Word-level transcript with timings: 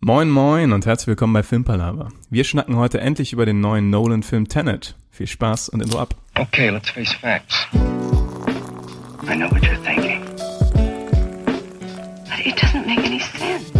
Moin 0.00 0.28
moin 0.28 0.72
und 0.72 0.84
herzlich 0.84 1.06
willkommen 1.08 1.32
bei 1.32 1.42
Filmpalava. 1.42 2.10
Wir 2.28 2.44
schnacken 2.44 2.76
heute 2.76 3.00
endlich 3.00 3.32
über 3.32 3.46
den 3.46 3.60
neuen 3.60 3.88
Nolan-Film 3.88 4.46
Tenet. 4.46 4.94
Viel 5.10 5.26
Spaß 5.26 5.70
und 5.70 5.82
Intro 5.82 5.98
ab. 5.98 6.14
Okay, 6.38 6.68
let's 6.68 6.90
face 6.90 7.12
facts. 7.14 7.66
I 7.72 9.34
know 9.34 9.50
what 9.50 9.62
you're 9.62 9.82
thinking. 9.82 10.22
But 12.24 12.44
it 12.44 12.56
doesn't 12.62 12.86
make 12.86 13.00
any 13.04 13.20
sense. 13.20 13.72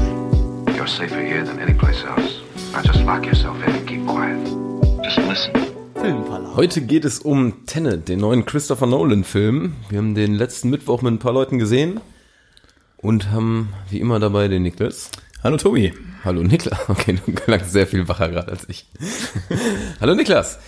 You're 0.74 0.88
safer 0.88 1.20
here 1.20 1.44
than 1.44 1.60
any 1.60 1.74
place 1.74 2.02
else. 2.02 2.40
Now 2.72 2.80
just 2.82 3.04
lock 3.04 3.26
yourself 3.26 3.56
in 3.66 3.74
and 3.74 3.86
keep 3.86 4.06
quiet. 4.06 4.38
Just 5.04 5.18
listen. 5.18 5.52
Heute 6.56 6.80
geht 6.80 7.04
es 7.04 7.18
um 7.18 7.66
Tenet, 7.66 8.08
den 8.08 8.20
neuen 8.20 8.46
Christopher 8.46 8.86
Nolan-Film. 8.86 9.74
Wir 9.90 9.98
haben 9.98 10.14
den 10.14 10.34
letzten 10.34 10.70
Mittwoch 10.70 11.02
mit 11.02 11.12
ein 11.12 11.18
paar 11.18 11.32
Leuten 11.32 11.58
gesehen 11.58 12.00
und 12.96 13.30
haben 13.30 13.68
wie 13.90 14.00
immer 14.00 14.18
dabei 14.18 14.48
den 14.48 14.62
Niklas. 14.62 15.10
Hallo 15.46 15.58
Tobi. 15.58 15.94
Hallo 16.24 16.42
Niklas. 16.42 16.76
Okay, 16.88 17.20
du 17.24 17.32
klangst 17.32 17.70
sehr 17.70 17.86
viel 17.86 18.08
wacher 18.08 18.30
gerade 18.30 18.50
als 18.50 18.68
ich. 18.68 18.84
Hallo 20.00 20.16
Niklas. 20.16 20.58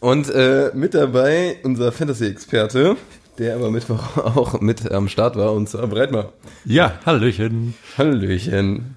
Und 0.00 0.30
äh, 0.30 0.70
mit 0.72 0.94
dabei 0.94 1.58
unser 1.64 1.92
Fantasy-Experte, 1.92 2.96
der 3.36 3.56
aber 3.56 3.70
Mittwoch 3.70 4.16
auch 4.16 4.58
mit 4.62 4.90
am 4.90 5.10
Start 5.10 5.36
war, 5.36 5.52
und 5.52 5.68
zwar 5.68 5.86
Breitmar. 5.86 6.32
Ja, 6.64 6.98
Hallöchen. 7.04 7.74
Hallöchen. 7.98 8.96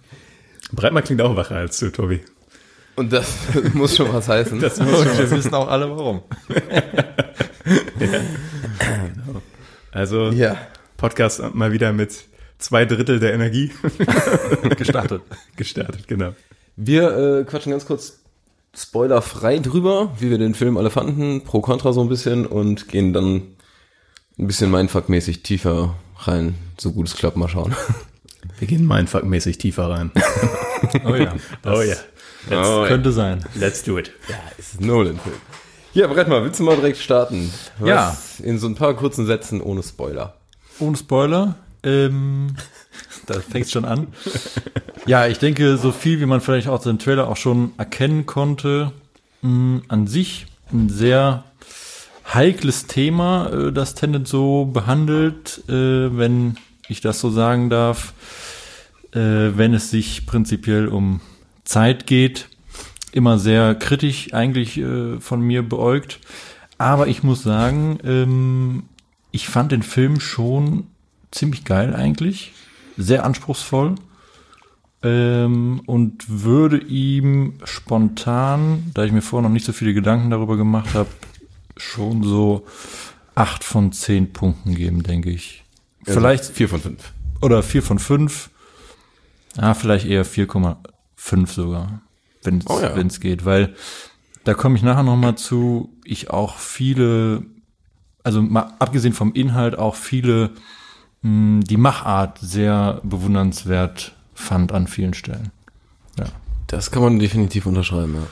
Breitmar 0.72 1.02
klingt 1.02 1.22
auch 1.22 1.36
wacher 1.36 1.58
als 1.58 1.80
du, 1.80 1.90
Tobi. 1.90 2.22
Und 2.96 3.12
das 3.12 3.28
muss 3.74 3.98
schon 3.98 4.14
was 4.14 4.30
heißen. 4.30 4.62
Das 4.62 4.80
Und 4.80 4.88
wir 4.88 5.32
wissen 5.32 5.54
auch 5.54 5.68
alle 5.68 5.90
warum. 5.90 6.22
Also 9.92 10.30
ja. 10.30 10.56
Podcast 10.96 11.44
mal 11.54 11.74
wieder 11.74 11.92
mit 11.92 12.24
zwei 12.58 12.86
Drittel 12.86 13.20
der 13.20 13.34
Energie 13.34 13.72
Gestartet. 14.78 15.22
gestartet, 15.56 16.08
genau. 16.08 16.34
Wir 16.76 17.18
äh, 17.40 17.44
quatschen 17.46 17.72
ganz 17.72 17.86
kurz 17.86 18.20
spoilerfrei 18.76 19.60
drüber, 19.60 20.12
wie 20.20 20.30
wir 20.30 20.38
den 20.38 20.54
Film 20.56 20.78
alle 20.78 20.90
fanden, 20.90 21.44
pro 21.44 21.62
Contra 21.62 21.94
so 21.94 22.02
ein 22.02 22.10
bisschen 22.10 22.46
und 22.46 22.88
gehen 22.90 23.14
dann 23.14 23.56
ein 24.38 24.48
bisschen 24.48 24.70
Mindfuck-mäßig 24.72 25.44
tiefer 25.44 25.96
rein, 26.18 26.56
so 26.78 26.92
gut 26.92 27.08
es 27.08 27.16
klappt, 27.16 27.38
mal 27.38 27.48
schauen. 27.48 27.74
Wir 28.60 28.68
gehen 28.68 28.88
mindfuck-mäßig 28.88 29.58
tiefer 29.58 29.90
rein. 29.90 30.12
Oh 31.04 31.16
ja. 31.16 31.34
oh 31.66 31.82
ja. 31.82 31.96
Das 32.50 32.68
Oh 32.68 32.84
ja. 32.84 32.88
könnte 32.88 33.12
sein. 33.12 33.44
Let's 33.56 33.82
do 33.84 33.98
it. 33.98 34.12
ist 34.58 34.80
ein 34.80 34.86
Nolan-Film. 34.86 35.36
Ja, 35.94 36.06
Brett 36.08 36.28
mal, 36.28 36.44
willst 36.44 36.60
du 36.60 36.64
mal 36.64 36.76
direkt 36.76 36.98
starten? 36.98 37.52
Was 37.80 37.90
Ja. 37.90 38.18
In 38.44 38.60
so 38.60 38.68
ein 38.68 38.76
paar 38.76 38.94
kurzen 38.94 39.26
Sätzen 39.26 39.62
ohne 39.62 39.82
Spoiler. 39.82 40.36
Ohne 40.80 40.96
Spoiler. 40.98 41.56
Ähm, 41.86 42.56
da 43.28 43.40
fängt 43.40 43.70
schon 43.70 43.86
an. 43.86 44.08
Ja, 45.08 45.28
ich 45.28 45.38
denke, 45.38 45.78
so 45.78 45.92
viel 45.92 46.20
wie 46.20 46.26
man 46.26 46.42
vielleicht 46.42 46.68
auch 46.68 46.82
den 46.82 46.98
Trailer 46.98 47.28
auch 47.28 47.38
schon 47.38 47.74
erkennen 47.78 48.26
konnte, 48.26 48.92
mh, 49.44 49.82
an 49.88 50.08
sich 50.08 50.48
ein 50.74 50.90
sehr 50.90 51.44
heikles 52.34 52.88
Thema, 52.88 53.52
äh, 53.52 53.72
das 53.72 53.94
Tenet 53.94 54.28
so 54.28 54.66
behandelt, 54.66 55.64
äh, 55.70 56.18
wenn 56.18 56.58
ich 56.88 57.02
das 57.02 57.20
so 57.20 57.30
sagen 57.30 57.70
darf, 57.70 58.14
äh, 59.12 59.20
wenn 59.20 59.76
es 59.76 59.92
sich 59.92 60.26
prinzipiell 60.26 60.88
um 60.88 61.22
Zeit 61.66 62.08
geht, 62.08 62.48
immer 63.12 63.38
sehr 63.38 63.76
kritisch 63.76 64.34
eigentlich 64.34 64.80
äh, 64.80 65.20
von 65.20 65.40
mir 65.40 65.62
beäugt. 65.62 66.20
Aber 66.80 67.08
ich 67.08 67.22
muss 67.22 67.44
sagen, 67.44 68.00
ähm, 68.04 68.84
ich 69.32 69.48
fand 69.48 69.72
den 69.72 69.84
Film 69.84 70.20
schon 70.20 70.88
ziemlich 71.36 71.66
geil 71.66 71.96
eigentlich, 71.96 72.54
sehr 72.98 73.26
anspruchsvoll 73.26 73.96
ähm, 75.04 75.82
und 75.86 76.26
würde 76.28 76.78
ihm 76.78 77.54
spontan, 77.64 78.92
da 78.94 79.04
ich 79.04 79.12
mir 79.12 79.22
vorher 79.22 79.48
noch 79.48 79.54
nicht 79.54 79.66
so 79.66 79.74
viele 79.74 79.94
Gedanken 79.94 80.30
darüber 80.30 80.58
gemacht 80.58 80.94
habe, 80.94 81.10
schon 81.78 82.24
so 82.24 82.66
acht 83.36 83.64
von 83.64 83.92
zehn 83.92 84.32
Punkten 84.34 84.76
geben, 84.76 85.04
denke 85.04 85.30
ich. 85.30 85.64
Vielleicht 86.04 86.44
Also 86.44 86.54
vier 86.54 86.70
von 86.70 86.80
fünf. 86.80 87.12
oder 87.42 87.64
vier 87.64 87.84
von 87.84 88.00
fünf. 88.00 88.50
Ah, 89.58 89.74
vielleicht 89.74 90.06
eher 90.06 90.26
4,5 90.26 91.48
sogar, 91.48 92.02
wenn 92.44 92.60
es 92.60 92.70
Oh 92.70 92.80
ja. 92.82 92.96
wenn's 92.96 93.20
geht, 93.22 93.46
weil 93.46 93.74
da 94.44 94.54
komme 94.54 94.76
ich 94.76 94.84
nachher 94.84 95.04
noch 95.04 95.16
mal 95.16 95.36
zu. 95.38 95.90
Ich 96.04 96.30
auch 96.30 96.58
viele, 96.58 97.46
also 98.24 98.42
mal 98.42 98.74
abgesehen 98.80 99.14
vom 99.14 99.34
Inhalt 99.34 99.78
auch 99.78 99.96
viele 99.96 100.52
mh, 101.26 101.64
die 101.64 101.78
Machart 101.78 102.38
sehr 102.40 103.02
bewundernswert 103.04 104.14
fand 104.34 104.72
an 104.72 104.88
vielen 104.88 105.14
Stellen. 105.14 105.52
Ja. 106.18 106.26
Das 106.68 106.92
kann 106.92 107.02
man 107.02 107.20
definitiv 107.20 107.66
unterschreiben, 107.66 108.16
ja. 108.16 108.28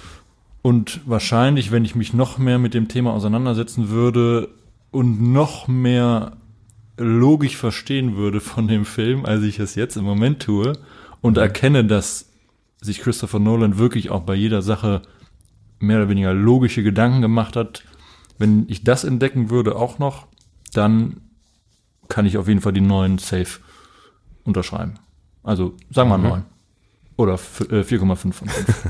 Und 0.61 1.01
wahrscheinlich, 1.05 1.71
wenn 1.71 1.83
ich 1.83 1.95
mich 1.95 2.13
noch 2.13 2.37
mehr 2.37 2.57
mit 2.57 2.73
dem 2.73 2.87
Thema 2.87 3.11
auseinandersetzen 3.11 3.89
würde 3.89 4.47
und 4.91 5.21
noch 5.21 5.67
mehr 5.67 6.37
logisch 6.95 7.57
verstehen 7.57 8.15
würde 8.15 8.39
von 8.39 8.67
dem 8.67 8.85
Film, 8.85 9.25
als 9.25 9.43
ich 9.43 9.59
es 9.59 9.75
jetzt 9.75 9.97
im 9.97 10.05
Moment 10.05 10.41
tue 10.41 10.73
und 11.19 11.37
erkenne, 11.37 11.83
dass 11.83 12.29
sich 12.79 12.99
Christopher 12.99 13.39
Nolan 13.39 13.77
wirklich 13.77 14.09
auch 14.09 14.21
bei 14.21 14.35
jeder 14.35 14.61
Sache 14.61 15.01
mehr 15.79 15.97
oder 15.97 16.09
weniger 16.09 16.33
logische 16.33 16.83
Gedanken 16.83 17.21
gemacht 17.21 17.57
hat. 17.57 17.83
Wenn 18.37 18.65
ich 18.69 18.85
das 18.85 19.03
entdecken 19.03 19.49
würde 19.49 19.75
auch 19.75 19.99
noch, 19.99 20.27
dann 20.73 21.17
kann 22.09 22.25
ich 22.25 22.38
auf 22.38 22.47
jeden 22.47 22.62
Fall 22.62 22.74
die 22.74 22.81
neuen 22.81 23.18
Safe 23.18 23.59
unterschreiben. 24.44 24.96
Also 25.44 25.75
sagen 25.91 26.09
wir 26.09 26.18
mal 26.18 26.30
neun. 26.30 26.46
Oder 27.16 27.34
f- 27.36 27.62
äh, 27.69 27.81
4,5 27.81 28.16
von 28.16 28.34
5. 28.34 28.86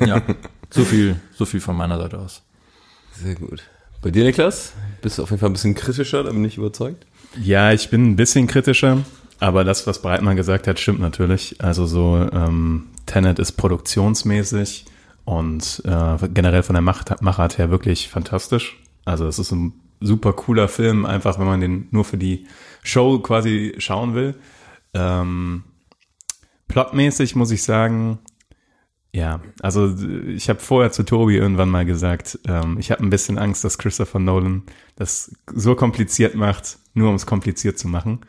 ja, 0.06 0.22
so 0.70 0.84
viel, 0.84 1.16
so 1.34 1.44
viel 1.44 1.60
von 1.60 1.76
meiner 1.76 1.98
Seite 1.98 2.18
aus. 2.18 2.42
Sehr 3.12 3.34
gut. 3.34 3.62
Bei 4.02 4.10
dir, 4.10 4.24
Niklas? 4.24 4.72
Bist 5.02 5.18
du 5.18 5.22
auf 5.22 5.30
jeden 5.30 5.40
Fall 5.40 5.50
ein 5.50 5.54
bisschen 5.54 5.74
kritischer, 5.74 6.22
da 6.24 6.30
bin 6.30 6.44
ich 6.44 6.58
überzeugt. 6.58 7.06
Ja, 7.40 7.72
ich 7.72 7.90
bin 7.90 8.10
ein 8.10 8.16
bisschen 8.16 8.46
kritischer, 8.46 8.98
aber 9.40 9.64
das, 9.64 9.86
was 9.86 10.00
Breitmann 10.02 10.36
gesagt 10.36 10.66
hat, 10.68 10.78
stimmt 10.78 11.00
natürlich. 11.00 11.56
Also 11.62 11.86
so 11.86 12.16
ähm, 12.32 12.86
Tenet 13.06 13.38
ist 13.38 13.52
produktionsmäßig 13.52 14.84
und 15.24 15.82
äh, 15.84 16.28
generell 16.28 16.62
von 16.62 16.74
der 16.74 16.82
Macht, 16.82 17.20
Machart 17.22 17.58
her 17.58 17.70
wirklich 17.70 18.08
fantastisch. 18.08 18.78
Also 19.04 19.26
es 19.26 19.38
ist 19.38 19.50
ein 19.52 19.72
super 20.04 20.32
cooler 20.32 20.68
Film, 20.68 21.06
einfach 21.06 21.38
wenn 21.38 21.46
man 21.46 21.60
den 21.60 21.88
nur 21.90 22.04
für 22.04 22.18
die 22.18 22.46
Show 22.82 23.18
quasi 23.18 23.74
schauen 23.78 24.14
will. 24.14 24.34
Ähm, 24.92 25.64
plotmäßig 26.68 27.34
muss 27.34 27.50
ich 27.50 27.62
sagen, 27.62 28.18
ja, 29.12 29.40
also 29.60 29.94
ich 30.26 30.48
habe 30.48 30.58
vorher 30.58 30.90
zu 30.90 31.04
Tobi 31.04 31.36
irgendwann 31.36 31.70
mal 31.70 31.84
gesagt, 31.84 32.38
ähm, 32.48 32.78
ich 32.80 32.90
habe 32.90 33.02
ein 33.02 33.10
bisschen 33.10 33.38
Angst, 33.38 33.62
dass 33.62 33.78
Christopher 33.78 34.18
Nolan 34.18 34.64
das 34.96 35.34
so 35.52 35.74
kompliziert 35.76 36.34
macht, 36.34 36.78
nur 36.94 37.10
um 37.10 37.14
es 37.14 37.24
kompliziert 37.24 37.78
zu 37.78 37.88
machen. 37.88 38.20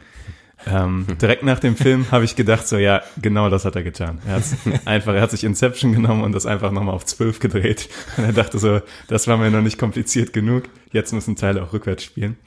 Ähm, 0.68 1.06
direkt 1.22 1.44
nach 1.44 1.60
dem 1.60 1.76
Film 1.76 2.08
habe 2.12 2.26
ich 2.26 2.36
gedacht, 2.36 2.68
so 2.68 2.78
ja, 2.78 3.02
genau 3.22 3.50
das 3.50 3.66
hat 3.66 3.76
er 3.76 3.84
getan. 3.84 4.20
Er 4.28 4.36
hat's 4.36 4.56
einfach, 4.86 5.14
er 5.14 5.22
hat 5.22 5.32
sich 5.32 5.44
Inception 5.44 5.94
genommen 5.94 6.24
und 6.24 6.32
das 6.32 6.46
einfach 6.46 6.72
nochmal 6.72 6.96
auf 6.96 7.06
zwölf 7.06 7.40
gedreht. 7.40 7.90
Und 8.18 8.24
er 8.24 8.34
dachte 8.34 8.60
so, 8.60 8.82
das 9.08 9.28
war 9.28 9.38
mir 9.38 9.52
noch 9.52 9.62
nicht 9.62 9.78
kompliziert 9.78 10.34
genug. 10.34 10.64
Jetzt 10.92 11.14
müssen 11.14 11.36
Teile 11.36 11.64
auch 11.64 11.74
rückwärts 11.74 12.04
spielen. 12.04 12.38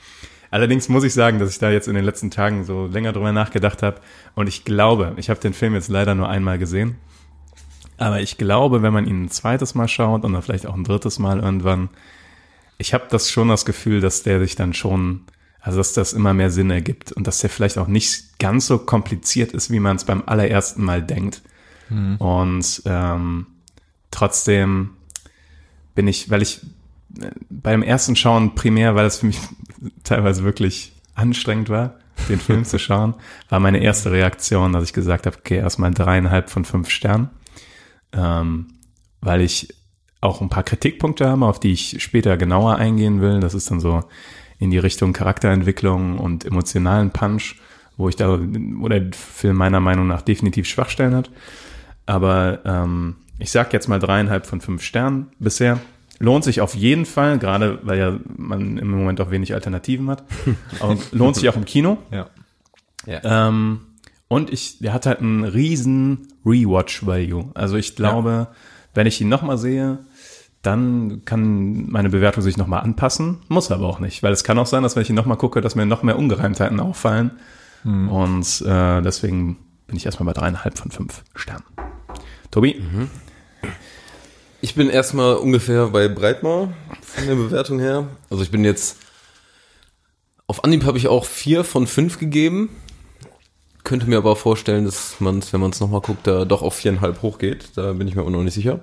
Allerdings 0.51 0.89
muss 0.89 1.05
ich 1.05 1.12
sagen, 1.12 1.39
dass 1.39 1.51
ich 1.51 1.59
da 1.59 1.71
jetzt 1.71 1.89
in 1.89 1.95
den 1.95 2.05
letzten 2.05 2.31
Tagen 2.31 2.65
so 2.65 2.87
länger 2.87 3.12
drüber 3.12 3.33
nachgedacht 3.33 3.83
habe 3.83 4.01
und 4.35 4.47
ich 4.49 4.65
glaube, 4.65 5.12
ich 5.17 5.29
habe 5.29 5.41
den 5.41 5.53
Film 5.53 5.75
jetzt 5.75 5.89
leider 5.89 6.15
nur 6.15 6.29
einmal 6.29 6.59
gesehen, 6.59 6.97
aber 7.99 8.21
ich 8.21 8.39
glaube, 8.39 8.81
wenn 8.81 8.93
man 8.93 9.06
ihn 9.06 9.25
ein 9.25 9.31
zweites 9.31 9.75
Mal 9.75 9.89
schaut 9.89 10.25
und 10.25 10.33
dann 10.33 10.43
vielleicht 10.43 10.67
auch 10.67 10.75
ein 10.75 10.85
drittes 10.85 11.19
Mal 11.19 11.41
irgendwann, 11.41 11.91
ich 12.79 12.95
habe 12.95 13.06
das 13.11 13.31
schon 13.31 13.49
das 13.49 13.67
Gefühl, 13.67 14.00
dass 14.00 14.23
der 14.23 14.39
sich 14.39 14.55
dann 14.55 14.73
schon, 14.73 15.25
also 15.61 15.79
dass 15.79 15.93
das 15.93 16.13
immer 16.13 16.35
mehr 16.35 16.51
Sinn 16.51 16.71
ergibt 16.71 17.13
und 17.13 17.27
dass 17.27 17.39
der 17.39 17.51
vielleicht 17.51 17.79
auch 17.79 17.89
nicht 17.89 18.39
ganz 18.39 18.67
so 18.67 18.79
kompliziert 18.79 19.53
ist, 19.53 19.71
wie 19.71 19.81
man 19.81 19.97
es 19.97 20.05
beim 20.05 20.23
allerersten 20.27 20.85
Mal 20.85 21.03
denkt. 21.03 21.43
Und 22.19 22.82
ähm, 22.85 23.47
trotzdem 24.11 24.91
bin 25.94 26.06
ich, 26.06 26.31
weil 26.31 26.43
ich 26.43 26.61
äh, 27.21 27.31
beim 27.50 27.82
ersten 27.82 28.17
Schauen 28.17 28.55
primär, 28.55 28.94
weil 28.94 29.06
es 29.06 29.19
für 29.19 29.27
mich 29.27 29.38
teilweise 30.05 30.44
wirklich 30.44 30.93
anstrengend 31.15 31.69
war, 31.69 31.99
den 32.29 32.38
Film 32.38 32.65
zu 32.65 32.79
schauen, 32.79 33.15
war 33.49 33.61
meine 33.61 33.79
erste 33.79 34.12
Reaktion, 34.12 34.73
dass 34.73 34.85
ich 34.85 34.93
gesagt 34.93 35.27
habe, 35.27 35.37
okay, 35.37 35.56
erstmal 35.56 35.93
dreieinhalb 35.93 36.50
von 36.50 36.65
fünf 36.65 36.91
Sternen, 36.91 37.31
ähm, 38.12 38.69
weil 39.21 39.41
ich 39.41 39.75
auch 40.21 40.41
ein 40.41 40.49
paar 40.49 40.65
Kritikpunkte 40.65 41.29
habe, 41.29 41.47
auf 41.47 41.61
die 41.61 41.73
ich 41.73 42.03
später 42.03 42.37
genauer 42.37 42.77
eingehen 42.77 43.21
will. 43.21 43.41
Das 43.41 43.55
ist 43.55 43.71
dann 43.71 43.81
so 43.81 44.05
in 44.58 44.70
die 44.70 44.78
Richtung 44.78 45.12
Charakterentwicklung 45.12 46.19
und 46.19 46.44
emotionalen 46.44 47.10
Punch, 47.10 47.56
wo 47.96 48.08
ich 48.08 48.16
da, 48.16 48.38
wo 48.40 48.88
der 48.88 49.10
Film 49.12 49.56
meiner 49.56 49.81
Meinung 49.81 50.06
nach 50.06 50.22
definitiv 50.22 50.66
Schwachstellen 50.66 51.14
hat. 51.14 51.31
Aber 52.06 52.60
ähm, 52.64 53.16
ich 53.38 53.50
sag 53.50 53.72
jetzt 53.72 53.88
mal 53.88 53.99
dreieinhalb 53.99 54.46
von 54.46 54.60
fünf 54.60 54.82
Sternen 54.82 55.28
bisher. 55.38 55.78
Lohnt 56.20 56.43
sich 56.43 56.60
auf 56.60 56.75
jeden 56.75 57.06
Fall, 57.06 57.38
gerade 57.38 57.78
weil 57.82 57.99
ja 57.99 58.19
man 58.37 58.78
im 58.78 58.90
Moment 58.90 59.20
auch 59.20 59.31
wenig 59.31 59.55
Alternativen 59.55 60.10
hat. 60.10 60.25
Lohnt 61.12 61.37
sich 61.37 61.49
auch 61.49 61.56
im 61.56 61.64
Kino. 61.64 61.99
Ja. 63.06 63.49
Ähm, 63.49 63.81
Und 64.26 64.50
ich, 64.52 64.81
der 64.81 64.93
hat 64.93 65.06
halt 65.06 65.20
einen 65.20 65.44
riesen 65.44 66.26
Rewatch-Value. 66.44 67.50
Also 67.55 67.76
ich 67.76 67.94
glaube, 67.94 68.49
wenn 68.94 69.06
ich 69.06 69.20
ihn 69.20 69.28
nochmal 69.28 69.58
sehe, 69.58 69.99
dann 70.62 71.25
kann 71.25 71.88
meine 71.90 72.10
Bewertung 72.10 72.43
sich 72.43 72.56
nochmal 72.56 72.81
anpassen. 72.82 73.38
Muss 73.49 73.70
aber 73.70 73.87
auch 73.87 74.00
nicht, 74.00 74.22
weil 74.22 74.32
es 74.32 74.44
kann 74.44 74.58
auch 74.58 74.66
sein, 74.66 74.82
dass 74.82 74.96
wenn 74.96 75.02
ich 75.02 75.10
ihn 75.10 75.16
nochmal 75.16 75.37
gucke, 75.38 75.60
dass 75.60 75.75
mir 75.75 75.87
noch 75.87 76.02
mehr 76.02 76.19
Ungereimtheiten 76.19 76.81
auffallen. 76.81 77.32
Und 77.84 78.60
äh, 78.66 79.00
deswegen 79.02 79.56
bin 79.87 79.96
ich 79.96 80.05
erstmal 80.05 80.26
bei 80.26 80.38
dreieinhalb 80.38 80.76
von 80.76 80.90
fünf 80.90 81.22
Sternen. 81.34 81.64
Tobi? 82.50 82.82
Ich 84.60 84.75
bin 84.75 84.90
erstmal 84.90 85.37
ungefähr 85.37 85.87
bei 85.88 86.08
Breitmar 86.08 86.72
von 87.00 87.26
der 87.26 87.37
Bewertung 87.37 87.78
her. 87.78 88.08
Also 88.31 88.43
ich 88.43 88.50
bin 88.50 88.64
jetzt 88.64 88.99
auf 90.49 90.64
Anhieb 90.64 90.84
habe 90.84 90.99
ich 90.99 91.08
auch 91.08 91.25
vier 91.26 91.62
von 91.62 91.87
fünf 91.87 92.19
gegeben. 92.19 92.70
Könnte 93.84 94.06
mir 94.06 94.16
aber 94.16 94.34
vorstellen, 94.34 94.87
dass 94.87 95.20
man 95.20 95.38
es, 95.38 95.52
wenn 95.52 95.60
man 95.60 95.70
es 95.70 95.81
nochmal 95.81 96.00
guckt, 96.00 96.26
da 96.26 96.44
doch 96.44 96.62
auf 96.62 96.75
viereinhalb 96.75 97.22
hochgeht. 97.22 97.70
Da 97.76 97.93
bin 97.93 98.08
ich 98.08 98.14
mir 98.14 98.22
auch 98.22 98.31
noch 98.31 98.43
nicht 98.43 98.55
sicher. 98.55 98.81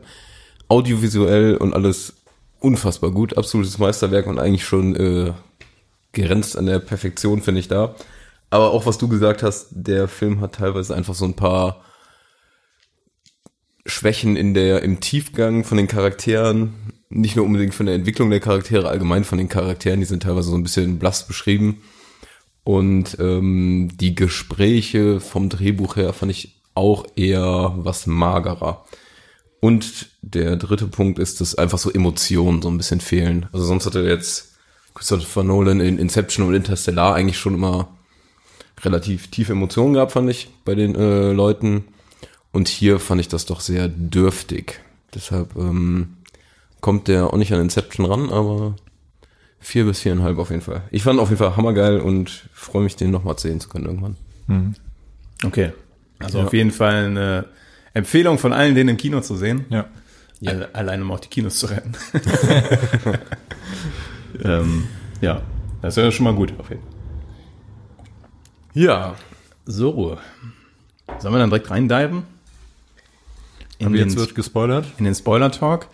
Audiovisuell 0.68 1.58
und 1.58 1.74
alles 1.74 2.14
unfassbar 2.60 3.12
gut. 3.12 3.38
Absolutes 3.38 3.78
Meisterwerk 3.78 4.28
und 4.28 4.40
eigentlich 4.40 4.66
schon 4.66 4.96
äh, 4.96 5.34
grenzt 6.14 6.58
an 6.58 6.66
der 6.66 6.80
Perfektion, 6.80 7.42
finde 7.42 7.60
ich 7.60 7.68
da. 7.68 7.96
Aber 8.50 8.72
auch 8.72 8.86
was 8.86 8.98
du 8.98 9.08
gesagt 9.08 9.44
hast, 9.44 9.68
der 9.72 10.08
Film 10.08 10.42
hat 10.42 10.56
teilweise 10.56 10.96
einfach 10.96 11.16
so 11.16 11.26
ein 11.26 11.36
paar 11.36 11.82
Schwächen 13.86 14.36
in 14.36 14.54
der, 14.54 14.82
im 14.82 15.00
Tiefgang 15.00 15.64
von 15.64 15.78
den 15.78 15.88
Charakteren, 15.88 16.74
nicht 17.10 17.36
nur 17.36 17.46
unbedingt 17.46 17.76
von 17.76 17.86
der 17.86 17.96
Entwicklung 17.96 18.30
der 18.30 18.40
Charaktere, 18.40 18.90
allgemein 18.90 19.24
von 19.24 19.38
den 19.38 19.50
Charakteren, 19.50 20.00
die 20.00 20.06
sind 20.06 20.24
teilweise 20.24 20.50
so 20.50 20.56
ein 20.56 20.64
bisschen 20.64 20.98
blass 20.98 21.28
beschrieben. 21.28 21.82
Und 22.64 23.18
ähm, 23.20 23.92
die 23.94 24.16
Gespräche 24.16 25.20
vom 25.20 25.50
Drehbuch 25.50 25.98
her 25.98 26.14
fand 26.14 26.32
ich 26.32 26.64
auch 26.74 27.06
eher 27.16 27.74
was 27.78 28.08
magerer. 28.08 28.86
Und 29.66 30.10
der 30.22 30.58
dritte 30.58 30.86
Punkt 30.86 31.18
ist, 31.18 31.42
dass 31.42 31.56
einfach 31.56 31.80
so 31.80 31.92
Emotionen 31.92 32.62
so 32.62 32.70
ein 32.70 32.78
bisschen 32.78 33.02
fehlen. 33.02 33.48
Also 33.52 33.66
sonst 33.66 33.88
hatte 33.88 34.02
jetzt 34.02 34.54
Christopher 34.94 35.44
Nolan 35.44 35.80
in 35.80 35.98
Inception 35.98 36.46
und 36.48 36.54
Interstellar 36.54 37.16
eigentlich 37.16 37.40
schon 37.40 37.56
immer 37.56 37.88
relativ 38.84 39.32
tiefe 39.32 39.54
Emotionen 39.54 39.96
gehabt, 39.96 40.12
fand 40.12 40.30
ich, 40.30 40.50
bei 40.66 40.76
den 40.76 40.94
äh, 40.94 41.32
Leuten. 41.32 41.86
Und 42.52 42.68
hier 42.68 43.00
fand 43.00 43.20
ich 43.22 43.28
das 43.28 43.48
doch 43.48 43.60
sehr 43.60 43.88
dürftig. 43.88 44.82
Deshalb 45.16 45.56
ähm, 45.56 46.18
kommt 46.80 47.08
der 47.08 47.34
auch 47.34 47.38
nicht 47.38 47.52
an 47.52 47.62
Inception 47.62 48.06
ran, 48.06 48.30
aber 48.30 48.76
vier 49.60 49.86
bis 49.86 50.02
viereinhalb 50.02 50.38
auf 50.38 50.52
jeden 50.52 50.62
Fall. 50.62 50.84
Ich 50.92 51.02
fand 51.02 51.20
auf 51.20 51.30
jeden 51.30 51.40
Fall 51.40 51.58
hammergeil 51.58 52.02
und 52.02 52.50
freue 52.54 52.84
mich, 52.84 52.98
den 52.98 53.10
nochmal 53.10 53.40
sehen 53.40 53.60
zu 53.60 53.68
können 53.70 53.86
irgendwann. 53.88 54.76
Okay. 55.44 55.72
Also 56.20 56.38
Ja. 56.38 56.46
auf 56.46 56.54
jeden 56.54 56.70
Fall 56.72 57.06
eine 57.06 57.46
Empfehlung 57.96 58.38
von 58.38 58.54
allen, 58.54 58.76
den 58.76 58.88
im 58.90 58.98
Kino 58.98 59.22
zu 59.22 59.36
sehen. 59.36 59.66
Ja. 59.70 59.86
Alle- 60.46 60.70
Allein 60.76 61.02
um 61.02 61.12
auch 61.12 61.20
die 61.20 61.30
Kinos 61.30 61.58
zu 61.58 61.66
retten. 61.68 61.94
ähm, 64.44 64.88
ja, 65.22 65.42
das 65.82 65.98
ist 65.98 66.04
ja 66.04 66.12
schon 66.12 66.26
mal 66.26 66.36
gut. 66.36 66.54
Auf 66.60 66.70
jeden 66.70 66.82
Fall. 66.82 66.92
Ja, 68.74 69.16
so. 69.66 70.18
Sollen 71.20 71.34
wir 71.34 71.40
dann 71.40 71.50
direkt 71.50 71.72
reindiven? 71.72 72.24
In, 73.78 73.88
Aber 73.88 73.96
jetzt 73.96 74.14
den, 74.14 74.20
wird 74.20 74.36
gespoilert. 74.36 74.86
in 74.98 75.06
den 75.06 75.16
Spoiler-Talk, 75.16 75.88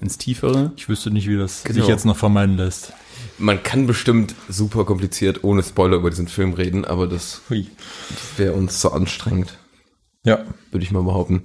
ins 0.00 0.18
Tiefere. 0.18 0.72
Ich 0.76 0.88
wüsste 0.88 1.10
nicht, 1.10 1.28
wie 1.28 1.36
das 1.36 1.64
Genau. 1.64 1.80
sich 1.80 1.88
jetzt 1.88 2.04
noch 2.04 2.16
vermeiden 2.16 2.56
lässt. 2.56 2.92
Man 3.38 3.62
kann 3.62 3.86
bestimmt 3.88 4.34
super 4.48 4.84
kompliziert 4.84 5.42
ohne 5.42 5.62
Spoiler 5.62 5.96
über 5.96 6.10
diesen 6.10 6.28
Film 6.28 6.52
reden, 6.52 6.84
aber 6.84 7.06
das 7.08 7.42
wäre 8.36 8.52
uns 8.52 8.80
zu 8.80 8.92
anstrengend. 8.92 9.57
Ja. 10.28 10.44
würde 10.70 10.84
ich 10.84 10.90
mal 10.90 11.02
behaupten. 11.02 11.42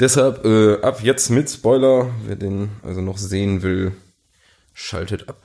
Deshalb 0.00 0.44
äh, 0.44 0.80
ab 0.82 1.00
jetzt 1.02 1.30
mit 1.30 1.48
Spoiler, 1.48 2.10
wer 2.26 2.34
den 2.34 2.70
also 2.82 3.00
noch 3.00 3.18
sehen 3.18 3.62
will, 3.62 3.92
schaltet 4.74 5.28
ab. 5.28 5.40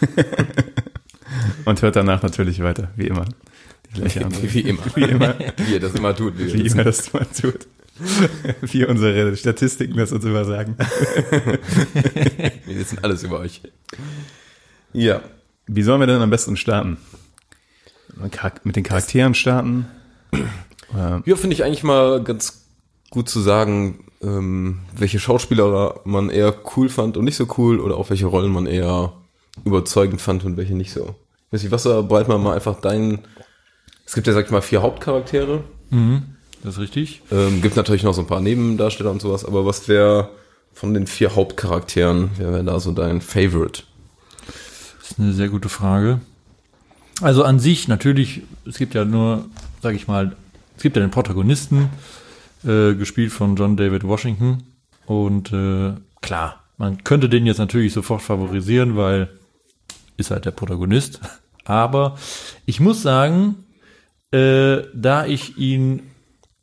Und 1.64 1.82
hört 1.82 1.94
danach 1.94 2.22
natürlich 2.22 2.62
weiter, 2.62 2.90
wie 2.96 3.06
immer. 3.06 3.24
Wie, 3.92 4.02
wie 4.52 4.60
immer. 4.62 4.82
Wie 4.96 5.02
immer. 5.04 5.34
Wie 5.56 5.74
ihr 5.74 5.80
das 5.80 5.94
immer 5.94 6.16
tut. 6.16 6.36
Wie, 6.36 6.52
Wie 6.52 6.64
das 6.64 6.72
immer 6.72 6.84
das 6.84 7.12
man 7.12 7.26
tut. 7.32 7.68
Wie 8.62 8.84
unsere 8.84 9.36
Statistiken 9.36 9.96
das 9.96 10.10
uns 10.10 10.24
immer 10.24 10.44
sagen. 10.44 10.76
Wir 12.66 12.76
wissen 12.76 12.98
alles 13.02 13.22
über 13.22 13.38
euch. 13.38 13.62
Ja. 14.92 15.20
Wie 15.68 15.82
sollen 15.84 16.00
wir 16.00 16.08
denn 16.08 16.20
am 16.20 16.30
besten 16.30 16.56
starten? 16.56 16.96
Mit 18.64 18.74
den 18.74 18.82
Charakteren 18.82 19.34
starten? 19.34 19.86
Oder- 20.92 21.22
Ja, 21.24 21.36
finde 21.36 21.54
ich 21.54 21.64
eigentlich 21.64 21.84
mal 21.84 22.22
ganz 22.22 22.64
gut 23.10 23.28
zu 23.28 23.40
sagen, 23.40 24.04
ähm, 24.22 24.80
welche 24.96 25.18
Schauspieler 25.20 26.00
man 26.04 26.30
eher 26.30 26.54
cool 26.76 26.88
fand 26.88 27.16
und 27.16 27.24
nicht 27.24 27.36
so 27.36 27.46
cool 27.58 27.78
oder 27.80 27.96
auch 27.96 28.10
welche 28.10 28.26
Rollen 28.26 28.52
man 28.52 28.66
eher 28.66 29.12
überzeugend 29.64 30.20
fand 30.20 30.44
und 30.44 30.56
welche 30.56 30.74
nicht 30.74 30.92
so. 30.92 31.14
Ich 31.48 31.52
weiß 31.52 31.62
nicht, 31.62 31.72
was 31.72 31.84
bald 32.08 32.26
mal 32.28 32.38
mal 32.38 32.54
einfach 32.54 32.80
dein. 32.80 33.20
Es 34.04 34.14
gibt 34.14 34.26
ja, 34.26 34.32
sag 34.32 34.44
ich 34.46 34.50
mal, 34.50 34.60
vier 34.62 34.82
Hauptcharaktere. 34.82 35.62
Das 36.64 36.74
ist 36.74 36.80
richtig. 36.80 37.22
Ähm, 37.30 37.62
gibt 37.62 37.76
natürlich 37.76 38.02
noch 38.02 38.14
so 38.14 38.22
ein 38.22 38.26
paar 38.26 38.40
Nebendarsteller 38.40 39.10
und 39.12 39.20
sowas, 39.22 39.44
aber 39.44 39.64
was 39.64 39.86
wäre 39.88 40.30
von 40.72 40.92
den 40.92 41.06
vier 41.06 41.36
Hauptcharakteren, 41.36 42.30
wer 42.36 42.50
wäre 42.52 42.64
da 42.64 42.80
so 42.80 42.90
dein 42.90 43.20
Favorite? 43.20 43.82
Das 45.00 45.12
ist 45.12 45.20
eine 45.20 45.32
sehr 45.32 45.48
gute 45.48 45.68
Frage. 45.68 46.20
Also 47.20 47.44
an 47.44 47.60
sich 47.60 47.86
natürlich, 47.86 48.42
es 48.66 48.76
gibt 48.78 48.94
ja 48.94 49.04
nur, 49.04 49.44
sag 49.82 49.94
ich 49.94 50.08
mal, 50.08 50.34
es 50.76 50.82
gibt 50.82 50.96
ja 50.96 51.02
den 51.02 51.10
Protagonisten, 51.10 51.90
äh, 52.64 52.94
gespielt 52.94 53.32
von 53.32 53.56
John 53.56 53.76
David 53.76 54.04
Washington. 54.04 54.64
Und 55.06 55.52
äh, 55.52 55.94
klar, 56.20 56.64
man 56.76 57.04
könnte 57.04 57.28
den 57.28 57.46
jetzt 57.46 57.58
natürlich 57.58 57.92
sofort 57.92 58.22
favorisieren, 58.22 58.96
weil 58.96 59.28
ist 60.16 60.30
halt 60.30 60.44
der 60.44 60.52
Protagonist. 60.52 61.20
Aber 61.64 62.16
ich 62.66 62.80
muss 62.80 63.02
sagen, 63.02 63.64
äh, 64.30 64.82
da 64.94 65.26
ich 65.26 65.56
ihn 65.58 66.02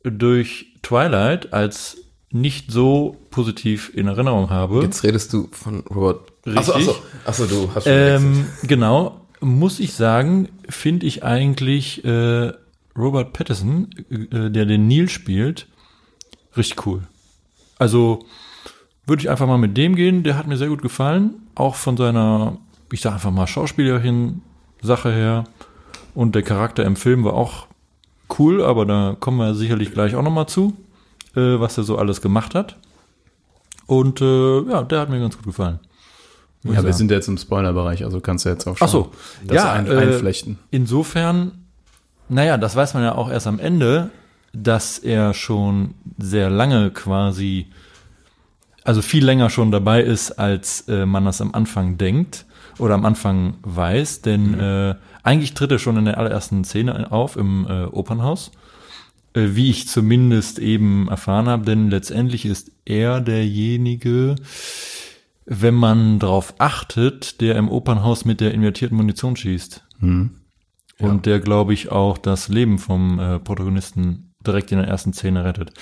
durch 0.04 0.66
Twilight 0.82 1.52
als 1.52 1.98
nicht 2.30 2.70
so 2.70 3.16
positiv 3.30 3.90
in 3.94 4.08
Erinnerung 4.08 4.50
habe. 4.50 4.82
Jetzt 4.82 5.02
redest 5.04 5.32
du 5.32 5.48
von 5.52 5.80
Robert. 5.80 6.32
Achso, 6.46 6.72
Richtig. 6.72 6.88
achso, 6.88 7.02
achso, 7.24 7.46
du 7.46 7.74
hast 7.74 7.84
schon. 7.84 7.92
Ähm, 7.92 8.46
genau, 8.62 9.26
muss 9.40 9.80
ich 9.80 9.92
sagen, 9.92 10.48
finde 10.68 11.06
ich 11.06 11.22
eigentlich 11.24 12.04
äh, 12.04 12.52
Robert 12.96 13.32
Pattinson, 13.32 13.90
äh, 14.10 14.50
der 14.50 14.66
den 14.66 14.88
Neil 14.88 15.08
spielt, 15.08 15.66
richtig 16.56 16.86
cool. 16.86 17.02
Also 17.78 18.24
würde 19.06 19.22
ich 19.22 19.30
einfach 19.30 19.46
mal 19.46 19.58
mit 19.58 19.76
dem 19.76 19.96
gehen, 19.96 20.22
der 20.22 20.36
hat 20.36 20.46
mir 20.46 20.56
sehr 20.56 20.68
gut 20.68 20.82
gefallen, 20.82 21.34
auch 21.54 21.74
von 21.74 21.96
seiner, 21.96 22.58
ich 22.92 23.00
sage 23.00 23.16
einfach 23.16 23.30
mal 23.30 23.46
Schauspielerin 23.46 24.42
Sache 24.82 25.12
her 25.12 25.44
und 26.14 26.34
der 26.34 26.42
Charakter 26.42 26.84
im 26.84 26.96
Film 26.96 27.24
war 27.24 27.34
auch 27.34 27.66
cool, 28.38 28.62
aber 28.62 28.86
da 28.86 29.16
kommen 29.18 29.38
wir 29.38 29.54
sicherlich 29.54 29.92
gleich 29.92 30.14
auch 30.14 30.22
noch 30.22 30.30
mal 30.30 30.46
zu, 30.46 30.76
äh, 31.34 31.60
was 31.60 31.78
er 31.78 31.84
so 31.84 31.98
alles 31.98 32.20
gemacht 32.20 32.54
hat. 32.54 32.76
Und 33.86 34.20
äh, 34.20 34.60
ja, 34.62 34.82
der 34.82 35.00
hat 35.00 35.10
mir 35.10 35.20
ganz 35.20 35.36
gut 35.36 35.46
gefallen. 35.46 35.80
Ja, 36.64 36.84
wir 36.84 36.92
sind 36.92 37.10
jetzt 37.10 37.26
im 37.26 37.36
Spoilerbereich, 37.36 38.04
also 38.04 38.20
kannst 38.20 38.44
du 38.44 38.48
jetzt 38.48 38.68
auch 38.68 38.76
schon 38.76 38.86
Ach 38.86 38.90
so, 38.90 39.12
das 39.44 39.56
ja, 39.56 39.72
ein, 39.72 39.86
äh, 39.86 39.96
einflechten. 39.96 40.58
Insofern, 40.70 41.61
naja, 42.28 42.56
das 42.56 42.76
weiß 42.76 42.94
man 42.94 43.02
ja 43.02 43.14
auch 43.14 43.30
erst 43.30 43.46
am 43.46 43.58
Ende, 43.58 44.10
dass 44.52 44.98
er 44.98 45.34
schon 45.34 45.94
sehr 46.18 46.50
lange 46.50 46.90
quasi, 46.90 47.66
also 48.84 49.02
viel 49.02 49.24
länger 49.24 49.50
schon 49.50 49.70
dabei 49.70 50.02
ist, 50.02 50.32
als 50.32 50.88
äh, 50.88 51.06
man 51.06 51.24
das 51.24 51.40
am 51.40 51.54
Anfang 51.54 51.98
denkt 51.98 52.44
oder 52.78 52.94
am 52.94 53.04
Anfang 53.04 53.54
weiß, 53.62 54.22
denn 54.22 54.58
äh, 54.58 54.94
eigentlich 55.22 55.54
tritt 55.54 55.72
er 55.72 55.78
schon 55.78 55.96
in 55.96 56.04
der 56.04 56.18
allerersten 56.18 56.64
Szene 56.64 57.12
auf 57.12 57.36
im 57.36 57.66
äh, 57.68 57.84
Opernhaus, 57.84 58.50
äh, 59.34 59.48
wie 59.52 59.70
ich 59.70 59.88
zumindest 59.88 60.58
eben 60.58 61.08
erfahren 61.08 61.48
habe, 61.48 61.64
denn 61.64 61.90
letztendlich 61.90 62.44
ist 62.44 62.72
er 62.84 63.20
derjenige, 63.20 64.36
wenn 65.44 65.74
man 65.74 66.18
darauf 66.18 66.54
achtet, 66.58 67.40
der 67.40 67.56
im 67.56 67.68
Opernhaus 67.68 68.24
mit 68.24 68.40
der 68.40 68.52
invertierten 68.54 68.96
Munition 68.96 69.36
schießt. 69.36 69.84
Und 71.08 71.26
der, 71.26 71.40
glaube 71.40 71.72
ich, 71.74 71.90
auch 71.92 72.18
das 72.18 72.48
Leben 72.48 72.78
vom 72.78 73.18
äh, 73.18 73.38
Protagonisten 73.38 74.32
direkt 74.46 74.72
in 74.72 74.78
der 74.78 74.88
ersten 74.88 75.12
Szene 75.12 75.44
rettet. 75.44 75.72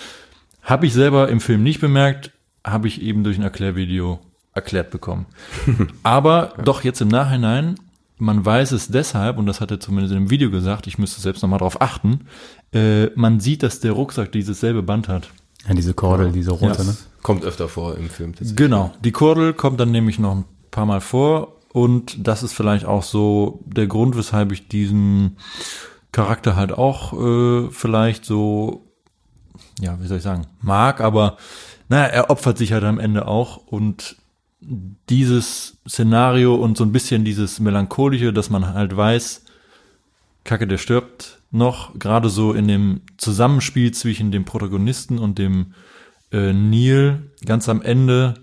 Habe 0.63 0.87
ich 0.87 0.93
selber 0.93 1.29
im 1.29 1.41
Film 1.41 1.63
nicht 1.63 1.81
bemerkt, 1.81 2.33
habe 2.65 2.89
ich 2.89 3.01
eben 3.03 3.25
durch 3.25 3.39
ein 3.39 3.43
Erklärvideo 3.43 4.19
erklärt 4.53 4.91
bekommen. 4.91 5.27
Aber 6.03 6.53
doch 6.65 6.85
jetzt 6.85 7.01
im 7.01 7.09
Nachhinein, 7.09 7.77
man 8.19 8.45
weiß 8.45 8.73
es 8.73 8.89
deshalb, 8.89 9.39
und 9.39 9.47
das 9.47 9.61
hat 9.61 9.71
er 9.71 9.81
zumindest 9.81 10.15
im 10.15 10.29
Video 10.31 10.51
gesagt, 10.51 10.87
ich 10.87 10.99
müsste 10.99 11.21
selbst 11.21 11.43
nochmal 11.43 11.61
drauf 11.61 11.81
achten, 11.81 12.27
äh, 12.75 13.07
man 13.15 13.41
sieht, 13.41 13.63
dass 13.63 13.81
der 13.81 13.93
Rucksack 13.93 14.33
dieses 14.33 14.61
selbe 14.61 14.83
Band 14.83 15.09
hat. 15.09 15.31
Ja, 15.67 15.75
diese 15.75 15.95
Kordel, 15.95 16.33
diese 16.33 16.53
rote, 16.53 16.79
Ja. 16.83 16.85
ne? 16.85 16.97
Kommt 17.23 17.45
öfter 17.45 17.69
vor 17.69 17.97
im 17.97 18.09
Film. 18.09 18.33
Genau. 18.57 18.93
Die 19.05 19.13
Kordel 19.13 19.53
kommt 19.53 19.79
dann 19.81 19.91
nämlich 19.91 20.19
noch 20.19 20.35
ein 20.37 20.45
paar 20.71 20.87
Mal 20.87 21.01
vor 21.01 21.57
und 21.73 22.27
das 22.27 22.43
ist 22.43 22.53
vielleicht 22.53 22.85
auch 22.85 23.03
so 23.03 23.61
der 23.67 23.87
Grund, 23.87 24.17
weshalb 24.17 24.53
ich 24.53 24.69
diesen 24.69 25.37
Charakter 26.13 26.57
halt 26.57 26.73
auch 26.73 27.13
äh, 27.13 27.71
vielleicht 27.71 28.25
so, 28.25 28.87
ja, 29.81 30.01
wie 30.01 30.07
soll 30.07 30.19
ich 30.19 30.23
sagen, 30.23 30.47
mag, 30.61 31.01
aber 31.01 31.37
naja, 31.89 32.07
er 32.07 32.31
opfert 32.31 32.59
sich 32.59 32.73
halt 32.73 32.85
am 32.85 32.99
Ende 32.99 33.27
auch. 33.27 33.57
Und 33.57 34.17
dieses 35.09 35.79
Szenario 35.89 36.55
und 36.55 36.77
so 36.77 36.85
ein 36.85 36.93
bisschen 36.93 37.25
dieses 37.25 37.61
Melancholische, 37.61 38.33
dass 38.33 38.51
man 38.51 38.75
halt 38.75 38.97
weiß, 38.97 39.45
Kacke, 40.45 40.67
der 40.67 40.79
stirbt 40.79 41.41
noch, 41.51 41.99
gerade 41.99 42.29
so 42.29 42.53
in 42.53 42.69
dem 42.69 43.03
Zusammenspiel 43.17 43.93
zwischen 43.93 44.31
dem 44.31 44.45
Protagonisten 44.45 45.19
und 45.19 45.39
dem 45.39 45.75
äh, 46.33 46.53
Neil 46.53 47.31
ganz 47.45 47.69
am 47.69 47.83
Ende, 47.83 48.35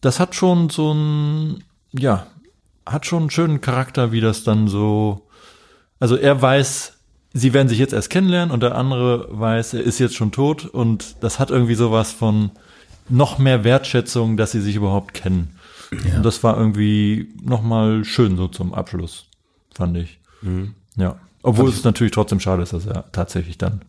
das 0.00 0.18
hat 0.18 0.34
schon 0.34 0.70
so 0.70 0.92
ein, 0.92 1.64
ja, 1.92 2.26
hat 2.86 3.06
schon 3.06 3.24
einen 3.24 3.30
schönen 3.30 3.60
Charakter, 3.60 4.12
wie 4.12 4.20
das 4.20 4.44
dann 4.44 4.68
so, 4.68 5.26
also 5.98 6.16
er 6.16 6.40
weiß, 6.40 6.94
sie 7.32 7.52
werden 7.52 7.68
sich 7.68 7.78
jetzt 7.78 7.92
erst 7.92 8.10
kennenlernen 8.10 8.52
und 8.52 8.62
der 8.62 8.74
andere 8.74 9.28
weiß, 9.30 9.74
er 9.74 9.82
ist 9.82 9.98
jetzt 9.98 10.16
schon 10.16 10.32
tot 10.32 10.66
und 10.66 11.16
das 11.20 11.38
hat 11.38 11.50
irgendwie 11.50 11.74
sowas 11.74 12.12
von 12.12 12.50
noch 13.08 13.38
mehr 13.38 13.64
Wertschätzung, 13.64 14.36
dass 14.36 14.52
sie 14.52 14.60
sich 14.60 14.76
überhaupt 14.76 15.14
kennen. 15.14 15.56
Und 15.90 16.22
das 16.22 16.44
war 16.44 16.56
irgendwie 16.56 17.34
nochmal 17.42 18.04
schön 18.04 18.36
so 18.36 18.46
zum 18.46 18.74
Abschluss, 18.74 19.26
fand 19.74 19.96
ich. 19.96 20.20
Ja. 20.96 21.18
Obwohl 21.42 21.68
es 21.68 21.82
natürlich 21.82 22.12
trotzdem 22.12 22.38
schade 22.38 22.62
ist, 22.62 22.72
dass 22.72 22.86
er 22.86 23.10
tatsächlich 23.10 23.58
dann 23.58 23.82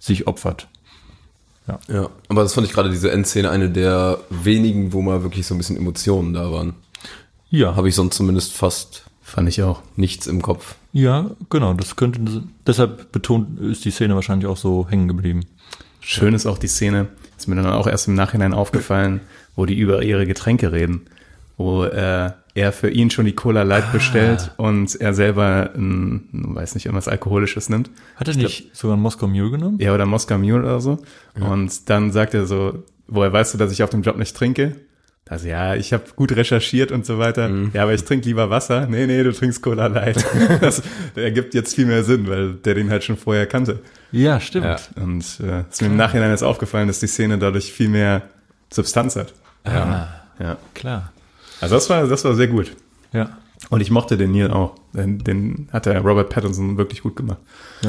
sich 0.00 0.26
opfert. 0.26 0.66
Ja, 1.86 2.08
aber 2.28 2.42
das 2.42 2.54
fand 2.54 2.66
ich 2.66 2.72
gerade 2.72 2.90
diese 2.90 3.12
Endszene 3.12 3.50
eine 3.50 3.68
der 3.68 4.18
wenigen, 4.30 4.92
wo 4.92 5.02
mal 5.02 5.22
wirklich 5.22 5.46
so 5.46 5.54
ein 5.54 5.58
bisschen 5.58 5.76
Emotionen 5.76 6.32
da 6.32 6.50
waren. 6.50 6.74
Ja, 7.50 7.76
Habe 7.76 7.88
ich 7.88 7.94
sonst 7.94 8.16
zumindest 8.16 8.52
fast 8.52 9.04
Fand 9.22 9.48
ich 9.48 9.62
auch. 9.62 9.82
nichts 9.96 10.26
im 10.26 10.42
Kopf. 10.42 10.76
ja, 10.92 11.30
genau. 11.50 11.74
Das 11.74 11.96
könnte, 11.96 12.42
deshalb 12.66 13.12
betont 13.12 13.60
ist 13.60 13.84
die 13.84 13.90
Szene 13.90 14.14
wahrscheinlich 14.14 14.46
auch 14.46 14.56
so 14.56 14.86
hängen 14.88 15.08
geblieben. 15.08 15.44
Schön 16.00 16.32
ist 16.34 16.46
auch 16.46 16.58
die 16.58 16.68
Szene, 16.68 17.08
ist 17.36 17.46
mir 17.48 17.56
dann 17.56 17.66
auch 17.66 17.86
erst 17.86 18.08
im 18.08 18.14
Nachhinein 18.14 18.54
aufgefallen, 18.54 19.20
wo 19.56 19.66
die 19.66 19.78
über 19.78 20.02
ihre 20.02 20.26
Getränke 20.26 20.72
reden. 20.72 21.02
Wo 21.58 21.84
äh, 21.84 22.30
er 22.54 22.72
für 22.72 22.88
ihn 22.88 23.10
schon 23.10 23.24
die 23.26 23.34
Cola 23.34 23.62
Light 23.64 23.92
bestellt 23.92 24.52
und 24.56 24.94
er 25.00 25.12
selber, 25.12 25.70
ein, 25.74 26.28
weiß 26.32 26.74
nicht, 26.74 26.86
irgendwas 26.86 27.08
Alkoholisches 27.08 27.68
nimmt. 27.68 27.90
Hat 28.16 28.28
er 28.28 28.36
nicht 28.36 28.74
sogar 28.76 28.94
einen 28.94 29.02
Moskau 29.02 29.26
Mule 29.26 29.50
genommen? 29.50 29.78
Ja, 29.80 29.92
oder 29.92 30.06
Moskau 30.06 30.38
Mule 30.38 30.60
oder 30.60 30.80
so. 30.80 30.98
Und 31.38 31.90
dann 31.90 32.12
sagt 32.12 32.32
er 32.34 32.46
so, 32.46 32.84
woher 33.08 33.32
weißt 33.32 33.54
du, 33.54 33.58
dass 33.58 33.72
ich 33.72 33.82
auf 33.82 33.90
dem 33.90 34.02
Job 34.02 34.16
nicht 34.16 34.36
trinke? 34.36 34.76
Also 35.28 35.46
ja, 35.46 35.74
ich 35.74 35.92
habe 35.92 36.04
gut 36.16 36.34
recherchiert 36.34 36.90
und 36.90 37.04
so 37.04 37.18
weiter. 37.18 37.50
Ja, 37.74 37.82
aber 37.82 37.92
ich 37.92 38.04
trinke 38.04 38.26
lieber 38.26 38.48
Wasser. 38.48 38.86
Nee, 38.86 39.06
nee, 39.06 39.22
du 39.22 39.32
trinkst 39.32 39.62
Cola 39.62 39.86
Light. 39.86 40.24
das 40.60 40.82
ergibt 41.14 41.52
jetzt 41.54 41.74
viel 41.74 41.84
mehr 41.84 42.02
Sinn, 42.02 42.28
weil 42.28 42.54
der 42.54 42.74
den 42.74 42.90
halt 42.90 43.04
schon 43.04 43.18
vorher 43.18 43.46
kannte. 43.46 43.80
Ja, 44.10 44.40
stimmt. 44.40 44.64
Ja. 44.64 45.02
Und 45.02 45.24
äh, 45.40 45.64
ist 45.70 45.82
mir 45.82 45.88
im 45.88 45.96
Nachhinein 45.96 46.30
jetzt 46.30 46.42
aufgefallen, 46.42 46.88
dass 46.88 47.00
die 47.00 47.06
Szene 47.06 47.38
dadurch 47.38 47.72
viel 47.72 47.90
mehr 47.90 48.22
Substanz 48.72 49.16
hat. 49.16 49.34
Ja. 49.66 50.22
ja. 50.38 50.56
Klar. 50.74 51.12
Also 51.60 51.74
das 51.74 51.90
war, 51.90 52.06
das 52.06 52.24
war 52.24 52.34
sehr 52.34 52.48
gut. 52.48 52.72
Ja. 53.12 53.36
Und 53.70 53.80
ich 53.80 53.90
mochte 53.90 54.16
den 54.16 54.32
Neil 54.32 54.50
auch. 54.50 54.76
Den, 54.94 55.18
den 55.18 55.68
hat 55.72 55.86
der 55.86 56.00
Robert 56.00 56.30
Pattinson 56.30 56.78
wirklich 56.78 57.02
gut 57.02 57.16
gemacht. 57.16 57.38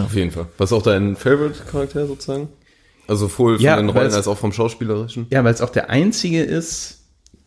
Auf 0.02 0.14
jeden 0.14 0.32
Fall. 0.32 0.48
Was 0.58 0.72
ist 0.72 0.78
auch 0.78 0.82
dein 0.82 1.16
Favorite-Charakter 1.16 2.08
sozusagen? 2.08 2.50
Also 3.08 3.28
sowohl 3.28 3.56
von 3.56 3.64
Ja, 3.64 3.78
den 3.78 3.90
Rollen 3.90 4.14
als 4.14 4.28
auch 4.28 4.38
vom 4.38 4.52
Schauspielerischen? 4.52 5.28
Ja, 5.30 5.44
weil 5.44 5.54
es 5.54 5.62
auch 5.62 5.70
der 5.70 5.90
einzige 5.90 6.44
ist, 6.44 6.99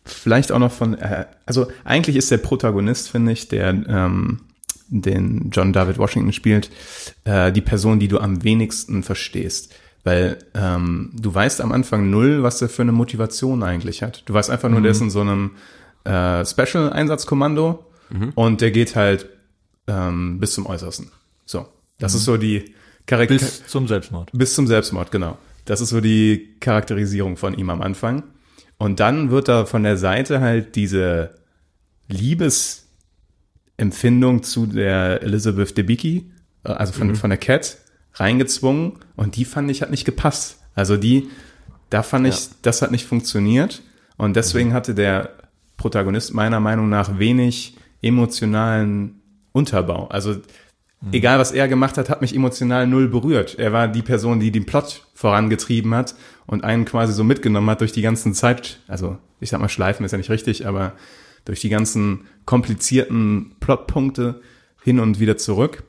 vielleicht 0.05 0.53
auch 0.53 0.59
noch 0.59 0.73
von, 0.73 0.95
äh, 0.95 1.27
also 1.47 1.69
eigentlich 1.85 2.17
ist 2.17 2.31
der 2.31 2.39
Protagonist, 2.39 3.11
finde 3.11 3.33
ich, 3.33 3.49
der 3.49 3.69
ähm, 3.71 4.41
den 4.89 5.51
John 5.51 5.73
David 5.73 5.99
Washington 5.99 6.33
spielt, 6.33 6.71
äh, 7.25 7.51
die 7.53 7.61
Person, 7.61 7.99
die 7.99 8.09
du 8.09 8.19
am 8.19 8.45
wenigsten 8.45 9.03
verstehst. 9.03 9.75
Weil 10.05 10.39
ähm, 10.55 11.11
du 11.15 11.33
weißt 11.33 11.61
am 11.61 11.71
Anfang 11.73 12.11
null, 12.11 12.43
was 12.43 12.61
er 12.61 12.69
für 12.69 12.83
eine 12.83 12.93
Motivation 12.93 13.63
eigentlich 13.63 14.03
hat. 14.03 14.23
Du 14.27 14.35
weißt 14.35 14.51
einfach 14.51 14.69
nur, 14.69 14.81
der 14.81 14.91
ist 14.91 15.01
in 15.01 15.11
so 15.11 15.21
einem 15.21 15.53
äh, 16.05 16.45
Special-Einsatzkommando 16.45 17.85
und 18.35 18.61
der 18.61 18.73
geht 18.73 18.97
halt 18.97 19.29
ähm, 19.87 20.41
bis 20.41 20.55
zum 20.55 20.67
Äußersten. 20.67 21.11
So, 21.47 21.67
das 21.99 22.15
ist 22.15 22.25
so 22.25 22.37
die 22.37 22.75
Charakter 23.07 23.35
Bis 23.35 23.65
zum 23.67 23.89
Selbstmord. 23.89 24.31
bis 24.33 24.55
zum 24.55 24.67
Selbstmord, 24.67 25.11
genau. 25.11 25.39
Das 25.65 25.81
ist 25.81 25.91
so 25.91 26.01
die 26.01 26.57
Charakterisierung 26.61 27.37
von 27.37 27.55
ihm 27.55 27.71
am 27.71 27.81
Anfang. 27.81 28.25
Und 28.83 28.99
dann 28.99 29.31
wird 29.31 29.47
da 29.47 29.65
von 29.65 29.85
der 29.85 29.97
Seite 29.97 30.41
halt 30.41 30.75
diese 30.75 31.37
Liebesempfindung 32.09 34.43
zu 34.43 34.67
der 34.67 35.23
Elizabeth 35.23 35.79
Debicki, 35.79 36.33
äh, 36.65 36.73
also 36.73 36.93
von, 36.93 37.15
von 37.15 37.31
der 37.31 37.39
Cat, 37.39 37.79
reingezwungen. 38.15 38.95
Und 39.15 39.37
die 39.37 39.45
fand 39.45 39.71
ich 39.71 39.83
hat 39.83 39.93
nicht 39.93 40.05
gepasst. 40.05 40.59
Also 40.75 40.97
die, 40.97 41.29
da 41.91 42.03
fand 42.03 42.27
ich, 42.27 42.49
das 42.63 42.83
hat 42.83 42.91
nicht 42.91 43.07
funktioniert. 43.07 43.83
Und 44.17 44.35
deswegen 44.35 44.73
hatte 44.73 44.97
der 44.97 45.31
Protagonist 45.77 46.35
meiner 46.35 46.59
Meinung 46.59 46.89
nach 46.89 47.21
wenig 47.21 47.77
emotionalen 48.03 49.21
Unterbau. 49.53 50.09
Also 50.09 50.41
egal 51.11 51.39
was 51.39 51.53
er 51.53 51.67
gemacht 51.69 51.99
hat, 51.99 52.09
hat 52.09 52.21
mich 52.21 52.35
emotional 52.35 52.87
null 52.87 53.09
berührt. 53.09 53.59
Er 53.59 53.73
war 53.73 53.89
die 53.89 54.03
Person, 54.03 54.39
die 54.39 54.53
den 54.53 54.67
Plot 54.67 55.07
vorangetrieben 55.15 55.95
hat 55.95 56.15
und 56.47 56.63
einen 56.65 56.85
quasi 56.85 57.13
so 57.13 57.25
mitgenommen 57.25 57.69
hat 57.71 57.81
durch 57.81 57.93
die 57.93 58.03
ganzen 58.03 58.35
Zeit, 58.35 58.79
also 58.87 59.19
ich 59.41 59.51
sag 59.51 59.61
mal 59.61 59.69
Schleifen 59.69 60.05
ist 60.07 60.13
ja 60.13 60.19
nicht 60.19 60.31
richtig, 60.31 60.67
aber 60.67 60.93
durch 61.45 61.61
die 61.61 61.69
ganzen 61.69 62.21
komplizierten 62.45 63.53
Plotpunkte 63.59 64.41
hin 64.85 65.01
und 65.01 65.19
wieder 65.19 65.37
zurück. 65.37 65.83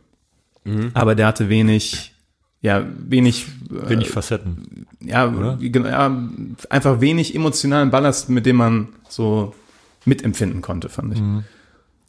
Aber 0.94 1.14
der 1.14 1.28
hatte 1.28 1.50
wenig, 1.50 2.14
ja, 2.62 2.86
wenig, 2.98 3.46
Wenig 3.70 4.10
Facetten. 4.10 4.88
ja, 5.02 5.26
genau, 5.28 5.88
ja, 5.88 6.30
einfach 6.70 7.02
wenig 7.02 7.36
emotionalen 7.36 7.92
Ballast, 7.92 8.30
mit 8.30 8.46
dem 8.46 8.56
man 8.56 8.88
so 9.10 9.54
mitempfinden 10.06 10.62
konnte, 10.62 10.90
fand 10.90 11.14
ich. 11.14 11.22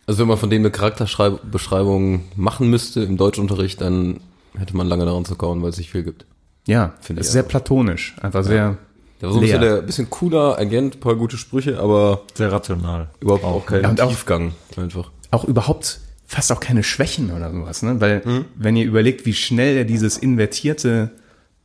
Also 0.06 0.20
wenn 0.20 0.28
man 0.28 0.37
von 0.38 0.50
dem 0.50 0.62
eine 0.62 0.70
Charakterbeschreibung 0.70 2.25
machen 2.37 2.68
müsste 2.70 3.02
im 3.02 3.16
Deutschunterricht, 3.16 3.80
dann 3.80 4.20
hätte 4.56 4.76
man 4.76 4.87
lange 4.87 5.04
daran 5.04 5.25
zu 5.25 5.34
kauen, 5.37 5.62
weil 5.62 5.70
es 5.70 5.78
nicht 5.78 5.90
viel 5.90 6.02
gibt. 6.02 6.26
Ja, 6.66 6.94
Finde 7.00 7.20
es 7.20 7.26
ich 7.26 7.28
ist 7.28 7.32
sehr 7.32 7.44
auch. 7.44 7.49
platonisch, 7.49 8.14
einfach 8.20 8.44
sehr. 8.44 8.76
Der 9.20 9.28
war 9.28 9.32
so 9.34 9.40
ein 9.40 9.44
Leer. 9.46 9.58
bisschen, 9.58 9.75
der, 9.76 9.82
bisschen 9.82 10.11
cooler 10.11 10.58
Agent, 10.58 11.00
paar 11.00 11.14
gute 11.16 11.37
Sprüche, 11.37 11.78
aber 11.80 12.23
Sehr 12.34 12.50
rational. 12.52 13.08
überhaupt 13.20 13.44
auch 13.44 13.64
kein 13.66 13.82
Ja, 13.82 13.88
und 13.90 14.00
auch- 14.00 14.11
Tiefgang 14.11 14.52
einfach. 14.76 15.11
auch 15.30 15.44
überhaupt 15.44 16.00
fast 16.26 16.50
auch 16.52 16.61
keine 16.61 16.82
Schwächen 16.82 17.30
oder 17.30 17.52
sowas, 17.52 17.82
ne? 17.82 18.00
Weil, 18.00 18.23
Mhm. 18.25 18.44
wenn 18.56 18.76
ihr 18.76 18.84
überlegt, 18.87 19.25
wie 19.26 19.34
schnell 19.34 19.76
er 19.76 19.84
dieses 19.84 20.16
invertierte 20.18 21.11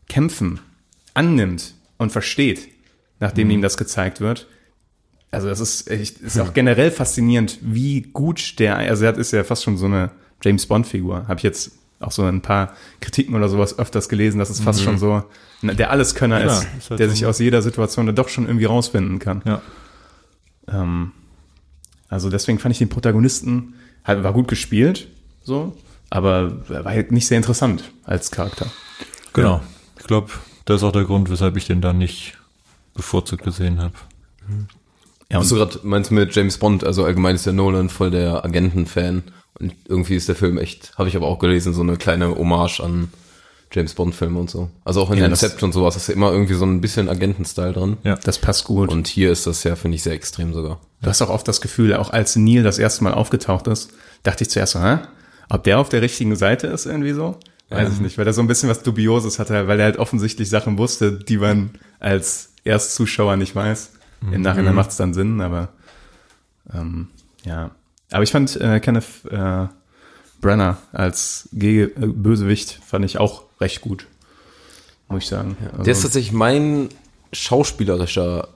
Kämpfen 0.07 0.59
annimmt 1.13 1.73
und 1.97 2.11
versteht, 2.11 2.67
nachdem 3.19 3.47
Mhm. 3.47 3.53
ihm 3.55 3.61
das 3.61 3.77
gezeigt 3.77 4.21
wird, 4.21 4.47
also 5.31 5.47
das 5.47 5.59
ist, 5.59 5.89
echt, 5.89 6.19
ist 6.19 6.39
auch 6.39 6.53
generell 6.53 6.91
faszinierend, 6.91 7.59
wie 7.61 8.01
gut 8.01 8.59
der, 8.59 8.77
also 8.77 9.05
er 9.05 9.17
ist 9.17 9.31
ja 9.31 9.43
fast 9.43 9.63
schon 9.63 9.77
so 9.77 9.85
eine 9.85 10.11
James 10.43 10.65
Bond-Figur. 10.65 11.27
Habe 11.27 11.37
ich 11.37 11.43
jetzt 11.43 11.71
auch 11.99 12.11
so 12.11 12.23
ein 12.23 12.41
paar 12.41 12.73
Kritiken 13.01 13.35
oder 13.35 13.49
sowas 13.49 13.77
öfters 13.77 14.09
gelesen, 14.09 14.39
dass 14.39 14.49
es 14.49 14.59
fast 14.59 14.81
schon 14.81 14.97
so 14.97 15.23
der 15.61 15.91
Alleskönner 15.91 16.39
Mhm. 16.39 16.45
Ja, 16.45 16.57
ist, 16.57 16.67
ist 16.77 16.89
halt 16.89 16.99
der 16.99 17.09
so 17.09 17.15
sich 17.15 17.25
aus 17.25 17.39
jeder 17.39 17.61
Situation 17.61 18.05
dann 18.05 18.15
doch 18.15 18.29
schon 18.29 18.45
irgendwie 18.47 18.65
rausfinden 18.65 19.19
kann. 19.19 19.41
Ja. 19.45 19.61
Ähm, 20.67 21.11
also 22.07 22.29
deswegen 22.29 22.57
fand 22.57 22.71
ich 22.73 22.79
den 22.79 22.89
Protagonisten, 22.89 23.75
halt, 24.03 24.23
war 24.23 24.33
gut 24.33 24.47
gespielt, 24.47 25.09
so, 25.43 25.77
aber 26.09 26.63
er 26.69 26.85
war 26.85 26.91
halt 26.91 27.11
nicht 27.11 27.27
sehr 27.27 27.37
interessant 27.37 27.91
als 28.03 28.31
Charakter. 28.31 28.67
Genau. 29.33 29.61
Ich 29.99 30.07
glaube, 30.07 30.31
das 30.65 30.77
ist 30.77 30.83
auch 30.83 30.91
der 30.91 31.03
Grund, 31.03 31.29
weshalb 31.29 31.55
ich 31.57 31.67
den 31.67 31.81
da 31.81 31.93
nicht 31.93 32.37
bevorzugt 32.95 33.43
gesehen 33.43 33.79
habe. 33.79 33.93
Ja, 35.31 35.39
und 35.39 35.49
du 35.49 35.55
gerade 35.55 35.79
meinst 35.83 36.11
mit 36.11 36.35
James 36.35 36.57
Bond, 36.57 36.83
also 36.83 37.05
allgemein 37.05 37.35
ist 37.35 37.45
der 37.45 37.53
Nolan 37.53 37.89
voll 37.89 38.11
der 38.11 38.43
Agenten-Fan. 38.43 39.23
Und 39.59 39.75
irgendwie 39.87 40.15
ist 40.15 40.27
der 40.27 40.35
Film 40.35 40.57
echt, 40.57 40.97
habe 40.97 41.09
ich 41.09 41.15
aber 41.15 41.27
auch 41.27 41.39
gelesen, 41.39 41.73
so 41.73 41.81
eine 41.81 41.97
kleine 41.97 42.35
Hommage 42.35 42.79
an 42.79 43.09
James 43.71 43.93
Bond-Filme 43.93 44.39
und 44.39 44.49
so. 44.49 44.69
Also 44.83 45.01
auch 45.01 45.11
in 45.11 45.19
Ja, 45.19 45.25
Inception 45.25 45.67
und 45.67 45.73
sowas 45.73 45.95
ist 45.95 46.07
ja 46.07 46.15
immer 46.15 46.31
irgendwie 46.31 46.55
so 46.55 46.65
ein 46.65 46.81
bisschen 46.81 47.09
Agenten-Style 47.09 47.73
drin. 47.73 47.97
Ja. 48.03 48.15
das 48.15 48.39
passt 48.39 48.63
gut. 48.63 48.89
Und 48.89 49.07
hier 49.07 49.31
ist 49.31 49.45
das 49.45 49.63
ja, 49.63 49.75
finde 49.75 49.95
ich, 49.95 50.03
sehr 50.03 50.13
extrem 50.13 50.53
sogar. 50.53 50.79
du 51.01 51.09
hast 51.09 51.21
auch 51.21 51.29
oft 51.29 51.47
das 51.47 51.61
Gefühl, 51.61 51.93
auch 51.93 52.09
als 52.09 52.35
Neil 52.35 52.63
das 52.63 52.79
erste 52.79 53.03
Mal 53.03 53.13
aufgetaucht 53.13 53.67
ist, 53.67 53.91
dachte 54.23 54.43
ich 54.43 54.49
zuerst 54.49 54.73
so, 54.73 54.81
hä? 54.81 54.99
ob 55.49 55.63
der 55.63 55.79
auf 55.79 55.89
der 55.89 56.01
richtigen 56.01 56.35
Seite 56.35 56.67
ist 56.67 56.85
irgendwie 56.85 57.13
so? 57.13 57.37
Weiß 57.69 57.93
ich 57.93 57.99
nicht, 57.99 58.17
weil 58.17 58.25
er 58.25 58.33
so 58.33 58.41
ein 58.41 58.47
bisschen 58.47 58.67
was 58.69 58.81
Dubioses 58.81 59.37
hatte, 59.37 59.67
weil 59.67 59.79
er 59.79 59.85
halt 59.85 59.97
offensichtlich 59.97 60.49
Sachen 60.49 60.79
wusste, 60.79 61.11
die 61.11 61.37
man 61.37 61.71
als 61.99 62.53
Erstzuschauer 62.63 63.35
nicht 63.35 63.55
weiß. 63.55 63.91
Im 64.21 64.41
Nachhinein 64.41 64.75
macht 64.75 64.91
es 64.91 64.97
dann 64.97 65.13
Sinn, 65.13 65.41
aber 65.41 65.69
ähm, 66.73 67.07
ja. 67.45 67.71
Aber 68.11 68.23
ich 68.23 68.31
fand 68.31 68.55
äh, 68.57 68.79
Kenneth 68.79 69.25
äh, 69.29 69.67
Brenner 70.41 70.77
als 70.91 71.49
Ge 71.53 71.83
äh, 71.83 72.07
Bösewicht 72.07 72.79
fand 72.85 73.05
ich 73.05 73.17
auch 73.17 73.43
recht 73.59 73.81
gut, 73.81 74.07
muss 75.07 75.23
ich 75.23 75.29
sagen. 75.29 75.57
Also, 75.71 75.83
Der 75.83 75.91
ist 75.91 76.01
tatsächlich 76.01 76.31
mein 76.31 76.89
schauspielerischer 77.31 78.47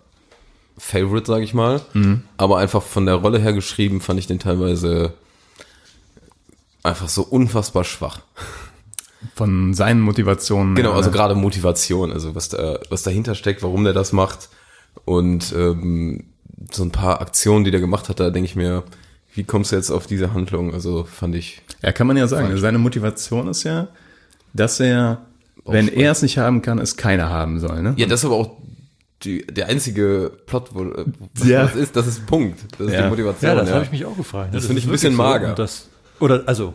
Favorite, 0.77 1.27
sage 1.27 1.43
ich 1.43 1.53
mal. 1.53 1.82
Aber 2.38 2.58
einfach 2.58 2.82
von 2.82 3.05
der 3.05 3.15
Rolle 3.15 3.39
her 3.39 3.53
geschrieben, 3.53 4.01
fand 4.01 4.20
ich 4.20 4.27
den 4.27 4.39
teilweise 4.39 5.13
einfach 6.82 7.10
so 7.10 7.22
unfassbar 7.24 7.84
schwach. 7.84 8.22
Von 9.36 9.74
seinen 9.74 10.01
Motivationen. 10.01 10.75
Genau, 10.75 10.89
her, 10.89 10.98
also 10.98 11.10
ne? 11.10 11.15
gerade 11.15 11.36
Motivation, 11.36 12.12
also 12.12 12.36
was 12.36 12.50
da, 12.50 12.79
was 12.89 13.03
dahinter 13.03 13.36
steckt, 13.36 13.63
warum 13.63 13.84
der 13.84 13.93
das 13.93 14.12
macht 14.12 14.50
und 15.05 15.53
ähm, 15.55 16.25
so 16.72 16.83
ein 16.83 16.91
paar 16.91 17.22
Aktionen, 17.22 17.63
die 17.65 17.72
der 17.72 17.79
gemacht 17.81 18.10
hat, 18.10 18.19
da 18.19 18.29
denke 18.29 18.45
ich 18.50 18.55
mir, 18.55 18.83
wie 19.36 19.43
kommst 19.43 19.72
du 19.72 19.75
jetzt 19.75 19.89
auf 19.91 20.07
diese 20.07 20.33
Handlung? 20.33 20.74
Also 20.74 21.03
fand 21.03 21.36
ich, 21.36 21.62
Ja, 21.81 21.91
kann 21.91 22.07
man 22.07 22.17
ja 22.17 22.27
sagen. 22.27 22.55
Seine 22.57 22.77
Motivation 22.77 23.48
ist 23.48 23.63
ja, 23.63 23.88
dass 24.53 24.79
er, 24.79 25.25
wenn 25.65 25.88
er 25.88 26.12
es 26.12 26.22
nicht 26.22 26.38
haben 26.38 26.62
kann, 26.62 26.77
es 26.79 26.95
keiner 26.98 27.29
haben 27.29 27.60
soll. 27.60 27.81
Ne? 27.81 27.93
ja, 27.98 28.05
das 28.05 28.22
ist 28.22 28.25
aber 28.25 28.36
auch 28.36 28.57
die, 29.24 29.45
der 29.48 29.67
einzige 29.69 30.31
Plot, 30.45 30.69
wo 30.74 30.83
äh, 30.83 31.05
was 31.36 31.48
Ja. 31.48 31.63
das 31.63 31.75
ist, 31.75 31.95
das 31.95 32.07
ist 32.07 32.25
Punkt, 32.25 32.60
das 32.77 32.88
ist 32.88 32.93
Ja. 32.93 33.03
die 33.03 33.10
Motivation. 33.10 33.50
Ja, 33.51 33.55
das 33.55 33.72
habe 33.72 33.86
ich 33.86 33.91
mich 33.91 34.05
auch 34.05 34.15
gefragt. 34.17 34.53
Das 34.53 34.63
ist 34.63 34.67
finde 34.67 34.79
ich 34.81 34.86
ein 34.88 34.91
bisschen 34.91 35.15
mager. 35.15 35.50
Und 35.50 35.60
das, 35.60 35.88
oder, 36.19 36.43
also, 36.45 36.74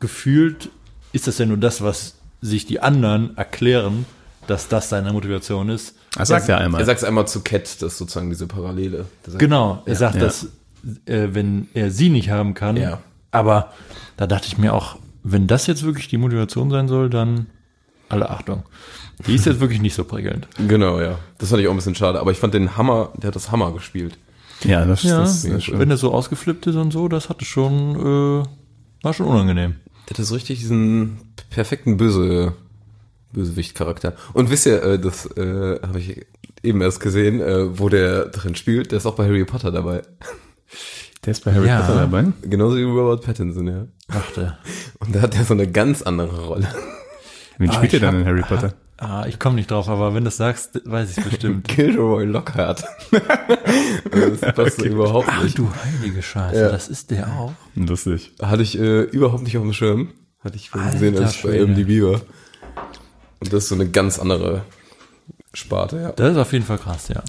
gefühlt 0.00 0.70
ist 1.12 1.26
das 1.26 1.38
ja 1.38 1.46
nur 1.46 1.56
das, 1.56 1.82
was 1.82 2.14
sich 2.40 2.66
die 2.66 2.80
anderen 2.80 3.36
erklären, 3.36 4.04
dass 4.46 4.68
das 4.68 4.88
seine 4.88 5.12
Motivation 5.12 5.68
ist. 5.68 5.94
Das 6.16 6.28
sagt 6.28 6.48
er 6.48 6.58
einmal. 6.58 6.80
Er 6.80 6.86
sagt 6.86 6.98
es 6.98 7.04
einmal 7.04 7.26
zu 7.28 7.40
Cat, 7.42 7.62
das 7.82 7.92
ist 7.92 7.98
sozusagen 7.98 8.30
diese 8.30 8.46
Parallele. 8.46 9.06
Genau, 9.38 9.82
er 9.86 9.96
sagt, 9.96 10.14
Ja. 10.16 10.20
dass 10.22 10.44
äh, 11.06 11.28
wenn 11.32 11.68
er 11.74 11.90
sie 11.90 12.08
nicht 12.10 12.30
haben 12.30 12.54
kann. 12.54 12.76
Ja. 12.76 13.00
Aber 13.32 13.72
da 14.16 14.26
dachte 14.26 14.46
ich 14.46 14.56
mir 14.58 14.72
auch, 14.72 14.96
wenn 15.24 15.46
das 15.46 15.66
jetzt 15.66 15.82
wirklich 15.82 16.08
die 16.08 16.16
Motivation 16.18 16.70
sein 16.70 16.88
soll, 16.88 17.10
dann 17.10 17.46
alle 18.08 18.30
Achtung. 18.30 18.62
Die 19.26 19.34
ist 19.34 19.46
jetzt 19.46 19.60
wirklich 19.60 19.80
nicht 19.80 19.94
so 19.94 20.04
prickelnd. 20.04 20.46
Genau, 20.68 21.00
ja. 21.00 21.18
Das 21.38 21.48
fand 21.48 21.60
ich 21.60 21.66
auch 21.68 21.72
ein 21.72 21.76
bisschen 21.76 21.94
schade. 21.96 22.20
Aber 22.20 22.30
ich 22.30 22.38
fand 22.38 22.54
den 22.54 22.76
Hammer, 22.76 23.10
der 23.16 23.28
hat 23.28 23.36
das 23.36 23.50
Hammer 23.50 23.72
gespielt. 23.72 24.16
ja, 24.62 24.84
das, 24.84 25.02
Ja, 25.02 25.18
das, 25.20 25.42
das 25.42 25.64
stimmt. 25.64 25.80
wenn 25.80 25.90
er 25.90 25.96
so 25.96 26.12
ausgeflippt 26.12 26.66
ist 26.68 26.76
und 26.76 26.92
so, 26.92 27.08
das 27.08 27.28
hatte 27.28 27.44
schon, 27.44 28.42
äh, 28.42 28.46
war 29.02 29.12
schon 29.12 29.26
unangenehm. 29.26 29.74
Der 30.08 30.16
hat 30.18 30.24
so 30.24 30.34
richtig 30.34 30.60
diesen 30.60 31.18
perfekten 31.50 31.96
Böse, 31.96 32.52
Bösewicht-Charakter. 33.36 34.14
Und 34.32 34.50
wisst 34.50 34.66
ihr, 34.66 34.82
äh, 34.82 34.98
das 34.98 35.26
äh, 35.36 35.78
habe 35.86 36.00
ich 36.00 36.26
eben 36.62 36.80
erst 36.80 36.98
gesehen, 37.00 37.40
äh, 37.40 37.78
wo 37.78 37.88
der 37.88 38.26
drin 38.26 38.56
spielt. 38.56 38.90
Der 38.90 38.98
ist 38.98 39.06
auch 39.06 39.14
bei 39.14 39.26
Harry 39.26 39.44
Potter 39.44 39.70
dabei. 39.70 40.02
Der 41.24 41.30
ist 41.30 41.44
bei 41.44 41.52
Harry 41.54 41.68
Ja. 41.68 41.80
Potter 41.82 42.00
dabei. 42.00 42.24
Genauso 42.42 42.76
wie 42.76 42.82
Robert 42.82 43.24
Pattinson, 43.24 43.68
ja. 43.68 43.86
Dachte. 44.08 44.58
Und 45.00 45.14
da 45.14 45.20
hat 45.22 45.36
er 45.36 45.44
so 45.44 45.54
eine 45.54 45.70
ganz 45.70 46.02
andere 46.02 46.46
Rolle. 46.46 46.66
Wen 47.58 47.70
spielt 47.72 47.92
ich 47.92 48.02
er 48.02 48.10
denn 48.10 48.14
hab- 48.14 48.20
in 48.20 48.26
Harry 48.26 48.42
Potter? 48.42 48.74
Ah, 48.98 49.26
ich 49.28 49.38
komme 49.38 49.56
nicht 49.56 49.70
drauf, 49.70 49.90
aber 49.90 50.14
wenn 50.14 50.24
du 50.24 50.28
es 50.28 50.38
sagst, 50.38 50.80
weiß 50.86 51.18
ich 51.18 51.24
bestimmt. 51.24 51.68
Gilderoy 51.76 52.24
Lockhart. 52.24 52.82
das 54.10 54.54
passt 54.54 54.78
so 54.80 54.86
überhaupt 54.86 55.28
Ach 55.30 55.42
nicht. 55.42 55.58
du 55.58 55.68
heilige 56.00 56.22
Scheiße, 56.22 56.58
Ja. 56.60 56.68
das 56.70 56.88
ist 56.88 57.10
der 57.10 57.28
auch. 57.28 57.52
Lustig. 57.74 58.32
Hatte 58.40 58.62
ich 58.62 58.78
äh, 58.78 59.02
überhaupt 59.02 59.42
nicht 59.42 59.56
auf 59.58 59.62
dem 59.64 59.74
Schirm. 59.74 60.12
Hatte 60.40 60.56
ich 60.56 60.70
vorhin 60.70 60.92
gesehen, 60.92 61.18
als 61.18 61.34
ich 61.36 61.42
bei. 61.42 61.58
MDB 61.66 62.02
war. 62.02 62.20
Und 63.40 63.52
das 63.52 63.64
ist 63.64 63.68
so 63.68 63.74
eine 63.74 63.88
ganz 63.88 64.18
andere 64.18 64.62
Sparte, 65.54 66.00
ja. 66.00 66.12
Das 66.12 66.32
ist 66.32 66.38
auf 66.38 66.52
jeden 66.52 66.64
Fall 66.64 66.78
krass, 66.78 67.08
ja. 67.08 67.22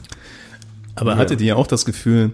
Aber 0.95 1.17
hattet 1.17 1.41
ihr 1.41 1.57
auch 1.57 1.67
das 1.67 1.85
Gefühl, 1.85 2.33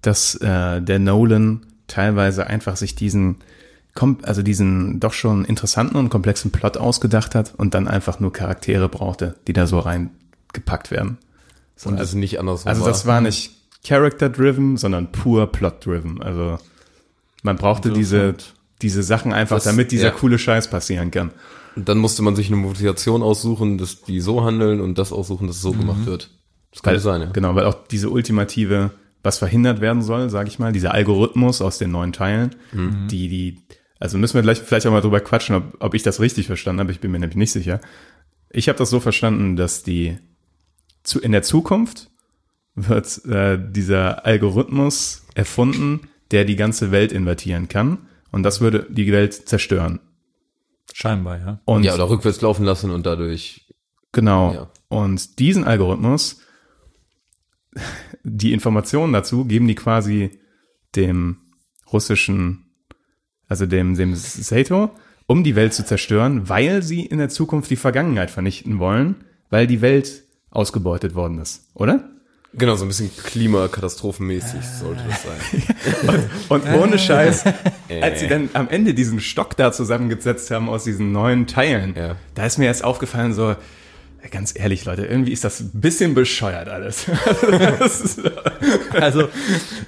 dass 0.00 0.34
äh, 0.36 0.80
der 0.80 0.98
Nolan 0.98 1.66
teilweise 1.86 2.46
einfach 2.46 2.76
sich 2.76 2.94
diesen, 2.94 3.36
also 4.22 4.42
diesen 4.42 4.98
doch 4.98 5.12
schon 5.12 5.44
interessanten 5.44 5.96
und 5.96 6.08
komplexen 6.08 6.50
Plot 6.50 6.78
ausgedacht 6.78 7.34
hat 7.34 7.54
und 7.56 7.74
dann 7.74 7.88
einfach 7.88 8.18
nur 8.18 8.32
Charaktere 8.32 8.88
brauchte, 8.88 9.36
die 9.46 9.52
da 9.52 9.66
so 9.66 9.78
reingepackt 9.78 10.90
werden? 10.90 11.18
Und 11.84 11.98
das 11.98 12.10
ist 12.10 12.14
nicht 12.14 12.38
andersrum. 12.40 12.68
Also 12.68 12.84
das 12.86 13.06
war 13.06 13.20
nicht 13.20 13.52
Character-driven, 13.84 14.76
sondern 14.76 15.10
pur 15.12 15.50
Plot-driven. 15.50 16.22
Also 16.22 16.58
man 17.42 17.56
brauchte 17.56 17.90
diese, 17.92 18.34
diese 18.80 19.02
Sachen 19.02 19.32
einfach, 19.32 19.56
Das- 19.56 19.64
damit 19.64 19.92
dieser 19.92 20.08
ja. 20.08 20.10
coole 20.12 20.38
Scheiß 20.38 20.68
passieren 20.68 21.10
kann. 21.10 21.30
Und 21.76 21.88
dann 21.88 21.98
musste 21.98 22.22
man 22.22 22.36
sich 22.36 22.48
eine 22.48 22.56
Motivation 22.56 23.22
aussuchen, 23.22 23.78
dass 23.78 24.02
die 24.02 24.20
so 24.20 24.44
handeln 24.44 24.80
und 24.80 24.98
das 24.98 25.12
aussuchen, 25.12 25.46
dass 25.46 25.56
es 25.56 25.62
so 25.62 25.72
gemacht 25.72 26.06
wird. 26.06 26.30
Das 26.70 26.82
kann 26.82 26.94
Weil, 26.94 27.00
sein, 27.00 27.20
ja. 27.22 27.26
Genau, 27.30 27.54
weil 27.54 27.64
auch 27.66 27.86
diese 27.86 28.10
ultimative, 28.10 28.90
was 29.22 29.38
verhindert 29.38 29.80
werden 29.80 30.02
soll, 30.02 30.30
sage 30.30 30.48
ich 30.48 30.58
mal, 30.58 30.72
dieser 30.72 30.92
Algorithmus 30.94 31.60
aus 31.62 31.78
den 31.78 31.90
neuen 31.90 32.12
Teilen, 32.12 32.54
Mhm. 32.72 33.08
die, 33.08 33.28
die, 33.28 33.60
also 34.00 34.18
müssen 34.18 34.34
wir 34.34 34.42
gleich 34.42 34.58
vielleicht 34.58 34.86
auch 34.86 34.90
mal 34.90 35.00
drüber 35.00 35.20
quatschen, 35.20 35.54
ob, 35.56 35.76
ob 35.80 35.94
ich 35.94 36.02
das 36.02 36.20
richtig 36.20 36.46
verstanden 36.46 36.80
habe, 36.80 36.92
ich 36.92 37.00
bin 37.00 37.10
mir 37.10 37.18
nämlich 37.18 37.36
nicht 37.36 37.52
sicher. 37.52 37.80
Ich 38.50 38.68
habe 38.68 38.78
das 38.78 38.90
so 38.90 39.00
verstanden, 39.00 39.56
dass 39.56 39.82
die 39.82 40.18
zu, 41.02 41.20
in 41.20 41.32
der 41.32 41.42
Zukunft 41.42 42.10
wird 42.74 43.24
äh, 43.26 43.58
dieser 43.70 44.24
Algorithmus 44.26 45.24
erfunden, 45.34 46.00
der 46.30 46.44
die 46.44 46.56
ganze 46.56 46.90
Welt 46.90 47.12
invertieren 47.12 47.68
kann 47.68 47.98
und 48.30 48.42
das 48.42 48.60
würde 48.60 48.86
die 48.90 49.10
Welt 49.12 49.34
zerstören. 49.34 50.00
Scheinbar, 50.94 51.38
ja. 51.38 51.60
Und 51.64 51.84
Ja, 51.84 51.94
oder 51.94 52.08
rückwärts 52.08 52.40
laufen 52.40 52.64
lassen 52.64 52.90
und 52.90 53.06
dadurch. 53.06 53.66
Genau. 54.12 54.52
Ja. 54.52 54.70
Und 54.88 55.38
diesen 55.38 55.64
Algorithmus, 55.64 56.40
die 58.22 58.52
Informationen 58.52 59.12
dazu, 59.12 59.44
geben 59.44 59.66
die 59.68 59.74
quasi 59.74 60.38
dem 60.94 61.38
russischen, 61.92 62.66
also 63.48 63.66
dem, 63.66 63.96
dem 63.96 64.14
Sato, 64.14 64.90
um 65.26 65.44
die 65.44 65.56
Welt 65.56 65.72
zu 65.72 65.84
zerstören, 65.84 66.48
weil 66.48 66.82
sie 66.82 67.06
in 67.06 67.18
der 67.18 67.28
Zukunft 67.28 67.70
die 67.70 67.76
Vergangenheit 67.76 68.30
vernichten 68.30 68.78
wollen, 68.78 69.24
weil 69.50 69.66
die 69.66 69.80
Welt 69.80 70.24
ausgebeutet 70.50 71.14
worden 71.14 71.38
ist, 71.38 71.70
oder? 71.74 72.11
Genau, 72.54 72.74
so 72.76 72.84
ein 72.84 72.88
bisschen 72.88 73.10
klimakatastrophenmäßig 73.16 74.60
sollte 74.78 75.02
das 75.08 75.22
sein. 75.22 76.24
Und 76.50 76.66
ohne 76.74 76.98
Scheiß, 76.98 77.44
als 78.02 78.20
sie 78.20 78.28
dann 78.28 78.50
am 78.52 78.68
Ende 78.68 78.92
diesen 78.92 79.20
Stock 79.20 79.56
da 79.56 79.72
zusammengesetzt 79.72 80.50
haben 80.50 80.68
aus 80.68 80.84
diesen 80.84 81.12
neuen 81.12 81.46
Teilen, 81.46 81.94
Ja. 81.96 82.16
da 82.34 82.44
ist 82.44 82.58
mir 82.58 82.66
erst 82.66 82.84
aufgefallen, 82.84 83.32
so, 83.32 83.56
ganz 84.30 84.52
ehrlich, 84.54 84.84
Leute, 84.84 85.06
irgendwie 85.06 85.32
ist 85.32 85.44
das 85.44 85.60
ein 85.60 85.70
bisschen 85.72 86.14
bescheuert 86.14 86.68
alles. 86.68 87.06
Also, 88.92 89.28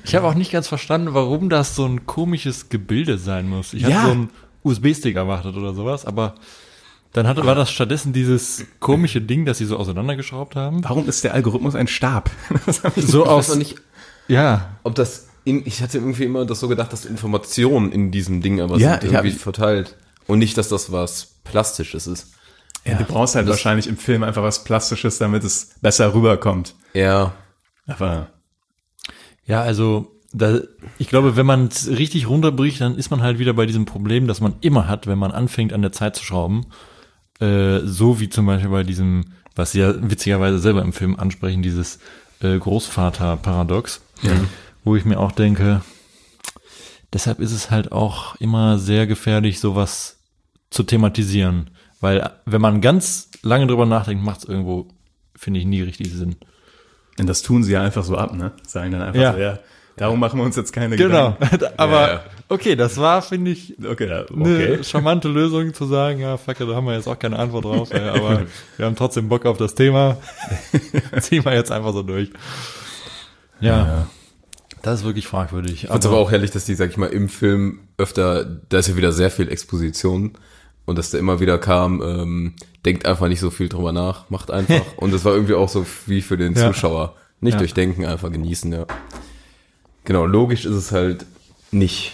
ich 0.04 0.14
habe 0.14 0.26
auch 0.26 0.34
nicht 0.34 0.50
ganz 0.50 0.66
verstanden, 0.66 1.12
warum 1.14 1.50
das 1.50 1.76
so 1.76 1.84
ein 1.84 2.06
komisches 2.06 2.68
Gebilde 2.70 3.18
sein 3.18 3.48
muss. 3.48 3.74
Ich 3.74 3.82
Ja. 3.82 3.88
hatte 3.98 4.06
so 4.06 4.12
einen 4.12 4.30
USB-Stick 4.62 5.16
erwartet 5.16 5.54
oder 5.56 5.74
sowas, 5.74 6.06
aber 6.06 6.34
dann 7.14 7.26
hatte, 7.26 7.46
war 7.46 7.54
das 7.54 7.70
stattdessen 7.70 8.12
dieses 8.12 8.66
komische 8.80 9.20
Ding, 9.22 9.46
das 9.46 9.58
sie 9.58 9.64
so 9.64 9.76
auseinandergeschraubt 9.78 10.56
haben. 10.56 10.84
Warum 10.84 11.08
ist 11.08 11.24
der 11.24 11.32
Algorithmus 11.32 11.74
ein 11.74 11.86
Stab? 11.86 12.30
So 12.96 13.24
aus, 13.24 13.48
noch 13.48 13.56
nicht, 13.56 13.76
ja, 14.28 14.76
ob 14.82 14.94
das 14.94 15.28
in, 15.44 15.64
ich 15.66 15.80
hatte 15.82 15.98
irgendwie 15.98 16.24
immer 16.24 16.44
das 16.44 16.60
so 16.60 16.68
gedacht, 16.68 16.92
dass 16.92 17.04
Informationen 17.04 17.92
in 17.92 18.10
diesem 18.10 18.40
Ding 18.42 18.60
aber 18.60 18.76
Ja, 18.78 18.92
sind 19.00 19.04
ich 19.04 19.14
hab- 19.16 19.24
irgendwie 19.24 19.38
verteilt. 19.38 19.96
Und 20.26 20.38
nicht, 20.38 20.56
dass 20.56 20.68
das 20.68 20.90
was 20.90 21.36
Plastisches 21.44 22.06
ist. 22.06 22.32
Ja, 22.86 22.96
du 22.96 23.04
brauchst 23.04 23.34
halt 23.34 23.46
wahrscheinlich 23.46 23.86
im 23.86 23.96
Film 23.96 24.22
einfach 24.22 24.42
was 24.42 24.64
Plastisches, 24.64 25.18
damit 25.18 25.44
es 25.44 25.74
besser 25.82 26.14
rüberkommt. 26.14 26.74
Ja. 26.94 27.32
Aber 27.86 28.28
ja, 29.44 29.60
also, 29.60 30.16
da, 30.32 30.60
ich 30.98 31.08
glaube, 31.08 31.36
wenn 31.36 31.46
man 31.46 31.66
es 31.68 31.88
richtig 31.88 32.26
runterbricht, 32.28 32.80
dann 32.80 32.96
ist 32.96 33.10
man 33.10 33.22
halt 33.22 33.38
wieder 33.38 33.52
bei 33.52 33.66
diesem 33.66 33.84
Problem, 33.84 34.26
das 34.26 34.40
man 34.40 34.54
immer 34.62 34.88
hat, 34.88 35.06
wenn 35.06 35.18
man 35.18 35.30
anfängt, 35.30 35.72
an 35.74 35.82
der 35.82 35.92
Zeit 35.92 36.16
zu 36.16 36.24
schrauben. 36.24 36.66
Äh, 37.44 37.86
so 37.86 38.20
wie 38.20 38.28
zum 38.28 38.46
Beispiel 38.46 38.70
bei 38.70 38.82
diesem, 38.84 39.24
was 39.54 39.72
sie 39.72 39.80
ja 39.80 39.94
witzigerweise 40.10 40.58
selber 40.58 40.82
im 40.82 40.92
Film 40.92 41.18
ansprechen, 41.18 41.62
dieses 41.62 41.98
äh, 42.40 42.58
Großvater-Paradox, 42.58 44.00
wo 44.84 44.96
ich 44.96 45.04
mir 45.04 45.18
auch 45.18 45.32
denke, 45.32 45.82
deshalb 47.12 47.40
ist 47.40 47.52
es 47.52 47.70
halt 47.70 47.92
auch 47.92 48.34
immer 48.36 48.78
sehr 48.78 49.06
gefährlich, 49.06 49.60
sowas 49.60 50.18
zu 50.70 50.82
thematisieren. 50.82 51.70
Weil 52.00 52.30
wenn 52.46 52.60
man 52.60 52.80
ganz 52.80 53.30
lange 53.42 53.66
drüber 53.66 53.86
nachdenkt, 53.86 54.24
macht 54.24 54.40
es 54.40 54.44
irgendwo, 54.44 54.88
finde 55.36 55.60
ich, 55.60 55.66
nie 55.66 55.82
richtig 55.82 56.12
Sinn. 56.12 56.36
und 57.18 57.26
das 57.28 57.42
tun 57.42 57.62
sie 57.62 57.72
ja 57.72 57.82
einfach 57.82 58.04
so 58.04 58.16
ab, 58.16 58.34
ne? 58.34 58.52
Sagen 58.66 58.90
dann 58.92 59.02
einfach 59.02 59.20
Ja. 59.20 59.32
so, 59.32 59.38
ja, 59.38 59.58
darum 59.96 60.18
machen 60.20 60.38
wir 60.38 60.44
uns 60.44 60.56
jetzt 60.56 60.72
keine 60.72 60.96
Genau. 60.96 61.36
Aber 61.76 62.00
Ja, 62.08 62.12
ja. 62.14 62.24
okay, 62.48 62.76
das 62.76 62.96
war, 62.98 63.22
finde 63.22 63.50
ich, 63.52 63.74
Gedanken. 63.76 63.90
Okay, 63.90 64.08
ja, 64.08 64.24
eine 64.34 64.74
okay. 64.74 64.84
charmante 64.84 65.28
Lösung 65.28 65.72
zu 65.74 65.86
sagen, 65.86 66.20
ja, 66.20 66.36
fuck, 66.36 66.58
da 66.58 66.66
haben 66.66 66.86
wir 66.86 66.94
jetzt 66.94 67.06
auch 67.08 67.18
keine 67.18 67.38
Antwort 67.38 67.64
drauf, 67.64 67.90
ey, 67.92 68.08
aber 68.08 68.42
wir 68.76 68.86
haben 68.86 68.96
trotzdem 68.96 69.28
Bock 69.28 69.46
auf 69.46 69.56
das 69.58 69.74
Thema. 69.74 70.18
Ziehen 71.20 71.44
wir 71.44 71.54
jetzt 71.54 71.70
einfach 71.72 71.92
so 71.92 72.02
durch. 72.02 72.30
Ja, 73.60 74.06
das 74.82 75.00
ist 75.00 75.06
wirklich 75.06 75.26
fragwürdig. 75.26 75.84
Ich 75.84 75.88
fand's 75.88 76.04
aber 76.06 76.18
auch 76.18 76.30
herrlich, 76.30 76.50
dass 76.50 76.64
die, 76.66 76.74
sag 76.74 76.90
ich 76.90 76.96
mal, 76.98 77.06
im 77.08 77.28
Film 77.28 77.80
öfter, 77.96 78.44
da 78.44 78.78
ist 78.78 78.88
ja 78.88 78.96
wieder 78.96 79.12
sehr 79.12 79.30
viel 79.30 79.48
Exposition 79.48 80.32
und 80.84 80.98
dass 80.98 81.10
da 81.10 81.16
immer 81.18 81.40
wieder 81.40 81.56
kam, 81.58 82.02
ähm, 82.02 82.54
denkt 82.84 83.06
einfach 83.06 83.28
nicht 83.28 83.40
so 83.40 83.48
viel 83.50 83.70
drüber 83.70 83.92
nach, 83.92 84.28
macht 84.28 84.50
einfach. 84.50 84.82
und 84.96 85.14
das 85.14 85.24
war 85.24 85.32
irgendwie 85.32 85.54
auch 85.54 85.70
so 85.70 85.86
wie 86.06 86.20
für 86.20 86.36
den 86.36 86.52
Ja. 86.54 86.66
Zuschauer. 86.66 87.14
Nicht 87.40 87.54
Ja. 87.54 87.58
durchdenken, 87.60 88.04
einfach 88.04 88.30
genießen, 88.30 88.70
ja. 88.72 88.86
Genau, 90.04 90.26
logisch 90.26 90.64
ist 90.64 90.74
es 90.74 90.92
halt 90.92 91.26
nicht 91.70 92.12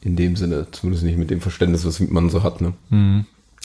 in 0.00 0.16
dem 0.16 0.36
Sinne, 0.36 0.66
zumindest 0.70 1.04
nicht 1.04 1.18
mit 1.18 1.30
dem 1.30 1.40
Verständnis, 1.40 1.84
was 1.84 2.00
man 2.00 2.30
so 2.30 2.42
hat, 2.42 2.60
ne? 2.60 2.72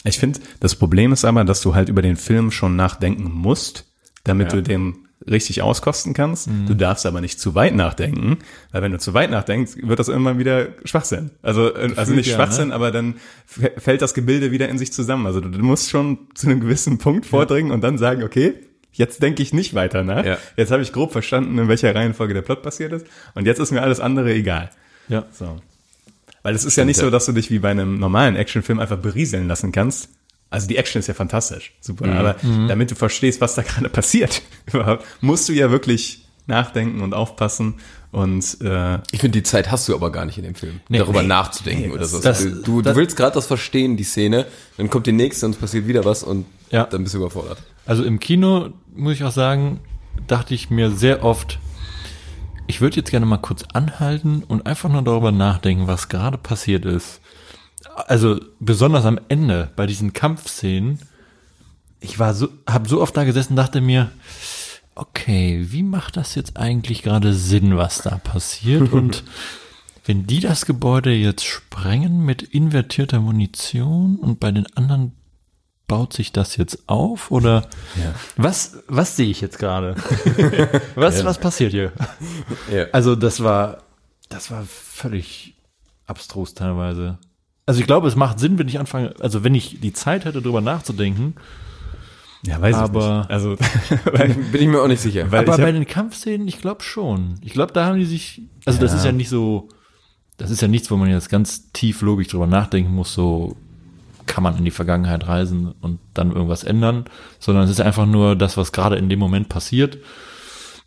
Ich 0.03 0.19
finde, 0.19 0.39
das 0.59 0.75
Problem 0.75 1.11
ist 1.13 1.25
aber, 1.25 1.43
dass 1.43 1.61
du 1.61 1.75
halt 1.75 1.89
über 1.89 2.01
den 2.01 2.15
Film 2.17 2.51
schon 2.51 2.75
nachdenken 2.75 3.31
musst, 3.31 3.85
damit 4.23 4.51
Ja. 4.51 4.57
du 4.59 4.63
dem 4.63 4.95
richtig 5.29 5.61
auskosten 5.61 6.13
kannst. 6.13 6.49
Mhm. 6.49 6.65
Du 6.65 6.73
darfst 6.75 7.05
aber 7.05 7.21
nicht 7.21 7.39
zu 7.39 7.55
weit 7.55 7.75
nachdenken, 7.75 8.39
weil 8.73 8.81
wenn 8.81 8.91
du 8.91 8.99
zu 8.99 9.13
weit 9.13 9.31
nachdenkst, 9.31 9.77
wird 9.81 9.97
das 9.99 10.09
irgendwann 10.09 10.37
wieder 10.37 10.69
Schwachsinn. 10.83 11.31
Also, 11.41 11.73
äh, 11.73 11.93
also 11.95 12.13
nicht 12.13 12.27
ja, 12.27 12.35
Schwachsinn, 12.35 12.69
ne? 12.69 12.75
aber 12.75 12.91
dann 12.91 13.15
fällt 13.45 14.01
das 14.01 14.13
Gebilde 14.13 14.51
wieder 14.51 14.67
in 14.67 14.77
sich 14.77 14.91
zusammen. 14.91 15.25
Also 15.25 15.39
du, 15.39 15.47
du 15.49 15.59
musst 15.63 15.89
schon 15.89 16.17
zu 16.35 16.47
einem 16.47 16.59
gewissen 16.59 16.97
Punkt 16.97 17.25
vordringen 17.25 17.71
und 17.71 17.81
dann 17.81 17.97
sagen, 17.97 18.23
okay, 18.23 18.55
jetzt 18.93 19.21
denke 19.21 19.43
ich 19.43 19.53
nicht 19.53 19.73
weiter 19.73 20.03
nach. 20.03 20.25
Ja. 20.25 20.37
Jetzt 20.55 20.71
habe 20.71 20.81
ich 20.81 20.91
grob 20.93 21.11
verstanden, 21.11 21.57
in 21.59 21.67
welcher 21.67 21.93
Reihenfolge 21.93 22.33
der 22.33 22.41
Plot 22.41 22.61
passiert 22.63 22.93
ist 22.93 23.05
und 23.35 23.45
jetzt 23.45 23.59
ist 23.59 23.71
mir 23.71 23.81
alles 23.81 23.99
andere 23.99 24.33
egal. 24.33 24.69
Ja. 25.09 25.25
So. 25.33 25.59
Weil 26.41 26.55
es 26.55 26.65
ist 26.65 26.75
ja 26.75 26.85
nicht 26.85 26.97
so, 26.97 27.09
dass 27.09 27.25
du 27.25 27.31
dich 27.31 27.51
wie 27.51 27.59
bei 27.59 27.71
einem 27.71 27.99
normalen 27.99 28.35
Actionfilm 28.35 28.79
einfach 28.79 28.97
berieseln 28.97 29.47
lassen 29.47 29.71
kannst. 29.71 30.09
Also 30.49 30.67
die 30.67 30.77
Action 30.77 30.99
ist 30.99 31.07
ja 31.07 31.13
fantastisch, 31.15 31.73
super. 31.81 32.05
Aber 32.13 32.35
damit 32.67 32.91
du 32.91 32.95
verstehst, 32.95 33.41
was 33.41 33.55
da 33.55 33.63
gerade 33.63 33.89
passiert, 33.89 34.41
überhaupt, 34.71 35.05
musst 35.21 35.49
du 35.49 35.53
ja 35.53 35.71
wirklich 35.71 36.25
nachdenken 36.45 37.01
und 37.01 37.13
aufpassen 37.13 37.75
und 38.11 38.57
äh, 38.61 38.95
Ich 39.11 39.21
finde, 39.21 39.39
die 39.39 39.43
Zeit 39.43 39.71
hast 39.71 39.87
du 39.87 39.95
aber 39.95 40.11
gar 40.11 40.25
nicht 40.25 40.37
in 40.37 40.43
dem 40.43 40.53
Film, 40.55 40.81
Nee. 40.89 40.99
darüber 40.99 41.21
Nee. 41.21 41.29
nachzudenken 41.29 41.83
Nee, 41.83 41.89
oder 41.89 42.01
das- 42.01 42.11
so. 42.11 42.19
das- 42.21 42.43
du, 42.43 42.61
du 42.61 42.81
das- 42.81 42.95
willst 42.97 43.15
gerade 43.15 43.33
das 43.33 43.47
verstehen, 43.47 43.95
die 43.97 44.03
Szene, 44.03 44.45
dann 44.77 44.89
kommt 44.89 45.07
die 45.07 45.13
nächste 45.13 45.45
und 45.47 45.53
es 45.55 45.57
passiert 45.57 45.87
wieder 45.87 46.03
was 46.05 46.21
und 46.21 46.45
Ja. 46.69 46.83
dann 46.83 47.01
bist 47.03 47.15
du 47.15 47.19
überfordert. 47.19 47.63
Also 47.85 48.03
im 48.03 48.19
Kino, 48.19 48.69
muss 48.95 49.13
ich 49.13 49.23
auch 49.23 49.31
sagen, 49.31 49.79
dachte 50.27 50.53
ich 50.53 50.69
mir 50.69 50.91
sehr 50.91 51.23
oft, 51.23 51.59
ich 52.67 52.81
würde 52.81 52.97
jetzt 52.97 53.11
gerne 53.11 53.25
mal 53.25 53.37
kurz 53.37 53.63
anhalten 53.73 54.43
und 54.47 54.65
einfach 54.65 54.89
nur 54.89 55.01
darüber 55.01 55.31
nachdenken, 55.31 55.87
was 55.87 56.09
gerade 56.09 56.37
passiert 56.37 56.85
ist. 56.85 57.19
Also 58.07 58.39
besonders 58.59 59.05
am 59.05 59.19
Ende 59.29 59.71
bei 59.75 59.85
diesen 59.85 60.13
Kampfszenen, 60.13 60.99
ich 61.99 62.19
war 62.19 62.33
so, 62.33 62.49
habe 62.67 62.87
so 62.87 63.01
oft 63.01 63.15
da 63.15 63.23
gesessen, 63.23 63.55
dachte 63.55 63.81
mir, 63.81 64.11
okay, 64.95 65.65
wie 65.69 65.83
macht 65.83 66.17
das 66.17 66.35
jetzt 66.35 66.57
eigentlich 66.57 67.03
gerade 67.03 67.33
Sinn, 67.33 67.77
was 67.77 68.01
da 68.01 68.17
passiert? 68.17 68.91
Und 68.93 69.23
wenn 70.05 70.27
die 70.27 70.39
das 70.39 70.65
Gebäude 70.65 71.13
jetzt 71.13 71.45
sprengen 71.45 72.25
mit 72.25 72.41
invertierter 72.41 73.19
Munition 73.19 74.17
und 74.17 74.41
bei 74.41 74.51
den 74.51 74.67
anderen 74.75 75.13
baut 75.87 76.13
sich 76.13 76.31
das 76.31 76.55
jetzt 76.57 76.87
auf 76.87 77.29
oder 77.31 77.67
was 78.37 78.77
was 78.87 79.15
sehe 79.15 79.29
ich 79.29 79.41
jetzt 79.41 79.59
gerade? 79.59 79.95
was 80.95 81.23
was 81.25 81.37
passiert 81.39 81.71
hier? 81.71 81.91
Ja. 82.71 82.85
Also 82.93 83.15
das 83.15 83.43
war 83.43 83.79
das 84.29 84.49
war 84.51 84.63
völlig 84.65 85.55
abstrus 86.07 86.53
teilweise. 86.53 87.17
Also 87.65 87.79
ich 87.79 87.85
glaube, 87.87 88.07
es 88.07 88.15
macht 88.15 88.39
Sinn, 88.39 88.57
wenn 88.59 88.67
ich 88.67 88.79
anfange, 88.79 89.13
also 89.19 89.43
wenn 89.43 89.55
ich 89.55 89.79
die 89.79 89.93
Zeit 89.93 90.25
hätte, 90.25 90.41
drüber 90.41 90.59
nachzudenken. 90.61 91.35
ja, 92.45 92.59
weiß 92.59 92.75
Aber- 92.75 92.99
ich 92.99 93.17
nicht. 93.19 93.31
Also 93.31 93.57
weil, 94.11 94.29
Bin 94.33 94.61
ich 94.61 94.67
mir 94.67 94.81
auch 94.81 94.87
nicht 94.87 95.01
sicher. 95.01 95.31
weil 95.31 95.39
Aber 95.47 95.57
bei 95.57 95.67
hab, 95.67 95.73
den 95.73 95.87
Kampfszenen, 95.87 96.47
ich 96.47 96.59
glaube 96.59 96.83
schon. 96.83 97.35
Ich 97.41 97.53
glaube, 97.53 97.71
da 97.71 97.85
haben 97.85 97.97
die 97.99 98.05
sich, 98.05 98.41
also 98.65 98.79
das 98.79 98.91
Ja. 98.91 98.97
ist 98.97 99.05
ja 99.05 99.11
nicht 99.13 99.29
so, 99.29 99.69
das 100.37 100.49
ist 100.51 100.61
ja 100.61 100.67
nichts, 100.67 100.89
wo 100.91 100.97
man 100.97 101.09
jetzt 101.09 101.29
ganz 101.29 101.71
tief 101.71 102.01
logisch 102.01 102.27
drüber 102.29 102.47
nachdenken 102.47 102.91
muss, 102.93 103.13
so 103.13 103.55
kann 104.25 104.43
man 104.43 104.57
in 104.57 104.65
die 104.65 104.71
Vergangenheit 104.71 105.27
reisen 105.27 105.73
und 105.81 105.99
dann 106.13 106.31
irgendwas 106.31 106.63
ändern, 106.63 107.05
sondern 107.39 107.65
es 107.65 107.71
ist 107.71 107.81
einfach 107.81 108.05
nur 108.05 108.35
das, 108.35 108.57
was 108.57 108.71
gerade 108.71 108.95
in 108.95 109.09
dem 109.09 109.19
Moment 109.19 109.49
passiert. 109.49 109.97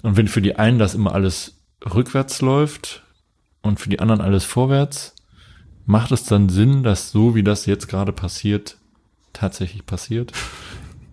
Und 0.03 0.17
wenn 0.17 0.29
für 0.29 0.43
die 0.43 0.57
einen 0.57 0.79
das 0.79 0.95
immer 0.95 1.15
alles 1.15 1.59
rückwärts 1.85 2.41
läuft 2.41 3.03
und 3.63 3.81
für 3.81 3.89
die 3.89 4.01
anderen 4.01 4.21
alles 4.21 4.45
vorwärts, 4.45 5.15
macht 5.85 6.13
es 6.13 6.25
dann 6.25 6.49
Sinn, 6.49 6.83
dass 6.83 7.11
so 7.11 7.35
wie 7.35 7.43
das 7.43 7.67
jetzt 7.67 7.89
gerade 7.89 8.13
passiert, 8.13 8.77
tatsächlich 9.33 9.87
passiert? 9.87 10.33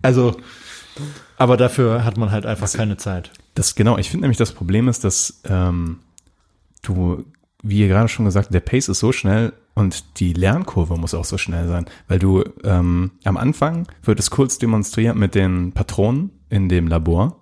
Also, 0.02 0.36
aber 1.36 1.56
dafür 1.56 2.04
hat 2.04 2.16
man 2.16 2.30
halt 2.30 2.46
einfach 2.46 2.70
keine 2.72 2.96
Zeit. 2.96 3.30
das 3.54 3.74
genau, 3.74 3.98
ich 3.98 4.10
finde 4.10 4.24
nämlich 4.24 4.38
das 4.38 4.52
Problem 4.52 4.88
ist, 4.88 5.04
dass 5.04 5.40
ähm, 5.44 6.00
du, 6.82 7.24
wie 7.62 7.80
ihr 7.80 7.88
gerade 7.88 8.08
schon 8.08 8.24
gesagt, 8.24 8.52
der 8.52 8.60
Pace 8.60 8.88
ist 8.88 9.00
so 9.00 9.12
schnell 9.12 9.52
und 9.74 10.20
die 10.20 10.32
Lernkurve 10.32 10.96
muss 10.96 11.14
auch 11.14 11.24
so 11.24 11.38
schnell 11.38 11.66
sein, 11.68 11.86
weil 12.08 12.18
du 12.18 12.44
ähm, 12.62 13.12
am 13.24 13.36
Anfang 13.36 13.88
wird 14.02 14.20
es 14.20 14.30
kurz 14.30 14.58
demonstriert 14.58 15.16
mit 15.16 15.34
den 15.34 15.72
Patronen 15.72 16.30
in 16.48 16.68
dem 16.68 16.86
Labor 16.86 17.40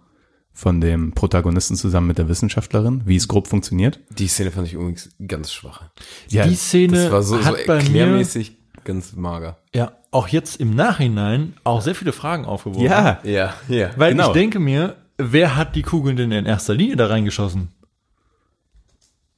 von 0.55 0.81
dem 0.81 1.12
Protagonisten 1.12 1.77
zusammen 1.77 2.09
mit 2.09 2.18
der 2.18 2.29
Wissenschaftlerin, 2.29 3.03
wie 3.07 3.16
es 3.16 3.29
grob 3.29 3.49
funktioniert. 3.49 4.01
Die 4.18 4.29
Szene 4.29 4.51
fand 4.51 4.66
ich 4.66 4.75
übrigens 4.75 5.11
ganz 5.27 5.53
schwach. 5.53 5.85
Ja, 6.29 6.47
die 6.47 6.57
Szene 6.57 7.05
Das 7.05 7.12
war 7.12 7.23
so, 7.23 7.38
so 7.38 7.45
hat 7.45 7.66
bei 7.66 7.77
mir 7.77 7.81
erklärmäßig 7.81 8.57
ganz 8.85 9.14
mager. 9.14 9.59
ja 9.75 9.92
auch 10.12 10.29
jetzt 10.29 10.61
im 10.61 10.75
Nachhinein 10.75 11.55
auch 11.64 11.81
sehr 11.81 11.95
viele 11.95 12.12
Fragen 12.12 12.45
aufgeworfen. 12.45 12.85
ja, 12.85 13.18
Ja, 13.25 13.55
ja. 13.68 13.90
weil 13.97 14.12
genau. 14.12 14.29
ich 14.29 14.33
denke 14.35 14.61
mir, 14.61 14.97
wer 15.16 15.57
hat 15.57 15.75
die 15.75 15.83
Kugeln 15.83 16.16
denn 16.16 16.31
in 16.31 16.47
erster 16.47 16.75
Linie 16.75 16.97
da 16.97 17.07
reingeschossen? 17.07 17.68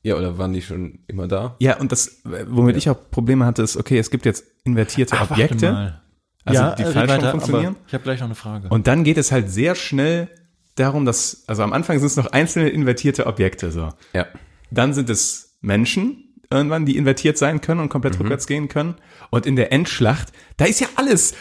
Ja, 0.04 0.14
oder 0.16 0.38
waren 0.38 0.52
die 0.52 0.62
schon 0.62 1.00
immer 1.08 1.26
da? 1.26 1.56
ja, 1.58 1.78
und 1.78 1.90
das, 1.90 2.20
womit 2.46 2.76
ich 2.76 2.88
auch 2.90 3.10
Probleme 3.10 3.44
hatte, 3.46 3.62
ist, 3.62 3.76
okay, 3.76 3.98
es 3.98 4.10
gibt 4.10 4.24
jetzt 4.26 4.44
invertierte 4.64 5.14
Ach, 5.16 5.30
warte 5.30 5.32
Objekte. 5.42 5.72
mal. 5.72 6.00
Also 6.44 6.60
ja, 6.60 6.74
die 6.74 6.82
red 6.82 6.92
falsch 6.92 7.10
weiter, 7.10 7.30
funktionieren? 7.30 7.74
aber 7.76 7.84
Ich 7.88 7.94
habe 7.94 8.04
gleich 8.04 8.20
noch 8.20 8.26
eine 8.26 8.34
Frage. 8.34 8.68
Und 8.68 8.86
dann 8.86 9.02
geht 9.02 9.16
es 9.18 9.32
halt 9.32 9.50
sehr 9.50 9.74
schnell 9.74 10.28
darum, 10.76 11.04
dass, 11.06 11.44
also 11.46 11.62
am 11.62 11.72
Anfang 11.72 11.98
sind 11.98 12.06
es 12.06 12.16
noch 12.16 12.26
einzelne 12.32 12.68
invertierte 12.68 13.26
Objekte, 13.26 13.70
so. 13.72 13.88
Ja. 14.12 14.26
Dann 14.70 14.92
sind 14.92 15.08
es 15.08 15.56
Menschen 15.62 16.34
irgendwann, 16.50 16.84
die 16.84 16.96
invertiert 16.98 17.38
sein 17.38 17.62
können 17.62 17.80
und 17.80 17.88
komplett 17.88 18.20
rückwärts 18.20 18.46
gehen 18.46 18.68
können. 18.68 18.96
Und 19.30 19.46
in 19.46 19.56
der 19.56 19.72
Endschlacht, 19.72 20.32
da 20.58 20.66
ist 20.66 20.80
ja 20.80 20.88
alles. 20.96 21.32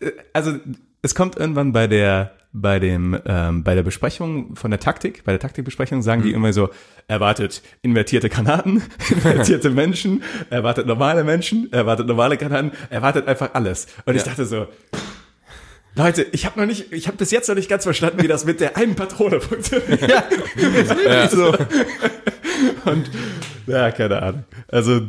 äh, 0.00 0.12
Also 0.32 0.52
es 1.02 1.14
kommt 1.16 1.36
irgendwann 1.36 1.72
bei 1.72 1.86
der 1.88 2.32
bei 2.54 2.78
dem 2.78 3.20
ähm, 3.26 3.64
bei 3.64 3.74
der 3.74 3.82
Besprechung 3.82 4.54
von 4.54 4.70
der 4.70 4.78
Taktik, 4.78 5.24
bei 5.24 5.32
der 5.32 5.40
Taktikbesprechung 5.40 6.02
sagen 6.02 6.22
die 6.22 6.32
immer 6.32 6.52
so: 6.52 6.70
Erwartet 7.08 7.62
invertierte 7.82 8.30
Granaten, 8.30 8.82
invertierte 9.10 9.70
Menschen, 9.70 10.22
erwartet 10.50 10.86
normale 10.86 11.24
Menschen, 11.24 11.70
erwartet 11.72 12.06
normale 12.06 12.36
Granaten, 12.38 12.70
erwartet 12.90 13.26
einfach 13.26 13.50
alles. 13.54 13.88
Und 14.06 14.14
ich 14.14 14.22
dachte 14.22 14.46
so. 14.46 14.68
Leute, 15.96 16.26
ich 16.32 16.44
habe 16.44 16.58
noch 16.58 16.66
nicht, 16.66 16.92
ich 16.92 17.06
habe 17.06 17.16
bis 17.16 17.30
jetzt 17.30 17.48
noch 17.48 17.54
nicht 17.54 17.68
ganz 17.68 17.84
verstanden, 17.84 18.20
wie 18.20 18.26
das 18.26 18.44
mit 18.44 18.58
der 18.58 18.76
einen 18.76 18.96
Patrone 18.96 19.40
funktioniert. 19.40 20.00
Ja, 20.02 20.24
ja. 21.06 21.28
so. 21.28 21.54
Und 22.84 23.08
ja, 23.68 23.92
keine 23.92 24.20
Ahnung. 24.20 24.44
Also 24.66 25.02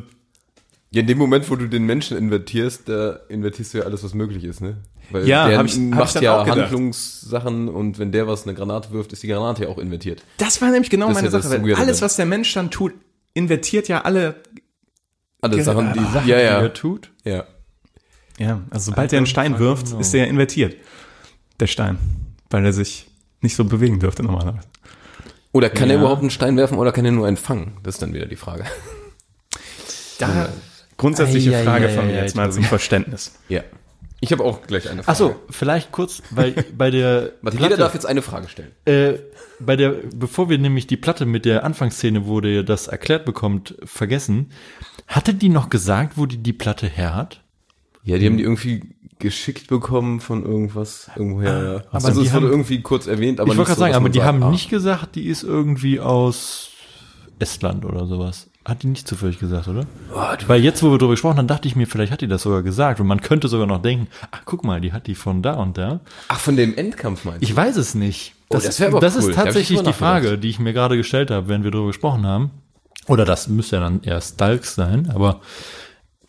Ja, 0.96 1.02
in 1.02 1.08
dem 1.08 1.18
Moment, 1.18 1.50
wo 1.50 1.56
du 1.58 1.68
den 1.68 1.86
Menschen 1.86 2.18
invertierst, 2.18 2.88
da 2.88 3.20
invertierst 3.28 3.74
du 3.74 3.80
ja 3.80 3.84
alles, 3.84 4.02
was 4.04 4.14
möglich 4.14 4.46
ist, 4.46 4.62
ne? 4.62 4.78
Weil 5.12 5.28
Ja, 5.28 5.50
der 5.50 5.58
hab 5.58 5.66
ich- 5.66 5.74
hab 5.74 5.82
ich 5.82 5.90
macht 5.94 6.16
dann 6.16 6.24
ja. 6.24 6.46
Handlungssachen 6.48 7.68
und 7.68 8.00
wenn 8.00 8.14
der 8.14 8.28
was 8.28 8.44
eine 8.44 8.54
Granate 8.54 8.92
wirft, 8.92 9.12
ist 9.12 9.22
die 9.22 9.28
Granate 9.28 9.64
ja 9.64 9.70
auch 9.70 9.78
invertiert. 9.78 10.24
das 10.38 10.62
war 10.62 10.72
nämlich 10.72 10.90
genau 10.90 11.08
Das 11.08 11.16
meine 11.16 11.28
ja 11.28 11.32
Sache. 11.42 11.62
Weil 11.64 11.76
alles, 11.76 12.02
was 12.02 12.16
der 12.16 12.26
Mensch 12.26 12.54
dann 12.54 12.72
tut, 12.72 12.94
invertiert 13.34 13.88
ja 13.90 14.02
alle. 14.06 14.36
Alle 15.42 15.62
Sachen, 15.62 15.92
die, 15.94 16.00
Sachen, 16.00 16.28
ja, 16.30 16.38
Die 16.38 16.44
ja, 16.44 16.62
er 16.62 16.74
tut? 16.74 17.12
ja. 17.26 17.44
Ja, 18.40 18.62
also 18.70 18.92
sobald 18.92 19.12
er 19.14 19.18
einen 19.18 19.28
Stein 19.28 19.60
wirft, 19.60 19.92
ist 20.00 20.14
er 20.14 20.28
invertiert. 20.28 20.76
Der 21.60 21.68
Stein. 21.68 21.98
Weil 22.50 22.66
er 22.66 22.74
sich 22.74 23.08
nicht 23.42 23.56
so 23.56 23.64
bewegen 23.66 24.00
dürfte 24.00 24.24
normalerweise. 24.24 24.68
Oder 25.52 25.70
kann 25.70 25.90
Ja. 25.90 25.96
er 25.96 26.00
überhaupt 26.02 26.22
einen 26.22 26.30
Stein 26.32 26.56
werfen 26.58 26.78
oder 26.78 26.92
kann 26.94 27.06
er 27.06 27.12
nur 27.12 27.28
einen 27.28 27.38
fangen? 27.38 27.78
Das 27.84 27.96
ist 27.96 28.02
dann 28.02 28.14
wieder 28.14 28.26
die 28.26 28.36
Frage. 28.38 28.64
Da 30.20 30.50
grundsätzliche 30.98 31.56
Ei, 31.56 31.64
Frage 31.64 31.86
ei, 31.88 31.90
von 31.90 32.08
mir 32.08 32.14
ei, 32.14 32.22
jetzt 32.22 32.36
mal 32.36 32.52
zum 32.52 32.64
Verständnis. 32.64 33.38
Ja. 33.50 33.64
Ich 34.22 34.32
habe 34.32 34.44
auch 34.44 34.66
gleich 34.66 34.90
eine 34.90 35.04
Frage. 35.04 35.12
Ach 35.14 35.16
so, 35.16 35.36
vielleicht 35.50 35.92
kurz, 35.92 36.24
weil 36.32 36.54
bei 36.78 36.90
der 36.90 37.34
Warte, 37.42 37.58
Platte- 37.58 37.64
jeder 37.64 37.78
darf 37.78 37.94
jetzt 37.94 38.06
eine 38.06 38.22
Frage 38.22 38.48
stellen. 38.48 38.72
Äh, 38.86 39.20
bei 39.60 39.76
der, 39.76 39.90
bevor 40.16 40.50
wir 40.50 40.58
nämlich 40.58 40.88
die 40.88 40.98
Platte 40.98 41.26
mit 41.26 41.46
der 41.46 41.64
Anfangsszene, 41.64 42.26
wo 42.26 42.42
der 42.42 42.64
das 42.64 42.88
erklärt 42.88 43.26
bekommt, 43.26 43.76
vergessen, 43.84 44.52
hatte 45.08 45.34
die 45.34 45.50
noch 45.50 45.70
gesagt, 45.70 46.14
wo 46.18 46.26
die 46.26 46.38
die 46.38 46.54
Platte 46.54 46.88
her 46.88 47.14
hat? 47.14 47.42
Ja, 48.04 48.18
die 48.18 48.26
haben 48.26 48.38
die 48.38 48.44
irgendwie 48.44 48.96
geschickt 49.20 49.68
bekommen 49.68 50.20
von 50.20 50.44
irgendwas 50.46 51.10
irgendwoher. 51.16 51.64
ja. 51.64 51.76
aber 51.92 52.06
also 52.08 52.22
die 52.22 52.28
es 52.28 52.34
wurde 52.34 52.46
haben- 52.48 52.52
irgendwie 52.52 52.82
kurz 52.82 53.08
erwähnt, 53.08 53.40
aber 53.40 53.52
ich 53.52 53.58
wollte 53.58 53.70
gerade 53.70 53.80
so, 53.80 53.86
sagen, 53.86 53.96
aber 53.96 54.10
die 54.10 54.20
sagt, 54.20 54.28
haben 54.28 54.44
ah, 54.44 54.50
nicht 54.50 54.70
gesagt, 54.70 55.16
die 55.16 55.26
ist 55.28 55.44
irgendwie 55.44 56.00
aus 56.00 56.70
Estland 57.40 57.86
oder 57.86 58.06
sowas. 58.08 58.50
Hat 58.66 58.82
die 58.82 58.88
nicht 58.88 59.08
zufällig 59.08 59.38
gesagt, 59.38 59.68
oder? 59.68 59.86
Weil 60.48 60.64
jetzt, 60.64 60.82
wo 60.82 60.88
wir 60.90 60.98
darüber 60.98 61.14
gesprochen 61.14 61.38
haben, 61.38 61.48
dachte 61.48 61.68
ich 61.68 61.76
mir, 61.76 61.86
vielleicht 61.86 62.12
hat 62.12 62.22
die 62.22 62.28
das 62.28 62.42
sogar 62.42 62.64
gesagt. 62.64 63.00
Und 63.00 63.06
man 63.06 63.22
könnte 63.22 63.48
sogar 63.48 63.68
noch 63.68 63.80
denken, 63.82 64.08
ach, 64.32 64.42
guck 64.46 64.64
mal, 64.64 64.82
die 64.82 64.92
hat 64.92 65.06
die 65.06 65.14
von 65.14 65.44
da 65.44 65.54
und 65.54 65.78
da. 65.78 66.00
Ach, 66.30 66.40
von 66.40 66.56
dem 66.58 66.76
Endkampf 66.76 67.26
meinst 67.26 67.42
du? 67.44 67.46
Ich 67.46 67.56
weiß 67.56 67.76
es 67.78 67.94
nicht. 67.94 68.34
Oh, 68.50 68.58
das 68.58 68.82
aber 68.82 69.00
das 69.00 69.16
cool. 69.16 69.30
ist 69.30 69.38
Da 69.38 69.44
tatsächlich 69.44 69.82
die 69.84 69.94
Frage, 69.94 70.40
die 70.40 70.50
ich 70.50 70.58
mir 70.60 70.74
gerade 70.74 70.98
gestellt 70.98 71.30
habe, 71.30 71.48
wenn 71.48 71.64
wir 71.64 71.70
darüber 71.70 71.88
gesprochen 71.88 72.26
haben. 72.26 72.52
Oder 73.08 73.24
das 73.24 73.48
müsste 73.48 73.76
ja 73.76 73.82
dann 73.84 74.02
eher 74.02 74.20
Stalks 74.20 74.74
sein, 74.74 75.12
aber 75.14 75.42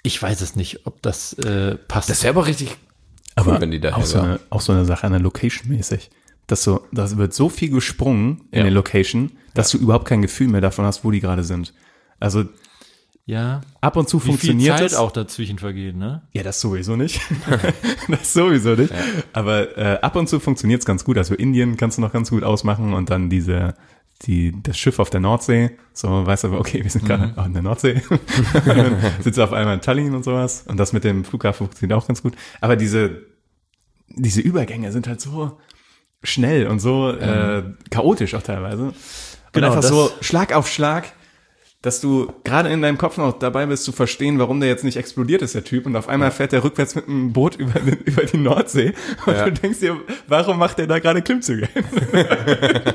ich 0.03 0.21
weiß 0.21 0.43
es 0.43 0.57
nicht, 0.57 0.87
ob 0.87 1.01
das 1.01 1.33
äh, 1.35 1.77
passt. 1.77 2.11
Das 2.11 2.23
wäre 2.23 2.35
aber 2.35 2.47
richtig 2.47 2.69
cool, 2.71 2.77
Aber 3.53 3.61
wenn 3.63 3.71
die 3.71 3.81
daher 3.81 3.97
auch, 3.97 4.05
so 4.05 4.21
eine, 4.21 4.41
auch 4.51 4.61
so 4.61 4.73
eine 4.73 4.85
Sache, 4.85 5.07
eine 5.07 5.19
Location-mäßig. 5.19 6.11
Dass 6.47 6.63
so, 6.63 6.83
das 6.93 7.17
wird 7.17 7.35
so 7.35 7.49
viel 7.49 7.71
gesprungen 7.71 8.43
in 8.51 8.59
Ja. 8.59 8.63
der 8.65 8.73
Location, 8.73 9.33
dass 9.55 9.71
du 9.71 9.79
überhaupt 9.79 10.05
kein 10.07 10.23
Gefühl 10.23 10.49
mehr 10.49 10.61
davon 10.61 10.85
hast, 10.85 11.03
wo 11.03 11.11
die 11.11 11.21
gerade 11.21 11.43
sind. 11.43 11.73
Also 12.21 12.45
Ja. 13.25 13.61
Ab 13.81 13.97
und 13.97 14.09
zu 14.09 14.19
Wie 14.19 14.23
viel 14.23 14.31
funktioniert 14.33 14.79
Zeit 14.79 14.87
es. 14.87 14.95
auch 14.95 15.11
dazwischen 15.11 15.59
vergeht, 15.59 15.97
ne? 15.97 16.23
Ja, 16.33 16.43
das 16.43 16.61
sowieso 16.61 16.97
nicht. 16.97 17.21
das 18.09 18.33
sowieso 18.33 18.75
nicht. 18.75 18.93
Aber 19.33 19.77
äh, 19.77 19.99
ab 20.01 20.15
und 20.17 20.29
zu 20.29 20.39
funktioniert 20.41 20.81
es 20.81 20.87
ganz 20.87 21.05
gut. 21.05 21.19
Also 21.19 21.35
Indien 21.35 21.77
kannst 21.77 21.99
du 21.99 22.03
noch 22.03 22.13
ganz 22.13 22.31
gut 22.31 22.45
ausmachen 22.45 22.95
und 22.95 23.11
dann 23.11 23.29
diese, 23.29 23.75
die, 24.23 24.55
das 24.63 24.79
Schiff 24.79 24.99
auf 25.01 25.11
der 25.11 25.21
Nordsee. 25.21 25.73
So, 25.93 26.25
weißt 26.27 26.45
du, 26.45 26.49
aber, 26.49 26.61
okay, 26.61 26.83
wir 26.85 26.91
sind 26.91 27.05
gerade 27.05 27.33
auch 27.37 27.47
in 27.47 27.53
der 27.53 27.63
Nordsee. 27.63 28.01
sitzt 29.21 29.41
auf 29.41 29.53
einmal 29.53 29.75
in 29.75 29.81
Tallinn 29.81 30.15
und 30.15 30.25
sowas. 30.25 30.65
Und 30.69 30.77
das 30.79 30.93
mit 30.93 31.03
dem 31.05 31.25
Flughafen 31.25 31.67
funktioniert 31.67 31.99
auch 31.99 32.07
ganz 32.07 32.23
gut. 32.23 32.35
Aber 32.61 32.77
diese, 32.77 33.23
diese 34.09 34.41
Übergänge 34.41 34.93
sind 34.93 35.09
halt 35.09 35.21
so 35.21 35.59
schnell 36.23 36.67
und 36.69 36.79
so 36.79 37.11
äh, 37.11 37.65
chaotisch 37.91 38.35
auch 38.35 38.43
teilweise. 38.43 38.85
Und 38.85 38.95
Genau, 39.53 39.69
einfach 39.69 39.83
so 39.83 40.11
Schlag 40.21 40.55
auf 40.55 40.69
Schlag 40.69 41.13
dass 41.87 42.01
du 42.01 42.33
gerade 42.43 42.69
in 42.69 42.83
deinem 42.83 42.99
Kopf 42.99 43.17
noch 43.17 43.39
dabei 43.39 43.65
bist 43.67 43.85
zu 43.85 43.93
verstehen, 43.93 44.39
warum 44.41 44.59
der 44.59 44.69
jetzt 44.69 44.83
nicht 44.83 44.97
explodiert 44.97 45.41
ist, 45.43 45.55
der 45.55 45.63
Typ, 45.63 45.87
und 45.87 45.95
auf 45.95 46.09
einmal 46.09 46.33
fährt 46.33 46.51
der 46.51 46.65
rückwärts 46.65 46.97
mit 46.97 47.07
einem 47.09 47.33
Boot 47.33 47.55
über, 47.59 47.79
den, 47.79 47.99
über 48.01 48.25
die 48.25 48.39
Nordsee 48.39 48.93
und 49.25 49.35
Ja. 49.35 49.45
du 49.45 49.53
denkst 49.53 49.79
dir, 49.81 49.97
warum 50.27 50.59
macht 50.59 50.79
der 50.79 50.89
da 50.89 50.99
gerade 50.99 51.23
Klimmzüge? 51.23 51.69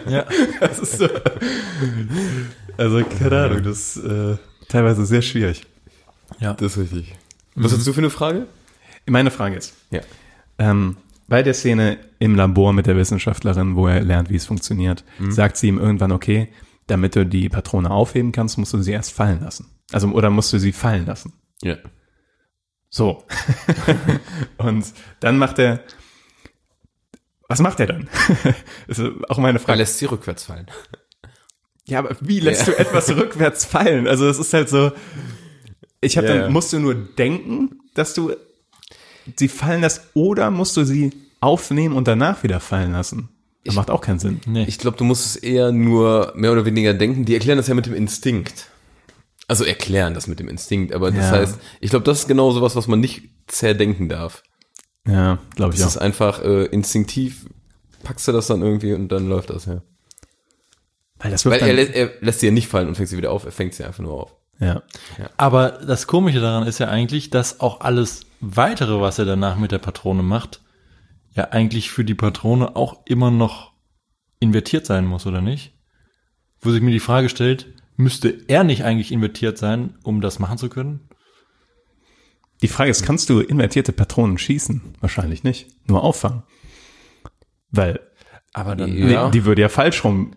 Ja. 0.10 0.26
Das 0.60 0.80
ist 0.80 0.98
so. 0.98 1.08
Also, 2.78 3.02
keine 3.04 3.40
Ahnung, 3.44 3.64
das 3.64 3.96
ist 3.98 4.04
äh, 4.06 4.36
teilweise 4.68 5.06
sehr 5.06 5.22
schwierig. 5.22 5.64
Ja. 6.40 6.54
Das 6.54 6.76
ist 6.78 6.84
richtig. 6.84 7.16
Was 7.56 7.74
hast 7.74 7.86
du 7.88 7.94
für 7.94 8.00
eine 8.02 8.10
Frage? 8.10 8.48
Meine 9.08 9.32
Frage 9.32 9.56
ist, 9.56 9.74
Ja. 9.90 10.02
ähm, 10.60 10.98
bei 11.28 11.44
der 11.44 11.54
Szene 11.54 11.98
im 12.20 12.36
Labor 12.36 12.74
mit 12.74 12.88
der 12.88 12.98
Wissenschaftlerin, 12.98 13.76
wo 13.76 13.88
er 13.88 14.02
lernt, 14.02 14.30
wie 14.30 14.36
es 14.36 14.46
funktioniert, 14.46 15.04
sagt 15.30 15.56
sie 15.58 15.68
ihm 15.70 15.78
irgendwann, 15.80 16.12
okay, 16.12 16.50
damit 16.92 17.16
du 17.16 17.26
die 17.26 17.50
Patrone 17.50 17.90
aufheben 17.90 18.32
kannst, 18.32 18.58
musst 18.58 18.74
du 18.74 18.82
sie 18.82 18.92
erst 18.92 19.12
fallen 19.14 19.42
lassen. 19.42 19.70
Also, 19.92 20.10
oder 20.10 20.30
musst 20.30 20.52
du 20.54 20.60
sie 20.60 20.72
fallen 20.72 21.06
lassen. 21.06 21.34
Ja. 21.64 21.78
So. 22.90 23.24
und 24.58 24.86
dann 25.22 25.38
macht 25.38 25.58
er, 25.60 25.82
was 27.48 27.60
macht 27.62 27.80
er 27.80 27.88
dann? 27.88 28.10
das 28.88 29.00
ist 29.00 29.12
auch 29.30 29.38
meine 29.38 29.58
Er 29.58 29.62
Frage. 29.62 29.80
lässt 29.80 29.98
sie 29.98 30.06
rückwärts 30.06 30.44
fallen. 30.44 30.68
Ja, 31.86 32.00
aber 32.00 32.16
wie 32.22 32.40
lässt 32.40 32.68
Ja. 32.68 32.74
du 32.74 32.80
etwas 32.80 33.10
rückwärts 33.16 33.66
fallen? 33.66 34.08
Also 34.08 34.28
es 34.28 34.40
ist 34.40 34.54
halt 34.54 34.70
so, 34.70 34.92
ich 36.02 36.18
habe 36.18 36.28
Ja, 36.28 36.34
dann, 36.34 36.42
ja. 36.44 36.50
musst 36.50 36.72
du 36.74 36.80
nur 36.80 36.96
denken, 36.96 37.80
dass 37.94 38.14
du 38.14 38.34
sie 39.36 39.48
fallen 39.48 39.82
lässt 39.82 40.04
oder 40.14 40.52
musst 40.52 40.76
du 40.78 40.84
sie 40.84 41.12
aufnehmen 41.42 41.96
und 41.96 42.08
danach 42.08 42.44
wieder 42.44 42.60
fallen 42.60 42.92
lassen? 42.94 43.30
Das 43.65 43.76
macht 43.76 43.91
auch 43.91 44.02
keinen 44.02 44.19
Sinn. 44.19 44.41
Nee. 44.47 44.63
Ich 44.67 44.80
glaube, 44.80 44.97
du 44.97 45.04
musst 45.04 45.26
es 45.26 45.36
eher 45.36 45.71
nur 45.71 46.34
mehr 46.36 46.52
oder 46.52 46.65
weniger 46.65 46.93
denken. 46.93 47.26
Die 47.26 47.34
erklären 47.36 47.58
das 47.58 47.67
ja 47.67 47.74
mit 47.76 47.86
dem 47.86 47.93
Instinkt. 47.93 48.67
Also 49.47 49.65
erklären 49.65 50.13
das 50.13 50.28
mit 50.28 50.39
dem 50.39 50.47
Instinkt, 50.47 50.93
aber 50.93 51.12
das 51.12 51.26
Ja. 51.26 51.32
heißt, 51.32 51.60
ich 51.80 51.89
glaube, 51.89 52.06
das 52.06 52.19
ist 52.21 52.28
genau 52.28 52.52
sowas, 52.52 52.76
was 52.76 52.88
man 52.88 53.00
nicht 53.00 53.30
zerdenken 53.47 54.08
darf. 54.10 54.43
Ja, 55.06 55.39
glaube 55.56 55.74
ich 55.74 55.80
Das 55.80 55.89
auch. 55.89 55.95
ist 55.95 56.02
einfach 56.02 56.41
äh, 56.43 56.65
instinktiv, 56.65 57.45
packst 58.04 58.28
du 58.28 58.32
das 58.32 58.47
dann 58.47 58.62
irgendwie 58.62 58.93
und 58.93 59.10
dann 59.10 59.28
läuft 59.28 59.50
das, 59.50 59.65
ja. 59.65 59.82
Weil 61.19 61.32
das 61.32 61.45
Weil 61.45 61.60
er, 61.62 61.74
lä 61.74 61.84
er 61.93 62.12
lässt 62.21 62.39
sie 62.39 62.47
ja 62.47 62.52
nicht 62.52 62.67
fallen 62.67 62.88
und 62.88 62.95
fängt 62.95 63.10
sie 63.10 63.17
wieder 63.17 63.32
auf, 63.32 63.45
er 63.45 63.52
fängt 63.52 63.74
sie 63.74 63.84
einfach 63.84 64.02
nur 64.04 64.13
auf. 64.24 64.36
ja. 64.60 64.82
Aber 65.38 65.69
das 65.86 66.08
Komische 66.08 66.39
daran 66.39 66.67
ist 66.67 66.80
ja 66.80 66.88
eigentlich, 66.88 67.30
dass 67.30 67.60
auch 67.60 67.82
alles 67.82 68.21
weitere, 68.39 69.00
was 69.02 69.19
er 69.19 69.26
danach 69.26 69.58
mit 69.58 69.71
der 69.71 69.78
Patrone 69.80 70.24
macht, 70.24 70.62
ja 71.34 71.46
eigentlich 71.52 71.89
für 71.91 72.04
die 72.04 72.15
Patrone 72.15 72.76
auch 72.76 73.06
immer 73.06 73.32
noch 73.32 73.74
invertiert 74.39 74.86
sein 74.86 75.06
muss, 75.06 75.26
oder 75.26 75.41
nicht? 75.41 75.74
Wo 76.60 76.72
sich 76.72 76.82
mir 76.82 76.91
die 76.91 77.00
Frage 77.00 77.30
stellt, 77.30 77.74
müsste 77.96 78.30
er 78.48 78.63
nicht 78.63 78.84
eigentlich 78.84 79.12
invertiert 79.12 79.58
sein, 79.58 79.98
um 80.04 80.22
das 80.22 80.39
machen 80.39 80.58
zu 80.58 80.70
können? 80.70 81.10
Die 82.62 82.67
Frage 82.67 82.91
ist, 82.91 83.04
kannst 83.04 83.30
du 83.30 83.39
invertierte 83.39 83.91
Patronen 83.91 84.38
schießen? 84.38 84.82
Wahrscheinlich 85.00 85.44
nicht. 85.44 85.67
Nur 85.88 86.04
auffangen. 86.04 86.44
Weil 87.72 88.00
Aber 88.54 88.76
dann, 88.76 88.96
Ja. 89.10 89.30
die 89.30 89.46
würde 89.46 89.62
ja 89.62 89.70
falsch 89.70 90.04
rum 90.04 90.36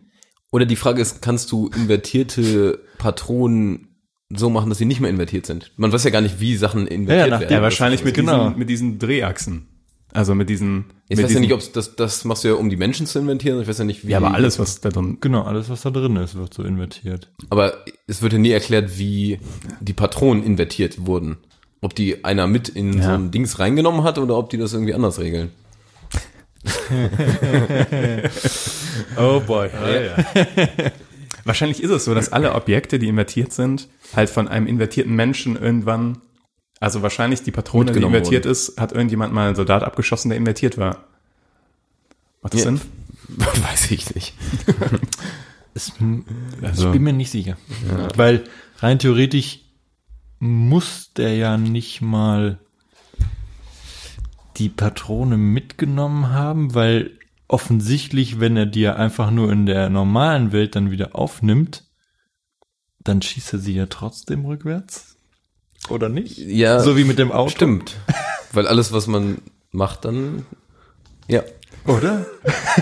Oder 0.52 0.66
die 0.66 0.76
Frage 0.76 1.02
ist, 1.02 1.20
kannst 1.20 1.50
du 1.50 1.66
invertierte 1.74 2.78
Patronen 2.98 3.88
so 4.30 4.48
machen, 4.50 4.68
dass 4.68 4.78
sie 4.78 4.84
nicht 4.84 5.00
mehr 5.00 5.10
invertiert 5.10 5.46
sind? 5.46 5.72
Man 5.76 5.90
weiß 5.92 6.04
ja 6.04 6.10
gar 6.10 6.20
nicht, 6.20 6.38
wie 6.38 6.54
Sachen 6.56 6.86
invertiert 6.86 7.30
nach- 7.30 7.40
werden. 7.40 7.52
Ja, 7.52 7.60
wahrscheinlich 7.60 8.04
mit, 8.04 8.14
Genau. 8.14 8.44
diesen, 8.46 8.58
mit 8.60 8.70
diesen 8.70 8.98
Drehachsen. 9.00 9.68
Also 10.14 10.34
mit 10.34 10.48
diesen. 10.48 10.86
Ich 11.08 11.16
mit 11.18 11.26
weiß 11.26 11.34
ja 11.34 11.40
nicht, 11.40 11.52
ob 11.52 11.60
das, 11.74 11.96
das 11.96 12.24
machst 12.24 12.44
du 12.44 12.48
ja, 12.48 12.54
um 12.54 12.70
die 12.70 12.76
Menschen 12.76 13.04
zu 13.06 13.18
inventieren. 13.18 13.60
Ich 13.60 13.68
weiß 13.68 13.78
ja 13.78 13.84
nicht, 13.84 14.06
wie. 14.06 14.12
Ja, 14.12 14.18
aber 14.18 14.32
alles, 14.32 14.58
was 14.58 14.80
da 14.80 14.88
drin. 14.88 15.18
genau, 15.20 15.42
alles, 15.42 15.68
was 15.68 15.82
da 15.82 15.90
drin 15.90 16.16
ist, 16.16 16.36
wird 16.36 16.54
so 16.54 16.62
invertiert. 16.62 17.30
Aber 17.50 17.74
es 18.06 18.22
wird 18.22 18.32
ja 18.32 18.38
nie 18.38 18.50
erklärt, 18.52 18.96
wie 18.98 19.38
die 19.80 19.92
Patronen 19.92 20.42
invertiert 20.44 21.04
wurden. 21.06 21.36
Ob 21.80 21.94
die 21.94 22.24
einer 22.24 22.46
mit 22.46 22.70
in 22.70 22.94
so 22.94 22.98
Ja. 23.08 23.14
ein 23.16 23.30
Dings 23.32 23.58
reingenommen 23.58 24.04
hat 24.04 24.16
oder 24.18 24.38
ob 24.38 24.48
die 24.50 24.56
das 24.56 24.72
irgendwie 24.72 24.94
anders 24.94 25.18
regeln. 25.18 25.50
Oh 29.18 29.40
boy. 29.40 29.68
Wahrscheinlich 31.44 31.82
ist 31.82 31.90
es 31.90 32.04
so, 32.04 32.14
dass 32.14 32.32
alle 32.32 32.54
Objekte, 32.54 32.98
die 32.98 33.08
invertiert 33.08 33.52
sind, 33.52 33.88
halt 34.16 34.30
von 34.30 34.48
einem 34.48 34.66
invertierten 34.66 35.14
Menschen 35.14 35.56
irgendwann. 35.60 36.18
Also 36.84 37.00
wahrscheinlich 37.00 37.42
die 37.42 37.50
Patrone, 37.50 37.92
die 37.92 38.02
invertiert 38.02 38.44
ist, 38.44 38.78
hat 38.78 38.92
irgendjemand 38.92 39.32
mal 39.32 39.46
einen 39.46 39.56
Soldat 39.56 39.82
abgeschossen, 39.82 40.28
der 40.28 40.36
invertiert 40.36 40.76
war. 40.76 41.04
Macht 42.42 42.52
das 42.52 42.64
Ja. 42.64 42.70
Sinn? 42.72 42.80
weiß 43.38 43.90
ich 43.90 44.14
nicht. 44.14 44.34
Es, 45.76 45.92
Also- 46.62 46.86
ich 46.86 46.92
bin 46.92 47.02
mir 47.02 47.14
nicht 47.14 47.30
sicher. 47.30 47.56
Weil 48.16 48.44
rein 48.80 48.98
theoretisch 48.98 49.60
muss 50.38 51.12
der 51.14 51.34
ja 51.34 51.56
nicht 51.56 52.00
mal 52.02 52.58
die 54.58 54.68
Patrone 54.68 55.36
mitgenommen 55.38 56.28
haben, 56.28 56.74
weil 56.74 57.18
offensichtlich, 57.48 58.38
wenn 58.40 58.56
er 58.58 58.66
die 58.66 58.82
ja 58.82 58.94
einfach 58.96 59.30
nur 59.30 59.50
in 59.50 59.64
der 59.66 59.88
normalen 59.88 60.52
Welt 60.52 60.76
dann 60.76 60.90
wieder 60.92 61.16
aufnimmt, 61.16 61.84
dann 63.00 63.20
schießt 63.22 63.54
er 63.54 63.58
sie 63.58 63.74
ja 63.74 63.86
trotzdem 63.86 64.44
rückwärts. 64.44 65.13
Oder 65.88 66.08
nicht? 66.08 66.38
Ja, 66.38 66.80
So 66.80 66.96
wie 66.96 67.04
mit 67.04 67.18
dem 67.18 67.30
Auto. 67.32 67.50
stimmt. 67.50 67.96
Weil 68.52 68.66
alles, 68.66 68.92
was 68.92 69.06
man 69.06 69.38
macht, 69.72 70.04
dann. 70.04 70.46
Ja. 71.28 71.42
Oder? 71.86 72.26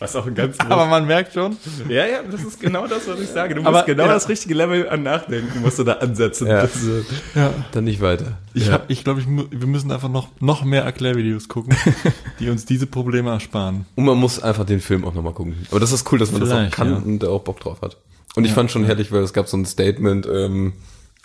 Was 0.00 0.14
auch 0.14 0.28
ein 0.28 0.34
ganz 0.36 0.56
Aber 0.60 0.86
man 0.86 1.08
merkt 1.08 1.32
schon. 1.32 1.56
Ja, 1.88 2.06
ja, 2.06 2.22
das 2.22 2.44
ist 2.44 2.60
genau 2.60 2.86
das, 2.86 3.08
was 3.08 3.18
ich 3.18 3.30
sage. 3.30 3.56
Du 3.56 3.62
musst 3.62 3.74
Aber- 3.74 3.82
genau 3.84 4.04
ja. 4.06 4.12
das 4.12 4.28
richtige 4.28 4.54
Level 4.54 4.88
an 4.88 5.02
Nachdenken 5.02 5.60
musst 5.60 5.80
du 5.80 5.82
da 5.82 5.94
ansetzen. 5.94 6.46
Ja. 6.46 6.62
Das, 6.62 6.76
äh, 6.84 7.02
Ja. 7.34 7.52
Dann 7.72 7.82
nicht 7.82 8.00
weiter. 8.00 8.38
Ich, 8.54 8.70
hab, 8.70 8.88
ich 8.88 9.02
glaube, 9.02 9.24
wir 9.26 9.66
müssen 9.66 9.90
einfach 9.90 10.08
noch, 10.08 10.28
noch 10.38 10.62
mehr 10.62 10.84
Erklärvideos 10.84 11.48
gucken, 11.48 11.74
die 12.38 12.48
uns 12.48 12.64
diese 12.64 12.86
Probleme 12.86 13.30
ersparen. 13.30 13.86
Und 13.96 14.04
man 14.04 14.16
muss 14.18 14.40
einfach 14.40 14.64
den 14.64 14.78
Film 14.80 15.04
auch 15.04 15.14
nochmal 15.14 15.32
gucken. 15.32 15.56
Aber 15.72 15.80
das 15.80 15.90
ist 15.90 16.10
cool, 16.12 16.20
dass 16.20 16.30
man 16.30 16.42
das 16.42 16.50
auch 16.52 16.54
Vielleicht, 16.58 16.74
kann 16.76 16.90
ja. 16.92 16.96
und 16.98 17.18
da 17.24 17.28
auch 17.30 17.42
Bock 17.42 17.58
drauf 17.58 17.82
hat. 17.82 17.96
Und 18.36 18.44
ich 18.44 18.52
fand 18.52 18.70
schon 18.70 18.84
herrlich, 18.84 19.10
weil 19.10 19.22
es 19.24 19.32
gab 19.32 19.48
so 19.48 19.56
ein 19.56 19.66
Statement, 19.66 20.28
ähm, 20.32 20.74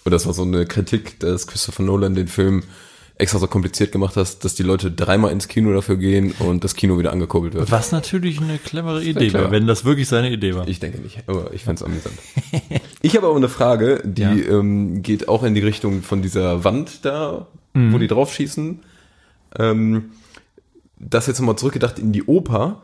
oder 0.06 0.16
das 0.16 0.26
war 0.26 0.34
so 0.34 0.44
eine 0.44 0.66
Kritik, 0.66 1.20
dass 1.20 1.48
Christopher 1.48 1.84
Nolan 1.84 2.16
den 2.16 2.28
Film 2.28 2.64
extra 3.16 3.38
so 3.38 3.46
kompliziert 3.48 3.92
gemacht 3.92 4.16
hat, 4.18 4.44
dass 4.44 4.56
die 4.56 4.64
Leute 4.64 4.92
dreimal 4.92 5.32
ins 5.32 5.48
Kino 5.48 5.72
dafür 5.72 5.98
gehen 5.98 6.34
und 6.40 6.64
das 6.64 6.76
Kino 6.76 6.98
wieder 6.98 7.12
angekurbelt 7.12 7.54
wird. 7.54 7.70
Was 7.72 7.92
natürlich 7.92 8.42
eine 8.42 8.58
clevere 8.58 9.04
Idee 9.04 9.32
war, 9.34 9.52
wenn 9.52 9.68
das 9.68 9.86
wirklich 9.86 10.08
seine 10.08 10.32
Idee 10.32 10.56
war. 10.56 10.68
Ich 10.68 10.80
denke 10.80 11.00
nicht, 11.00 11.20
aber 11.28 11.54
ich 11.54 11.64
fand's 11.64 11.84
amüsant. 11.84 12.16
ich 13.04 13.16
habe 13.16 13.28
aber 13.28 13.36
eine 13.36 13.50
Frage, 13.50 14.02
die 14.04 14.24
Ja. 14.24 14.32
ähm, 14.34 15.04
geht 15.04 15.28
auch 15.30 15.44
in 15.44 15.54
die 15.54 15.62
Richtung 15.62 16.02
von 16.02 16.22
dieser 16.24 16.64
Wand 16.64 17.06
da, 17.06 17.48
Mhm. 17.76 17.94
wo 17.94 17.98
die 17.98 18.08
drauf 18.08 18.34
schießen. 18.34 18.80
Ähm, 19.60 20.12
das 20.98 21.28
jetzt 21.28 21.40
nochmal 21.40 21.56
zurückgedacht 21.58 22.00
in 22.00 22.12
die 22.14 22.24
Oper. 22.24 22.82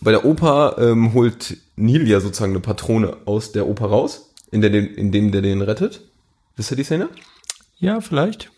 Bei 0.00 0.10
der 0.12 0.24
Oper 0.24 0.76
ähm, 0.78 1.14
holt 1.14 1.56
Neil 1.76 2.06
ja 2.08 2.20
sozusagen 2.20 2.52
eine 2.52 2.60
Patrone 2.60 3.16
aus 3.26 3.52
der 3.52 3.66
Oper 3.68 3.86
raus, 3.86 4.32
in 4.50 4.60
der 4.60 4.70
den, 4.70 4.86
in 4.86 5.12
dem 5.12 5.30
der 5.32 5.42
den 5.42 5.62
rettet. 5.62 6.02
Wisst 6.56 6.70
ihr 6.70 6.76
die 6.76 6.84
Szene? 6.84 7.08
Ja, 7.78 8.00
vielleicht. 8.00 8.50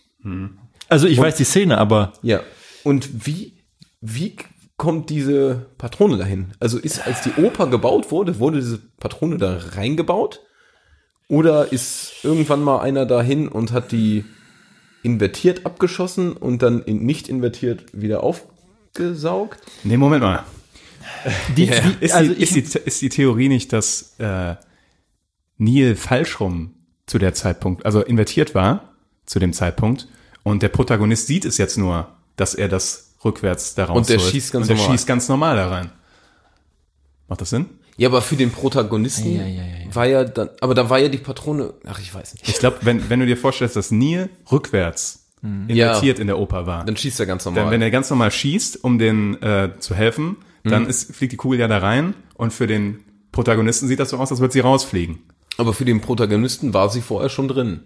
Also 0.89 1.07
ich 1.07 1.19
weiß 1.19 1.37
die 1.37 1.45
Szene, 1.45 1.79
aber 1.79 2.13
Ja. 2.23 2.41
Und 2.83 3.27
wie, 3.27 3.55
wie 4.01 4.37
kommt 4.77 5.09
diese 5.11 5.67
Patrone 5.79 6.19
dahin? 6.19 6.53
Also 6.61 6.79
ist, 6.79 7.07
als 7.07 7.23
die 7.23 7.33
Oper 7.43 7.69
gebaut 7.69 8.11
wurde, 8.11 8.39
wurde 8.39 8.59
diese 8.59 8.79
Patrone 8.99 9.39
da 9.39 9.57
reingebaut? 9.75 10.41
Oder 11.29 11.73
ist 11.73 12.13
irgendwann 12.23 12.63
mal 12.63 12.81
einer 12.81 13.07
dahin 13.07 13.49
und 13.49 13.73
hat 13.73 13.93
die 13.93 14.25
invertiert 15.03 15.65
abgeschossen 15.65 16.33
und 16.35 16.63
dann 16.63 16.83
in 16.83 17.05
nicht 17.07 17.29
invertiert 17.29 17.85
wieder 17.93 18.23
aufgesaugt? 18.23 19.61
nee, 19.85 19.97
Moment 19.97 20.23
mal. 20.23 20.45
die, 21.57 21.65
Ja. 21.67 21.81
die 21.81 22.05
Ist, 22.05 22.13
also 22.15 22.35
die, 22.35 22.43
ist, 22.43 22.55
die, 22.75 22.79
ist 22.79 23.01
die 23.03 23.09
Theorie 23.09 23.49
nicht, 23.49 23.73
dass 23.73 24.15
äh, 24.19 24.57
Neil 25.57 25.97
falsch 25.97 26.41
rum 26.41 26.75
zu 27.07 27.19
der 27.19 27.35
Zeitpunkt, 27.35 27.85
also 27.87 28.03
invertiert 28.03 28.55
war 28.55 28.95
zu 29.27 29.38
dem 29.38 29.53
Zeitpunkt 29.53 30.09
und 30.43 30.62
der 30.62 30.69
Protagonist 30.69 31.27
sieht 31.27 31.45
es 31.45 31.59
jetzt 31.59 31.77
nur, 31.79 32.09
dass 32.37 32.55
er 32.55 32.69
das 32.69 33.14
rückwärts 33.25 33.75
da 33.75 33.85
rausholt. 33.85 33.99
Und 33.99 34.09
der 34.11 34.19
schießt 34.19 34.53
ganz 34.53 34.62
und 34.62 34.69
der 34.69 34.77
normal. 34.77 34.93
schießt 34.93 35.07
ganz 35.07 35.29
normal 35.29 35.57
da 35.57 35.69
rein. 35.69 35.93
Macht 37.29 37.40
das 37.40 37.51
Sinn? 37.51 37.67
Ja, 37.97 38.09
aber 38.09 38.23
für 38.23 38.37
den 38.37 38.51
Protagonisten 38.51 39.37
Ja, 39.37 39.43
ja, 39.43 39.49
ja, 39.49 39.62
ja. 39.87 39.95
war 39.95 40.07
ja 40.07 40.25
dann, 40.25 40.51
aber 40.61 40.75
da 40.75 40.90
war 40.90 40.99
ja 40.99 41.09
die 41.09 41.19
Patrone, 41.19 41.75
ach, 41.87 42.01
ich 42.01 42.12
weiß 42.12 42.35
nicht. 42.35 42.49
Ich 42.49 42.59
glaube, 42.59 42.79
wenn, 42.83 43.09
wenn 43.09 43.21
du 43.21 43.27
dir 43.27 43.37
vorstellst, 43.37 43.77
dass 43.77 43.90
Neil 43.90 44.31
rückwärts 44.51 45.21
invertiert 45.43 46.19
in 46.19 46.27
der 46.27 46.38
Oper 46.38 46.67
war, 46.67 46.85
Dann 46.87 46.97
schießt 46.97 47.21
er 47.21 47.27
ganz 47.27 47.45
normal. 47.45 47.64
dann, 47.64 47.71
wenn 47.71 47.83
er 47.83 47.90
ganz 47.90 48.09
normal 48.09 48.31
schießt, 48.31 48.83
um 48.83 48.99
den 48.99 49.40
äh, 49.43 49.73
zu 49.79 49.95
helfen, 49.95 50.38
dann 50.64 50.87
ist, 50.87 51.14
fliegt 51.14 51.33
die 51.33 51.37
Kugel 51.37 51.59
ja 51.61 51.69
da 51.69 51.79
rein 51.79 52.14
und 52.35 52.55
für 52.55 52.67
den 52.67 53.05
Protagonisten 53.31 53.87
sieht 53.87 54.01
das 54.01 54.09
so 54.11 54.17
aus, 54.17 54.31
als 54.31 54.40
würde 54.40 54.53
sie 54.53 54.61
rausfliegen. 54.61 55.19
Aber 55.59 55.73
für 55.75 55.85
den 55.85 56.01
Protagonisten 56.01 56.75
war 56.75 56.88
sie 56.90 57.01
vorher 57.01 57.29
schon 57.31 57.49
drin. 57.49 57.81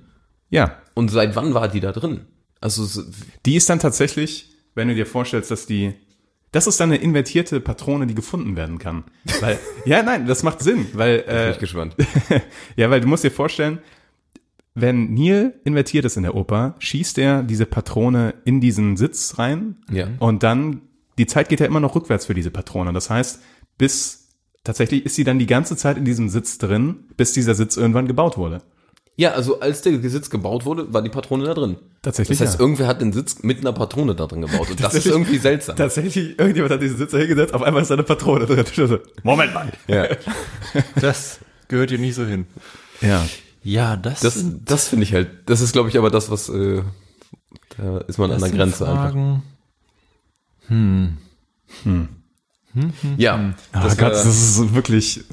Ja, 0.50 0.76
Und 0.94 1.10
seit 1.10 1.36
wann 1.36 1.52
war 1.54 1.68
die 1.68 1.80
da 1.80 1.92
drin? 1.92 2.20
Also, 2.60 2.84
so- 2.84 3.02
die 3.46 3.56
ist 3.56 3.68
dann 3.70 3.78
tatsächlich, 3.78 4.50
wenn 4.74 4.88
du 4.88 4.94
dir 4.94 5.06
vorstellst, 5.06 5.50
dass 5.50 5.66
die, 5.66 5.92
das 6.52 6.66
ist 6.66 6.80
dann 6.80 6.90
eine 6.90 7.00
invertierte 7.02 7.60
Patrone, 7.60 8.06
die 8.06 8.14
gefunden 8.14 8.56
werden 8.56 8.78
kann. 8.78 9.04
Weil, 9.40 9.58
ja, 9.84 10.02
nein, 10.02 10.26
das 10.26 10.42
macht 10.42 10.60
Sinn, 10.62 10.86
weil, 10.94 11.18
bin 11.22 11.34
äh, 11.34 11.50
ich 11.52 11.58
gespannt. 11.58 11.94
ja, 12.76 12.88
weil 12.90 13.00
du 13.02 13.06
musst 13.08 13.24
dir 13.24 13.30
vorstellen, 13.30 13.78
wenn 14.74 15.12
Neil 15.14 15.54
invertiert 15.64 16.04
ist 16.04 16.16
in 16.16 16.22
der 16.22 16.34
Oper, 16.34 16.76
schießt 16.78 17.18
er 17.18 17.42
diese 17.42 17.66
Patrone 17.66 18.34
in 18.44 18.60
diesen 18.60 18.96
Sitz 18.96 19.38
rein 19.38 19.76
Ja. 19.90 20.08
und 20.20 20.42
dann, 20.42 20.82
die 21.18 21.26
Zeit 21.26 21.48
geht 21.48 21.60
ja 21.60 21.66
immer 21.66 21.80
noch 21.80 21.94
rückwärts 21.96 22.26
für 22.26 22.34
diese 22.34 22.50
Patrone. 22.52 22.92
Das 22.92 23.10
heißt, 23.10 23.40
bis, 23.76 24.17
tatsächlich 24.68 25.06
ist 25.06 25.14
sie 25.14 25.24
dann 25.24 25.38
die 25.38 25.46
ganze 25.46 25.76
Zeit 25.76 25.96
in 25.96 26.04
diesem 26.04 26.28
Sitz 26.28 26.58
drin, 26.58 26.96
bis 27.16 27.32
dieser 27.32 27.54
Sitz 27.54 27.78
irgendwann 27.78 28.06
gebaut 28.06 28.36
wurde. 28.36 28.60
Ja, 29.16 29.32
also 29.32 29.60
als 29.60 29.80
der 29.80 29.98
Sitz 30.10 30.28
gebaut 30.28 30.66
wurde, 30.66 30.92
war 30.92 31.00
die 31.00 31.08
Patrone 31.08 31.44
da 31.44 31.54
drin. 31.54 31.76
Tatsächlich, 32.02 32.38
Das 32.38 32.46
heißt, 32.46 32.58
ja. 32.58 32.64
irgendwer 32.64 32.86
hat 32.86 33.00
den 33.00 33.14
Sitz 33.14 33.42
mit 33.42 33.60
einer 33.60 33.72
Patrone 33.72 34.14
da 34.14 34.26
drin 34.26 34.42
gebaut. 34.42 34.70
Und 34.70 34.84
das 34.84 34.94
ist 34.94 35.06
irgendwie 35.06 35.38
seltsam. 35.38 35.74
Tatsächlich, 35.74 36.38
irgendjemand 36.38 36.74
hat 36.74 36.82
diesen 36.82 36.98
Sitz 36.98 37.12
da 37.12 37.18
hingesetzt, 37.18 37.54
auf 37.54 37.62
einmal 37.62 37.80
ist 37.82 37.88
da 37.88 37.94
eine 37.94 38.02
Patrone 38.04 38.44
drin. 38.46 38.64
Moment 39.22 39.54
mal. 39.54 39.72
Ja. 39.88 40.06
Das 41.00 41.40
gehört 41.68 41.88
hier 41.88 41.98
nicht 41.98 42.14
so 42.14 42.24
hin. 42.26 42.46
Ja. 43.00 43.26
Ja, 43.64 43.96
das, 43.96 44.20
Das, 44.20 44.44
das 44.64 44.88
finde 44.88 45.04
ich 45.04 45.14
halt, 45.14 45.30
das 45.46 45.62
ist, 45.62 45.72
glaube 45.72 45.88
ich, 45.88 45.96
aber 45.98 46.10
das, 46.10 46.30
was, 46.30 46.48
äh, 46.50 46.82
da 47.76 47.98
ist 47.98 48.18
man 48.18 48.30
an 48.30 48.40
der 48.40 48.50
Grenze 48.50 48.86
einfach. 48.86 49.14
Fragen. 52.72 52.94
Ja, 53.16 53.54
Ah, 53.72 53.82
das, 53.82 53.96
Gott, 53.96 54.02
war- 54.04 54.10
das 54.10 54.26
ist 54.26 54.74
wirklich. 54.74 55.24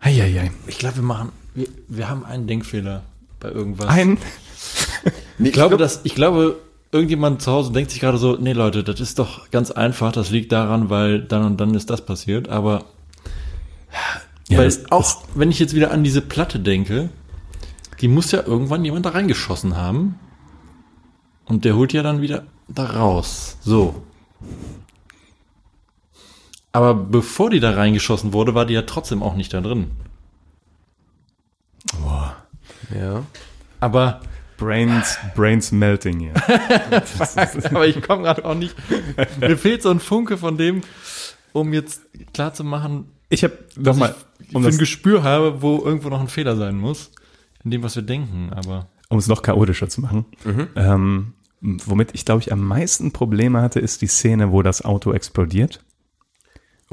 Eieiei. 0.00 0.50
Ich 0.66 0.78
glaube, 0.78 0.96
wir 0.96 1.02
machen, 1.02 1.32
wir, 1.54 1.66
wir 1.88 2.08
haben 2.08 2.24
einen 2.24 2.46
Denkfehler 2.46 3.02
bei 3.40 3.50
irgendwas. 3.50 3.88
Ein. 3.88 4.18
Ich 5.40 5.52
glaube, 5.52 5.76
dass, 5.76 6.00
ich 6.04 6.14
glaube, 6.14 6.60
irgendjemand 6.92 7.42
zu 7.42 7.50
Hause 7.50 7.72
denkt 7.72 7.90
sich 7.90 7.98
gerade 8.00 8.18
so, 8.18 8.36
nee 8.36 8.52
Leute, 8.52 8.84
das 8.84 9.00
ist 9.00 9.18
doch 9.18 9.50
ganz 9.50 9.72
einfach, 9.72 10.12
das 10.12 10.30
liegt 10.30 10.52
daran, 10.52 10.90
weil 10.90 11.20
dann 11.22 11.44
und 11.44 11.60
dann 11.60 11.74
ist 11.74 11.90
das 11.90 12.06
passiert, 12.06 12.48
aber 12.48 12.84
Ja, 14.48 14.58
weil 14.58 14.66
das- 14.66 14.90
auch 14.92 15.24
wenn 15.34 15.50
ich 15.50 15.58
jetzt 15.58 15.74
wieder 15.74 15.90
an 15.90 16.04
diese 16.04 16.20
Platte 16.22 16.60
denke, 16.60 17.10
die 18.00 18.06
muss 18.06 18.30
ja 18.30 18.44
irgendwann 18.46 18.84
jemand 18.84 19.06
da 19.06 19.10
reingeschossen 19.10 19.76
haben 19.76 20.20
und 21.46 21.64
der 21.64 21.74
holt 21.74 21.92
ja 21.92 22.04
dann 22.04 22.20
wieder 22.22 22.44
da 22.68 22.84
raus. 22.86 23.56
So. 23.60 24.02
Aber 26.74 26.92
bevor 26.92 27.50
die 27.50 27.60
da 27.60 27.70
reingeschossen 27.70 28.32
wurde, 28.32 28.56
war 28.56 28.66
die 28.66 28.74
ja 28.74 28.82
trotzdem 28.82 29.22
auch 29.22 29.36
nicht 29.36 29.54
da 29.54 29.60
drin. 29.60 29.92
ja. 32.92 33.22
Aber 33.78 34.20
Brains, 34.56 35.16
Brains 35.36 35.70
melting 35.70 36.18
hier. 36.18 36.34
aber 37.70 37.86
ich 37.86 38.02
komme 38.02 38.24
gerade 38.24 38.44
auch 38.44 38.56
nicht. 38.56 38.74
Mir 39.38 39.56
fehlt 39.56 39.82
so 39.82 39.90
ein 39.90 40.00
Funke 40.00 40.36
von 40.36 40.58
dem, 40.58 40.80
um 41.52 41.72
jetzt 41.72 42.02
klar 42.32 42.52
zu 42.52 42.64
machen, 42.64 43.06
Ich 43.28 43.44
habe 43.44 43.56
dass 43.76 43.96
nochmal, 43.96 44.16
ich 44.40 44.52
um 44.52 44.64
für 44.64 44.70
ein 44.70 44.78
Gespür 44.78 45.22
habe, 45.22 45.62
wo 45.62 45.78
irgendwo 45.78 46.08
noch 46.08 46.20
ein 46.20 46.28
Fehler 46.28 46.56
sein 46.56 46.76
muss. 46.76 47.12
In 47.62 47.70
dem, 47.70 47.84
was 47.84 47.94
wir 47.94 48.02
denken, 48.02 48.52
aber. 48.52 48.88
um 49.10 49.18
es 49.18 49.28
noch 49.28 49.42
chaotischer 49.42 49.88
zu 49.88 50.00
machen. 50.00 50.24
Ähm, 50.74 51.34
womit 51.60 52.14
ich, 52.14 52.24
glaube 52.24 52.40
ich, 52.40 52.52
am 52.52 52.66
meisten 52.66 53.12
Probleme 53.12 53.62
hatte, 53.62 53.78
ist 53.78 54.02
die 54.02 54.08
Szene, 54.08 54.50
wo 54.50 54.62
das 54.62 54.84
Auto 54.84 55.12
explodiert 55.12 55.84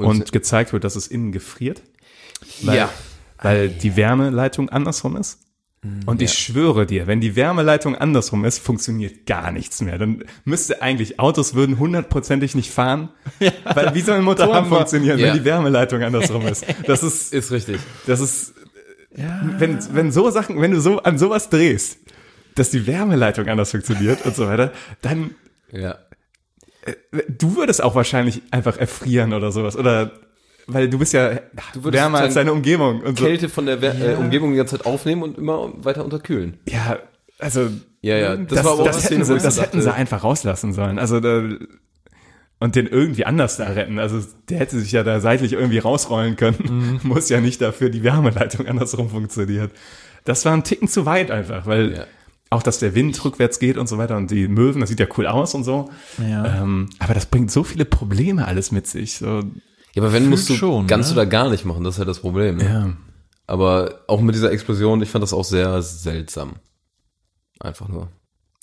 und, 0.06 0.32
gezeigt 0.32 0.72
wird, 0.72 0.84
dass 0.84 0.96
es 0.96 1.06
innen 1.08 1.32
gefriert. 1.32 1.82
Weil, 2.62 2.76
Ja. 2.76 2.90
Weil 3.40 3.68
die 3.68 3.96
Wärmeleitung 3.96 4.68
andersrum 4.68 5.16
ist. 5.16 5.38
Und 6.06 6.22
ich 6.22 6.32
schwöre 6.34 6.86
dir, 6.86 7.08
wenn 7.08 7.20
die 7.20 7.34
Wärmeleitung 7.34 7.96
andersrum 7.96 8.44
ist, 8.44 8.60
funktioniert 8.60 9.26
gar 9.26 9.50
nichts 9.50 9.80
mehr. 9.82 9.98
Dann 9.98 10.22
müsste 10.44 10.80
eigentlich, 10.80 11.18
Autos 11.18 11.54
würden 11.54 11.76
hundertprozentig 11.80 12.54
nicht 12.54 12.70
fahren. 12.70 13.08
Weil 13.64 13.92
wie 13.92 14.00
sollen 14.00 14.22
Motoren 14.22 14.52
haben 14.52 14.70
wir- 14.70 14.76
funktionieren, 14.76 15.18
Ja. 15.18 15.26
wenn 15.28 15.34
die 15.38 15.44
Wärmeleitung 15.44 16.00
andersrum 16.04 16.46
ist? 16.46 16.64
Das 16.86 17.02
ist, 17.02 17.32
Ist 17.34 17.50
richtig. 17.50 17.80
das 18.06 18.20
ist, 18.20 18.54
wenn, 19.10 19.78
wenn 19.92 20.12
so 20.12 20.30
Sachen, 20.30 20.60
wenn 20.60 20.70
du 20.70 20.80
so 20.80 21.02
an 21.02 21.18
sowas 21.18 21.48
drehst, 21.50 21.98
dass 22.54 22.70
die 22.70 22.86
Wärmeleitung 22.86 23.48
anders 23.48 23.72
funktioniert 23.72 24.24
und 24.24 24.36
so 24.36 24.46
weiter, 24.46 24.72
dann, 25.00 25.34
Ja. 25.72 25.98
Du 27.28 27.56
würdest 27.56 27.82
auch 27.82 27.94
wahrscheinlich 27.94 28.42
einfach 28.50 28.76
erfrieren 28.76 29.32
oder 29.32 29.52
sowas, 29.52 29.76
oder, 29.76 30.12
weil 30.66 30.88
du 30.88 30.98
bist 30.98 31.12
ja 31.12 31.40
Du 31.74 31.84
würdest 31.84 32.02
wärmer 32.02 32.18
als 32.20 32.34
deine 32.34 32.52
Umgebung 32.52 33.00
und 33.02 33.18
so. 33.18 33.24
Kälte 33.24 33.48
von 33.48 33.66
der 33.66 33.80
Wer 33.80 33.94
äh, 33.94 34.14
Umgebung 34.16 34.52
die 34.52 34.56
ganze 34.56 34.78
Zeit 34.78 34.86
aufnehmen 34.86 35.22
und 35.22 35.38
immer 35.38 35.72
weiter 35.84 36.04
unterkühlen. 36.04 36.58
Ja, 36.68 36.98
also, 37.38 37.68
Ja, 38.00 38.16
ja. 38.16 38.36
Das, 38.36 38.56
das, 38.56 38.64
war 38.64 38.72
aber 38.72 38.84
das, 38.84 39.06
eine 39.06 39.16
hätten, 39.16 39.24
sie, 39.24 39.38
das 39.38 39.60
hätten 39.60 39.82
sie 39.82 39.92
einfach 39.92 40.24
rauslassen 40.24 40.72
sollen, 40.72 40.98
also, 40.98 41.20
da, 41.20 41.42
und 42.62 42.76
den 42.76 42.86
irgendwie 42.86 43.26
anders 43.26 43.56
da 43.56 43.64
retten. 43.64 43.98
Also 43.98 44.20
der 44.48 44.60
hätte 44.60 44.78
sich 44.78 44.92
ja 44.92 45.02
da 45.02 45.18
seitlich 45.18 45.52
irgendwie 45.52 45.78
rausrollen 45.78 46.36
können. 46.36 47.00
Mhm. 47.02 47.08
Muss 47.08 47.28
ja 47.28 47.40
nicht 47.40 47.60
dafür 47.60 47.90
die 47.90 48.04
Wärmeleitung 48.04 48.68
andersrum 48.68 49.10
funktioniert. 49.10 49.72
Das 50.24 50.44
war 50.44 50.52
ein 50.52 50.62
Ticken 50.62 50.86
zu 50.86 51.04
weit 51.04 51.32
einfach, 51.32 51.66
weil 51.66 51.92
Ja. 51.92 52.06
Auch, 52.52 52.62
dass 52.62 52.78
der 52.78 52.94
Wind 52.94 53.24
rückwärts 53.24 53.58
geht 53.58 53.76
und 53.78 53.88
so 53.88 53.98
weiter 53.98 54.16
und 54.16 54.30
die 54.30 54.48
Möwen, 54.48 54.80
das 54.80 54.90
sieht 54.90 55.00
ja 55.00 55.06
cool 55.16 55.26
aus 55.26 55.54
und 55.54 55.64
so. 55.64 55.90
Ja. 56.18 56.62
Ähm, 56.62 56.90
aber 56.98 57.14
das 57.14 57.26
bringt 57.26 57.50
so 57.50 57.64
viele 57.64 57.84
Probleme 57.84 58.46
alles 58.46 58.72
mit 58.72 58.86
sich. 58.86 59.14
So, 59.16 59.42
Ja, 59.94 60.02
aber 60.02 60.12
wenn 60.12 60.28
musst 60.28 60.48
du, 60.48 60.54
schon, 60.54 60.86
kannst 60.86 61.10
ne? 61.10 61.16
da 61.16 61.24
gar 61.24 61.50
nicht 61.50 61.64
machen, 61.64 61.84
das 61.84 61.94
ist 61.94 61.98
ja 61.98 62.04
das 62.04 62.20
Problem. 62.20 62.56
Ne? 62.58 62.64
ja. 62.64 62.92
Aber 63.46 64.00
auch 64.06 64.20
mit 64.20 64.34
dieser 64.34 64.52
Explosion, 64.52 65.02
ich 65.02 65.10
fand 65.10 65.22
das 65.22 65.32
auch 65.32 65.44
sehr 65.44 65.82
seltsam. 65.82 66.54
Einfach 67.60 67.88
nur. 67.88 68.08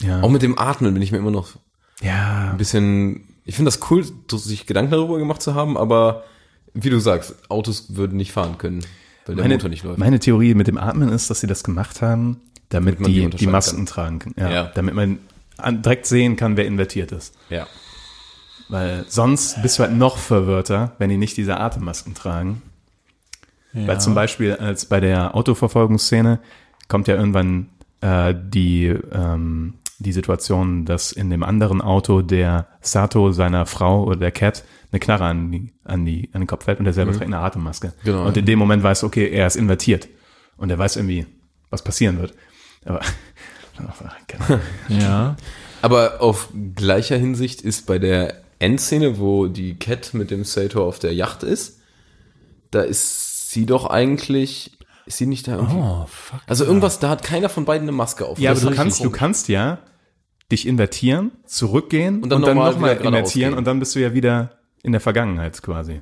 Ja. 0.02 0.22
Auch 0.22 0.30
mit 0.30 0.42
dem 0.42 0.58
Atmen 0.58 0.94
bin 0.94 1.04
ich 1.04 1.12
mir 1.12 1.18
immer 1.18 1.32
noch 1.32 1.58
ja. 2.02 2.52
ein 2.52 2.58
bisschen, 2.58 3.26
ich 3.46 3.56
finde 3.56 3.72
das 3.72 3.80
cool, 3.92 4.06
sich 4.32 4.66
Gedanken 4.66 4.92
darüber 4.92 5.18
gemacht 5.20 5.42
zu 5.42 5.54
haben, 5.56 5.78
aber 5.78 6.24
wie 6.74 6.90
du 6.90 7.00
sagst, 7.00 7.36
Autos 7.50 7.96
würden 7.96 8.18
nicht 8.18 8.32
fahren 8.32 8.58
können, 8.58 8.82
weil 9.26 9.36
der 9.36 9.44
Meine, 9.44 9.56
Motor 9.56 9.70
nicht 9.70 9.84
läuft. 9.84 10.00
meine 10.00 10.20
Theorie 10.20 10.54
mit 10.54 10.68
dem 10.68 10.78
Atmen 10.78 11.10
ist, 11.10 11.30
dass 11.30 11.42
sie 11.42 11.48
das 11.48 11.64
gemacht 11.64 12.02
haben, 12.02 12.42
damit 12.70 12.96
Damit 12.96 13.00
man 13.02 13.12
die 13.12 13.30
die, 13.38 13.48
Masken 13.48 13.78
kann. 13.78 13.86
tragen. 13.86 14.34
Ja, 14.38 14.50
Ja. 14.50 14.64
Damit 14.76 14.94
man 14.96 15.20
an, 15.58 15.82
direkt 15.82 16.06
sehen 16.06 16.36
kann, 16.36 16.56
wer 16.58 16.66
invertiert 16.66 17.12
ist. 17.12 17.36
ja. 17.50 17.68
Weil 18.72 19.06
sonst 19.08 19.60
bist 19.64 19.80
du 19.80 19.84
halt 19.84 19.94
noch 19.98 20.18
verwirrter, 20.18 20.92
wenn 21.00 21.10
die 21.10 21.18
nicht 21.18 21.36
diese 21.38 21.60
Atemmasken 21.60 22.14
tragen. 22.14 22.62
Weil 23.74 24.00
zum 24.00 24.14
Beispiel 24.14 24.54
als 24.56 24.86
bei 24.86 25.00
der 25.00 25.34
Autoverfolgungsszene 25.36 26.40
kommt 26.88 27.08
ja 27.08 27.16
irgendwann 27.16 27.70
äh, 28.02 28.36
die, 28.38 28.86
ähm, 29.12 29.74
die 29.98 30.12
Situation, 30.12 30.86
dass 30.86 31.12
in 31.12 31.32
dem 31.32 31.42
anderen 31.44 31.82
Auto 31.82 32.22
der 32.22 32.68
Sato 32.82 33.32
seiner 33.32 33.66
Frau 33.66 34.04
oder 34.04 34.18
der 34.18 34.32
Cat 34.32 34.64
eine 34.92 35.00
Knarre 35.00 35.26
an, 35.26 35.52
die, 35.52 35.74
an, 35.84 36.06
die, 36.06 36.30
an 36.34 36.42
den 36.42 36.48
Kopf 36.48 36.66
fällt 36.66 36.78
und 36.78 36.86
der 36.86 36.94
selber 36.94 37.12
trägt 37.12 37.26
eine 37.26 37.40
Atemmaske. 37.40 37.94
Genau. 38.04 38.26
Und 38.28 38.38
in 38.38 38.46
dem 38.46 38.60
Moment 38.60 38.84
weißt 38.84 39.02
du, 39.02 39.08
okay, 39.08 39.30
er 39.30 39.48
ist 39.48 39.56
invertiert. 39.56 40.08
Und 40.58 40.70
er 40.70 40.78
weiß 40.78 40.96
irgendwie, 40.96 41.26
was 41.72 41.84
passieren 41.84 42.20
wird. 42.20 42.34
Aber 42.86 43.02
keine 44.28 44.44
Ahnung. 44.48 44.62
Ja. 44.90 45.36
Aber 45.82 46.22
auf 46.22 46.50
gleicher 46.76 47.18
Hinsicht 47.18 47.62
ist 47.62 47.86
bei 47.86 48.00
der 48.00 48.42
Endszene, 48.60 49.20
wo 49.20 49.48
die 49.48 49.76
Cat 49.76 50.14
mit 50.14 50.32
dem 50.32 50.44
Sator 50.44 50.86
auf 50.86 51.00
der 51.00 51.14
Yacht 51.14 51.44
ist, 51.44 51.80
da 52.72 52.82
ist 52.82 53.52
sie 53.52 53.66
doch 53.66 53.86
eigentlich, 53.86 54.78
ist 55.06 55.18
sie 55.18 55.26
nicht 55.26 55.48
da 55.48 55.56
irgendwie? 55.56 55.78
Oh, 55.78 56.06
fuck. 56.08 56.42
also 56.46 56.66
irgendwas, 56.66 57.00
da 57.00 57.10
hat 57.10 57.24
keiner 57.24 57.50
von 57.50 57.66
beiden 57.66 57.88
eine 57.88 57.96
Maske 57.96 58.26
auf. 58.26 58.38
Ja, 58.38 58.52
aber 58.52 58.60
du 58.60 58.72
kannst, 58.72 59.04
du 59.04 59.10
kannst 59.10 59.48
ja 59.48 59.80
dich 60.52 60.68
invertieren, 60.68 61.32
zurückgehen 61.46 62.18
und 62.18 62.24
Und 62.34 62.42
dann, 62.42 62.42
nochmal 62.42 62.78
wieder 62.78 63.02
invertieren 63.02 63.54
und 63.54 63.66
dann 63.66 63.80
bist 63.80 63.96
du 63.96 64.00
ja 64.00 64.14
wieder 64.14 64.60
in 64.84 64.92
der 64.92 65.02
Vergangenheit 65.02 65.62
quasi. 65.62 66.02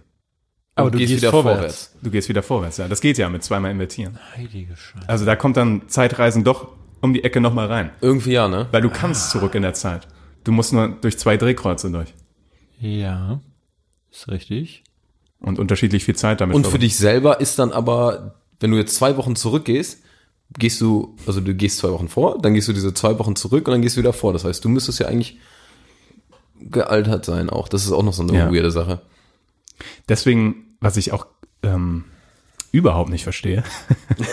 Aber 0.77 0.91
du 0.91 0.97
gehst 0.97 1.09
gehst 1.11 1.21
wieder 1.23 1.31
vorwärts. 1.31 1.57
vorwärts. 1.57 1.91
Du 2.01 2.09
gehst 2.11 2.29
wieder 2.29 2.43
vorwärts, 2.43 2.77
ja. 2.77 2.87
Das 2.87 3.01
geht 3.01 3.17
ja 3.17 3.29
mit 3.29 3.43
zweimal 3.43 3.71
invertieren. 3.71 4.17
Heilige 4.35 4.75
Scheiße. 4.75 5.07
Also 5.09 5.25
da 5.25 5.35
kommt 5.35 5.57
dann 5.57 5.87
Zeitreisen 5.89 6.43
doch 6.43 6.67
um 7.01 7.13
die 7.13 7.23
Ecke 7.23 7.41
nochmal 7.41 7.67
rein. 7.67 7.91
Irgendwie 8.01 8.31
ja, 8.33 8.47
ne? 8.47 8.67
Weil 8.71 8.81
du 8.81 8.89
kannst 8.89 9.31
zurück 9.31 9.55
in 9.55 9.61
der 9.63 9.73
Zeit. 9.73 10.07
Du 10.43 10.51
musst 10.51 10.73
nur 10.73 10.87
durch 10.89 11.17
zwei 11.17 11.37
Drehkreuze 11.37 11.91
durch. 11.91 12.13
Ja. 12.79 13.41
Ist 14.11 14.27
richtig. 14.29 14.83
Und 15.39 15.59
unterschiedlich 15.59 16.03
viel 16.05 16.15
Zeit 16.15 16.41
damit. 16.41 16.55
Und 16.55 16.65
für 16.65 16.79
dich 16.79 16.95
selber 16.95 17.39
ist 17.41 17.59
dann 17.59 17.71
aber, 17.71 18.35
wenn 18.59 18.71
du 18.71 18.77
jetzt 18.77 18.95
zwei 18.95 19.17
Wochen 19.17 19.35
zurückgehst, 19.35 20.01
gehst 20.57 20.79
du, 20.81 21.15
also 21.27 21.41
du 21.41 21.53
gehst 21.53 21.77
zwei 21.77 21.91
Wochen 21.91 22.07
vor, 22.07 22.39
dann 22.41 22.53
gehst 22.53 22.67
du 22.67 22.73
diese 22.73 22.93
zwei 22.93 23.19
Wochen 23.19 23.35
zurück 23.35 23.67
und 23.67 23.73
dann 23.73 23.81
gehst 23.81 23.97
du 23.97 23.99
wieder 24.01 24.13
vor. 24.13 24.33
Das 24.33 24.45
heißt, 24.45 24.63
du 24.63 24.69
müsstest 24.69 24.99
ja 24.99 25.07
eigentlich 25.07 25.37
gealtert 26.59 27.25
sein 27.25 27.49
auch. 27.49 27.67
Das 27.67 27.85
ist 27.85 27.91
auch 27.91 28.03
noch 28.03 28.13
so 28.13 28.23
eine 28.23 28.33
Ja. 28.35 28.51
weirde 28.51 28.71
Sache. 28.71 29.01
Deswegen 30.09 30.63
was 30.79 30.97
ich 30.97 31.11
auch 31.11 31.25
ähm, 31.63 32.05
überhaupt 32.71 33.09
nicht 33.09 33.23
verstehe, 33.23 33.63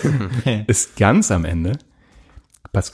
ist 0.67 0.97
ganz 0.97 1.31
am 1.31 1.45
Ende 1.45 1.79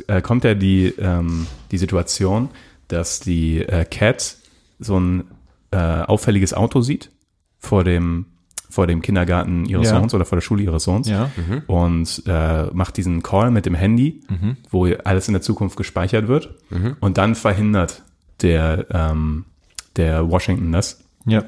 äh, 0.08 0.20
kommt 0.20 0.44
ja 0.44 0.54
die, 0.54 0.86
ähm, 0.98 1.46
die 1.70 1.78
Situation, 1.78 2.50
dass 2.88 3.20
die 3.20 3.62
äh, 3.62 3.84
Cat 3.86 4.36
so 4.78 4.98
ein 5.00 5.24
äh, 5.70 5.76
auffälliges 5.76 6.52
Auto 6.54 6.80
sieht 6.80 7.10
vor 7.58 7.84
dem 7.84 8.26
vor 8.68 8.86
dem 8.86 9.02
Kindergarten 9.02 9.64
ihres 9.64 9.90
Ja. 9.90 9.98
Sohns 9.98 10.14
oder 10.14 10.24
vor 10.24 10.36
der 10.36 10.42
Schule 10.42 10.62
ihres 10.62 10.84
Sohns 10.84 11.08
Ja. 11.08 11.28
und 11.66 12.22
äh, 12.26 12.66
macht 12.66 12.96
diesen 12.98 13.20
Call 13.20 13.50
mit 13.50 13.66
dem 13.66 13.74
Handy, 13.74 14.20
wo 14.70 14.86
alles 14.86 15.26
in 15.26 15.32
der 15.34 15.42
Zukunft 15.42 15.76
gespeichert 15.76 16.28
wird 16.28 16.54
und 17.00 17.18
dann 17.18 17.34
verhindert 17.34 18.04
der 18.42 18.86
ähm, 18.90 19.44
der 19.96 20.30
Washington 20.30 20.70
das. 20.70 21.02
Ja. 21.26 21.42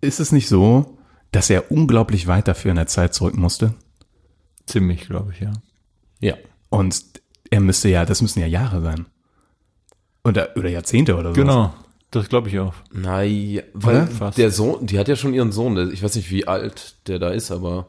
Ist 0.00 0.20
es 0.20 0.32
nicht 0.32 0.48
so, 0.48 0.98
dass 1.32 1.50
er 1.50 1.70
unglaublich 1.70 2.26
weit 2.26 2.48
dafür 2.48 2.70
in 2.70 2.76
der 2.76 2.86
Zeit 2.86 3.14
zurück 3.14 3.36
musste? 3.36 3.74
Ziemlich, 4.66 5.06
glaube 5.06 5.32
ich, 5.32 5.40
ja. 5.40 5.52
Ja. 6.20 6.34
Und 6.68 7.02
er 7.50 7.60
müsste 7.60 7.88
ja, 7.88 8.04
das 8.04 8.22
müssen 8.22 8.40
ja 8.40 8.46
Jahre 8.46 8.80
sein. 8.82 9.06
Oder, 10.24 10.50
oder 10.56 10.68
Jahrzehnte 10.68 11.16
oder 11.16 11.30
so. 11.30 11.34
Genau. 11.34 11.74
Das 12.10 12.28
glaube 12.28 12.48
ich 12.48 12.58
auch. 12.58 12.74
Nein, 12.92 13.62
weil? 13.72 14.06
Fast. 14.08 14.36
der 14.36 14.50
Sohn, 14.50 14.84
die 14.86 14.98
hat 14.98 15.06
ja 15.08 15.14
schon 15.16 15.32
ihren 15.32 15.52
Sohn, 15.52 15.92
ich 15.92 16.02
weiß 16.02 16.16
nicht, 16.16 16.30
wie 16.30 16.46
alt 16.48 16.96
der 17.06 17.18
da 17.20 17.30
ist, 17.30 17.52
aber 17.52 17.86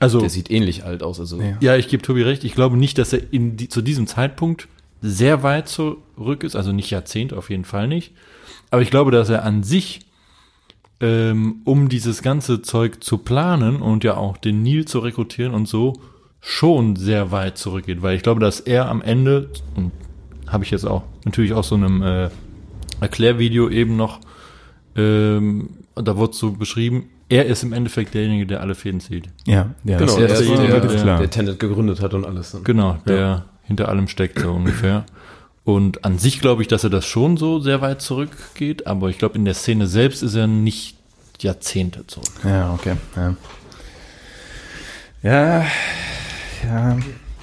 Also, 0.00 0.20
der 0.20 0.30
sieht 0.30 0.50
ähnlich 0.50 0.84
alt 0.84 1.02
aus. 1.02 1.20
Also 1.20 1.40
Ja. 1.40 1.56
ja, 1.60 1.76
ich 1.76 1.88
gebe 1.88 2.02
Tobi 2.02 2.22
recht. 2.22 2.44
Ich 2.44 2.54
glaube 2.54 2.76
nicht, 2.78 2.96
dass 2.98 3.12
er 3.12 3.32
in 3.32 3.56
die, 3.56 3.68
zu 3.68 3.82
diesem 3.82 4.06
Zeitpunkt 4.06 4.68
sehr 5.02 5.42
weit 5.42 5.68
zurück 5.68 6.44
ist. 6.44 6.56
Also 6.56 6.72
nicht 6.72 6.90
Jahrzehnt, 6.90 7.34
auf 7.34 7.50
jeden 7.50 7.66
Fall 7.66 7.88
nicht. 7.88 8.14
Aber 8.70 8.80
ich 8.82 8.90
glaube, 8.90 9.10
dass 9.10 9.28
er 9.28 9.44
an 9.44 9.62
sich, 9.62 10.05
ähm, 11.00 11.62
um 11.64 11.88
dieses 11.88 12.22
ganze 12.22 12.62
Zeug 12.62 13.02
zu 13.02 13.18
planen 13.18 13.76
und 13.76 14.04
ja 14.04 14.16
auch 14.16 14.36
den 14.36 14.62
Nil 14.62 14.86
zu 14.86 15.00
rekrutieren 15.00 15.54
und 15.54 15.68
so, 15.68 15.94
schon 16.40 16.96
sehr 16.96 17.32
weit 17.32 17.58
zurückgeht. 17.58 18.02
Weil 18.02 18.16
ich 18.16 18.22
glaube, 18.22 18.40
dass 18.40 18.60
er 18.60 18.88
am 18.88 19.02
Ende, 19.02 19.50
und 19.74 19.92
habe 20.46 20.64
ich 20.64 20.70
jetzt 20.70 20.86
auch 20.86 21.02
natürlich 21.24 21.52
aus 21.52 21.68
so 21.68 21.74
einem 21.74 22.02
äh, 22.02 22.30
Erklärvideo 23.00 23.68
eben 23.68 23.96
noch, 23.96 24.20
ähm, 24.94 25.70
da 25.94 26.16
wurde 26.16 26.34
so 26.34 26.52
beschrieben, 26.52 27.10
er 27.28 27.46
ist 27.46 27.64
im 27.64 27.72
Endeffekt 27.72 28.14
derjenige, 28.14 28.46
der 28.46 28.60
alle 28.60 28.74
Fäden 28.74 29.00
zieht. 29.00 29.28
Ja, 29.46 29.74
ja 29.84 29.98
genau, 29.98 30.12
das, 30.12 30.16
er 30.16 30.26
ist 30.26 30.40
ist 30.40 30.48
der, 30.50 30.80
der, 30.80 31.18
der 31.18 31.30
Tenet 31.30 31.58
gegründet 31.58 32.00
hat 32.00 32.14
und 32.14 32.24
alles. 32.24 32.52
Dann. 32.52 32.64
Genau, 32.64 32.98
der 33.06 33.46
hinter 33.64 33.88
allem 33.88 34.06
steckt 34.06 34.38
so 34.38 34.52
ungefähr. 34.52 35.04
Und 35.66 36.04
an 36.04 36.16
sich 36.16 36.40
glaube 36.40 36.62
ich, 36.62 36.68
dass 36.68 36.84
er 36.84 36.90
das 36.90 37.04
schon 37.06 37.36
so 37.36 37.58
sehr 37.58 37.80
weit 37.80 38.00
zurückgeht, 38.00 38.86
aber 38.86 39.08
ich 39.08 39.18
glaube, 39.18 39.34
in 39.34 39.44
der 39.44 39.54
Szene 39.54 39.88
selbst 39.88 40.22
ist 40.22 40.36
er 40.36 40.46
nicht 40.46 40.96
Jahrzehnte 41.40 42.06
zurück. 42.06 42.30
Ja, 42.44 42.72
okay. 42.72 42.94
Ja, 43.16 43.34
ja. 45.24 45.66
ja. 46.64 46.98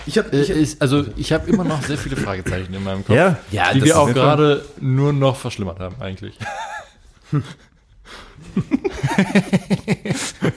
Ich 0.05 0.17
hab, 0.17 0.31
Äh, 0.31 0.39
ist, 0.39 0.81
also 0.81 1.03
ich 1.17 1.33
habe 1.33 1.49
immer 1.49 1.65
noch 1.65 1.83
sehr 1.83 1.97
viele 1.97 2.15
Fragezeichen 2.15 2.73
in 2.73 2.81
meinem 2.85 3.03
Kopf, 3.05 3.13
Ja, 3.13 3.39
ja, 3.51 3.73
die 3.73 3.79
das 3.81 3.89
wir 3.89 3.99
auch 3.99 4.07
gerade 4.07 4.63
nur 4.79 5.11
noch 5.11 5.35
verschlimmert 5.35 5.81
haben 5.81 5.97
eigentlich. 5.99 6.37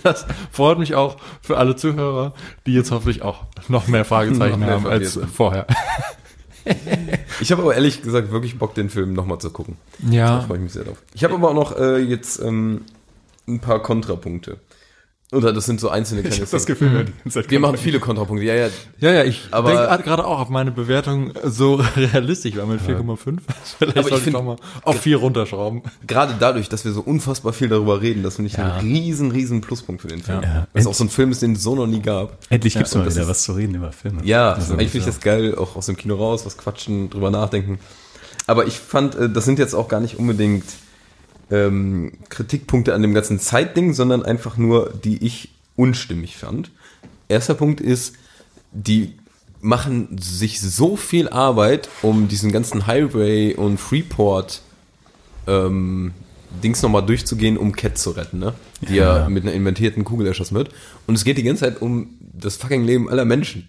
das 0.05 0.25
freut 0.53 0.79
mich 0.79 0.95
auch 0.95 1.17
für 1.43 1.57
alle 1.59 1.75
Zuhörer, 1.75 2.33
die 2.65 2.75
jetzt 2.75 2.93
hoffentlich 2.93 3.23
auch 3.23 3.47
noch 3.67 3.89
mehr 3.89 4.05
Fragezeichen 4.05 4.61
Noch 4.61 4.67
mehr 4.67 4.71
haben 4.77 4.87
als 4.87 5.19
vorher. 5.35 5.67
Ich 7.41 7.53
habe 7.53 7.63
aber 7.63 7.75
ehrlich 7.75 8.03
gesagt 8.03 8.31
wirklich 8.31 8.59
Bock, 8.59 8.75
den 8.75 8.89
Film 8.89 9.13
nochmal 9.13 9.39
zu 9.39 9.51
gucken. 9.51 9.77
Da 9.99 10.11
Ja, 10.11 10.41
freue 10.41 10.57
ich 10.57 10.63
mich 10.63 10.73
sehr 10.73 10.85
drauf. 10.85 11.03
Ich 11.15 11.23
habe 11.23 11.35
aber 11.35 11.51
auch 11.51 11.55
noch 11.55 11.77
äh, 11.79 11.99
jetzt 11.99 12.41
ähm, 12.41 12.83
ein 13.47 13.61
paar 13.61 13.83
Kontrapunkte. 13.83 14.59
Oder 15.33 15.53
das 15.53 15.67
sind 15.67 15.81
so 15.81 15.89
einzelne 15.89 16.21
kleine 16.21 16.37
Ich 16.37 16.41
habe 16.41 16.51
das. 16.53 16.67
Gefühl, 16.67 17.05
die 17.05 17.13
ganze 17.25 17.41
Zeit 17.43 17.51
Wir 17.51 17.59
machen 17.59 17.77
viele 17.79 17.99
Kontrapunkte. 17.99 18.45
Ja, 18.47 18.55
ja. 18.55 18.69
Ja, 19.01 19.11
ja, 19.13 19.25
ich 19.25 19.49
Aber- 19.51 19.73
denke 19.89 20.05
gerade 20.05 20.25
auch 20.25 20.39
auf 20.39 20.51
meine 20.51 20.71
Bewertung 20.71 21.33
so 21.45 21.75
realistisch 21.97 22.55
war 22.57 22.65
mit 22.67 22.81
4,5. 22.81 23.39
Vielleicht 23.79 23.97
Aber 23.99 24.01
ich 24.01 24.07
sollte 24.07 24.15
ich 24.17 24.23
find- 24.23 24.35
noch 24.35 24.45
mal 24.45 24.57
auf 24.85 25.01
4 25.01 25.17
runterschrauben. 25.17 25.83
Gerade 26.07 26.37
dadurch, 26.39 26.69
dass 26.69 26.85
wir 26.85 26.93
so 26.93 27.01
unfassbar 27.01 27.53
viel 27.53 27.69
darüber 27.69 28.01
reden, 28.01 28.23
das 28.23 28.37
finde 28.37 28.51
ich 28.53 28.57
Ja. 28.57 28.75
ein 28.75 28.81
riesen, 28.87 29.33
riesen 29.33 29.61
Pluspunkt 29.63 30.01
für 30.03 30.09
den 30.09 30.23
Film. 30.23 30.43
Ja. 30.43 30.69
Weil 30.73 30.81
es 30.83 30.87
auch 30.87 30.95
so 30.95 31.03
ein 31.03 31.11
Film 31.11 31.33
ist, 31.33 31.43
den 31.43 31.55
es 31.55 31.63
so 31.65 31.75
noch 31.75 31.89
nie 31.89 32.01
gab. 32.01 32.39
Endlich 32.49 32.75
gibt's 32.75 32.93
und 32.95 33.01
mal 33.01 33.05
das 33.07 33.15
wieder 33.15 33.25
ist- 33.25 33.29
was 33.31 33.43
zu 33.43 33.53
reden 33.55 33.75
über 33.75 33.91
Filme. 33.91 34.21
Ja, 34.25 34.53
Also, 34.53 34.75
eigentlich 34.75 34.91
finde 34.93 35.09
ich 35.09 35.15
das 35.15 35.21
geil, 35.21 35.57
auch 35.57 35.75
aus 35.75 35.87
dem 35.87 35.97
Kino 35.97 36.15
raus, 36.15 36.47
was 36.47 36.57
quatschen, 36.57 37.11
drüber 37.11 37.33
nachdenken. 37.33 37.81
Aber 38.47 38.67
ich 38.69 38.75
fand, 38.79 39.17
äh, 39.17 39.29
das 39.29 39.45
sind 39.45 39.59
jetzt 39.59 39.75
auch 39.75 39.89
gar 39.89 39.99
nicht 39.99 40.21
unbedingt 40.21 40.65
ähm, 41.51 42.13
Kritikpunkte 42.29 42.95
an 42.95 43.03
dem 43.03 43.15
ganzen 43.15 43.39
Zeitding, 43.39 43.93
sondern 43.95 44.23
einfach 44.25 44.57
nur, 44.57 44.93
die 45.05 45.25
ich 45.25 45.51
unstimmig 45.77 46.37
fand. 46.37 46.71
Erster 47.29 47.55
Punkt 47.55 47.81
ist, 47.81 48.15
die 48.73 49.15
machen 49.61 50.17
sich 50.21 50.61
so 50.61 50.97
viel 50.97 51.29
Arbeit, 51.29 51.89
um 52.03 52.29
diesen 52.29 52.53
ganzen 52.53 52.87
Highway 52.87 53.55
und 53.55 53.79
Freeport 53.79 54.63
ähm, 55.47 56.13
Dings 56.63 56.83
nochmal 56.83 57.05
durchzugehen, 57.05 57.57
um 57.57 57.73
Cat 57.73 57.99
zu 57.99 58.11
retten, 58.11 58.39
ne? 58.39 58.55
Die 58.89 58.97
ja. 58.97 59.19
Ja. 59.21 59.29
mit 59.29 59.43
einer 59.45 59.53
inventierten 59.53 60.05
Kugel 60.05 60.27
erschossen 60.27 60.55
wird. 60.55 60.71
Und 61.07 61.15
es 61.15 61.25
geht 61.25 61.39
die 61.39 61.43
ganze 61.43 61.65
Zeit 61.65 61.83
um 61.83 62.11
das 62.21 62.57
fucking 62.57 62.85
Leben 62.85 63.09
aller 63.11 63.25
Menschen. 63.25 63.69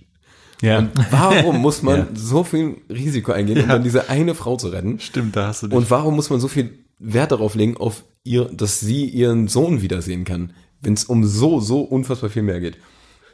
Ja. 0.62 0.80
Und 0.80 0.92
warum 1.12 1.58
muss 1.62 1.82
man 1.84 2.00
Ja. 2.00 2.08
so 2.16 2.44
viel 2.44 2.78
Risiko 2.90 3.32
eingehen, 3.32 3.62
um 3.62 3.68
dann 3.70 3.84
diese 3.84 4.10
eine 4.10 4.36
Frau 4.36 4.58
zu 4.58 4.70
retten? 4.70 5.00
Stimmt, 5.00 5.36
da 5.36 5.48
hast 5.48 5.64
du 5.64 5.68
Und 5.68 5.90
warum 5.92 6.16
muss 6.16 6.30
man 6.30 6.40
so 6.40 6.48
viel 6.48 6.78
Wert 7.00 7.32
darauf 7.32 7.56
legen, 7.56 7.78
auf 7.78 8.04
ihr, 8.24 8.46
dass 8.46 8.80
sie 8.80 9.06
ihren 9.06 9.48
Sohn 9.48 9.82
wiedersehen 9.82 10.24
kann, 10.26 10.54
wenn 10.82 10.94
es 10.94 11.06
um 11.06 11.24
so, 11.26 11.60
so 11.60 11.82
unfassbar 11.82 12.30
viel 12.30 12.44
mehr 12.44 12.60
geht? 12.60 12.78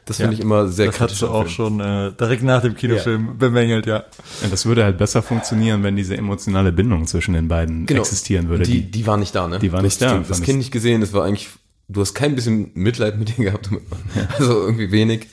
Das 0.06 0.18
finde 0.18 0.32
Ja. 0.32 0.38
ich 0.38 0.40
immer 0.44 0.68
sehr 0.68 0.86
das 0.86 0.96
hast 1.00 1.06
kritisch 1.06 1.20
du 1.20 1.26
am 1.28 1.32
auch 1.32 1.46
Film. 1.46 1.48
schon 1.50 1.80
äh, 1.80 2.12
direkt 2.12 2.42
nach 2.42 2.60
dem 2.60 2.74
Kinofilm 2.76 3.38
bemängelt, 3.38 3.86
ja. 3.86 4.04
Ja, 4.42 4.48
das 4.50 4.66
würde 4.66 4.84
halt 4.84 4.98
besser 4.98 5.22
funktionieren, 5.22 5.82
wenn 5.82 5.96
diese 5.96 6.14
emotionale 6.16 6.72
Bindung 6.72 7.06
zwischen 7.06 7.32
den 7.32 7.48
beiden 7.48 7.88
existieren 7.88 8.50
würde. 8.50 8.64
Genau. 8.64 8.74
Die, 8.74 8.90
die 8.90 9.06
war 9.06 9.16
nicht 9.16 9.34
da, 9.34 9.48
ne? 9.48 9.58
Die 9.58 9.72
war 9.72 9.80
du 9.80 9.86
nicht 9.86 10.02
da, 10.02 10.18
Das, 10.18 10.28
das 10.28 10.36
Kind 10.42 10.50
ich. 10.50 10.66
nicht 10.66 10.70
gesehen, 10.72 11.00
das 11.00 11.14
war 11.14 11.24
eigentlich, 11.24 11.48
du 11.88 12.02
hast 12.02 12.12
kein 12.12 12.34
bisschen 12.34 12.70
Mitleid 12.74 13.18
mit 13.18 13.30
denen 13.30 13.46
gehabt. 13.46 13.70
Also 14.38 14.60
irgendwie 14.66 14.90
wenig. 14.92 15.28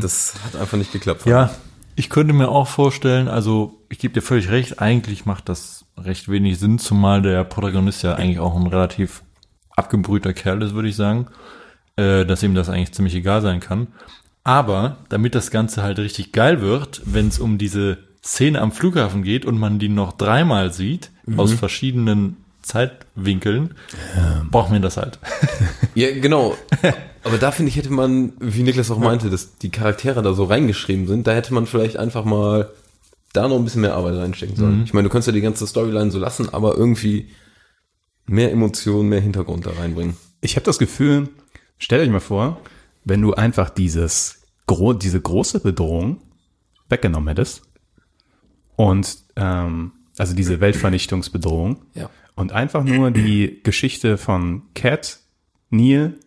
Das 0.00 0.34
hat 0.44 0.60
einfach 0.60 0.78
nicht 0.78 0.92
geklappt. 0.92 1.24
Mhm. 1.26 1.30
Ja, 1.30 1.54
ich 1.94 2.10
könnte 2.10 2.32
mir 2.34 2.48
auch 2.48 2.66
vorstellen, 2.66 3.28
also 3.28 3.78
ich 3.88 3.98
gebe 4.00 4.14
dir 4.14 4.22
völlig 4.22 4.48
recht, 4.50 4.80
eigentlich 4.80 5.26
macht 5.26 5.48
das 5.48 5.77
recht 6.04 6.28
wenig 6.28 6.58
Sinn, 6.58 6.78
zumal 6.78 7.22
der 7.22 7.44
Protagonist 7.44 8.02
ja 8.02 8.14
eigentlich 8.14 8.38
auch 8.38 8.56
ein 8.56 8.66
relativ 8.66 9.22
abgebrühter 9.76 10.32
Kerl 10.32 10.62
ist, 10.62 10.74
würde 10.74 10.88
ich 10.88 10.96
sagen, 10.96 11.28
äh, 11.96 12.24
dass 12.24 12.42
ihm 12.42 12.54
das 12.54 12.68
eigentlich 12.68 12.92
ziemlich 12.92 13.14
egal 13.14 13.42
sein 13.42 13.60
kann. 13.60 13.88
Aber 14.44 14.96
damit 15.08 15.34
das 15.34 15.50
Ganze 15.50 15.82
halt 15.82 15.98
richtig 15.98 16.32
geil 16.32 16.60
wird, 16.60 17.02
wenn 17.04 17.28
es 17.28 17.38
um 17.38 17.58
diese 17.58 17.98
Szene 18.24 18.60
am 18.60 18.72
Flughafen 18.72 19.22
geht 19.22 19.44
und 19.44 19.58
man 19.58 19.78
die 19.78 19.88
noch 19.88 20.12
dreimal 20.12 20.72
sieht, 20.72 21.10
aus 21.36 21.52
verschiedenen 21.52 22.36
Zeitwinkeln, 22.62 23.74
braucht 24.50 24.70
man 24.70 24.82
das 24.82 24.96
halt. 24.96 25.18
Ja, 25.94 26.10
genau. 26.12 26.56
Aber 27.24 27.38
da 27.38 27.50
finde 27.50 27.70
ich, 27.70 27.76
hätte 27.76 27.92
man, 27.92 28.32
wie 28.38 28.62
Niklas 28.62 28.90
auch 28.90 28.98
meinte, 28.98 29.30
dass 29.30 29.56
die 29.58 29.70
Charaktere 29.70 30.22
da 30.22 30.32
so 30.32 30.44
reingeschrieben 30.44 31.06
sind, 31.06 31.26
da 31.26 31.32
hätte 31.32 31.52
man 31.52 31.66
vielleicht 31.66 31.96
einfach 31.96 32.24
mal 32.24 32.70
da 33.38 33.48
noch 33.48 33.56
ein 33.56 33.64
bisschen 33.64 33.80
mehr 33.82 33.94
Arbeit 33.94 34.16
reinstecken 34.16 34.56
sollen. 34.56 34.82
Ich 34.84 34.92
meine, 34.92 35.08
du 35.08 35.12
kannst 35.12 35.26
ja 35.28 35.32
die 35.32 35.40
ganze 35.40 35.66
Storyline 35.66 36.10
so 36.10 36.18
lassen, 36.18 36.48
aber 36.52 36.76
irgendwie 36.76 37.28
mehr 38.26 38.52
Emotionen, 38.52 39.08
mehr 39.08 39.20
Hintergrund 39.20 39.66
da 39.66 39.70
reinbringen. 39.70 40.16
Ich 40.40 40.56
habe 40.56 40.64
das 40.64 40.78
Gefühl, 40.78 41.28
stellt 41.78 42.02
euch 42.02 42.10
mal 42.10 42.20
vor, 42.20 42.60
wenn 43.04 43.22
du 43.22 43.34
einfach 43.34 43.70
dieses 43.70 44.42
gro 44.66 44.92
diese 44.92 45.20
große 45.20 45.60
Bedrohung 45.60 46.20
weggenommen 46.88 47.28
hättest 47.28 47.62
und 48.76 49.18
ähm, 49.36 49.92
also 50.18 50.34
diese 50.34 50.60
Weltvernichtungsbedrohung 50.60 51.84
Ja. 51.94 52.10
und 52.34 52.52
einfach 52.52 52.84
nur 52.84 53.10
die 53.10 53.60
Geschichte 53.62 54.18
von 54.18 54.62
Cat, 54.74 55.20
Neil 55.70 56.18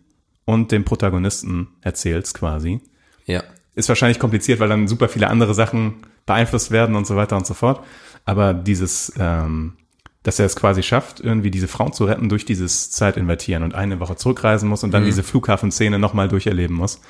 und 0.44 0.72
dem 0.72 0.84
Protagonisten 0.84 1.68
erzählst 1.82 2.34
quasi. 2.34 2.80
Ja. 3.26 3.42
Ist 3.74 3.88
wahrscheinlich 3.88 4.18
kompliziert, 4.18 4.60
weil 4.60 4.68
dann 4.68 4.88
super 4.88 5.08
viele 5.08 5.28
andere 5.28 5.54
Sachen 5.54 5.94
beeinflusst 6.26 6.70
werden 6.70 6.96
und 6.96 7.06
so 7.06 7.16
weiter 7.16 7.36
und 7.36 7.46
so 7.46 7.54
fort. 7.54 7.84
Aber 8.24 8.54
dieses, 8.54 9.12
ähm, 9.18 9.74
dass 10.22 10.38
er 10.38 10.46
es 10.46 10.56
quasi 10.56 10.82
schafft, 10.82 11.20
irgendwie 11.20 11.50
diese 11.50 11.68
Frau 11.68 11.90
zu 11.90 12.04
retten 12.04 12.28
durch 12.28 12.44
dieses 12.44 12.90
Zeitinvertieren 12.90 13.62
und 13.64 13.74
eine 13.74 13.98
Woche 14.00 14.16
zurückreisen 14.16 14.68
muss 14.68 14.84
und 14.84 14.92
dann 14.92 15.04
diese 15.04 15.22
Flughafenszene 15.22 15.98
nochmal 15.98 16.28
durcherleben 16.28 16.76
muss. 16.76 17.00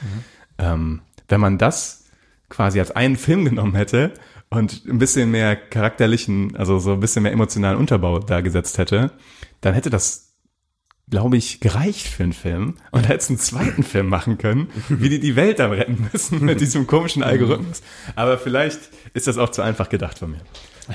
Ähm, 0.58 1.02
wenn 1.28 1.40
man 1.40 1.58
das 1.58 2.04
quasi 2.48 2.78
als 2.80 2.90
einen 2.90 3.16
Film 3.16 3.44
genommen 3.44 3.74
hätte 3.74 4.12
und 4.50 4.84
ein 4.86 4.98
bisschen 4.98 5.30
mehr 5.30 5.56
charakterlichen, 5.56 6.56
also 6.56 6.78
so 6.78 6.92
ein 6.92 7.00
bisschen 7.00 7.22
mehr 7.22 7.32
emotionalen 7.32 7.78
Unterbau 7.78 8.18
da 8.18 8.40
gesetzt 8.40 8.78
hätte, 8.78 9.12
dann 9.60 9.74
hätte 9.74 9.90
das 9.90 10.31
glaube 11.12 11.36
ich, 11.36 11.60
gereicht 11.60 12.06
für 12.06 12.22
einen 12.22 12.32
Film 12.32 12.76
und 12.90 13.06
hättest 13.06 13.28
einen 13.28 13.38
zweiten 13.38 13.82
Film 13.82 14.08
machen 14.08 14.38
können, 14.38 14.68
wie 14.88 15.10
die 15.10 15.20
die 15.20 15.36
Welt 15.36 15.58
dann 15.58 15.70
retten 15.70 16.08
müssen 16.10 16.42
mit 16.42 16.62
diesem 16.62 16.86
komischen 16.86 17.22
Algorithmus. 17.22 17.82
Aber 18.16 18.38
vielleicht 18.38 18.80
ist 19.12 19.26
das 19.26 19.36
auch 19.36 19.50
zu 19.50 19.60
einfach 19.60 19.90
gedacht 19.90 20.18
von 20.18 20.30
mir. 20.30 20.40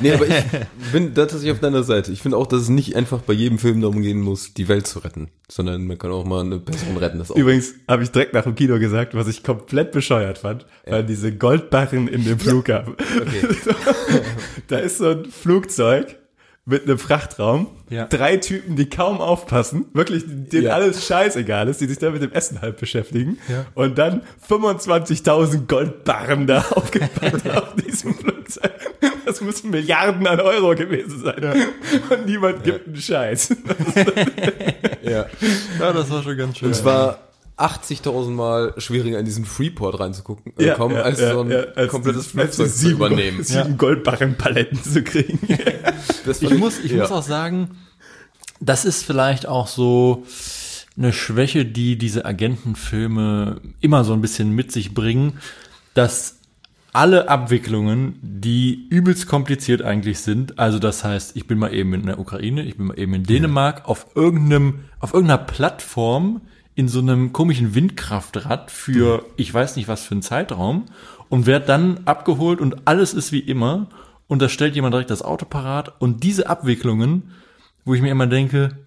Nee, 0.02 0.14
aber 0.14 0.26
ich 0.28 0.44
bin 0.92 1.14
da 1.14 1.28
tatsächlich 1.28 1.52
auf 1.52 1.60
deiner 1.60 1.84
Seite. 1.84 2.12
Ich 2.12 2.24
finde 2.24 2.36
auch, 2.38 2.48
dass 2.48 2.64
es 2.64 2.70
nicht 2.70 2.96
einfach 2.96 3.22
bei 3.22 3.34
jedem 3.34 3.60
Film 3.60 3.80
darum 3.80 4.02
gehen 4.02 4.20
muss, 4.20 4.56
die 4.56 4.68
Welt 4.68 4.88
zu 4.88 5.00
retten, 5.00 5.28
sondern 5.50 5.86
man 5.86 6.00
kann 6.00 6.10
auch 6.10 6.26
mal 6.26 6.44
eine 6.44 6.58
Person 6.58 6.98
retten. 6.98 7.20
Das 7.20 7.30
auch 7.30 7.36
Übrigens 7.36 7.76
habe 7.88 8.02
ich 8.02 8.10
direkt 8.10 8.34
nach 8.34 8.44
dem 8.44 8.56
Kino 8.56 8.80
gesagt, 8.80 9.14
was 9.14 9.28
ich 9.28 9.44
komplett 9.44 9.92
bescheuert 9.92 10.40
fand, 10.40 10.66
waren 10.88 11.06
diese 11.06 11.32
Goldbarren 11.32 12.08
in 12.08 12.26
dem 12.26 12.40
Flughafen. 12.40 12.94
Okay. 12.94 13.56
da 14.68 14.80
ist 14.80 14.98
so 14.98 15.10
ein 15.10 15.26
Flugzeug 15.26 16.18
mit 16.70 16.84
einem 16.84 17.00
Frachtraum, 17.00 17.68
Ja. 17.90 18.06
drei 18.08 18.36
Typen, 18.38 18.76
die 18.76 18.90
kaum 18.90 19.22
aufpassen, 19.22 19.86
wirklich, 19.94 20.24
denen 20.28 20.66
Ja. 20.66 20.74
alles 20.74 21.08
scheißegal 21.08 21.70
ist, 21.70 21.80
die 21.80 21.86
sich 21.88 21.98
da 21.98 22.10
mit 22.12 22.22
dem 22.22 22.34
Essen 22.34 22.62
halt 22.62 22.76
beschäftigen 22.78 23.38
Ja. 23.48 23.66
und 23.74 23.98
dann 23.98 24.22
25.000 24.48 25.68
Goldbarren 25.68 26.46
da 26.46 26.60
aufgepackt 26.72 27.50
auf 27.50 27.74
diesem 27.76 28.14
Flugzeug. 28.16 28.72
Das 29.26 29.40
müssen 29.42 29.70
Milliarden 29.72 30.28
an 30.28 30.40
Euro 30.42 30.76
gewesen 30.76 31.22
sein. 31.24 31.66
Und 32.10 32.26
niemand 32.26 32.64
gibt 32.66 32.86
einen 32.88 32.96
Scheiß. 32.98 33.50
ja. 35.04 35.26
Ja, 35.80 35.94
das 35.94 36.10
war 36.10 36.24
schon 36.24 36.38
ganz 36.38 36.58
schön. 36.58 36.68
Und 36.70 36.74
zwar 36.76 37.20
80.000 37.58 38.30
Mal 38.30 38.74
schwieriger 38.78 39.20
in 39.20 39.26
diesen 39.26 39.46
Freeport 39.46 40.00
reinzugucken, 40.00 40.54
äh, 40.58 40.68
Ja, 40.68 40.76
kommen, 40.76 40.96
ja, 40.96 41.02
als 41.02 41.20
ja, 41.20 41.34
so 41.34 41.42
ein 41.42 41.52
ja, 41.52 41.64
als 41.76 41.90
komplettes 41.90 42.28
Flugzeug 42.28 42.70
zu 42.70 42.90
übernehmen. 42.90 43.44
Sieben 43.44 43.78
Goldbarrenpaletten 43.78 44.84
zu 44.84 45.04
kriegen. 45.04 45.40
Das 46.26 46.42
ich 46.42 46.50
fand 46.50 46.60
muss, 46.60 46.80
ich 46.80 46.92
ja. 46.92 47.04
muss 47.04 47.12
auch 47.12 47.24
sagen, 47.24 47.78
das 48.60 48.84
ist 48.84 49.04
vielleicht 49.04 49.48
auch 49.48 49.68
so 49.68 50.26
eine 50.98 51.14
Schwäche, 51.14 51.66
die 51.66 51.98
diese 51.98 52.26
Agentenfilme 52.26 53.62
immer 53.80 54.04
so 54.04 54.12
ein 54.12 54.20
bisschen 54.20 54.52
mit 54.52 54.74
sich 54.74 54.94
bringen, 54.94 55.40
dass 55.94 56.38
alle 56.92 57.30
Abwicklungen, 57.30 58.20
die 58.22 58.88
übelst 58.90 59.28
kompliziert 59.28 59.84
eigentlich 59.84 60.20
sind, 60.20 60.60
also 60.60 60.80
das 60.80 61.04
heißt, 61.04 61.36
ich 61.36 61.48
bin 61.48 61.60
mal 61.60 61.74
eben 61.74 61.94
in 61.94 62.08
der 62.08 62.20
Ukraine, 62.20 62.64
ich 62.64 62.78
bin 62.78 62.88
mal 62.88 63.00
eben 63.00 63.14
in 63.14 63.24
Dänemark, 63.24 63.88
auf 63.88 64.08
irgendeinem, 64.16 64.86
auf 65.00 65.14
irgendeiner 65.14 65.44
Plattform 65.44 66.42
in 66.78 66.88
so 66.88 67.00
einem 67.00 67.34
komischen 67.34 67.74
Windkraftrad 67.74 68.70
für 68.70 69.26
ich 69.36 69.52
weiß 69.52 69.76
nicht 69.78 69.88
was 69.88 70.04
für 70.04 70.12
einen 70.12 70.22
Zeitraum 70.22 70.86
und 71.28 71.48
werde 71.48 71.66
dann 71.66 72.02
abgeholt 72.06 72.62
und 72.62 72.88
alles 72.88 73.16
ist 73.16 73.32
wie 73.32 73.40
immer 73.40 73.88
und 74.28 74.44
da 74.44 74.48
stellt 74.48 74.76
jemand 74.76 74.94
direkt 74.94 75.10
das 75.10 75.24
Auto 75.24 75.46
parat 75.48 76.00
und 76.00 76.24
diese 76.24 76.48
Abwicklungen, 76.48 77.32
wo 77.84 77.96
ich 77.96 78.02
mir 78.04 78.12
immer 78.12 78.28
denke, 78.28 78.78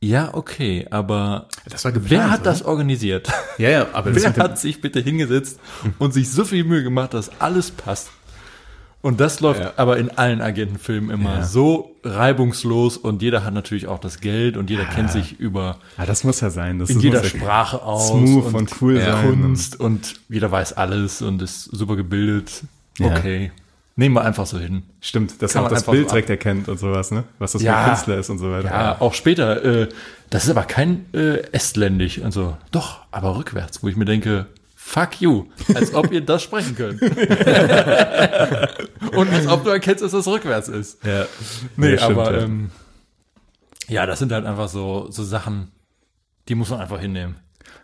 ja, 0.00 0.34
okay, 0.34 0.86
aber 0.90 1.48
geplant, 1.94 2.10
wer 2.10 2.30
hat 2.30 2.40
oder? 2.42 2.50
das 2.50 2.62
organisiert? 2.62 3.28
Ja, 3.56 3.70
ja, 3.70 3.86
aber 3.94 4.14
Wer 4.14 4.36
hat 4.36 4.58
sich 4.58 4.80
bitte 4.82 5.00
hingesetzt 5.00 5.58
und 5.98 6.12
sich 6.12 6.30
so 6.30 6.44
viel 6.44 6.62
Mühe 6.62 6.82
gemacht, 6.82 7.14
dass 7.14 7.40
alles 7.40 7.70
passt? 7.70 8.10
Und 9.00 9.20
das 9.20 9.38
läuft 9.40 9.60
Ja. 9.60 9.72
aber 9.76 9.96
in 9.98 10.10
allen 10.18 10.40
Agentenfilmen 10.40 11.10
immer 11.10 11.36
Ja. 11.38 11.44
so 11.44 11.94
reibungslos 12.02 12.96
und 12.96 13.22
jeder 13.22 13.44
hat 13.44 13.54
natürlich 13.54 13.86
auch 13.86 14.00
das 14.00 14.20
Geld 14.20 14.56
und 14.56 14.70
jeder 14.70 14.84
kennt 14.84 15.10
sich 15.12 15.38
über 15.38 15.78
Ja, 15.96 16.04
das 16.06 16.24
muss 16.24 16.40
ja 16.40 16.50
sein. 16.50 16.78
Das 16.80 16.90
in 16.90 17.00
jeder 17.00 17.22
ja 17.22 17.28
Sprache 17.28 17.80
aus 17.82 18.08
smooth 18.08 18.52
und 18.54 18.70
cool 18.82 18.96
ja, 18.98 19.12
sein. 19.12 19.40
Kunst 19.40 19.78
und 19.78 20.14
jeder 20.28 20.50
weiß 20.50 20.72
alles 20.74 21.22
und 21.22 21.40
ist 21.42 21.64
super 21.64 21.94
gebildet. 21.96 22.64
Ja. 22.98 23.06
Okay, 23.16 23.52
nehmen 23.94 24.16
wir 24.16 24.24
einfach 24.24 24.46
so 24.46 24.58
hin. 24.58 24.82
Stimmt, 25.00 25.40
dass 25.42 25.52
Kann 25.52 25.62
er 25.62 25.66
auch 25.66 25.70
man 25.70 25.74
das 25.74 25.84
Bild 25.86 26.10
direkt 26.10 26.30
erkennt 26.30 26.68
und 26.68 26.78
sowas, 26.80 27.12
ne? 27.12 27.22
Was 27.38 27.52
das 27.52 27.62
für 27.62 27.66
Ja. 27.66 27.78
ein 27.82 27.90
Künstler 27.90 28.18
ist 28.18 28.30
und 28.30 28.38
so 28.38 28.50
weiter. 28.50 28.68
Ja, 28.68 29.00
auch 29.00 29.14
später. 29.14 29.64
Äh, 29.64 29.88
das 30.30 30.44
ist 30.44 30.50
aber 30.50 30.64
kein 30.64 31.06
äh, 31.14 31.38
Estländisch. 31.52 32.20
Also 32.22 32.56
doch, 32.72 33.02
aber 33.12 33.36
rückwärts, 33.36 33.82
wo 33.82 33.88
ich 33.88 33.96
mir 33.96 34.04
denke, 34.06 34.46
fuck 34.88 35.20
you, 35.20 35.44
als 35.74 35.94
ob 35.94 36.10
ihr 36.12 36.22
das 36.22 36.42
sprechen 36.42 36.74
könnt. 36.74 37.00
Und 37.02 37.12
als 39.30 39.46
ob 39.46 39.64
du 39.64 39.70
erkennst, 39.70 40.02
dass 40.02 40.12
das 40.12 40.26
rückwärts 40.26 40.68
ist. 40.68 41.04
ja. 41.04 41.26
Nee, 41.76 41.92
Ja, 41.92 41.98
stimmt, 41.98 42.18
aber 42.18 42.32
ja. 42.32 42.38
ähm, 42.44 42.70
ja, 43.86 44.06
das 44.06 44.18
sind 44.18 44.32
halt 44.32 44.46
einfach 44.46 44.68
so, 44.68 45.08
so 45.10 45.22
Sachen, 45.24 45.70
die 46.48 46.54
muss 46.54 46.70
man 46.70 46.80
einfach 46.80 47.00
hinnehmen. 47.00 47.36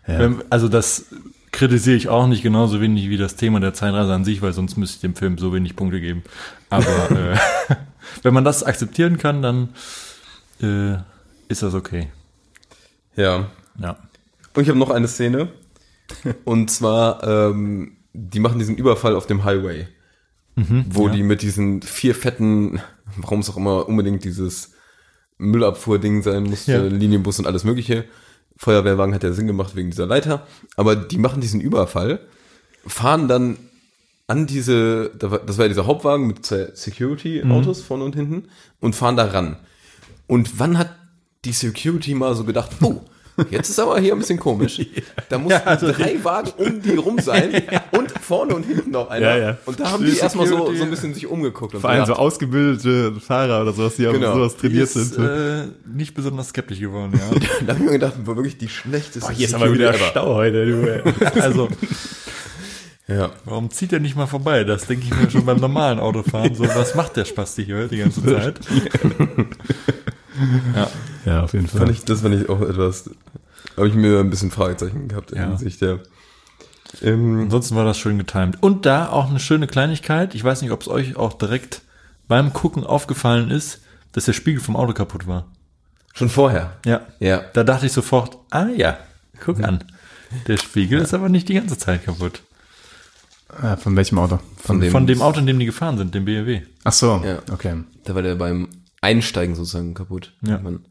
Ja. 0.07 0.18
Wenn, 0.18 0.42
also 0.50 0.68
das 0.68 1.07
kritisiere 1.52 1.96
ich 1.96 2.09
auch 2.09 2.26
nicht 2.26 2.42
genauso 2.42 2.80
wenig 2.80 3.11
wie 3.11 3.18
das 3.18 3.36
Thema 3.36 3.61
der 3.61 3.74
Zeitreise 3.74 4.12
an 4.12 4.24
sich, 4.24 4.40
weil 4.40 4.55
sonst 4.55 4.76
müsste 4.76 4.96
ich 4.96 5.00
dem 5.02 5.14
Film 5.14 5.36
so 5.36 5.52
wenig 5.52 5.76
Punkte 5.76 6.00
geben. 6.00 6.22
Aber 6.70 7.11
äh, 7.32 7.36
wenn 8.22 8.32
man 8.32 8.44
das 8.44 8.62
akzeptieren 8.62 9.18
kann, 9.18 9.42
dann 9.42 9.68
äh, 10.62 10.96
ist 11.48 11.62
das 11.62 11.74
okay. 11.74 12.09
Ja. 13.14 13.50
Ja. 13.78 13.98
Und 14.55 14.62
ich 14.62 14.68
habe 14.70 14.78
noch 14.78 14.90
eine 14.90 15.09
Szene. 15.09 15.48
Und 16.44 16.70
zwar, 16.70 17.22
ähm, 17.24 17.96
die 18.12 18.40
machen 18.40 18.59
diesen 18.59 18.76
Überfall 18.76 19.16
auf 19.16 19.26
dem 19.26 19.44
Highway. 19.44 19.86
wo 20.57 21.09
die 21.09 21.24
mit 21.24 21.42
diesen 21.42 21.82
vier 21.82 22.14
fetten, 22.14 22.80
warum 23.16 23.40
es 23.40 23.50
auch 23.50 23.57
immer 23.57 23.88
unbedingt 23.88 24.22
dieses 24.22 24.70
Müllabfuhr-Ding 25.38 26.22
sein 26.22 26.44
musste, 26.44 26.72
Ja. 26.72 26.82
Linienbus 26.84 27.40
und 27.40 27.46
alles 27.46 27.64
mögliche. 27.64 28.05
Feuerwehrwagen 28.57 29.14
hat 29.14 29.24
ja 29.24 29.32
Sinn 29.32 29.48
gemacht 29.48 29.74
wegen 29.74 29.90
dieser 29.90 30.07
Leiter. 30.07 30.46
Aber 30.76 30.94
die 30.94 31.18
machen 31.18 31.40
diesen 31.40 31.61
Überfall, 31.61 32.20
fahren 32.86 33.26
dann 33.26 33.57
an 34.28 34.46
diese, 34.46 35.11
das 35.18 35.59
war 35.59 35.64
ja 35.64 35.68
dieser 35.68 35.86
Hauptwagen 35.86 36.28
mit 36.28 36.46
zwei 36.46 36.68
Security-Autos 36.72 37.82
vorne 37.82 38.05
und 38.05 38.14
hinten 38.14 38.44
und 38.80 38.94
fahren 38.94 39.16
da 39.16 39.24
ran. 39.24 39.57
Und 40.28 40.61
wann 40.61 40.78
hat 40.78 40.94
die 41.44 41.52
Security 41.52 42.14
mal 42.14 42.34
so 42.36 42.44
gedacht, 42.44 42.70
oh, 42.80 43.02
jetzt 43.51 43.68
ist 43.70 43.78
aber 43.80 43.99
hier 44.01 44.12
ein 44.14 44.18
bisschen 44.18 44.39
komisch. 44.39 44.80
Da 45.28 45.39
mussten 45.39 45.66
also 45.66 45.91
drei 45.91 46.22
Wagen 46.22 46.51
um 46.59 46.82
die 46.82 46.95
rum 46.97 47.18
sein 47.18 47.51
und 47.93 48.11
vorne 48.20 48.55
und 48.55 48.64
hinten 48.64 48.91
noch 48.91 49.09
einer. 49.09 49.37
Ja, 49.37 49.37
ja. 49.51 49.59
Und 49.64 49.80
da 49.80 49.91
haben 49.91 50.05
Die 50.05 50.12
die 50.12 50.18
erstmal 50.18 50.47
so, 50.47 50.72
so 50.74 50.82
ein 50.85 50.91
bisschen 50.91 51.14
sich 51.14 51.26
umgeguckt. 51.26 51.74
Und 51.74 51.80
Vor 51.80 51.91
allem 51.91 52.05
so 52.07 52.12
ausgebildete 52.14 53.14
Fahrer 53.20 53.62
oder 53.62 53.72
sowas, 53.72 53.97
die 53.97 54.03
Genau. 54.05 54.35
sowas 54.35 54.57
trainiert 54.57 54.85
ist, 54.95 55.14
sind. 55.14 55.24
äh, 55.24 55.64
nicht 55.87 56.14
besonders 56.14 56.49
skeptisch 56.49 56.78
geworden, 56.78 57.12
ja. 57.14 57.39
da 57.66 57.72
habe 57.72 57.78
ich 57.80 57.85
mir 57.87 57.93
gedacht, 57.93 58.12
war 58.24 58.37
wirklich 58.37 58.59
die 58.59 58.68
schlechteste 58.68 59.32
Hier 59.32 59.47
ist 59.47 59.55
aber 59.55 59.72
wieder 59.72 59.89
ever. 59.95 59.99
Stau 60.11 60.35
heute, 60.35 60.66
du. 60.66 60.87
ey. 60.93 61.03
Also, 61.41 61.68
Ja. 63.09 63.30
warum 63.45 63.70
zieht 63.70 63.93
er 63.93 64.01
nicht 64.01 64.16
mal 64.16 64.26
vorbei? 64.26 64.64
Das 64.64 64.87
denke 64.87 65.07
ich 65.07 65.14
mir 65.14 65.30
schon 65.30 65.45
beim 65.47 65.59
normalen 65.59 65.99
Autofahren. 66.01 66.55
So, 66.55 66.64
was 66.64 66.95
macht 66.95 67.16
der 67.16 67.24
Spasti 67.24 67.64
hier 67.64 67.89
die 67.89 67.99
ganze 67.99 68.22
Zeit? 68.24 68.61
ja. 70.76 70.89
Ja, 71.25 71.43
auf 71.43 71.53
jeden 71.55 71.68
Fand 71.68 71.91
ich, 71.91 72.05
das 72.05 72.20
fand 72.22 72.35
ich 72.35 72.49
auch 72.49 72.61
etwas, 72.61 73.11
habe 73.77 73.89
ich 73.89 73.95
mir 73.95 74.20
ein 74.20 74.31
bisschen 74.31 74.51
Fragezeichen 74.51 75.09
gehabt 75.09 75.33
in 75.33 75.39
Ja. 75.39 75.49
Hinsicht 75.49 75.81
der. 75.81 76.01
Ähm, 77.03 77.41
Ansonsten 77.45 77.75
war 77.77 77.85
das 77.85 77.99
schön 77.99 78.18
getimt. 78.18 78.62
Und 78.62 78.87
da 78.87 79.09
auch 79.09 79.29
eine 79.31 79.41
schöne 79.41 79.66
Kleinigkeit. 79.66 80.35
Ich 80.35 80.45
weiß 80.45 80.62
nicht, 80.62 80.70
ob 80.70 80.83
es 80.83 80.89
euch 80.89 81.16
auch 81.16 81.33
direkt 81.33 81.83
beim 82.29 82.53
Gucken 82.53 82.85
aufgefallen 82.85 83.51
ist, 83.51 83.81
dass 84.12 84.27
der 84.27 84.33
Spiegel 84.33 84.61
vom 84.61 84.77
Auto 84.77 84.93
kaputt 84.93 85.27
war. 85.27 85.47
schon 86.14 86.29
vorher. 86.29 86.77
Ja. 86.87 87.01
Ja. 87.18 87.43
Da 87.55 87.64
dachte 87.64 87.87
ich 87.87 87.93
sofort, 87.93 88.39
ah 88.51 88.66
ja, 88.68 88.99
guck 89.45 89.61
an. 89.64 89.83
Der 90.47 90.57
Spiegel 90.57 91.01
ist 91.01 91.12
aber 91.14 91.29
nicht 91.29 91.49
die 91.49 91.55
ganze 91.55 91.77
Zeit 91.79 92.05
kaputt. 92.05 92.43
Ah, 93.61 93.77
von 93.77 93.97
welchem 93.97 94.18
Auto? 94.18 94.39
Von 94.57 94.81
dem, 94.81 94.91
Von 94.93 95.07
dem 95.09 95.20
Auto, 95.22 95.41
in 95.41 95.47
dem 95.47 95.59
die 95.59 95.66
gefahren 95.66 95.99
sind, 95.99 96.14
dem 96.14 96.25
BMW. 96.25 96.62
Ach 96.85 96.93
so, 96.93 97.20
Ja. 97.25 97.39
okay. 97.53 97.83
Da 98.05 98.14
war 98.14 98.22
der 98.22 98.35
beim 98.37 98.68
Einsteigen 99.01 99.55
sozusagen 99.57 99.95
kaputt. 99.95 100.33
Ja. 100.43 100.59
Man, 100.59 100.85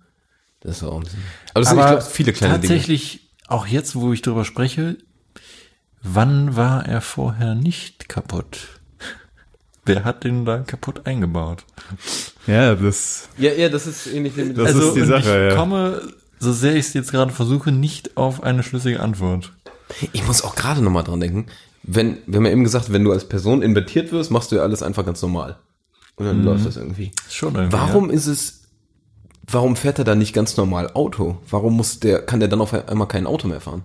das 0.64 0.82
war 0.82 0.92
auch 0.92 0.98
ein 0.98 1.04
bisschen. 1.04 1.24
Aber 1.54 1.60
das 1.62 1.70
sind, 1.70 1.80
ich 1.80 1.86
glaube, 1.86 2.02
viele 2.02 2.34
kleine 2.34 2.54
Dinge. 2.54 2.68
tatsächlich, 2.68 3.30
auch 3.48 3.68
jetzt, 3.68 3.96
wo 3.96 4.14
ich 4.14 4.22
drüber 4.22 4.46
spreche, 4.46 4.98
wann 6.02 6.56
war 6.56 6.86
er 6.86 7.02
vorher 7.02 7.56
nicht 7.56 8.10
kaputt? 8.10 8.80
Wer 9.86 10.06
hat 10.06 10.24
den 10.24 10.46
da 10.46 10.60
kaputt 10.60 11.06
eingebaut? 11.06 11.66
Ja, 12.48 12.76
das, 12.76 13.30
Ja, 13.38 13.52
ja, 13.52 13.70
das 13.70 13.88
ist 13.88 14.08
ähnlich 14.08 14.36
wie 14.38 14.44
mit 14.46 14.58
Das 14.58 14.76
ist 14.76 14.94
die 14.94 15.06
Sache, 15.06 15.48
ich 15.48 15.52
ja. 15.52 15.56
komme, 15.56 16.02
so 16.40 16.54
sehr 16.54 16.74
ich 16.74 16.88
es 16.88 16.94
jetzt 16.94 17.12
gerade 17.12 17.32
versuche, 17.32 17.72
nicht 17.72 18.16
auf 18.18 18.44
eine 18.44 18.64
schlüssige 18.64 19.00
Antwort. 19.02 19.52
Ich 20.14 20.26
muss 20.26 20.42
auch 20.42 20.56
gerade 20.56 20.82
nochmal 20.82 21.04
dran 21.04 21.20
denken, 21.20 21.48
wenn, 21.84 22.18
wir 22.26 22.38
haben 22.38 22.46
ja 22.46 22.52
eben 22.52 22.64
gesagt, 22.64 22.92
wenn 22.92 23.04
du 23.04 23.12
als 23.12 23.28
Person 23.28 23.62
invertiert 23.62 24.12
wirst, 24.12 24.32
machst 24.32 24.52
du 24.52 24.56
ja 24.56 24.62
alles 24.62 24.82
einfach 24.82 25.06
ganz 25.06 25.22
normal. 25.22 25.58
Und 26.16 26.26
dann 26.26 26.44
läuft 26.44 26.66
das 26.66 26.78
irgendwie. 26.78 27.12
Schon 27.30 27.56
irgendwie. 27.56 27.74
Warum 27.74 28.10
ist 28.10 28.28
es, 28.28 28.63
warum 29.44 29.76
fährt 29.76 30.00
er 30.00 30.06
dann 30.06 30.20
nicht 30.20 30.34
ganz 30.34 30.58
normal 30.58 30.92
Auto? 30.94 31.38
Warum 31.50 31.76
muss 31.78 32.00
der, 32.00 32.22
kann 32.26 32.40
der 32.40 32.50
dann 32.50 32.62
auf 32.62 32.74
einmal 32.74 33.08
kein 33.08 33.28
Auto 33.28 33.48
mehr 33.48 33.62
fahren? 33.62 33.84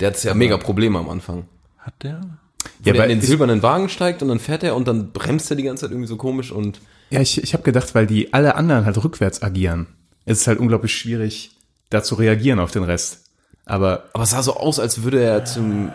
Der 0.00 0.08
hat 0.08 0.22
ja 0.24 0.34
mega 0.34 0.56
Probleme 0.56 0.98
am 0.98 1.08
Anfang. 1.08 1.46
Hat 1.78 1.94
der? 2.02 2.20
Wo 2.20 2.88
Ja, 2.88 2.92
der 2.92 3.02
weil 3.02 3.10
in 3.10 3.20
den 3.20 3.26
silbernen 3.26 3.62
Wagen 3.62 3.88
steigt 3.88 4.22
und 4.22 4.28
dann 4.28 4.38
fährt 4.38 4.62
er 4.62 4.74
und 4.74 4.88
dann 4.88 5.12
bremst 5.12 5.50
er 5.50 5.56
die 5.56 5.62
ganze 5.62 5.82
Zeit 5.82 5.90
irgendwie 5.90 6.08
so 6.08 6.16
komisch 6.16 6.50
und 6.50 6.80
ja, 7.10 7.20
ich, 7.20 7.42
ich 7.42 7.52
habe 7.52 7.62
gedacht, 7.62 7.94
weil 7.94 8.06
die 8.06 8.32
alle 8.32 8.56
anderen 8.56 8.86
halt 8.86 9.02
rückwärts 9.04 9.42
agieren. 9.42 9.86
Es 10.24 10.40
ist 10.40 10.46
halt 10.46 10.58
unglaublich 10.58 10.96
schwierig, 10.96 11.52
da 11.90 12.02
zu 12.02 12.14
reagieren 12.14 12.58
auf 12.58 12.70
den 12.70 12.82
Rest. 12.82 13.24
Aber 13.66 14.04
Aber 14.14 14.24
es 14.24 14.30
sah 14.30 14.42
so 14.42 14.56
aus, 14.56 14.80
als 14.80 15.02
würde 15.02 15.22
er 15.22 15.44
zum, 15.44 15.92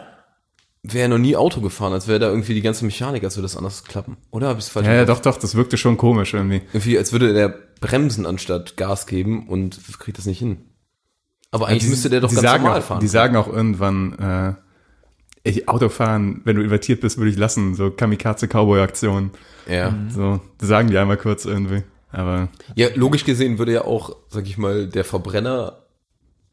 wäre 0.83 1.03
er 1.03 1.07
noch 1.09 1.17
nie 1.17 1.35
Auto 1.35 1.61
gefahren, 1.61 1.93
als 1.93 2.07
wäre 2.07 2.19
da 2.19 2.29
irgendwie 2.29 2.53
die 2.53 2.61
ganze 2.61 2.85
Mechanik, 2.85 3.23
als 3.23 3.35
würde 3.35 3.45
das 3.45 3.57
anders 3.57 3.83
klappen. 3.83 4.17
Oder 4.31 4.47
habe 4.47 4.59
ich 4.59 4.65
es 4.65 4.71
falsch 4.71 4.87
ja, 4.87 4.93
ja, 4.93 5.05
doch, 5.05 5.19
doch, 5.19 5.37
das 5.37 5.55
wirkte 5.55 5.77
schon 5.77 5.97
komisch 5.97 6.33
irgendwie. 6.33 6.61
Irgendwie, 6.73 6.97
als 6.97 7.11
würde 7.11 7.33
der 7.33 7.49
bremsen 7.79 8.25
anstatt 8.25 8.77
Gas 8.77 9.07
geben 9.07 9.47
und 9.47 9.79
kriegt 9.99 10.17
das 10.17 10.25
nicht 10.25 10.39
hin. 10.39 10.57
Aber 11.51 11.67
eigentlich 11.67 11.83
Die- 11.83 11.89
müsste 11.89 12.09
der 12.09 12.21
doch 12.21 12.29
die 12.29 12.35
ganz 12.35 12.43
sagen 12.47 12.63
normal 12.63 12.79
auch, 12.79 12.83
fahren. 12.85 12.99
Die 12.99 13.07
sagen 13.07 13.35
auch 13.35 13.47
irgendwann, 13.47 14.13
äh, 14.19 14.53
Ey, 15.45 15.63
Autofahren, 15.67 16.41
wenn 16.43 16.57
du 16.57 16.61
invertiert 16.63 16.99
bist, 16.99 17.17
würde 17.17 17.31
ich 17.31 17.37
lassen. 17.37 17.73
So 17.73 17.89
Kamikaze-Cowboy-Aktionen. 17.91 19.31
Ja. 19.69 19.95
So, 20.09 20.41
das 20.57 20.67
sagen 20.67 20.89
die 20.89 20.97
einmal 20.97 21.15
kurz 21.15 21.45
irgendwie. 21.45 21.83
Aber 22.11 22.49
Ja, 22.75 22.89
logisch 22.95 23.23
gesehen 23.23 23.57
würde 23.57 23.71
ja 23.71 23.85
auch, 23.85 24.15
sag 24.27 24.45
ich 24.47 24.57
mal, 24.57 24.87
der 24.87 25.05
Verbrenner 25.05 25.83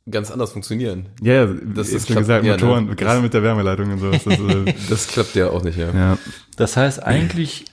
ganz 0.09 0.31
anders 0.31 0.53
funktionieren. 0.53 1.09
ja, 1.21 1.47
Das- 1.47 1.89
ist 1.89 2.07
schon 2.07 2.17
gesagt, 2.19 2.45
ja, 2.45 2.53
Motoren, 2.53 2.87
ne? 2.87 2.95
gerade 2.95 3.21
mit 3.23 3.35
der 3.35 3.43
Wärmeleitung 3.43 3.91
und 3.91 3.99
so. 3.99 4.11
Ist 4.11 4.25
das, 4.27 4.39
äh, 4.39 4.75
Das 4.89 5.09
klappt 5.09 5.35
ja 5.35 5.51
auch 5.51 5.65
nicht, 5.65 5.77
ja. 5.79 5.91
ja. 5.93 6.19
Das 6.57 6.77
heißt 6.77 7.03
eigentlich, 7.03 7.65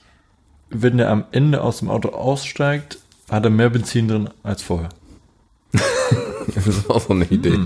wenn 0.70 0.96
der 0.98 1.10
am 1.10 1.24
Ende 1.30 1.62
aus 1.62 1.78
dem 1.78 1.90
Auto 1.90 2.08
aussteigt, 2.08 2.98
hat 3.30 3.44
er 3.44 3.50
mehr 3.50 3.70
Benzin 3.70 4.08
drin 4.08 4.30
als 4.42 4.62
vorher. 4.62 4.88
Das 6.54 6.66
ist 6.66 6.90
auch 6.90 7.00
so 7.00 7.14
eine 7.14 7.24
Idee. 7.24 7.58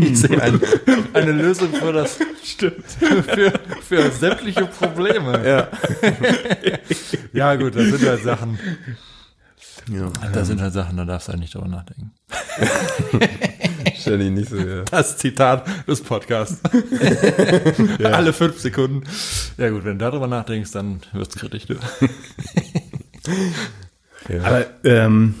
Ich 0.00 0.18
sehe 0.20 0.40
ein, 0.40 0.58
eine 1.12 1.32
Lösung 1.32 1.68
für 1.72 1.92
das 1.92 2.18
stimmt 2.42 2.84
für, 2.90 3.52
für 3.86 4.10
sämtliche 4.10 4.66
Probleme. 4.66 5.46
Ja. 5.46 5.68
Ja 7.32 7.54
gut, 7.56 7.76
das 7.76 7.84
sind 7.84 8.08
halt 8.08 8.22
Sachen. 8.22 8.58
ja. 9.88 10.10
Das 10.32 10.46
sind 10.48 10.62
halt 10.62 10.72
Sachen, 10.72 10.96
da 10.96 11.04
darfst 11.04 11.28
du 11.28 11.32
halt 11.32 11.40
nicht 11.40 11.54
drüber 11.54 11.68
nachdenken. 11.68 12.12
Stell 14.00 14.18
dich 14.18 14.30
nicht 14.30 14.48
so, 14.48 14.56
ja. 14.56 14.82
Das 14.84 15.18
Zitat 15.18 15.66
des 15.86 16.00
Podcasts. 16.00 16.60
Alle 18.02 18.32
fünf 18.32 18.58
Sekunden. 18.58 19.04
Ja 19.58 19.68
gut, 19.68 19.84
wenn 19.84 19.98
du 19.98 20.04
darüber 20.04 20.26
nachdenkst, 20.26 20.72
dann 20.72 21.00
wird's 21.12 21.36
kritisch. 21.36 21.66
Du. 21.66 21.74
Aber 24.42 24.66
ähm, 24.84 25.34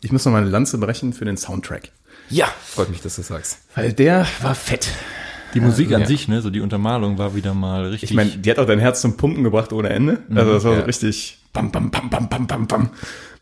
ich 0.00 0.12
muss 0.12 0.24
noch 0.24 0.32
mal 0.32 0.42
eine 0.42 0.50
Lanze 0.50 0.78
brechen 0.78 1.12
für 1.12 1.24
den 1.24 1.36
Soundtrack. 1.36 1.90
Ja, 2.30 2.46
freut 2.64 2.90
mich, 2.90 3.00
dass 3.00 3.16
du 3.16 3.22
sagst. 3.22 3.58
Weil 3.74 3.92
der 3.92 4.26
war 4.42 4.54
fett. 4.54 4.88
Die 5.54 5.60
Musik 5.60 5.92
an 5.94 6.02
Ja. 6.02 6.06
sich, 6.06 6.28
ne, 6.28 6.42
so 6.42 6.50
die 6.50 6.60
Untermalung 6.60 7.16
war 7.16 7.34
wieder 7.34 7.54
mal 7.54 7.86
richtig. 7.86 8.10
Ich 8.10 8.16
meine, 8.16 8.30
die 8.32 8.50
hat 8.50 8.58
auch 8.58 8.66
dein 8.66 8.78
Herz 8.80 9.00
zum 9.00 9.16
Pumpen 9.16 9.44
gebracht 9.44 9.72
ohne 9.72 9.88
Ende. 9.88 10.18
Also 10.28 10.52
das 10.52 10.64
war 10.64 10.72
so 10.74 10.78
Ja. 10.80 10.84
richtig 10.84 11.38
bam, 11.54 11.70
bam, 11.72 11.90
bam, 11.90 12.10
bam, 12.10 12.28
bam, 12.28 12.46
bam, 12.46 12.66
bam. 12.66 12.90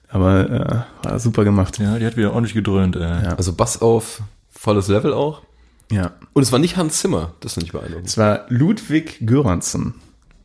Aber 0.08 0.84
äh, 1.02 1.08
war 1.08 1.18
super 1.18 1.42
gemacht. 1.44 1.78
ja, 1.80 1.98
die 1.98 2.06
hat 2.06 2.16
wieder 2.16 2.32
ordentlich 2.32 2.54
gedröhnt. 2.54 2.94
Äh. 2.94 3.00
Ja. 3.00 3.34
Also 3.36 3.52
Bass 3.54 3.82
auf 3.82 4.22
volles 4.50 4.86
Level 4.86 5.12
auch. 5.12 5.42
Ja. 5.90 6.12
Und 6.32 6.42
es 6.42 6.52
war 6.52 6.58
nicht 6.60 6.76
Hans 6.76 6.98
Zimmer, 7.00 7.34
das 7.40 7.54
finde 7.54 7.66
ich 7.66 7.72
beeindruckend. 7.72 8.06
Es 8.08 8.16
war 8.16 8.46
Ludwig 8.48 9.18
Göransson. 9.26 9.94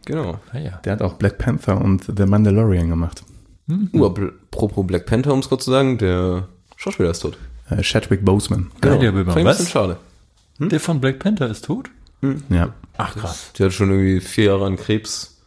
Genau. 0.06 0.40
Ah, 0.52 0.58
ja. 0.58 0.78
Der 0.84 0.94
hat 0.94 1.02
auch 1.04 1.14
Black 1.14 1.38
Panther 1.38 1.80
und 1.80 2.06
The 2.18 2.26
Mandalorian 2.26 2.90
gemacht. 2.90 3.24
Uh, 3.94 4.06
aber 4.06 4.32
apropos 4.52 4.86
Black 4.86 5.06
Panther, 5.06 5.34
um 5.34 5.40
es 5.40 5.50
kurz 5.50 5.66
zu 5.66 5.72
sagen, 5.72 5.98
der 5.98 6.48
Schauspieler 6.76 7.12
ist 7.12 7.20
tot. 7.20 7.38
Äh, 7.70 7.82
Chadwick 7.84 8.26
Boseman. 8.26 8.72
Geil, 8.82 9.00
der 9.00 9.12
Biber. 9.12 9.34
Fand 9.34 9.46
Was? 9.46 9.58
bisschen 9.58 9.72
schade. 9.72 9.98
Der 10.60 10.80
von 10.80 11.00
Black 11.02 11.20
Panther 11.20 11.48
ist 11.50 11.66
tot? 11.66 11.90
Ja. 12.50 12.74
Ach 12.98 13.16
krass. 13.16 13.52
Der 13.58 13.68
hat 13.68 13.74
schon 13.74 13.90
irgendwie 13.90 14.20
vier 14.20 14.46
Jahre 14.46 14.66
an 14.66 14.76
Krebs. 14.78 15.38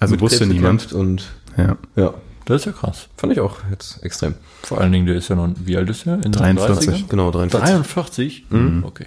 Also 0.00 0.12
mit 0.12 0.20
wusste 0.22 0.38
Krebs 0.38 0.52
niemand. 0.52 0.92
Und 0.92 1.30
Ja. 1.58 1.76
ja, 1.96 2.14
Das 2.46 2.62
ist 2.62 2.64
ja 2.66 2.72
krass. 2.72 3.08
fand 3.18 3.32
ich 3.34 3.40
auch 3.40 3.58
jetzt 3.70 4.02
extrem. 4.02 4.34
Vor 4.62 4.80
allen 4.80 4.92
Dingen, 4.92 5.04
der 5.06 5.16
ist 5.16 5.28
ja 5.28 5.36
noch, 5.36 5.50
wie 5.58 5.76
alt 5.76 5.90
ist 5.90 6.06
er? 6.06 6.24
In 6.24 6.32
43. 6.32 6.88
30ern? 7.04 7.08
Genau, 7.08 7.30
43. 7.30 7.74
43? 7.74 8.44
Okay. 8.82 9.06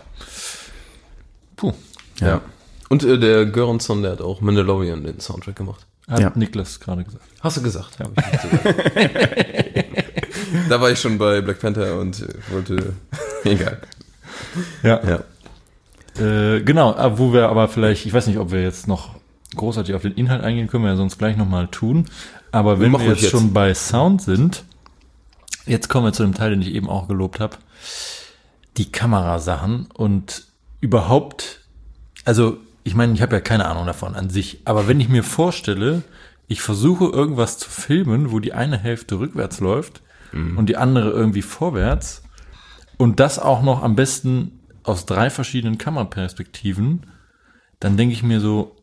Puh. 1.55 1.73
Ja. 2.19 2.41
Und 2.89 3.03
äh, 3.03 3.17
der 3.17 3.45
Göransson, 3.47 4.03
der 4.03 4.11
hat 4.11 4.21
auch 4.21 4.39
Mandalorian 4.41 5.03
den 5.03 5.19
Soundtrack 5.19 5.55
gemacht. 5.55 5.86
Hat 6.07 6.19
Ja. 6.19 6.31
Niklas 6.35 6.79
gerade 6.79 7.03
gesagt. 7.03 7.23
Hast 7.41 7.57
du 7.57 7.61
gesagt? 7.61 7.97
Ja. 7.99 8.05
da 10.69 10.81
war 10.81 10.91
ich 10.91 10.99
schon 10.99 11.17
bei 11.17 11.41
Black 11.41 11.59
Panther 11.59 11.99
und 11.99 12.25
wollte. 12.51 12.93
Egal. 13.43 13.81
Ja. 14.83 15.01
Ja. 15.05 15.23
Äh, 16.23 16.61
genau, 16.61 16.93
ah, 16.93 17.17
wo 17.17 17.33
wir 17.33 17.49
aber 17.49 17.67
vielleicht, 17.67 18.05
ich 18.05 18.13
weiß 18.13 18.27
nicht, 18.27 18.37
ob 18.39 18.51
wir 18.51 18.61
jetzt 18.61 18.87
noch 18.87 19.15
großartig 19.55 19.95
auf 19.95 20.01
den 20.01 20.13
Inhalt 20.13 20.43
eingehen, 20.43 20.67
können 20.67 20.83
wir 20.83 20.91
ja 20.91 20.95
sonst 20.95 21.17
gleich 21.17 21.37
nochmal 21.37 21.67
tun. 21.67 22.05
Aber 22.51 22.79
wenn 22.79 22.91
Mach 22.91 23.01
wir 23.01 23.09
jetzt, 23.09 23.21
jetzt. 23.21 23.31
schon 23.31 23.53
bei 23.53 23.73
Sound 23.73 24.21
sind, 24.21 24.63
jetzt 25.65 25.89
kommen 25.89 26.05
wir 26.05 26.13
zu 26.13 26.23
dem 26.23 26.33
Teil, 26.33 26.51
den 26.51 26.61
ich 26.61 26.73
eben 26.73 26.89
auch 26.89 27.07
gelobt 27.07 27.39
habe. 27.39 27.57
Die 28.77 28.91
Kamerasachen 28.91 29.87
und 29.93 30.45
überhaupt, 30.79 31.61
also 32.25 32.57
ich 32.87 32.95
meine, 32.95 33.13
ich 33.13 33.21
habe 33.21 33.35
ja 33.35 33.41
keine 33.41 33.65
Ahnung 33.65 33.85
davon 33.85 34.15
an 34.15 34.29
sich, 34.29 34.61
aber 34.65 34.87
wenn 34.87 34.99
ich 34.99 35.09
mir 35.09 35.23
vorstelle, 35.23 36.03
ich 36.47 36.61
versuche 36.61 37.05
irgendwas 37.05 37.57
zu 37.57 37.69
filmen, 37.69 38.31
wo 38.31 38.39
die 38.39 38.53
eine 38.53 38.77
Hälfte 38.77 39.19
rückwärts 39.19 39.59
läuft 39.59 40.01
und 40.33 40.67
die 40.67 40.77
andere 40.77 41.09
irgendwie 41.11 41.41
vorwärts 41.41 42.21
und 42.97 43.19
das 43.19 43.39
auch 43.39 43.61
noch 43.63 43.81
am 43.83 43.95
besten 43.95 44.59
aus 44.83 45.05
drei 45.05 45.29
verschiedenen 45.29 45.77
Kameraperspektiven, 45.77 47.05
dann 47.79 47.97
denke 47.97 48.13
ich 48.13 48.23
mir 48.23 48.39
so, 48.39 48.75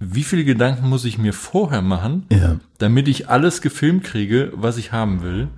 wie 0.00 0.22
viele 0.24 0.44
Gedanken 0.44 0.88
muss 0.88 1.04
ich 1.04 1.18
mir 1.18 1.32
vorher 1.32 1.82
machen, 1.82 2.26
Ja. 2.30 2.60
damit 2.78 3.08
ich 3.08 3.28
alles 3.28 3.60
gefilmt 3.62 4.04
kriege, 4.04 4.52
was 4.54 4.76
ich 4.76 4.92
haben 4.92 5.22
will. 5.22 5.48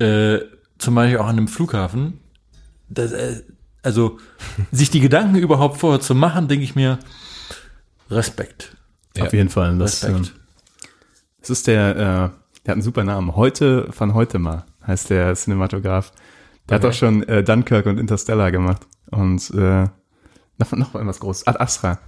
Äh, 0.00 0.44
zum 0.78 0.94
Beispiel 0.96 1.18
auch 1.18 1.26
an 1.26 1.36
einem 1.38 1.48
Flughafen. 1.48 2.18
Das, 2.88 3.12
äh, 3.12 3.42
also 3.84 4.18
sich 4.72 4.90
die 4.90 5.00
Gedanken 5.00 5.36
überhaupt 5.36 5.78
vorher 5.78 6.00
zu 6.00 6.14
machen, 6.14 6.48
denke 6.48 6.64
ich 6.64 6.74
mir, 6.74 6.98
Respekt. 8.10 8.76
Auf 9.18 9.32
jeden 9.32 9.48
Fall. 9.48 9.78
Das, 9.78 10.02
ähm, 10.02 10.16
Respekt. 10.16 10.40
das 11.40 11.50
ist 11.50 11.66
der, 11.66 11.90
äh, 11.90 11.96
der 11.96 12.32
hat 12.66 12.72
einen 12.72 12.82
super 12.82 13.04
Namen. 13.04 13.36
Heute 13.36 13.92
von 13.92 14.14
heute 14.14 14.38
mal 14.38 14.64
heißt 14.86 15.10
der 15.10 15.34
Cinematograph. 15.34 16.12
Der 16.68 16.76
hat 16.76 16.84
auch 16.84 16.92
schon 16.92 17.22
äh, 17.24 17.44
Dunkirk 17.44 17.86
und 17.86 17.98
Interstellar 17.98 18.50
gemacht. 18.50 18.86
Und 19.10 19.50
äh, 19.50 19.86
noch, 20.58 20.72
noch 20.72 20.94
irgendwas 20.94 21.20
Großes. 21.20 21.46
Ad 21.46 21.58
Astra. 21.60 21.98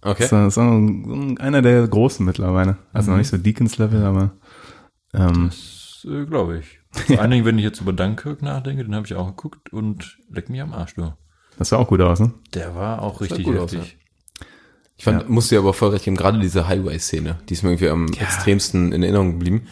Okay. 0.00 0.26
So, 0.26 0.50
so 0.50 0.60
ein, 0.62 1.38
einer 1.38 1.62
der 1.62 1.86
großen 1.86 2.24
mittlerweile. 2.24 2.76
Also 2.92 3.10
noch 3.10 3.18
nicht 3.18 3.28
so 3.28 3.36
Deacons-Level, 3.36 4.02
aber 4.04 4.32
ähm, 5.14 5.50
Das 5.50 6.06
äh, 6.10 6.24
glaube 6.24 6.58
ich. 6.58 6.81
Vor 6.92 7.20
allen 7.20 7.30
Dingen, 7.30 7.44
wenn 7.44 7.58
ich 7.58 7.64
jetzt 7.64 7.80
über 7.80 7.92
Dunkirk 7.92 8.42
nachdenke, 8.42 8.84
den 8.84 8.94
habe 8.94 9.06
ich 9.06 9.14
auch 9.14 9.28
geguckt 9.28 9.72
und 9.72 10.18
leck 10.30 10.50
mich 10.50 10.60
am 10.60 10.72
Arsch, 10.72 10.94
du. 10.94 11.12
das 11.58 11.70
sah 11.70 11.78
auch 11.78 11.88
gut 11.88 12.00
aus, 12.00 12.20
ne? 12.20 12.32
Der 12.54 12.74
war 12.74 13.02
auch 13.02 13.14
sah 13.14 13.24
richtig 13.24 13.44
gut 13.44 13.58
aus, 13.58 13.72
heftig. 13.72 13.96
Ich 14.96 15.04
fand, 15.04 15.28
muss 15.28 15.48
dir 15.48 15.58
aber 15.58 15.72
voll 15.72 15.90
recht 15.90 16.04
geben, 16.04 16.16
gerade 16.16 16.38
diese 16.38 16.68
Highway-Szene, 16.68 17.38
die 17.48 17.54
ist 17.54 17.62
mir 17.62 17.70
irgendwie 17.70 17.88
am 17.88 18.06
extremsten 18.12 18.92
in 18.92 19.02
Erinnerung 19.02 19.32
geblieben. 19.32 19.66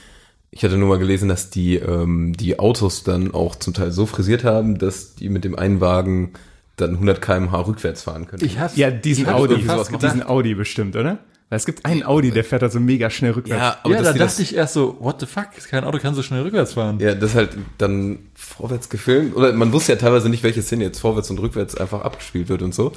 Ich 0.50 0.64
hatte 0.64 0.76
nur 0.76 0.88
mal 0.88 0.98
gelesen, 0.98 1.28
dass 1.28 1.50
die, 1.50 1.76
ähm, 1.76 2.32
die 2.32 2.58
Autos 2.58 3.04
dann 3.04 3.32
auch 3.32 3.54
zum 3.54 3.72
Teil 3.72 3.92
so 3.92 4.06
frisiert 4.06 4.42
haben, 4.42 4.78
dass 4.78 5.14
die 5.14 5.28
mit 5.28 5.44
dem 5.44 5.56
einen 5.56 5.80
Wagen 5.80 6.32
dann 6.74 6.94
100 6.94 7.22
kmh 7.22 7.60
rückwärts 7.60 8.02
fahren 8.02 8.26
können. 8.26 8.44
Ich 8.44 8.58
hab's, 8.58 8.76
Ja, 8.76 8.90
diesen 8.90 9.28
Audi, 9.28 9.56
diesen 9.56 10.22
Audi 10.24 10.54
bestimmt, 10.54 10.96
oder? 10.96 11.18
Weil 11.50 11.56
es 11.56 11.66
gibt 11.66 11.84
einen 11.84 12.04
Audi, 12.04 12.30
der 12.30 12.44
fährt 12.44 12.62
da 12.62 12.70
so 12.70 12.78
mega 12.78 13.10
schnell 13.10 13.32
rückwärts. 13.32 13.60
ja, 13.60 13.78
aber 13.82 13.94
ja, 13.94 14.02
da 14.02 14.12
dachte 14.12 14.20
das, 14.20 14.38
ich 14.38 14.54
erst 14.54 14.74
so, 14.74 14.96
what 15.00 15.18
the 15.18 15.26
fuck, 15.26 15.48
kein 15.68 15.82
Auto 15.82 15.98
kann 15.98 16.14
so 16.14 16.22
schnell 16.22 16.42
rückwärts 16.42 16.74
fahren. 16.74 17.00
ja, 17.00 17.14
das 17.14 17.34
halt 17.34 17.58
dann 17.76 18.30
vorwärts 18.34 18.88
gefilmt, 18.88 19.34
oder 19.36 19.52
man 19.52 19.72
wusste 19.72 19.92
ja 19.92 19.98
teilweise 19.98 20.28
nicht, 20.28 20.44
welche 20.44 20.62
Szene 20.62 20.84
jetzt 20.84 21.00
vorwärts 21.00 21.28
und 21.28 21.40
rückwärts 21.40 21.76
einfach 21.76 22.02
abgespielt 22.02 22.48
wird 22.48 22.62
und 22.62 22.72
so. 22.72 22.92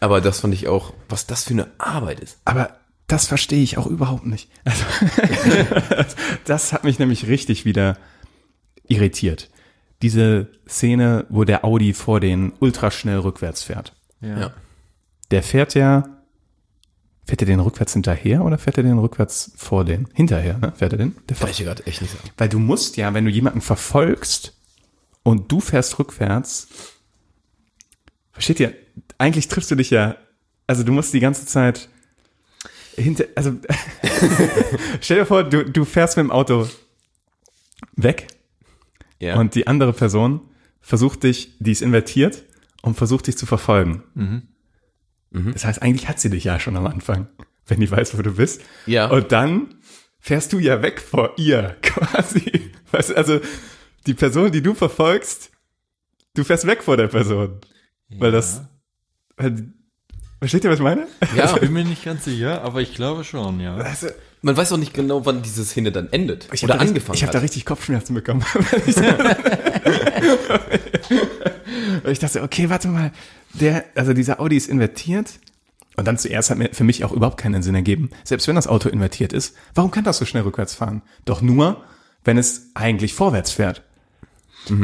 Aber 0.00 0.20
das 0.20 0.40
fand 0.40 0.52
ich 0.52 0.68
auch, 0.68 0.92
was 1.08 1.26
das 1.26 1.44
für 1.44 1.54
eine 1.54 1.68
Arbeit 1.78 2.20
ist. 2.20 2.38
Aber 2.44 2.76
das 3.06 3.26
verstehe 3.26 3.62
ich 3.62 3.78
auch 3.78 3.86
überhaupt 3.86 4.26
nicht. 4.26 4.50
Also, 4.64 4.84
das 6.44 6.74
hat 6.74 6.84
mich 6.84 6.98
nämlich 6.98 7.28
richtig 7.28 7.64
wieder 7.64 7.96
irritiert. 8.86 9.48
Diese 10.02 10.48
Szene, 10.68 11.24
wo 11.30 11.44
der 11.44 11.64
Audi 11.64 11.94
vor 11.94 12.20
den 12.20 12.52
ultraschnell 12.60 13.20
rückwärts 13.20 13.62
fährt. 13.62 13.94
Ja. 14.20 14.52
Der 15.30 15.42
fährt 15.42 15.74
ja, 15.74 16.15
fährt 17.26 17.42
er 17.42 17.46
den 17.46 17.60
rückwärts 17.60 17.92
hinterher 17.92 18.44
oder 18.44 18.56
fährt 18.58 18.78
er 18.78 18.84
den 18.84 18.98
rückwärts 18.98 19.52
vor 19.56 19.84
den? 19.84 20.08
Hinterher, 20.14 20.58
ne? 20.58 20.72
Fährt 20.76 20.92
er 20.92 20.98
den? 20.98 21.16
Der 21.28 21.36
Kann 21.36 21.50
ich 21.50 21.58
gerade 21.58 21.84
echt 21.86 22.00
nicht 22.00 22.12
sagen. 22.12 22.30
Weil 22.36 22.48
du 22.48 22.58
musst 22.58 22.96
ja, 22.96 23.12
wenn 23.14 23.24
du 23.24 23.30
jemanden 23.30 23.60
verfolgst 23.60 24.54
und 25.22 25.50
du 25.50 25.60
fährst 25.60 25.98
rückwärts, 25.98 26.68
versteht 28.32 28.60
ihr, 28.60 28.74
eigentlich 29.18 29.48
triffst 29.48 29.70
du 29.70 29.74
dich 29.74 29.90
ja, 29.90 30.16
also 30.66 30.82
du 30.84 30.92
musst 30.92 31.12
die 31.14 31.20
ganze 31.20 31.46
Zeit 31.46 31.88
hinter, 32.96 33.24
also 33.34 33.52
stell 35.00 35.18
dir 35.18 35.26
vor, 35.26 35.44
du, 35.44 35.64
du 35.68 35.84
fährst 35.84 36.16
mit 36.16 36.24
dem 36.24 36.30
Auto 36.30 36.68
weg 37.96 38.28
Ja. 39.18 39.36
und 39.38 39.54
die 39.54 39.66
andere 39.66 39.92
Person 39.92 40.40
versucht 40.80 41.24
dich, 41.24 41.56
die 41.58 41.72
ist 41.72 41.82
invertiert 41.82 42.44
und 42.82 42.94
versucht 42.96 43.26
dich 43.26 43.36
zu 43.36 43.46
verfolgen. 43.46 44.46
Das 45.52 45.64
heißt, 45.64 45.82
eigentlich 45.82 46.08
hat 46.08 46.20
sie 46.20 46.30
dich 46.30 46.44
ja 46.44 46.58
schon 46.58 46.76
am 46.76 46.86
Anfang, 46.86 47.28
wenn 47.66 47.80
die 47.80 47.90
weiß, 47.90 48.16
wo 48.16 48.22
du 48.22 48.32
bist. 48.32 48.62
Ja. 48.86 49.06
Und 49.10 49.32
dann 49.32 49.74
fährst 50.18 50.52
du 50.52 50.58
ja 50.58 50.82
weg 50.82 51.00
vor 51.00 51.32
ihr, 51.36 51.76
quasi. 51.82 52.70
Weißt 52.90 53.10
du, 53.10 53.16
Also 53.16 53.40
die 54.06 54.14
Person, 54.14 54.52
die 54.52 54.62
du 54.62 54.74
verfolgst, 54.74 55.50
du 56.34 56.44
fährst 56.44 56.66
weg 56.66 56.82
vor 56.82 56.96
der 56.96 57.08
Person. 57.08 57.60
Weil 58.08 58.30
das, 58.30 58.62
weil, 59.36 59.72
versteht 60.38 60.64
ihr, 60.64 60.70
was 60.70 60.78
ich 60.78 60.84
meine? 60.84 61.06
ja. 61.34 61.52
Ich 61.54 61.60
bin 61.60 61.72
mir 61.72 61.84
nicht 61.84 62.04
ganz 62.04 62.24
sicher, 62.24 62.62
aber 62.62 62.80
ich 62.80 62.94
glaube 62.94 63.24
schon, 63.24 63.58
ja. 63.58 63.76
Also, 63.76 64.08
Man 64.42 64.56
weiß 64.56 64.70
auch 64.72 64.76
nicht 64.76 64.94
genau, 64.94 65.26
wann 65.26 65.42
diese 65.42 65.64
Szene 65.64 65.90
dann 65.90 66.08
endet. 66.12 66.48
ich 66.52 66.62
oder 66.62 66.74
da, 66.74 66.80
angefangen 66.80 67.16
Ich 67.16 67.22
habe 67.22 67.32
da 67.32 67.40
richtig 67.40 67.64
Kopfschmerzen 67.64 68.14
bekommen. 68.14 68.44
Ich 72.04 72.18
dachte, 72.18 72.42
okay, 72.42 72.70
warte 72.70 72.88
mal, 72.88 73.12
der, 73.60 73.84
also 73.94 74.12
dieser 74.12 74.40
Audi 74.40 74.56
ist 74.56 74.68
invertiert. 74.68 75.38
Und 75.96 76.06
dann 76.06 76.18
zuerst 76.18 76.50
hat 76.50 76.58
mir 76.58 76.74
für 76.74 76.84
mich 76.84 77.04
auch 77.04 77.12
überhaupt 77.12 77.38
keinen 77.38 77.62
Sinn 77.62 77.74
ergeben. 77.74 78.10
Selbst 78.22 78.46
wenn 78.48 78.54
das 78.54 78.66
Auto 78.66 78.90
invertiert 78.90 79.32
ist, 79.32 79.56
warum 79.74 79.90
kann 79.90 80.04
das 80.04 80.18
so 80.18 80.26
schnell 80.26 80.42
rückwärts 80.42 80.74
fahren? 80.74 81.02
Doch 81.24 81.40
nur, 81.40 81.82
wenn 82.22 82.36
es 82.36 82.70
eigentlich 82.74 83.14
vorwärts 83.14 83.52
fährt. 83.52 83.82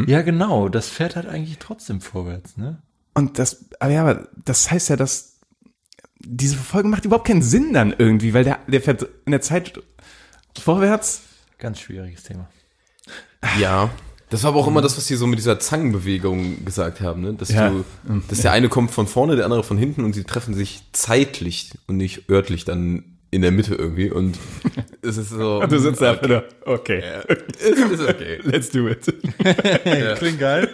Ja, 0.07 0.23
genau. 0.23 0.69
Das 0.69 0.89
fährt 0.89 1.17
halt 1.17 1.27
eigentlich 1.27 1.59
trotzdem 1.59 2.01
vorwärts, 2.01 2.57
ne? 2.57 2.81
Und 3.15 3.39
das, 3.39 3.67
aber 3.79 3.93
ja, 3.93 4.03
aber 4.03 4.29
das 4.45 4.71
heißt 4.71 4.89
ja, 4.89 4.97
dass 4.97 5.41
diese 6.21 6.57
Verfolgung 6.57 6.91
macht 6.91 7.05
überhaupt 7.05 7.27
keinen 7.27 7.43
Sinn 7.43 7.73
dann 7.75 7.95
irgendwie, 7.97 8.33
weil 8.33 8.45
der, 8.45 8.61
der 8.67 8.81
fährt 8.81 9.07
in 9.27 9.33
der 9.33 9.41
Zeit 9.41 9.83
vorwärts. 10.59 11.23
Ganz 11.59 11.81
schwieriges 11.81 12.23
Thema. 12.23 12.49
Ja. 13.59 13.91
Das 14.33 14.43
war 14.45 14.49
aber 14.53 14.61
auch 14.61 14.67
immer 14.67 14.81
das, 14.81 14.97
was 14.97 15.07
die 15.07 15.15
so 15.15 15.27
mit 15.27 15.39
dieser 15.39 15.61
Zangenbewegung 15.61 16.65
gesagt 16.65 17.03
haben, 17.03 17.21
ne? 17.21 17.35
Dass 17.35 17.51
Ja. 17.51 17.69
du, 17.69 17.85
dass 18.29 18.41
der 18.41 18.53
eine 18.53 18.71
kommt 18.71 18.91
von 18.91 19.07
vorne, 19.07 19.37
der 19.37 19.45
andere 19.45 19.63
von 19.63 19.77
hinten 19.77 20.05
und 20.05 20.15
sie 20.15 20.25
treffen 20.25 20.55
sich 20.55 20.81
zeitlich 20.93 21.73
und 21.87 21.99
nicht 21.99 22.31
örtlich 22.31 22.65
dann 22.65 23.05
in 23.33 23.41
der 23.43 23.51
Mitte 23.51 23.75
irgendwie 23.75 24.11
und 24.11 24.39
es 25.03 25.17
ist 25.17 25.31
so. 25.31 25.61
Du 25.67 25.79
sitzt 25.79 26.01
da 26.03 26.21
wieder, 26.23 26.45
okay, 26.67 27.03
Es 27.59 27.79
ist 27.79 28.09
okay. 28.09 28.39
let's 28.45 28.71
do 28.71 28.87
it. 28.89 29.01
Klingt 30.19 30.39
geil. 30.39 30.69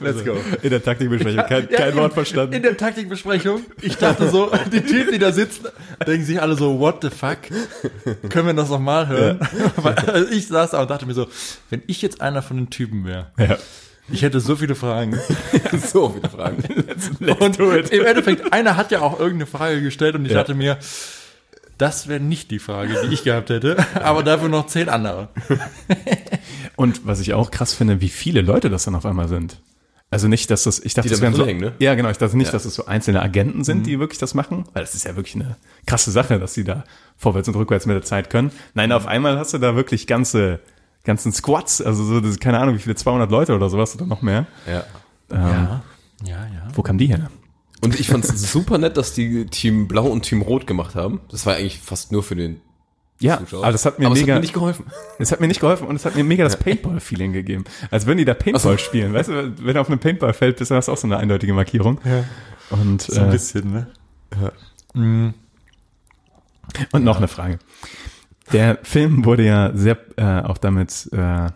Let's 0.00 0.24
go. 0.24 0.36
In 0.62 0.70
der 0.70 0.82
Taktikbesprechung, 0.82 1.44
kein, 1.48 1.68
kein 1.68 1.90
in- 1.90 1.96
Wort 1.96 2.12
verstanden. 2.12 2.52
In 2.54 2.62
der 2.62 2.76
Taktikbesprechung, 2.76 3.62
ich 3.82 3.96
dachte 3.96 4.28
so, 4.28 4.50
die 4.72 4.80
Typen, 4.82 5.12
die 5.12 5.18
da 5.18 5.32
sitzen, 5.32 5.66
denken 6.06 6.24
sich 6.24 6.40
alle 6.40 6.54
so, 6.54 6.78
what 6.78 6.98
the 7.02 7.10
fuck? 7.10 7.38
Können 8.28 8.46
wir 8.46 8.54
das 8.54 8.68
nochmal 8.70 9.08
hören? 9.08 9.40
Weil, 9.76 9.94
also 9.94 10.30
ich 10.32 10.46
saß 10.48 10.70
da 10.72 10.82
und 10.82 10.90
dachte 10.90 11.04
mir 11.06 11.14
so, 11.14 11.26
wenn 11.70 11.82
ich 11.86 12.00
jetzt 12.02 12.20
einer 12.20 12.42
von 12.42 12.56
den 12.58 12.70
Typen 12.70 13.04
wäre, 13.06 13.32
ja. 13.38 13.56
ich 14.10 14.22
hätte 14.22 14.40
so 14.40 14.54
viele 14.56 14.74
Fragen. 14.76 15.18
So 15.92 16.10
viele 16.10 16.28
Fragen. 16.30 16.62
Und 17.40 17.58
im 17.90 18.04
Endeffekt, 18.06 18.52
einer 18.52 18.76
hat 18.76 18.92
ja 18.92 19.00
auch 19.00 19.18
irgendeine 19.18 19.46
Frage 19.46 19.82
gestellt 19.82 20.14
und 20.14 20.24
ich 20.26 20.32
Ja. 20.32 20.38
dachte 20.38 20.54
mir, 20.54 20.78
das 21.78 22.08
wäre 22.08 22.20
nicht 22.20 22.50
die 22.50 22.58
Frage, 22.58 22.94
die 23.06 23.14
ich 23.14 23.24
gehabt 23.24 23.50
hätte, 23.50 23.76
aber 24.02 24.22
dafür 24.22 24.48
noch 24.48 24.66
zehn 24.66 24.88
andere. 24.88 25.28
Und 26.76 27.06
was 27.06 27.20
ich 27.20 27.34
auch 27.34 27.50
krass 27.50 27.74
finde, 27.74 28.00
wie 28.00 28.08
viele 28.08 28.42
Leute 28.42 28.70
das 28.70 28.84
dann 28.84 28.94
auf 28.94 29.06
einmal 29.06 29.28
sind. 29.28 29.60
Also 30.10 30.28
nicht, 30.28 30.50
dass 30.50 30.62
das, 30.62 30.78
ich 30.78 30.94
dachte, 30.94 31.08
Die 31.08 31.10
das 31.10 31.18
da 31.20 31.24
wären 31.24 31.34
so, 31.34 31.44
ne? 31.44 31.72
ja 31.80 31.94
genau, 31.96 32.10
ich 32.10 32.18
dachte 32.18 32.36
nicht, 32.36 32.46
Ja. 32.46 32.52
dass 32.52 32.64
es 32.64 32.74
so 32.76 32.86
einzelne 32.86 33.20
Agenten 33.22 33.64
sind, 33.64 33.86
die 33.86 33.98
wirklich 33.98 34.18
das 34.20 34.34
machen, 34.34 34.64
weil 34.72 34.82
das 34.84 34.94
ist 34.94 35.04
ja 35.04 35.16
wirklich 35.16 35.34
eine 35.34 35.56
krasse 35.84 36.12
Sache, 36.12 36.38
dass 36.38 36.54
sie 36.54 36.62
da 36.62 36.84
vorwärts 37.16 37.48
und 37.48 37.56
rückwärts 37.56 37.86
mit 37.86 37.94
der 37.96 38.02
Zeit 38.04 38.30
können. 38.30 38.52
Nein, 38.74 38.92
auf 38.92 39.06
einmal 39.06 39.36
hast 39.36 39.52
du 39.52 39.58
da 39.58 39.74
wirklich 39.74 40.06
ganze, 40.06 40.60
ganzen 41.04 41.32
Squads, 41.32 41.82
also 41.82 42.04
so, 42.04 42.20
das 42.20 42.30
ist 42.32 42.40
keine 42.40 42.60
Ahnung, 42.60 42.76
wie 42.76 42.78
viele, 42.78 42.94
200 42.94 43.30
Leute 43.30 43.54
oder 43.56 43.68
sowas 43.68 43.96
oder 43.96 44.06
noch 44.06 44.22
mehr. 44.22 44.46
Ja. 44.70 44.84
Ähm, 45.30 45.40
Ja, 45.40 45.82
ja, 46.24 46.36
ja. 46.54 46.68
Wo 46.74 46.82
kamen 46.82 46.98
die 46.98 47.08
her? 47.08 47.28
Und 47.86 48.00
ich 48.00 48.08
fand 48.08 48.24
es 48.24 48.50
super 48.50 48.78
nett, 48.78 48.96
dass 48.96 49.12
die 49.12 49.46
Team 49.46 49.86
Blau 49.86 50.06
und 50.06 50.22
Team 50.22 50.42
Rot 50.42 50.66
gemacht 50.66 50.96
haben. 50.96 51.20
Das 51.30 51.46
war 51.46 51.54
eigentlich 51.54 51.78
fast 51.78 52.10
nur 52.10 52.24
für 52.24 52.34
den 52.34 52.60
Ja, 53.20 53.38
Zuschauer. 53.38 53.62
aber 53.62 53.70
das 53.72 53.86
hat 53.86 54.00
mir 54.00 54.06
aber 54.06 54.16
es 54.16 54.20
mega, 54.22 54.34
hat 54.34 54.40
mir 54.40 54.42
nicht 54.42 54.54
geholfen. 54.54 54.86
es 55.20 55.30
hat 55.30 55.40
mir 55.40 55.46
nicht 55.46 55.60
geholfen 55.60 55.86
und 55.86 55.94
es 55.94 56.04
hat 56.04 56.16
mir 56.16 56.24
mega 56.24 56.42
das 56.42 56.56
Paintball-Feeling 56.56 57.32
gegeben. 57.32 57.64
Als 57.92 58.06
würden 58.06 58.18
die 58.18 58.24
da 58.24 58.34
Paintball 58.34 58.78
spielen, 58.80 59.14
weißt 59.14 59.28
du, 59.28 59.54
wenn 59.64 59.74
du 59.74 59.80
auf 59.80 59.88
einem 59.88 60.00
Paintballfeld 60.00 60.56
bist, 60.56 60.72
dann 60.72 60.78
hast 60.78 60.88
du 60.88 60.92
auch 60.92 60.96
so 60.96 61.06
eine 61.06 61.18
eindeutige 61.18 61.54
Markierung. 61.54 62.00
Ja. 62.04 62.24
Und, 62.70 63.02
So 63.02 63.20
ein 63.20 63.28
äh, 63.28 63.30
bisschen, 63.30 63.70
ne? 63.72 63.86
Und 66.90 67.04
noch 67.04 67.18
eine 67.18 67.28
Frage. 67.28 67.60
Der 68.52 68.78
Film 68.82 69.24
wurde 69.24 69.44
ja 69.44 69.70
sehr 69.74 69.96
äh, 70.16 70.42
auch 70.42 70.58
damit 70.58 71.08
äh, 71.12 71.46
äh, 71.46 71.50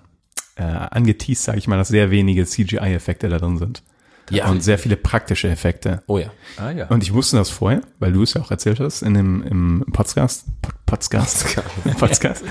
angeteased, 0.62 1.42
sage 1.44 1.58
ich 1.58 1.66
mal, 1.66 1.76
dass 1.76 1.88
sehr 1.88 2.10
wenige 2.12 2.44
CGI-Effekte 2.44 3.28
da 3.28 3.38
drin 3.38 3.58
sind. 3.58 3.82
Ja. 4.30 4.48
Und 4.48 4.62
sehr 4.62 4.78
viele 4.78 4.96
praktische 4.96 5.48
Effekte. 5.48 6.02
Oh 6.06 6.18
ja. 6.18 6.30
Ah 6.56 6.70
ja. 6.70 6.86
Und 6.86 7.02
ich 7.02 7.12
wusste 7.12 7.36
das 7.36 7.50
vorher, 7.50 7.82
weil 7.98 8.12
du 8.12 8.22
es 8.22 8.34
ja 8.34 8.40
auch 8.40 8.50
erzählt 8.50 8.80
hast 8.80 9.02
in 9.02 9.14
dem 9.14 9.42
im 9.42 9.84
Podcast. 9.92 10.46
Pod- 10.62 10.74
Podcast. 10.86 11.56
Podcast. 11.98 12.44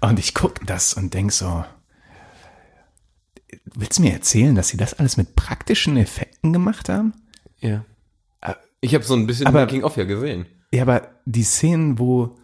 Und 0.00 0.18
ich 0.18 0.34
gucke 0.34 0.64
das 0.64 0.94
und 0.94 1.12
denk 1.14 1.32
so, 1.32 1.64
willst 3.74 3.98
du 3.98 4.02
mir 4.02 4.12
erzählen, 4.12 4.54
dass 4.54 4.68
sie 4.68 4.76
das 4.76 4.94
alles 4.94 5.16
mit 5.16 5.36
praktischen 5.36 5.96
Effekten 5.96 6.52
gemacht 6.52 6.88
haben? 6.88 7.12
Ja. 7.60 7.84
Ich 8.80 8.94
habe 8.94 9.04
so 9.04 9.14
ein 9.14 9.26
bisschen 9.26 9.46
Aber- 9.46 9.60
Making 9.60 9.82
of 9.82 9.96
ja 9.96 10.04
gesehen. 10.04 10.46
Ja, 10.72 10.82
aber 10.82 11.08
die 11.24 11.42
Szenen, 11.44 11.98
wo, 11.98 12.36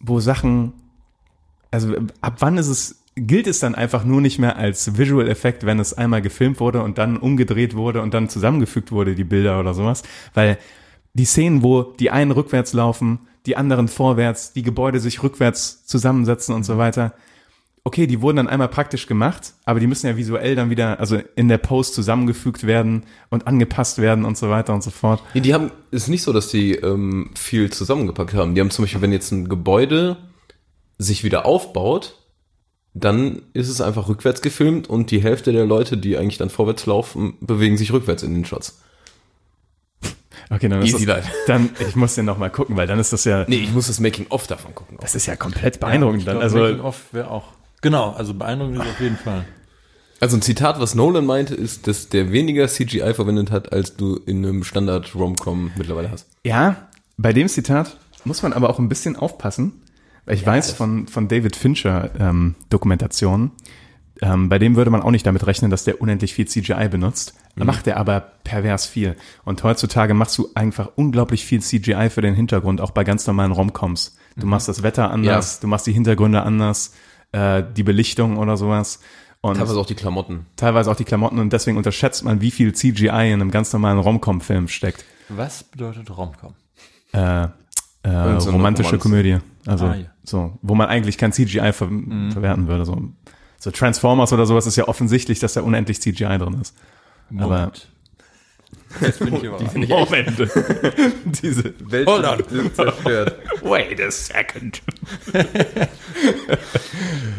wo 0.00 0.20
Sachen, 0.20 0.72
also 1.70 1.94
ab 2.20 2.36
wann 2.40 2.58
ist 2.58 2.66
es, 2.66 3.02
gilt 3.16 3.46
es 3.46 3.58
dann 3.58 3.74
einfach 3.74 4.04
nur 4.04 4.20
nicht 4.20 4.38
mehr 4.38 4.56
als 4.56 4.98
Visual 4.98 5.28
Effekt, 5.28 5.64
wenn 5.64 5.80
es 5.80 5.94
einmal 5.94 6.22
gefilmt 6.22 6.60
wurde 6.60 6.82
und 6.82 6.98
dann 6.98 7.16
umgedreht 7.16 7.74
wurde 7.74 8.02
und 8.02 8.12
dann 8.14 8.28
zusammengefügt 8.28 8.92
wurde, 8.92 9.14
die 9.14 9.24
Bilder 9.24 9.58
oder 9.58 9.74
sowas? 9.74 10.02
Weil 10.34 10.58
die 11.14 11.24
Szenen, 11.24 11.62
wo 11.62 11.82
die 11.82 12.10
einen 12.10 12.30
rückwärts 12.30 12.74
laufen, 12.74 13.20
die 13.46 13.56
anderen 13.56 13.88
vorwärts, 13.88 14.52
die 14.52 14.62
Gebäude 14.62 15.00
sich 15.00 15.22
rückwärts 15.22 15.86
zusammensetzen 15.86 16.54
und 16.54 16.64
so 16.64 16.76
weiter. 16.76 17.14
Okay, 17.84 18.06
die 18.06 18.20
wurden 18.20 18.38
dann 18.38 18.48
einmal 18.48 18.68
praktisch 18.68 19.06
gemacht, 19.06 19.54
aber 19.64 19.80
die 19.80 19.86
müssen 19.86 20.08
ja 20.08 20.16
visuell 20.16 20.56
dann 20.56 20.70
wieder, 20.70 20.98
also 20.98 21.18
in 21.36 21.48
der 21.48 21.58
Post 21.58 21.94
zusammengefügt 21.94 22.66
werden 22.66 23.04
und 23.30 23.46
angepasst 23.46 23.98
werden 23.98 24.24
und 24.24 24.36
so 24.36 24.50
weiter 24.50 24.74
und 24.74 24.82
so 24.82 24.90
fort. 24.90 25.22
Nee, 25.34 25.40
die 25.40 25.54
haben, 25.54 25.70
ist 25.92 26.08
nicht 26.08 26.22
so, 26.22 26.32
dass 26.32 26.48
die 26.48 26.72
ähm, 26.72 27.30
viel 27.36 27.70
zusammengepackt 27.70 28.34
haben. 28.34 28.54
Die 28.56 28.60
haben 28.60 28.70
zum 28.70 28.82
Beispiel, 28.82 29.00
wenn 29.00 29.12
jetzt 29.12 29.30
ein 29.30 29.48
Gebäude 29.48 30.16
sich 30.98 31.22
wieder 31.22 31.46
aufbaut, 31.46 32.25
dann 32.98 33.42
ist 33.52 33.68
es 33.68 33.80
einfach 33.80 34.08
rückwärts 34.08 34.40
gefilmt 34.42 34.88
und 34.88 35.10
die 35.10 35.22
Hälfte 35.22 35.52
der 35.52 35.66
Leute, 35.66 35.96
die 35.98 36.16
eigentlich 36.16 36.38
dann 36.38 36.50
vorwärts 36.50 36.86
laufen, 36.86 37.34
bewegen 37.40 37.76
sich 37.76 37.92
rückwärts 37.92 38.22
in 38.22 38.34
den 38.34 38.44
Shots. 38.44 38.80
Okay, 40.48 40.68
dann 40.68 40.80
ist 40.80 40.94
Easy 40.94 41.06
das, 41.06 41.16
life. 41.24 41.30
dann, 41.48 41.70
ich 41.80 41.96
muss 41.96 42.14
den 42.14 42.24
noch 42.24 42.38
mal 42.38 42.50
gucken, 42.50 42.76
weil 42.76 42.86
dann 42.86 42.98
ist 43.00 43.12
das 43.12 43.24
ja, 43.24 43.44
Nee, 43.48 43.56
ich 43.56 43.72
muss 43.72 43.88
das 43.88 43.98
Making 43.98 44.26
of 44.30 44.46
davon 44.46 44.74
gucken. 44.74 44.96
das 45.00 45.14
ist 45.14 45.26
ja 45.26 45.34
komplett 45.34 45.80
beeindruckend 45.80 46.20
ich 46.20 46.24
dann. 46.24 46.34
glaub, 46.34 46.42
Also, 46.44 46.58
Making 46.58 46.80
of 46.80 47.02
wäre 47.12 47.30
auch. 47.30 47.52
Genau, 47.82 48.12
also 48.12 48.32
beeindruckend 48.34 48.76
ist 48.76 48.82
auf 48.88 49.00
jeden 49.00 49.16
Fall. 49.16 49.44
Also 50.20 50.36
ein 50.36 50.42
Zitat, 50.42 50.80
was 50.80 50.94
Nolan 50.94 51.26
meinte, 51.26 51.54
ist, 51.54 51.86
dass 51.88 52.08
der 52.08 52.32
weniger 52.32 52.68
CGI 52.68 53.12
verwendet 53.12 53.50
hat, 53.50 53.72
als 53.72 53.96
du 53.96 54.16
in 54.24 54.44
einem 54.46 54.64
Standard-Romcom 54.64 55.72
mittlerweile 55.76 56.10
hast. 56.10 56.28
ja, 56.44 56.88
bei 57.18 57.32
dem 57.32 57.48
Zitat 57.48 57.96
muss 58.24 58.42
man 58.42 58.52
aber 58.52 58.68
auch 58.70 58.78
ein 58.78 58.88
bisschen 58.90 59.16
aufpassen, 59.16 59.72
ich 60.26 60.44
weiß 60.44 60.72
von, 60.72 61.06
von 61.08 61.28
David 61.28 61.56
Fincher 61.56 62.10
ähm, 62.18 62.54
Dokumentationen, 62.70 63.52
ähm, 64.22 64.48
bei 64.48 64.58
dem 64.58 64.76
würde 64.76 64.90
man 64.90 65.02
auch 65.02 65.10
nicht 65.10 65.26
damit 65.26 65.46
rechnen, 65.46 65.70
dass 65.70 65.84
der 65.84 66.00
unendlich 66.00 66.32
viel 66.34 66.46
CGI 66.46 66.88
benutzt. 66.88 67.34
Da 67.54 67.64
macht 67.64 67.86
er 67.86 67.96
aber 67.96 68.20
pervers 68.44 68.86
viel. 68.86 69.16
Und 69.44 69.62
heutzutage 69.62 70.14
machst 70.14 70.36
du 70.38 70.48
einfach 70.54 70.90
unglaublich 70.96 71.44
viel 71.44 71.60
CGI 71.60 72.10
für 72.10 72.20
den 72.20 72.34
Hintergrund, 72.34 72.80
auch 72.80 72.90
bei 72.90 73.04
ganz 73.04 73.26
normalen 73.26 73.52
Romcoms. 73.52 74.16
Du 74.36 74.46
machst 74.46 74.68
das 74.68 74.82
Wetter 74.82 75.10
anders, 75.10 75.60
du 75.60 75.66
machst 75.66 75.86
die 75.86 75.92
Hintergründe 75.92 76.42
anders, 76.42 76.92
äh, 77.32 77.62
die 77.76 77.82
Belichtung 77.82 78.36
oder 78.36 78.56
sowas. 78.56 79.00
Und 79.40 79.56
Teilweise 79.56 79.78
auch 79.78 79.86
die 79.86 79.94
Klamotten. 79.94 80.46
teilweise 80.56 80.90
auch 80.90 80.96
die 80.96 81.04
Klamotten 81.04 81.38
und 81.38 81.52
deswegen 81.52 81.76
unterschätzt 81.76 82.24
man, 82.24 82.40
wie 82.40 82.50
viel 82.50 82.74
CGI 82.74 83.06
in 83.06 83.40
einem 83.40 83.50
ganz 83.50 83.72
normalen 83.72 83.98
Romcom-Film 83.98 84.68
steckt. 84.68 85.04
Was 85.28 85.62
bedeutet 85.62 86.10
Romcom? 86.16 86.54
Äh, 87.12 87.48
äh, 88.10 88.16
romantische 88.50 88.50
Romanze. 88.90 88.98
Komödie. 88.98 89.38
Also 89.66 89.86
Ah, 89.86 89.94
ja. 89.96 90.04
so, 90.24 90.58
wo 90.62 90.74
man 90.74 90.88
eigentlich 90.88 91.18
kein 91.18 91.32
CGI 91.32 91.72
ver 91.72 91.88
verwerten 92.32 92.68
würde. 92.68 92.84
So, 92.84 93.00
so 93.58 93.70
Transformers 93.70 94.32
oder 94.32 94.46
sowas 94.46 94.66
ist 94.66 94.76
ja 94.76 94.86
offensichtlich, 94.88 95.38
dass 95.40 95.54
da 95.54 95.62
unendlich 95.62 96.00
CGI 96.00 96.38
drin 96.38 96.58
ist. 96.60 96.74
Aber 97.38 97.72
Jetzt 99.00 99.18
bin 99.18 99.34
ich 99.34 99.42
überrascht. 99.42 99.74
Moment. 99.88 100.30
Diese 101.42 101.74
Welt 101.90 102.06
Hold 102.08 102.24
on. 102.24 102.42
sind 102.48 102.74
zerstört. 102.76 103.34
Wait 103.62 104.00
a 104.00 104.10
second. 104.10 104.82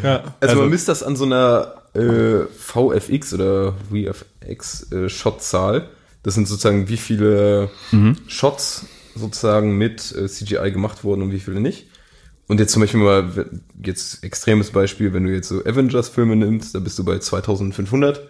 Also, 0.02 0.22
Also- 0.40 0.56
man 0.56 0.70
misst 0.70 0.88
das 0.88 1.02
an 1.02 1.16
so 1.16 1.24
einer 1.24 1.74
äh, 1.94 2.44
VFX 2.56 3.34
oder 3.34 3.74
VFX 3.90 4.92
äh, 4.92 5.08
Shotzahl. 5.08 5.88
Das 6.22 6.34
sind 6.34 6.46
sozusagen 6.48 6.88
wie 6.88 6.96
viele 6.96 7.70
Shots 8.26 8.86
sozusagen 9.14 9.76
mit 9.78 10.14
äh, 10.16 10.28
CGI 10.28 10.70
gemacht 10.72 11.04
wurden 11.04 11.22
und 11.22 11.32
wie 11.32 11.40
viele 11.40 11.60
nicht. 11.60 11.86
Und 12.46 12.60
jetzt 12.60 12.72
zum 12.72 12.80
Beispiel 12.80 13.00
mal, 13.00 13.50
jetzt 13.84 14.24
extremes 14.24 14.70
Beispiel, 14.70 15.12
wenn 15.12 15.24
du 15.24 15.32
jetzt 15.32 15.48
so 15.48 15.60
Avengers-Filme 15.64 16.34
nimmst, 16.36 16.74
da 16.74 16.78
bist 16.80 16.98
du 16.98 17.04
bei 17.04 17.18
2500, 17.18 18.22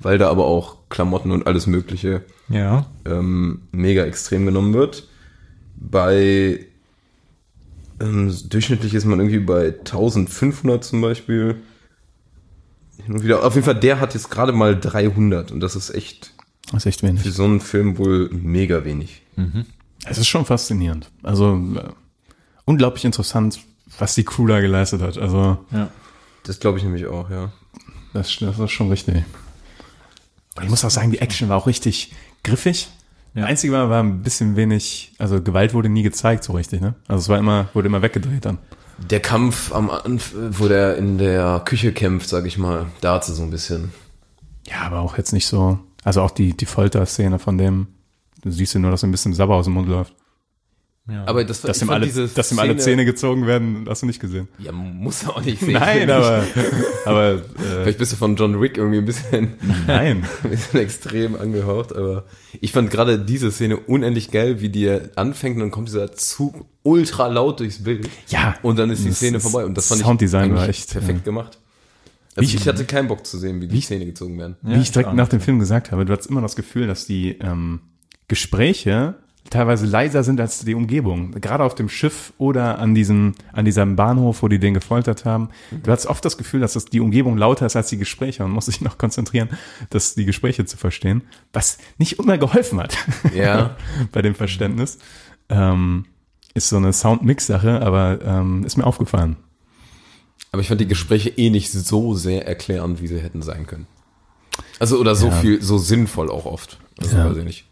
weil 0.00 0.18
da 0.18 0.28
aber 0.28 0.46
auch 0.46 0.88
Klamotten 0.88 1.30
und 1.30 1.46
alles 1.46 1.66
Mögliche 1.68 2.22
Ja. 2.48 2.86
ähm, 3.04 3.62
mega 3.70 4.04
extrem 4.04 4.44
genommen 4.44 4.74
wird. 4.74 5.06
Bei 5.76 6.66
ähm, 8.00 8.34
durchschnittlich 8.48 8.94
ist 8.94 9.04
man 9.04 9.20
irgendwie 9.20 9.38
bei 9.38 9.66
1500 9.78 10.82
zum 10.84 11.00
Beispiel. 11.00 11.56
Und 13.08 13.22
wieder. 13.22 13.44
Auf 13.44 13.54
jeden 13.54 13.64
Fall, 13.64 13.78
der 13.78 14.00
hat 14.00 14.14
jetzt 14.14 14.30
gerade 14.30 14.52
mal 14.52 14.78
300 14.78 15.52
und 15.52 15.60
das 15.60 15.76
ist 15.76 15.90
echt 15.90 16.32
Das 16.72 16.82
ist 16.82 16.86
echt 16.86 17.00
für 17.00 17.06
wenig. 17.08 17.22
so 17.34 17.44
einen 17.44 17.60
Film 17.60 17.98
wohl 17.98 18.30
mega 18.32 18.84
wenig. 18.84 19.22
Es 20.06 20.18
ist 20.18 20.28
schon 20.28 20.44
faszinierend. 20.44 21.10
Also 21.22 21.54
äh, 21.54 21.88
unglaublich 22.64 23.04
interessant, 23.04 23.60
was 23.98 24.14
die 24.14 24.24
Crew 24.24 24.46
da 24.46 24.60
geleistet 24.60 25.02
hat. 25.02 25.18
Also 25.18 25.58
Ja. 25.70 25.90
Das 26.44 26.58
glaube 26.58 26.78
ich 26.78 26.84
nämlich 26.84 27.06
auch, 27.06 27.30
ja. 27.30 27.52
Das, 28.12 28.36
das 28.38 28.58
ist 28.58 28.70
schon 28.70 28.88
richtig. 28.88 29.16
Und 30.56 30.64
ich 30.64 30.70
muss 30.70 30.84
auch 30.84 30.90
sagen, 30.90 31.10
die 31.10 31.18
Action 31.18 31.48
war 31.48 31.56
auch 31.56 31.66
richtig 31.66 32.12
griffig. 32.42 32.88
Ja. 33.34 33.44
Einzige 33.44 33.72
war, 33.72 33.88
war 33.90 34.02
ein 34.02 34.22
bisschen 34.22 34.56
wenig, 34.56 35.12
also 35.18 35.40
Gewalt 35.40 35.74
wurde 35.74 35.88
nie 35.88 36.02
gezeigt 36.02 36.42
so 36.42 36.52
richtig, 36.54 36.80
ne? 36.80 36.94
Also 37.06 37.22
es 37.22 37.28
war 37.28 37.38
immer, 37.38 37.68
wurde 37.74 37.86
immer 37.86 38.02
weggedreht 38.02 38.44
dann. 38.44 38.58
Der 38.98 39.20
Kampf 39.20 39.72
am 39.72 39.88
Anf 39.90 40.34
wo 40.50 40.66
der 40.66 40.96
in 40.96 41.18
der 41.18 41.62
Küche 41.64 41.92
kämpft, 41.92 42.28
sag 42.28 42.46
ich 42.46 42.58
mal, 42.58 42.86
da 43.00 43.14
hat 43.14 43.24
sie 43.24 43.34
so 43.34 43.42
ein 43.42 43.50
bisschen. 43.50 43.92
Ja, 44.66 44.80
aber 44.82 45.00
auch 45.00 45.16
jetzt 45.16 45.32
nicht 45.32 45.46
so, 45.46 45.78
also 46.02 46.22
auch 46.22 46.32
die, 46.32 46.56
die 46.56 46.66
Folterszene 46.66 47.38
von 47.38 47.56
dem, 47.56 47.86
du 48.42 48.50
siehst 48.50 48.74
ja 48.74 48.80
nur, 48.80 48.90
dass 48.90 49.04
ein 49.04 49.10
bisschen 49.10 49.34
Sabber 49.34 49.54
aus 49.54 49.64
dem 49.66 49.74
Mund 49.74 49.88
läuft. 49.88 50.14
Ja. 51.08 51.24
Aber 51.26 51.42
das, 51.44 51.62
Dass 51.62 51.82
ihm 51.82 51.90
alle, 51.90 52.06
dass 52.06 52.52
ihm 52.52 52.58
alle 52.60 52.76
Zähne 52.76 53.04
gezogen 53.04 53.46
werden, 53.46 53.84
hast 53.88 54.02
du 54.02 54.06
nicht 54.06 54.20
gesehen. 54.20 54.46
Ja, 54.58 54.70
muss 54.70 55.24
er 55.24 55.30
auch 55.36 55.42
nicht 55.44 55.58
sehen. 55.58 55.72
Nein, 55.72 56.08
aber, 56.10 56.44
aber 57.04 57.32
äh, 57.32 57.38
Vielleicht 57.82 57.98
bist 57.98 58.12
du 58.12 58.16
von 58.16 58.36
John 58.36 58.60
Wick 58.60 58.76
irgendwie 58.76 58.98
ein 58.98 59.06
bisschen, 59.06 59.54
nein. 59.88 60.24
ein 60.44 60.50
bisschen 60.50 60.78
extrem 60.78 61.34
angehaucht, 61.34 61.96
aber 61.96 62.26
ich 62.60 62.70
fand 62.70 62.90
gerade 62.90 63.18
diese 63.18 63.50
Szene 63.50 63.78
unendlich 63.78 64.30
geil, 64.30 64.60
wie 64.60 64.68
die 64.68 64.88
anfängt 65.16 65.56
und 65.56 65.62
dann 65.62 65.70
kommt 65.72 65.88
dieser 65.88 66.12
Zug 66.12 66.64
ultra 66.84 67.26
laut 67.26 67.58
durchs 67.58 67.82
Bild. 67.82 68.08
Ja. 68.28 68.54
Und 68.62 68.78
dann 68.78 68.90
ist 68.90 69.04
die 69.04 69.10
Szene 69.12 69.38
ist- 69.38 69.42
vorbei 69.42 69.64
und 69.64 69.76
das 69.76 69.88
fand 69.88 70.02
Sounddesign 70.02 70.50
ich 70.52 70.56
war 70.56 70.68
echt, 70.68 70.92
perfekt 70.92 71.20
ja. 71.20 71.24
gemacht. 71.24 71.58
Also 72.36 72.48
ich, 72.48 72.54
ich- 72.54 72.68
hatte 72.68 72.84
keinen 72.84 73.08
Bock 73.08 73.26
zu 73.26 73.36
sehen, 73.36 73.60
wie 73.60 73.66
die 73.66 73.80
Szene 73.80 74.04
gezogen 74.06 74.38
werden. 74.38 74.56
Ja, 74.62 74.76
Wie 74.76 74.80
ich 74.82 74.92
direkt 74.92 75.14
nach 75.14 75.28
dem 75.28 75.40
Film 75.40 75.58
gesagt 75.58 75.90
habe, 75.90 76.04
du 76.04 76.16
hast 76.16 76.26
immer 76.26 76.42
das 76.42 76.54
Gefühl, 76.54 76.86
dass 76.86 77.04
die 77.06 77.30
ähm, 77.40 77.80
Gespräche 78.30 79.16
teilweise 79.50 79.84
leiser 79.84 80.22
sind 80.22 80.40
als 80.40 80.60
die 80.60 80.74
Umgebung. 80.76 81.32
Gerade 81.40 81.64
auf 81.64 81.74
dem 81.74 81.88
Schiff 81.88 82.32
oder 82.38 82.78
an 82.78 82.94
diesem, 82.94 83.34
an 83.52 83.64
diesem 83.64 83.96
Bahnhof, 83.96 84.42
wo 84.44 84.48
die 84.48 84.60
den 84.60 84.74
gefoltert 84.74 85.24
haben. 85.24 85.48
Du 85.82 85.90
hast 85.90 86.06
oft 86.06 86.24
das 86.24 86.38
Gefühl, 86.38 86.60
dass 86.60 86.74
das 86.74 86.84
die 86.84 87.00
Umgebung 87.00 87.36
lauter 87.36 87.66
ist 87.66 87.74
als 87.74 87.88
die 87.88 87.96
Gespräche 87.98 88.44
und 88.44 88.52
musst 88.52 88.68
dich 88.68 88.80
noch 88.80 88.96
konzentrieren, 88.96 89.48
das, 89.90 90.14
die 90.14 90.24
Gespräche 90.24 90.64
zu 90.66 90.76
verstehen, 90.76 91.22
was 91.52 91.78
nicht 91.98 92.18
immer 92.20 92.38
geholfen 92.38 92.78
hat. 92.78 92.96
Ja. 93.34 93.76
bei 94.12 94.22
dem 94.22 94.36
Verständnis. 94.36 94.98
Ähm, 95.48 96.04
ist 96.54 96.68
so 96.68 96.76
eine 96.76 96.92
Soundmix-Sache, 96.92 97.80
aber 97.82 98.20
ähm, 98.24 98.62
ist 98.64 98.76
mir 98.76 98.86
aufgefallen. 98.86 99.36
Aber 100.52 100.62
ich 100.62 100.68
fand 100.68 100.80
die 100.80 100.86
Gespräche 100.88 101.28
eh 101.30 101.50
nicht 101.50 101.72
so 101.72 102.14
sehr 102.14 102.46
erklärend, 102.46 103.00
wie 103.02 103.06
sie 103.08 103.18
hätten 103.20 103.42
sein 103.42 103.66
können. 103.66 103.86
Also 104.78 104.98
oder 104.98 105.16
so 105.16 105.26
Ja. 105.28 105.32
viel, 105.32 105.60
so 105.62 105.78
sinnvoll 105.78 106.30
auch 106.30 106.44
oft. 106.46 106.78
Also 107.00 107.16
Ja. 107.16 107.28
weiß 107.28 107.36
ich 107.38 107.44
nicht. 107.44 107.66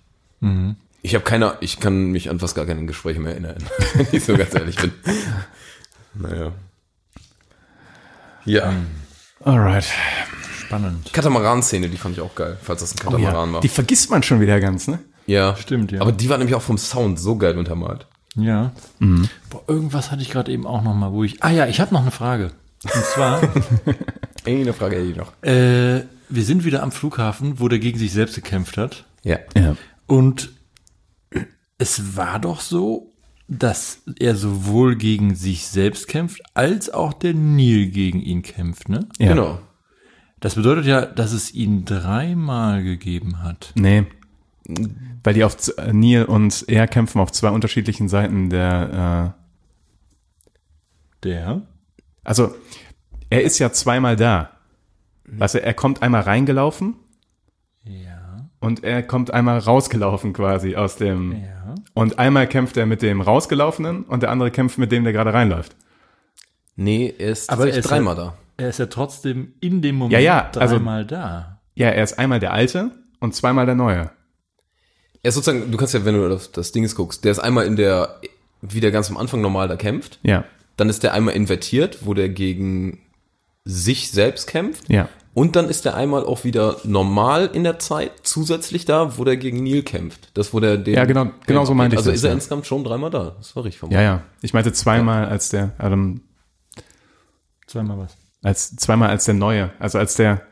Ich 1.03 1.15
habe 1.15 1.25
keine, 1.25 1.57
ich 1.61 1.81
kann 1.81 2.11
mich 2.11 2.31
an 2.31 2.39
fast 2.39 2.55
gar 2.55 2.67
keine 2.67 2.85
Gespräche 2.87 3.21
mehr 3.21 3.33
erinnern, 3.33 3.57
wenn 3.95 4.07
ich 4.13 4.25
so 4.25 4.37
ganz 4.37 4.55
ehrlich 4.55 4.77
bin. 4.77 4.93
Naja. 6.15 6.53
Ja. 8.45 8.73
Alright. 9.45 9.87
Spannend. 10.67 11.13
Katamaran-Szene, 11.13 11.89
die 11.89 11.97
fand 11.97 12.17
ich 12.17 12.23
auch 12.23 12.35
geil, 12.35 12.57
falls 12.63 12.81
das 12.81 12.93
ein 12.95 12.99
Katamaran 12.99 13.53
war. 13.53 13.61
Die 13.61 13.69
vergisst 13.69 14.11
man 14.11 14.23
schon 14.23 14.41
wieder 14.41 14.61
ganz, 14.61 14.89
ne? 14.89 14.99
ja. 15.27 15.57
Stimmt, 15.57 15.93
ja. 15.93 16.01
Aber 16.01 16.13
die 16.13 16.29
war 16.29 16.39
nämlich 16.39 16.55
auch 16.55 16.63
vom 16.63 16.79
Sound 16.79 17.19
so 17.19 17.37
geil 17.37 17.57
untermalt. 17.59 18.07
Ja. 18.37 18.73
Boah, 19.51 19.63
irgendwas 19.67 20.11
hatte 20.11 20.23
ich 20.23 20.31
gerade 20.31 20.53
eben 20.53 20.67
auch 20.67 20.83
noch 20.83 20.95
mal, 20.95 21.13
wo 21.13 21.25
ich. 21.25 21.43
Ah 21.43 21.51
ja, 21.51 21.67
ich 21.67 21.81
habe 21.81 21.93
noch 21.93 22.03
eine 22.03 22.11
Frage. 22.11 22.53
Und 22.85 23.05
zwar, 23.05 23.41
Eine 24.47 24.73
Frage 24.73 24.97
hätte 24.97 25.09
ich 25.09 25.17
noch. 25.17 25.33
äh, 25.43 26.05
wir 26.29 26.45
sind 26.45 26.65
wieder 26.65 26.83
am 26.83 26.93
Flughafen, 26.93 27.59
wo 27.59 27.69
der 27.69 27.79
gegen 27.81 27.99
sich 27.99 28.13
selbst 28.13 28.35
gekämpft 28.37 28.77
hat. 28.77 29.05
Ja. 29.23 29.39
Ja. 29.57 29.77
Und 30.09 30.51
es 31.79 32.17
war 32.17 32.41
doch 32.41 32.61
so, 32.61 33.13
dass 33.47 34.03
er 34.19 34.35
sowohl 34.35 34.97
gegen 34.97 35.35
sich 35.37 35.69
selbst 35.69 36.09
kämpft, 36.09 36.43
als 36.55 36.91
auch 36.91 37.13
der 37.13 37.35
Neil 37.35 37.87
gegen 37.87 38.21
ihn 38.21 38.43
kämpft, 38.43 38.89
ne? 38.89 39.09
ja. 39.19 39.29
Genau. 39.29 39.61
Das 40.41 40.55
bedeutet 40.55 40.87
ja, 40.87 41.05
dass 41.05 41.33
es 41.33 41.53
ihn 41.53 41.85
dreimal 41.85 42.85
gegeben 42.85 43.43
hat. 43.43 43.73
Nee. 43.75 44.07
Weil 45.25 45.35
die 45.35 45.43
auf 45.43 45.57
äh, 45.79 45.93
Neil 45.93 46.27
und 46.27 46.65
er 46.69 46.87
kämpfen 46.87 47.21
auf 47.21 47.33
zwei 47.33 47.51
unterschiedlichen 47.51 48.09
Seiten 48.09 48.49
der, 48.49 49.35
Der? 51.25 51.51
äh, 51.51 51.61
also 52.23 52.55
er 53.31 53.43
ist 53.43 53.59
ja 53.59 53.73
zweimal 53.73 54.15
da. 54.15 54.51
Weißt 55.25 55.57
du, 55.57 55.63
er 55.63 55.75
kommt 55.75 56.03
einmal 56.03 56.23
reingelaufen 56.23 56.95
Ja. 57.83 58.18
Und 58.61 58.83
er 58.85 59.03
kommt 59.03 59.33
einmal 59.33 59.59
rausgelaufen 59.59 60.33
quasi 60.33 60.77
aus 60.77 60.97
dem. 60.97 61.33
Ja. 61.33 61.75
Und 61.95 62.19
einmal 62.19 62.47
kämpft 62.47 62.77
er 62.77 62.87
mit 62.87 63.03
dem 63.03 63.21
rausgelaufenen 63.21 64.05
und 64.05 64.23
der 64.23 64.31
andere 64.31 64.51
kämpft 64.51 64.79
mit 64.79 64.91
dem, 64.93 65.05
der 65.05 65.13
gerade 65.13 65.33
reinläuft. 65.33 65.77
Nee, 66.77 67.15
er 67.19 67.31
ist 67.31 67.51
Aber 67.51 67.69
er 67.69 67.77
ist 67.77 67.89
dreimal 67.91 68.17
ja- 68.17 68.23
da. 68.25 68.39
Er 68.57 68.69
ist 68.71 68.79
ja 68.79 68.87
trotzdem 68.87 69.53
in 69.61 69.83
dem 69.83 69.97
Moment 69.97 70.13
Ja, 70.15 70.19
ja, 70.19 70.51
also- 70.57 70.77
dreimal 70.77 71.05
da. 71.07 71.61
Ja, 71.75 71.89
er 71.91 72.03
ist 72.03 72.19
einmal 72.19 72.41
der 72.41 72.53
alte 72.53 72.91
und 73.21 73.35
zweimal 73.35 73.67
der 73.67 73.77
neue. 73.77 74.11
Er 75.23 75.29
ist 75.29 75.35
sozusagen, 75.35 75.71
du 75.71 75.77
kannst 75.79 75.95
ja, 75.95 76.05
wenn 76.05 76.15
du 76.15 76.33
auf 76.35 76.49
das 76.49 76.73
Ding 76.73 76.89
guckst, 76.95 77.25
der 77.25 77.33
ist 77.33 77.39
einmal 77.39 77.67
in 77.67 77.77
der, 77.77 78.21
wie 78.63 78.81
der 78.81 78.91
ganz 78.91 79.11
am 79.11 79.17
Anfang 79.17 79.41
normal 79.41 79.69
da 79.69 79.77
kämpft. 79.77 80.19
Ja. 80.23 80.45
Dann 80.77 80.89
ist 80.89 81.03
der 81.05 81.13
einmal 81.15 81.35
invertiert, 81.35 81.99
wo 82.07 82.15
der 82.15 82.29
gegen 82.29 83.01
sich 83.65 84.11
selbst 84.11 84.47
kämpft. 84.49 84.89
Ja. 84.89 85.09
Und 85.39 85.55
dann 85.55 85.69
ist 85.69 85.85
der 85.85 85.95
einmal 85.95 86.25
auch 86.25 86.43
wieder 86.43 86.79
normal 86.83 87.49
in 87.53 87.63
der 87.63 87.79
Zeit, 87.79 88.11
zusätzlich 88.25 88.87
da, 88.87 89.17
wo 89.19 89.25
der 89.25 89.37
gegen 89.37 89.63
Neil 89.63 89.85
kämpft. 89.85 90.31
Das, 90.35 90.53
wo 90.53 90.59
der 90.59 90.77
den. 90.79 90.95
Ja, 90.95 91.05
genau- 91.05 91.31
genau 91.47 91.65
so 91.65 91.75
meinte 91.75 91.95
ich 91.95 91.99
Also 91.99 92.11
das, 92.11 92.19
ist 92.19 92.25
er 92.25 92.31
ja. 92.31 92.35
insgesamt 92.35 92.67
schon 92.67 92.83
dreimal 92.83 93.11
da. 93.11 93.37
Das 93.39 93.55
war 93.55 93.63
richtig 93.63 93.79
vom 93.79 93.93
Ja, 93.93 94.03
ja. 94.03 94.23
Ich 94.43 94.53
meinte 94.53 94.73
zweimal 94.73 95.27
als 95.27 95.49
der, 95.51 95.77
ähm, 95.79 96.23
Zweimal 97.69 97.99
was. 97.99 98.17
als 98.43 98.75
zweimal 98.75 99.11
als 99.11 99.27
der 99.27 99.35
neue, 99.35 99.71
also 99.79 99.99
als 99.99 100.17
der 100.17 100.43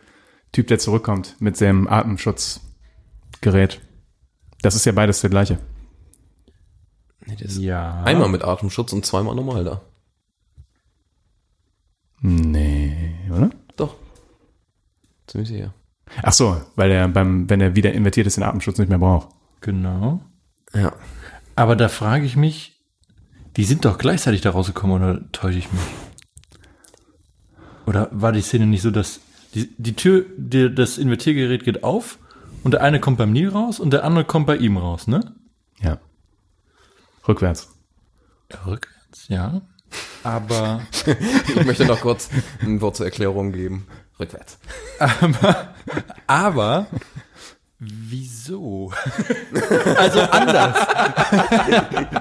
Typ, 0.53 0.69
der 0.69 0.79
zurückkommt 0.79 1.35
mit 1.41 1.61
dem 1.61 1.89
Atemschutzgerät. 1.89 3.81
Das 4.63 4.77
ist 4.77 4.87
ja 4.87 4.93
beides 4.93 5.21
der 5.21 5.31
gleiche. 5.31 5.59
Nee, 7.27 7.35
der 7.35 7.47
ist 7.49 7.59
Ja. 7.59 8.03
Einmal 8.05 8.29
mit 8.29 8.45
Atemschutz 8.45 8.93
und 8.93 9.05
zweimal 9.05 9.35
normal 9.35 9.65
da. 9.65 9.81
Nee. 12.21 12.76
Ziemlich 15.27 15.49
sicher. 15.49 15.75
Ach 16.23 16.33
so, 16.33 16.61
weil 16.77 16.91
er 16.91 17.09
beim, 17.09 17.51
wenn 17.51 17.61
er 17.61 17.75
wieder 17.75 17.93
invertiert 17.93 18.27
ist, 18.27 18.37
den 18.37 18.45
Atemschutz 18.45 18.79
nicht 18.79 18.89
mehr 18.89 18.99
braucht. 18.99 19.29
Genau. 19.61 20.21
Ja. 20.73 20.93
Aber 21.57 21.75
da 21.75 21.89
frage 21.89 22.25
ich 22.25 22.37
mich, 22.37 22.77
die 23.57 23.65
sind 23.65 23.85
doch 23.85 23.99
gleichzeitig 23.99 24.43
da 24.43 24.51
rausgekommen 24.51 24.97
oder 24.97 25.33
täusche 25.33 25.59
ich 25.59 25.73
mich? 25.73 25.83
Oder 27.87 28.09
war 28.13 28.33
die 28.33 28.43
Szene 28.43 28.67
nicht 28.67 28.83
so, 28.83 28.91
dass 28.91 29.21
die, 29.55 29.75
die 29.79 29.95
Tür, 29.95 30.27
die, 30.37 30.75
das 30.75 30.99
Invertiergerät 30.99 31.65
geht 31.65 31.83
auf 31.83 32.19
und 32.63 32.73
der 32.73 32.83
eine 32.83 33.01
kommt 33.01 33.19
beim 33.19 33.33
Neil 33.33 33.49
raus 33.49 33.81
und 33.81 33.93
der 33.93 34.05
andere 34.05 34.25
kommt 34.25 34.47
bei 34.47 34.57
ihm 34.57 34.77
raus, 34.77 35.07
ne? 35.07 35.35
Ja. 35.81 35.99
Rückwärts. 37.27 37.69
Rückwärts, 38.67 39.29
ja. 39.29 39.63
Aber, 40.23 40.83
Ich 41.49 41.65
möchte 41.65 41.87
noch 41.87 42.01
kurz 42.01 42.29
ein 42.61 42.81
Wort 42.81 42.97
zur 42.97 43.07
Erklärung 43.07 43.53
geben. 43.53 43.87
Rückwärts. 44.19 44.59
aber, 44.99 45.75
aber, 46.27 46.87
wieso? 47.79 48.93
Also 49.97 50.21
anders. 50.21 50.89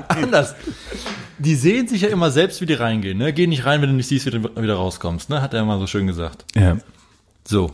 anders. 0.10 0.56
Die 1.38 1.56
sehen 1.56 1.88
sich 1.88 2.02
ja 2.02 2.10
immer 2.10 2.32
selbst, 2.32 2.62
wie 2.62 2.66
die 2.66 2.74
reingehen, 2.74 3.18
ne? 3.18 3.34
Geh 3.34 3.48
nicht 3.48 3.66
rein, 3.66 3.82
wenn 3.82 3.89
du 3.89 3.96
nicht 3.96 4.08
siehst, 4.08 4.26
wie 4.26 4.32
du 4.32 4.43
wieder 4.62 4.76
rauskommst, 4.76 5.30
ne? 5.30 5.41
Hat 5.41 5.54
er 5.54 5.66
mal 5.66 5.80
so 5.80 5.88
schön 5.88 6.08
gesagt. 6.08 6.46
Ja. 6.56 6.78
So. 7.46 7.74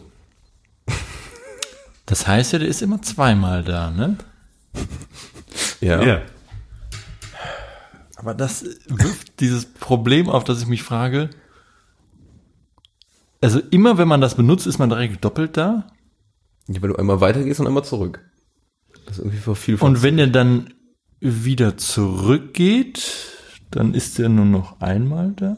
Das 2.06 2.28
heißt 2.28 2.54
ja, 2.54 2.60
der 2.60 2.68
ist 2.68 2.82
immer 2.82 3.02
zweimal 3.02 3.64
da, 3.64 3.92
ne? 3.92 4.18
Ja. 5.80 6.22
Aber 8.16 8.36
das 8.36 8.64
wirft 8.88 9.40
dieses 9.40 9.66
Problem 9.66 10.30
auf, 10.30 10.44
dass 10.44 10.62
ich 10.62 10.68
mich 10.68 10.84
frage, 10.84 11.32
also 13.42 13.60
immer 13.72 13.98
wenn 13.98 14.08
man 14.08 14.22
das 14.22 14.36
benutzt, 14.36 14.68
ist 14.68 14.80
man 14.80 14.90
direkt 14.90 15.24
doppelt 15.26 15.58
da. 15.58 15.88
Ja, 16.68 16.82
weil 16.82 16.90
du 16.90 16.96
einmal 16.96 17.22
weitergehst 17.22 17.60
und 17.60 17.68
einmal 17.68 17.84
zurück. 17.84 18.24
Das 19.06 19.18
ist 19.18 19.26
irgendwie 19.26 19.78
von. 19.78 19.90
Und 19.90 20.04
wenn 20.04 20.18
der 20.18 20.28
dann 20.28 20.74
wieder 21.20 21.78
zurückgeht, 21.78 23.38
dann 23.72 23.94
ist 23.94 24.20
er 24.20 24.30
nur 24.30 24.46
noch 24.46 24.80
einmal 24.80 25.34
da. 25.36 25.58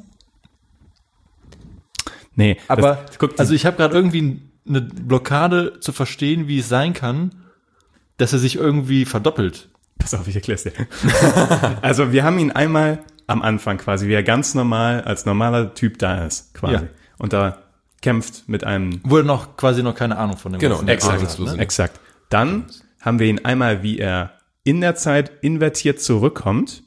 Nee, 2.36 2.58
Aber 2.68 3.04
das, 3.06 3.20
guck, 3.20 3.40
also 3.40 3.54
ich 3.54 3.66
habe 3.66 3.78
gerade 3.78 3.96
irgendwie 3.96 4.42
eine 4.68 4.82
Blockade 4.82 5.80
zu 5.80 5.92
verstehen, 5.92 6.48
wie 6.48 6.60
es 6.60 6.70
sein 6.70 6.94
kann, 6.94 7.36
dass 8.18 8.34
er 8.34 8.40
sich 8.40 8.56
irgendwie 8.56 9.06
verdoppelt. 9.06 9.70
pass 10.00 10.14
auf, 10.14 10.28
ich 10.28 10.36
erklär's 10.36 10.64
dir. 10.64 10.74
also 11.82 12.12
wir 12.12 12.24
haben 12.24 12.40
ihn 12.40 12.52
einmal 12.52 13.04
am 13.28 13.42
Anfang 13.42 13.78
quasi, 13.78 14.08
wie 14.08 14.14
er 14.14 14.24
ganz 14.24 14.56
normal 14.56 15.02
als 15.02 15.26
normaler 15.26 15.74
Typ 15.74 16.00
da 16.00 16.26
ist, 16.26 16.54
quasi. 16.54 16.86
Ja. 16.86 16.90
Und 17.18 17.34
da 17.34 17.63
kämpft 18.04 18.48
mit 18.48 18.64
einem 18.64 19.00
Wo 19.04 19.18
er 19.18 19.24
noch 19.24 19.58
quasi 19.58 19.82
noch 19.82 19.96
keine 19.96 20.18
Ahnung 20.18 20.38
von 20.38 20.52
dem 20.52 20.60
Genau, 20.60 20.84
exakt. 20.84 21.40
Ne? 21.40 21.58
Exakt. 21.58 22.00
Dann 22.30 22.66
haben 23.02 23.18
wir 23.18 23.28
ihn 23.28 23.40
einmal, 23.44 23.82
wie 23.82 23.98
er 23.98 24.34
in 24.64 24.82
der 24.82 24.96
Zeit 24.96 25.32
invertiert 25.42 26.00
zurückkommt. 26.00 26.84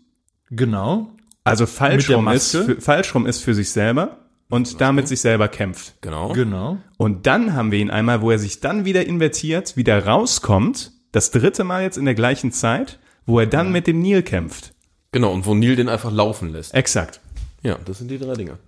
Genau. 0.51 1.11
Also 1.43 1.67
falsch 1.67 2.09
rum, 2.11 2.29
ist 2.29 2.53
für, 2.53 2.81
falsch 2.81 3.15
rum 3.15 3.27
ist 3.27 3.43
für 3.43 3.55
sich 3.55 3.71
selber 3.71 4.19
und 4.49 4.81
damit 4.81 5.09
sich 5.09 5.21
selber 5.21 5.49
kämpft. 5.49 5.95
Genau. 6.01 6.33
Genau. 6.33 6.79
Und 6.97 7.27
dann 7.27 7.55
haben 7.55 7.73
wir 7.73 7.79
ihn 7.79 7.91
einmal, 7.91 8.21
wo 8.21 8.31
er 8.31 8.39
sich 8.39 8.61
dann 8.61 8.85
wieder 8.85 9.07
invertiert, 9.07 9.77
wieder 9.77 10.05
rauskommt, 10.05 10.93
das 11.13 11.31
dritte 11.31 11.65
Mal 11.65 11.83
jetzt 11.83 11.99
in 11.99 12.05
der 12.05 12.15
gleichen 12.15 12.53
Zeit, 12.53 12.99
wo 13.27 13.41
er 13.41 13.47
dann 13.47 13.73
mit 13.73 13.87
dem 13.87 14.01
Neil 14.01 14.23
kämpft. 14.23 14.73
Genau, 15.13 15.33
und 15.33 15.47
wo 15.47 15.55
Neil 15.55 15.77
den 15.77 15.89
einfach 15.89 16.13
laufen 16.13 16.53
lässt. 16.53 16.75
Exakt. 16.75 17.21
Ja, 17.63 17.79
das 17.85 17.99
sind 17.99 18.11
die 18.11 18.19
drei 18.19 18.35
Dinge. 18.35 18.59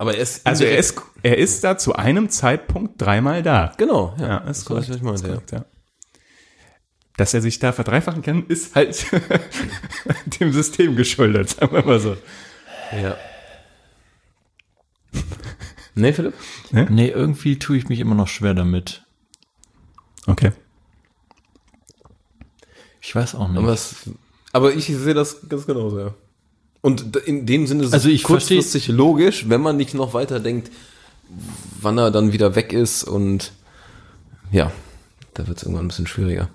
Aber 0.00 0.14
er 0.14 0.22
ist 0.22 0.46
Also 0.46 0.64
er 0.64 0.78
ist, 0.78 0.98
er 1.22 1.36
ist 1.36 1.62
da 1.62 1.76
zu 1.76 1.92
einem 1.94 2.30
Zeitpunkt 2.30 3.02
dreimal 3.02 3.42
da. 3.42 3.74
genau, 3.76 4.14
ja, 4.18 4.28
Ja, 4.28 4.40
das 4.40 4.60
ist 4.60 4.64
korrekt, 4.64 4.88
ich 4.88 5.02
meinte, 5.02 5.16
Ist 5.16 5.22
ja. 5.24 5.28
korrekt, 5.34 5.52
ja. 5.52 5.64
Dass 7.18 7.34
er 7.34 7.42
sich 7.42 7.58
da 7.58 7.72
verdreifachen 7.72 8.22
kann, 8.22 8.46
ist 8.46 8.74
halt 8.74 9.04
dem 10.40 10.52
System 10.54 10.96
geschuldet, 10.96 11.50
sagen 11.50 11.74
wir 11.74 11.84
mal 11.84 12.00
so. 12.00 12.16
ja. 12.92 13.14
Nee, 15.94 16.14
Philipp? 16.14 16.32
Nee, 16.70 17.08
irgendwie 17.10 17.58
tue 17.58 17.76
ich 17.76 17.90
mich 17.90 18.00
immer 18.00 18.14
noch 18.14 18.28
schwer 18.28 18.54
damit. 18.54 19.04
Okay. 20.26 20.52
Ich 23.02 23.14
weiß 23.14 23.34
auch 23.34 23.48
nicht. 23.48 23.58
Aber, 23.58 23.72
es, 23.74 24.08
aber 24.52 24.72
ich 24.72 24.86
sehe 24.86 25.12
das 25.12 25.46
ganz 25.46 25.66
genauso, 25.66 26.00
ja. 26.00 26.14
Und 26.82 27.16
in 27.16 27.46
dem 27.46 27.66
Sinne 27.66 27.84
ist 27.84 27.92
Also 27.92 28.08
es 28.10 28.22
kurzfristig 28.22 28.88
logisch, 28.88 29.48
wenn 29.48 29.60
man 29.60 29.76
nicht 29.76 29.94
noch 29.94 30.14
weiter 30.14 30.40
denkt, 30.40 30.70
wann 31.80 31.98
er 31.98 32.10
dann 32.10 32.32
wieder 32.32 32.54
weg 32.54 32.72
ist 32.72 33.04
und 33.04 33.52
ja, 34.50 34.72
da 35.34 35.46
wird 35.46 35.58
es 35.58 35.62
irgendwann 35.62 35.84
ein 35.84 35.88
bisschen 35.88 36.06
schwieriger. 36.06 36.48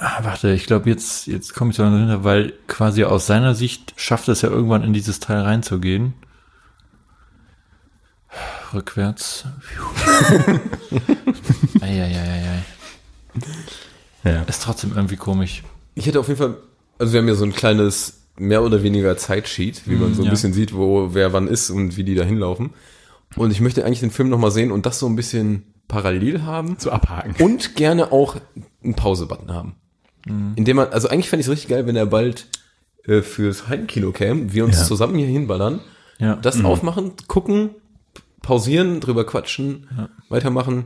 Ah, 0.00 0.22
warte, 0.22 0.52
ich 0.52 0.66
glaube, 0.66 0.88
jetzt, 0.88 1.26
jetzt 1.26 1.54
komme 1.54 1.72
ich 1.72 1.76
so 1.76 1.82
dahinter, 1.82 2.22
weil 2.22 2.52
quasi 2.68 3.02
aus 3.02 3.26
seiner 3.26 3.56
Sicht 3.56 3.94
schafft 3.96 4.28
es 4.28 4.42
ja 4.42 4.48
irgendwann 4.48 4.84
in 4.84 4.92
dieses 4.92 5.18
Teil 5.18 5.40
reinzugehen. 5.40 6.14
Rückwärts. 8.72 9.44
Eieieiei. 11.80 12.62
Ja. 14.22 14.42
Ist 14.42 14.62
trotzdem 14.62 14.92
irgendwie 14.94 15.16
komisch. 15.16 15.62
Ich 15.94 16.06
hätte 16.06 16.20
auf 16.20 16.28
jeden 16.28 16.38
Fall, 16.38 16.56
also 16.98 17.12
wir 17.12 17.20
haben 17.20 17.28
ja 17.28 17.34
so 17.34 17.44
ein 17.44 17.54
kleines 17.54 18.17
mehr 18.38 18.62
oder 18.62 18.82
weniger 18.82 19.16
Zeitsheet, 19.16 19.82
wie 19.86 19.96
man 19.96 20.14
so 20.14 20.22
ein 20.22 20.26
ja. 20.26 20.30
bisschen 20.30 20.52
sieht, 20.52 20.74
wo 20.74 21.10
wer 21.14 21.32
wann 21.32 21.48
ist 21.48 21.70
und 21.70 21.96
wie 21.96 22.04
die 22.04 22.14
da 22.14 22.24
hinlaufen. 22.24 22.70
Und 23.36 23.50
ich 23.50 23.60
möchte 23.60 23.84
eigentlich 23.84 24.00
den 24.00 24.10
Film 24.10 24.28
nochmal 24.30 24.50
sehen 24.50 24.72
und 24.72 24.86
das 24.86 24.98
so 24.98 25.06
ein 25.06 25.16
bisschen 25.16 25.74
parallel 25.88 26.42
haben. 26.42 26.78
Zu 26.78 26.90
abhaken. 26.92 27.34
Und 27.44 27.74
gerne 27.76 28.12
auch 28.12 28.36
einen 28.84 28.94
Pause-Button 28.94 29.52
haben. 29.52 29.74
Indem 30.56 30.76
man, 30.76 30.88
also 30.88 31.08
eigentlich 31.08 31.30
fände 31.30 31.40
ich 31.40 31.46
es 31.46 31.52
richtig 31.52 31.68
geil, 31.70 31.86
wenn 31.86 31.96
er 31.96 32.04
bald 32.06 32.46
äh, 33.06 33.22
fürs 33.22 33.68
Heimkino 33.68 34.12
käme, 34.12 34.52
wir 34.52 34.64
uns 34.66 34.78
Ja. 34.78 34.84
zusammen 34.84 35.16
hier 35.16 35.26
hinballern, 35.26 35.80
Ja. 36.18 36.36
das 36.36 36.62
aufmachen, 36.62 37.12
gucken, 37.28 37.70
pausieren, 38.42 39.00
drüber 39.00 39.24
quatschen, 39.24 39.88
weitermachen. 40.28 40.84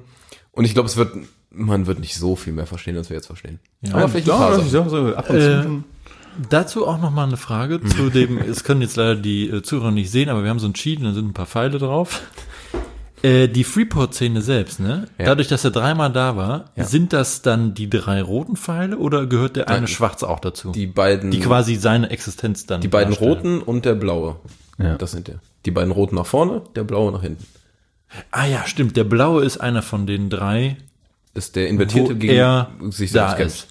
Und 0.52 0.64
ich 0.64 0.74
glaube, 0.74 0.88
es 0.88 0.96
wird, 0.96 1.12
man 1.50 1.86
wird 1.86 1.98
nicht 1.98 2.14
so 2.14 2.36
viel 2.36 2.52
mehr 2.52 2.66
verstehen, 2.66 2.96
als 2.96 3.10
wir 3.10 3.16
jetzt 3.16 3.26
verstehen. 3.26 3.58
Ja. 3.80 3.94
Aber 3.94 4.08
vielleicht 4.08 4.30
ein 4.30 4.36
paar 4.38 4.50
Ja, 4.52 4.56
Sachen. 4.58 4.70
so, 4.70 4.88
so, 5.08 5.14
ab 5.16 5.28
und 5.30 5.36
Äh, 5.36 5.62
zu. 5.62 5.84
Dazu 6.50 6.86
auch 6.86 6.98
noch 7.00 7.10
mal 7.10 7.24
eine 7.24 7.36
Frage 7.36 7.80
zu 7.84 8.10
dem, 8.10 8.38
es 8.38 8.64
können 8.64 8.82
jetzt 8.82 8.96
leider 8.96 9.16
die 9.16 9.48
äh, 9.48 9.62
Zuhörer 9.62 9.90
nicht 9.90 10.10
sehen, 10.10 10.28
aber 10.28 10.42
wir 10.42 10.50
haben 10.50 10.58
so 10.58 10.66
ein 10.66 10.74
Cheat 10.74 10.98
und 10.98 11.04
da 11.04 11.12
sind 11.12 11.26
ein 11.28 11.32
paar 11.34 11.46
Pfeile 11.46 11.78
drauf. 11.78 12.22
Äh, 13.22 13.46
die 13.48 13.62
Freeport-Szene 13.62 14.42
selbst, 14.42 14.80
ne? 14.80 15.06
Ja. 15.18 15.26
Dadurch, 15.26 15.46
dass 15.46 15.64
er 15.64 15.70
dreimal 15.70 16.10
da 16.12 16.36
war, 16.36 16.70
Ja. 16.74 16.84
sind 16.84 17.12
das 17.12 17.42
dann 17.42 17.72
die 17.74 17.88
drei 17.88 18.20
roten 18.20 18.56
Pfeile 18.56 18.98
oder 18.98 19.26
gehört 19.26 19.54
der 19.56 19.68
eine 19.68 19.80
Nein. 19.80 19.86
schwarz 19.88 20.22
auch 20.24 20.40
dazu? 20.40 20.72
Die 20.72 20.86
beiden, 20.88 21.30
die 21.30 21.38
quasi 21.38 21.76
seine 21.76 22.10
Existenz 22.10 22.66
dann 22.66 22.80
die 22.80 22.88
beiden 22.88 23.10
darstellen. 23.12 23.32
roten 23.32 23.62
und 23.62 23.84
der 23.84 23.94
blaue. 23.94 24.36
Ja. 24.78 24.96
Das 24.96 25.12
sind 25.12 25.28
der. 25.28 25.36
Die 25.66 25.70
beiden 25.70 25.92
roten 25.92 26.16
nach 26.16 26.26
vorne, 26.26 26.62
der 26.74 26.82
blaue 26.82 27.12
nach 27.12 27.22
hinten. 27.22 27.46
Ah 28.32 28.46
ja, 28.46 28.66
stimmt. 28.66 28.96
Der 28.96 29.04
blaue 29.04 29.44
ist 29.44 29.58
einer 29.58 29.82
von 29.82 30.06
den 30.06 30.28
drei, 30.28 30.76
Das 31.34 31.44
ist 31.46 31.56
der 31.56 31.66
wo 31.66 31.68
invertierte 31.70 32.16
gegen 32.16 32.32
er 32.34 32.70
sich 32.90 33.12
da 33.12 33.28
selbst 33.28 33.38
kämpft. 33.38 33.54
ist. 33.54 33.68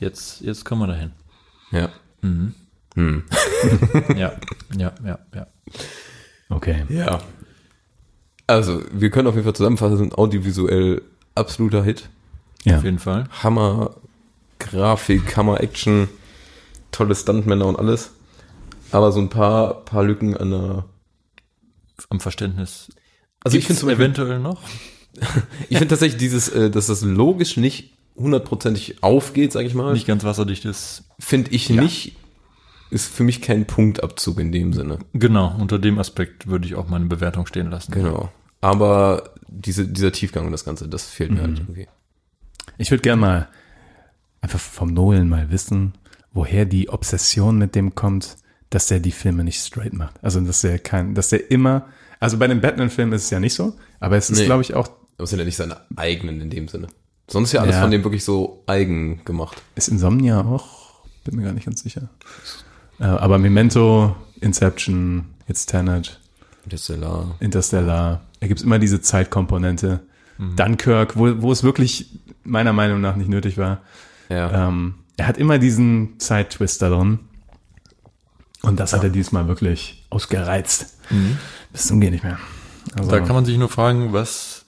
Jetzt, 0.00 0.40
jetzt 0.40 0.64
kommen 0.64 0.80
wir 0.82 0.88
dahin. 0.88 1.12
Ja. 1.72 1.90
Ja, 4.16 4.32
ja, 4.76 4.92
ja, 5.04 5.18
ja. 5.34 5.46
Okay. 6.48 6.84
Ja. 6.88 7.20
Also, 8.46 8.82
wir 8.92 9.10
können 9.10 9.28
auf 9.28 9.34
jeden 9.34 9.44
Fall 9.44 9.54
zusammenfassen, 9.54 9.96
sind 9.96 10.18
audiovisuell 10.18 11.02
absoluter 11.34 11.82
Hit. 11.82 12.08
Ja. 12.64 12.78
Auf 12.78 12.84
jeden 12.84 12.98
Fall. 12.98 13.24
Hammer 13.42 13.96
Grafik, 14.58 15.36
Hammer 15.36 15.60
Action, 15.60 16.08
tolle 16.90 17.14
Stuntmänner 17.14 17.66
und 17.66 17.76
alles. 17.76 18.12
Aber 18.90 19.10
so 19.10 19.20
ein 19.20 19.30
paar, 19.30 19.84
paar 19.84 20.04
Lücken 20.04 20.36
an 20.36 20.50
der. 20.50 20.84
Am 22.10 22.20
Verständnis. 22.20 22.92
Also 23.42 23.56
ich 23.56 23.66
Gibt's 23.66 23.80
finde 23.80 23.80
zum 23.80 23.88
Beispiel, 23.88 24.04
eventuell 24.04 24.38
noch. 24.38 24.60
ich 25.68 25.78
finde 25.78 25.88
tatsächlich 25.88 26.18
dieses, 26.18 26.48
äh, 26.50 26.70
dass 26.70 26.86
das 26.88 27.02
logisch 27.02 27.56
nicht 27.56 27.94
hundertprozentig 28.16 29.02
aufgeht, 29.02 29.52
sag 29.52 29.64
ich 29.64 29.74
mal, 29.74 29.92
Nicht 29.92 30.06
ganz 30.06 30.24
wasserdicht 30.24 30.64
ist. 30.64 31.04
finde 31.18 31.50
ich 31.50 31.70
nicht, 31.70 32.16
ist 32.90 33.06
für 33.12 33.24
mich 33.24 33.40
kein 33.40 33.66
Punktabzug 33.66 34.38
in 34.40 34.52
dem 34.52 34.72
Sinne. 34.72 34.98
Genau, 35.14 35.54
unter 35.58 35.78
dem 35.78 35.98
Aspekt 35.98 36.46
würde 36.46 36.66
ich 36.66 36.74
auch 36.74 36.88
meine 36.88 37.06
Bewertung 37.06 37.46
stehen 37.46 37.70
lassen. 37.70 37.92
Genau. 37.92 38.30
Aber 38.60 39.30
diese, 39.48 39.88
dieser 39.88 40.12
Tiefgang 40.12 40.46
und 40.46 40.52
das 40.52 40.64
Ganze, 40.64 40.88
das 40.88 41.06
fehlt 41.06 41.30
mir 41.32 41.42
halt 41.42 41.58
irgendwie. 41.58 41.88
Ich 42.78 42.90
würde 42.90 43.02
gerne 43.02 43.20
mal 43.20 43.48
einfach 44.40 44.60
vom 44.60 44.92
Nolan 44.92 45.28
mal 45.28 45.50
wissen, 45.50 45.94
woher 46.32 46.64
die 46.64 46.88
Obsession 46.88 47.58
mit 47.58 47.74
dem 47.74 47.94
kommt, 47.94 48.36
dass 48.70 48.90
er 48.90 49.00
die 49.00 49.10
Filme 49.12 49.44
nicht 49.44 49.60
straight 49.60 49.92
macht. 49.92 50.22
Also, 50.22 50.40
dass 50.40 50.62
er 50.64 50.78
kein, 50.78 51.14
dass 51.14 51.32
er 51.32 51.50
immer, 51.50 51.88
also 52.20 52.38
bei 52.38 52.46
den 52.46 52.60
Batman-Filmen 52.60 53.12
ist 53.14 53.24
es 53.24 53.30
ja 53.30 53.40
nicht 53.40 53.54
so, 53.54 53.74
aber 54.00 54.16
es 54.16 54.30
ist, 54.30 54.38
Nee. 54.38 54.46
glaube 54.46 54.62
ich, 54.62 54.74
auch, 54.74 54.88
Aber 55.16 55.24
es 55.24 55.30
sind 55.30 55.38
ja 55.38 55.44
nicht 55.44 55.56
seine 55.56 55.78
eigenen 55.96 56.40
in 56.40 56.50
dem 56.50 56.68
Sinne. 56.68 56.86
Sonst 57.28 57.48
ist 57.48 57.52
ja 57.54 57.60
alles 57.62 57.76
Ja. 57.76 57.82
von 57.82 57.90
dem 57.90 58.04
wirklich 58.04 58.24
so 58.24 58.62
eigen 58.66 59.24
gemacht. 59.24 59.62
ist 59.74 59.88
Insomnia 59.88 60.40
auch, 60.42 60.66
bin 61.24 61.36
mir 61.36 61.44
gar 61.44 61.52
nicht 61.52 61.64
ganz 61.66 61.82
sicher. 61.82 62.08
Äh, 63.00 63.04
aber 63.04 63.38
Memento, 63.38 64.14
Inception, 64.40 65.26
jetzt 65.48 65.66
Tenet, 65.66 66.20
Interstellar. 66.64 67.34
Interstellar, 67.40 68.20
da 68.40 68.46
gibt's 68.46 68.62
immer 68.62 68.78
diese 68.78 69.00
Zeitkomponente. 69.00 70.00
Dunkirk, 70.56 71.16
wo, 71.16 71.40
wo 71.42 71.52
es 71.52 71.62
wirklich 71.62 72.18
meiner 72.42 72.72
Meinung 72.72 73.00
nach 73.00 73.14
nicht 73.16 73.28
nötig 73.28 73.58
war. 73.58 73.78
Ja. 74.28 74.68
Ähm, 74.68 74.94
er 75.16 75.28
hat 75.28 75.38
immer 75.38 75.58
diesen 75.58 76.18
Zeittwist 76.18 76.82
da 76.82 76.88
drin. 76.88 77.20
Und 78.62 78.80
das 78.80 78.92
hat 78.92 79.04
er 79.04 79.10
diesmal 79.10 79.46
wirklich 79.46 80.04
ausgereizt. 80.10 80.98
Bis 81.72 81.86
zum 81.86 82.00
Gehen 82.00 82.12
nicht 82.12 82.24
mehr. 82.24 82.38
Also, 82.96 83.10
Da 83.10 83.20
kann 83.20 83.34
man 83.34 83.44
sich 83.44 83.56
nur 83.58 83.68
fragen, 83.68 84.12
was 84.12 84.64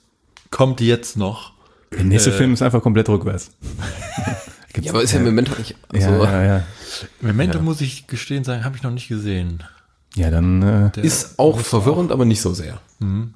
kommt 0.51 0.79
jetzt 0.81 1.17
noch? 1.17 1.53
Der 1.91 2.03
nächste 2.03 2.31
Film 2.31 2.53
ist 2.53 2.61
einfach 2.61 2.81
komplett 2.81 3.07
rückwärts. 3.09 3.51
Gibt's- 4.73 4.87
ja, 4.87 4.91
aber 4.93 5.03
ist 5.03 5.13
ja 5.13 5.19
im 5.19 5.25
Moment 5.25 5.57
nicht. 5.57 5.75
Also, 5.93 6.09
ja, 6.09 6.31
ja, 6.31 6.43
ja. 6.57 6.63
Memento 7.21 7.61
muss 7.61 7.81
ich 7.81 8.07
gestehen 8.07 8.43
sagen, 8.43 8.63
habe 8.65 8.75
ich 8.75 8.83
noch 8.83 8.91
nicht 8.91 9.07
gesehen. 9.07 9.63
ja, 10.15 10.29
dann 10.29 10.61
äh, 10.61 10.91
Der 10.91 11.03
Ist 11.03 11.39
auch 11.39 11.59
verwirrend, 11.59 12.11
aber 12.11 12.25
nicht 12.25 12.41
so 12.41 12.53
sehr. 12.53 12.79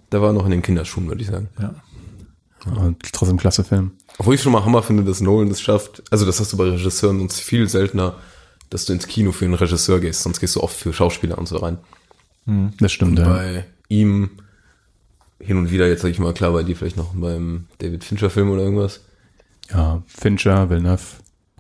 Da 0.10 0.22
war 0.22 0.34
noch 0.34 0.46
in 0.46 0.52
den 0.52 0.62
Kinderschuhen, 0.62 1.08
würde 1.08 1.22
ich 1.22 1.28
sagen. 1.30 1.50
Ja. 1.60 1.74
und 2.66 2.98
trotzdem 3.14 3.38
klasse 3.38 3.64
Film. 3.64 3.92
Obwohl 4.18 4.36
ich 4.36 4.42
schon 4.42 4.52
mal 4.52 4.66
Hammer 4.66 4.84
finde, 4.84 5.04
dass 5.04 5.22
Nolan 5.22 5.50
es 5.50 5.62
schafft. 5.62 6.04
Also, 6.12 6.26
das 6.26 6.40
hast 6.40 6.52
du 6.54 6.58
bei 6.58 6.66
Regisseuren 6.66 7.20
sonst 7.20 7.40
viel 7.40 7.70
seltener, 7.70 8.16
dass 8.70 8.86
du 8.86 8.94
ins 8.94 9.08
Kino 9.08 9.32
für 9.32 9.46
einen 9.46 9.54
Regisseur 9.54 10.00
gehst. 10.02 10.24
Sonst 10.24 10.40
gehst 10.42 10.56
du 10.56 10.62
oft 10.62 10.76
für 10.76 10.92
Schauspieler 10.94 11.38
und 11.38 11.48
so 11.48 11.58
rein. 11.58 11.78
Das 12.80 12.92
stimmt, 12.92 13.20
ja. 13.20 13.26
Bei 13.30 13.66
ihm 13.90 14.32
hin 15.40 15.58
und 15.58 15.72
wieder, 15.72 15.88
jetzt 15.88 16.02
sag 16.02 16.10
ich 16.10 16.20
mal, 16.20 16.34
klar, 16.34 16.52
bei 16.52 16.64
dir 16.64 16.76
vielleicht 16.76 16.98
noch 16.98 17.14
beim 17.14 17.66
David 17.80 18.04
Fincher-Film 18.04 18.50
oder 18.52 18.64
irgendwas. 18.64 19.02
Ja, 19.72 20.02
Fincher, 20.08 20.70
Villeneuve, 20.70 21.04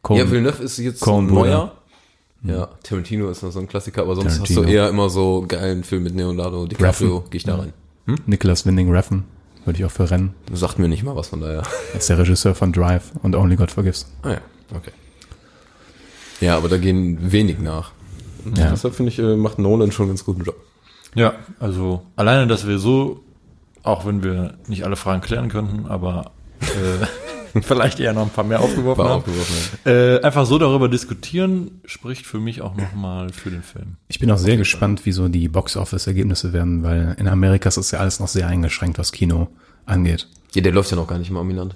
Coen. 0.02 0.18
Ja, 0.18 0.30
Villeneuve 0.30 0.64
ist 0.64 0.78
jetzt 0.78 1.08
ein 1.08 1.28
neuer. 1.28 1.74
Bruder. 2.42 2.56
Ja, 2.58 2.70
Tarantino 2.84 3.30
ist 3.30 3.44
noch 3.44 3.52
so 3.52 3.60
ein 3.60 3.68
Klassiker, 3.68 4.04
aber 4.04 4.16
sonst 4.16 4.28
hast 4.28 4.38
Tarantino. 4.38 4.64
du 4.64 4.70
eher 4.70 4.90
immer 4.90 5.10
so 5.10 5.44
geilen 5.48 5.84
Film 5.84 6.04
mit 6.04 6.16
Leonardo 6.16 6.66
DiCaprio, 6.68 7.26
gehe 7.30 7.38
ich 7.38 7.44
da 7.44 7.58
rein. 7.58 7.74
Nicholas 8.26 8.66
Winding 8.66 8.90
Refn, 8.92 9.26
würde 9.66 9.80
ich 9.80 9.86
auch 9.86 9.92
für 9.92 10.10
rennen. 10.10 10.34
Sagt 10.54 10.80
mir 10.80 10.88
nicht 10.88 11.04
mal 11.04 11.16
was 11.16 11.28
von 11.28 11.42
daher. 11.42 11.64
Er 11.94 12.00
ist 12.00 12.10
der 12.10 12.18
Regisseur 12.18 12.56
von 12.56 12.72
Drive 12.72 13.12
und 13.22 13.36
Only 13.36 13.56
God 13.58 13.72
Forgives. 13.72 14.08
Ah 14.22 14.32
ja, 14.32 14.42
okay. 14.74 14.92
Ja, 16.40 16.56
aber 16.56 16.70
da 16.70 16.78
gehen 16.78 17.32
wenig 17.32 17.60
nach. 17.60 17.92
Ja. 18.56 18.70
Deshalb 18.72 18.96
finde 18.96 19.12
ich, 19.12 19.20
äh, 19.20 19.36
macht 19.36 19.60
Nolan 19.60 19.92
schon 19.92 20.06
einen 20.06 20.12
ganz 20.12 20.24
guten 20.24 20.44
Job. 20.44 20.56
Ja, 21.16 21.34
also 21.60 22.04
alleine, 22.16 22.48
dass 22.48 22.66
wir 22.66 22.80
so, 22.80 23.22
auch 23.84 24.06
wenn 24.06 24.24
wir 24.24 24.56
nicht 24.68 24.84
alle 24.86 24.96
Fragen 24.96 25.22
klären 25.22 25.50
könnten, 25.50 25.86
aber 25.88 26.32
äh, 26.62 27.60
vielleicht 27.62 28.00
eher 28.00 28.14
noch 28.14 28.24
ein 28.24 28.30
paar 28.30 28.44
mehr 28.44 28.60
aufgeworfen 28.60 29.04
haben, 29.04 29.12
aufgeworfen. 29.20 29.56
äh, 29.86 30.22
einfach 30.22 30.46
so 30.46 30.58
darüber 30.58 30.88
diskutieren, 30.90 31.82
spricht 31.86 32.26
für 32.26 32.40
mich 32.40 32.62
auch 32.62 32.76
nochmal 32.76 33.30
für 33.32 33.50
den 33.50 33.64
Film. 33.64 33.96
Ich 34.08 34.20
bin 34.20 34.30
auch 34.32 34.38
sehr 34.38 34.58
gespannt, 34.58 35.06
wie 35.06 35.12
so 35.12 35.28
die 35.30 35.48
Box-Office-Ergebnisse 35.48 36.54
werden, 36.54 36.84
weil 36.84 37.16
in 37.20 37.28
Amerika 37.28 37.70
ist 37.70 37.78
es 37.78 37.92
ja 37.92 38.00
alles 38.00 38.20
noch 38.20 38.28
sehr 38.28 38.48
eingeschränkt, 38.48 38.98
was 39.00 39.12
Kino 39.12 39.48
angeht. 39.86 40.28
Ja, 40.54 40.62
der 40.62 40.72
läuft 40.72 40.92
ja 40.92 40.98
noch 40.98 41.08
gar 41.08 41.18
nicht 41.18 41.30
im 41.30 41.38
Amiland. 41.38 41.76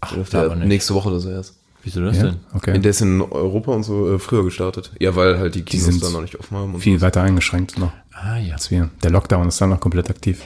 Ach, 0.00 0.10
der 0.10 0.18
läuft 0.18 0.34
da 0.34 0.38
ja 0.40 0.44
aber 0.46 0.56
nicht. 0.56 0.68
nächste 0.68 0.94
Woche 0.94 1.08
oder 1.08 1.20
so 1.20 1.30
erst. 1.30 1.56
Wieso 1.82 2.02
das 2.02 2.16
Ja, 2.18 2.24
denn? 2.24 2.36
okay. 2.52 2.78
Der 2.78 2.90
ist 2.90 3.00
in 3.00 3.22
Europa 3.22 3.72
und 3.72 3.84
so 3.84 4.14
äh, 4.14 4.18
früher 4.18 4.44
gestartet. 4.44 4.92
Ja, 5.00 5.16
weil 5.16 5.38
halt 5.38 5.54
die 5.54 5.62
Kinos 5.62 5.86
sind 5.86 6.02
dann 6.04 6.12
noch 6.12 6.20
nicht 6.20 6.38
offen 6.38 6.54
haben. 6.56 6.74
Und 6.74 6.80
Viel 6.80 6.98
so. 6.98 7.06
weiter 7.06 7.22
eingeschränkt 7.22 7.78
noch 7.78 7.90
Ah 8.12 8.36
ja. 8.36 8.52
als 8.54 8.70
wir. 8.70 8.90
Der 9.02 9.10
Lockdown 9.10 9.48
ist 9.48 9.58
dann 9.62 9.70
noch 9.70 9.80
komplett 9.80 10.10
aktiv. 10.10 10.42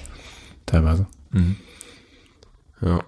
Teilweise. 0.67 1.07
Ja. 2.83 3.03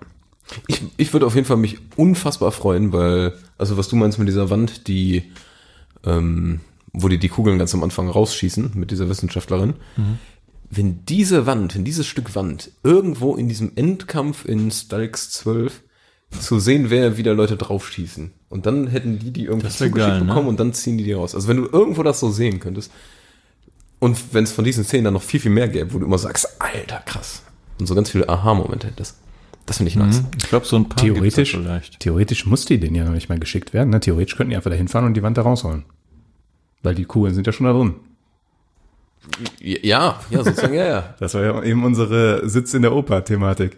Ich, 0.69 0.83
ich 0.97 1.13
würde 1.13 1.27
auf 1.27 1.35
jeden 1.35 1.47
Fall 1.47 1.57
mich 1.57 1.79
unfassbar 1.97 2.53
freuen, 2.53 2.93
weil, 2.93 3.35
also 3.59 3.77
was 3.77 3.89
du 3.89 3.97
meinst 3.97 4.19
mit 4.19 4.29
dieser 4.29 4.49
Wand, 4.51 4.87
die, 4.89 5.25
ähm, 6.05 6.61
wo 6.93 7.09
die 7.09 7.19
die 7.19 7.29
Kugeln 7.29 7.59
ganz 7.59 7.75
am 7.75 7.83
Anfang 7.83 8.09
rausschießen, 8.09 8.73
mit 8.75 8.91
dieser 8.91 9.09
Wissenschaftlerin. 9.09 9.75
Wenn 10.71 11.05
diese 11.05 11.47
Wand, 11.47 11.75
wenn 11.75 11.85
dieses 11.85 12.07
Stück 12.07 12.35
Wand 12.35 12.71
irgendwo 12.83 13.37
in 13.37 13.49
diesem 13.49 13.73
Endkampf 13.77 14.45
in 14.45 14.71
Stalix 14.71 15.31
12 15.31 15.83
zu 16.31 16.59
sehen 16.59 16.91
wäre, 16.91 17.17
wie 17.17 17.23
da 17.23 17.33
Leute 17.33 17.57
draufschießen. 17.57 18.33
Und 18.49 18.67
dann 18.67 18.89
hätten 18.89 19.19
die 19.19 19.33
die 19.33 19.45
irgendwie 19.45 19.69
zugeschickt 19.69 19.97
geil, 19.97 20.21
ne? 20.21 20.27
bekommen 20.27 20.49
und 20.49 20.61
dann 20.61 20.73
ziehen 20.73 20.99
die 20.99 21.05
die 21.05 21.13
raus. 21.13 21.35
Also 21.35 21.49
wenn 21.49 21.57
du 21.57 21.69
irgendwo 21.71 22.03
das 22.03 22.21
so 22.21 22.31
sehen 22.31 22.61
könntest 22.61 22.91
und 23.99 24.35
wenn 24.35 24.45
es 24.45 24.53
von 24.53 24.65
diesen 24.65 24.85
Szenen 24.85 25.05
dann 25.05 25.15
noch 25.15 25.23
viel, 25.23 25.41
viel 25.41 25.51
mehr 25.51 25.69
gäbe, 25.69 25.95
wo 25.95 25.99
du 25.99 26.07
immer 26.07 26.19
sagst, 26.19 26.61
alter, 26.61 27.03
krass. 27.07 27.43
Und 27.79 27.87
so 27.87 27.95
ganz 27.95 28.11
viele 28.11 28.29
Aha-Momente 28.29 28.87
hättest. 28.89 29.19
Das 29.67 29.79
finde 29.79 29.91
ich 29.91 29.97
nice. 29.97 30.23
Mhm. 30.23 30.29
Ich 30.39 30.49
glaube, 30.49 30.65
so 30.65 30.77
ein 30.77 30.89
paar 30.89 31.03
Theoretisch, 31.03 31.53
vielleicht. 31.53 32.01
theoretisch 32.01 32.47
muss 32.47 32.65
die 32.65 32.79
denen 32.79 32.95
ja 32.95 33.05
noch 33.05 33.13
nicht 33.13 33.29
mal 33.29 33.39
geschickt 33.39 33.75
werden. 33.75 33.91
Ne? 33.91 34.01
Theoretisch 34.01 34.37
könnten 34.37 34.51
die 34.51 34.57
einfach 34.57 34.71
da 34.71 34.77
hinfahren 34.77 35.07
und 35.07 35.15
die 35.15 35.23
Wand 35.23 35.37
da 35.37 35.43
rausholen. 35.43 35.85
Weil 36.83 36.95
die 36.95 37.05
Kugeln 37.05 37.35
sind 37.35 37.47
ja 37.47 37.53
schon 37.53 37.67
da 37.67 37.73
drin. 37.73 37.97
Ja, 39.61 40.21
ja, 40.31 40.45
sozusagen, 40.45 40.75
ja, 40.75 40.85
ja. 40.87 41.15
Das 41.19 41.35
war 41.35 41.43
ja 41.43 41.63
eben 41.65 41.85
unsere 41.85 42.49
Sitz 42.49 42.75
in 42.75 42.83
der 42.83 42.93
Oper-Thematik. 42.95 43.77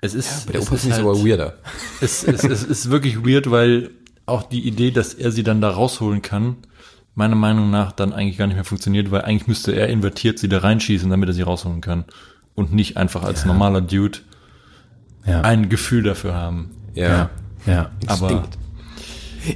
Es 0.00 0.14
ist, 0.14 0.46
Bei 0.46 0.52
der 0.52 0.60
es 0.60 0.68
Oper 0.68 0.76
ist 0.76 0.84
nicht 0.84 0.94
halt, 0.94 1.04
so 1.04 1.26
weirder. 1.26 1.58
es, 2.00 2.22
es, 2.22 2.44
es 2.44 2.62
ist 2.62 2.90
wirklich 2.90 3.26
weird, 3.26 3.50
weil 3.50 3.90
auch 4.26 4.44
die 4.44 4.66
Idee, 4.66 4.90
dass 4.92 5.14
er 5.14 5.32
sie 5.32 5.42
dann 5.42 5.60
da 5.60 5.70
rausholen 5.70 6.22
kann, 6.22 6.56
meiner 7.14 7.36
Meinung 7.36 7.70
nach 7.70 7.92
dann 7.92 8.12
eigentlich 8.12 8.38
gar 8.38 8.46
nicht 8.46 8.56
mehr 8.56 8.64
funktioniert, 8.64 9.10
weil 9.10 9.22
eigentlich 9.22 9.46
müsste 9.46 9.72
er 9.72 9.88
invertiert 9.88 10.38
sie 10.38 10.48
da 10.48 10.58
reinschießen, 10.58 11.08
damit 11.10 11.28
er 11.28 11.32
sie 11.32 11.42
rausholen 11.42 11.80
kann. 11.80 12.04
Und 12.54 12.72
nicht 12.72 12.96
einfach 12.96 13.24
als 13.24 13.44
normaler 13.44 13.80
Dude 13.80 14.18
Ja. 15.26 15.40
ein 15.42 15.68
Gefühl 15.68 16.02
dafür 16.02 16.34
haben. 16.34 16.70
Ja. 16.94 17.30
ja. 17.66 17.90
Aber 18.06 18.28
Stinkt. 18.28 18.58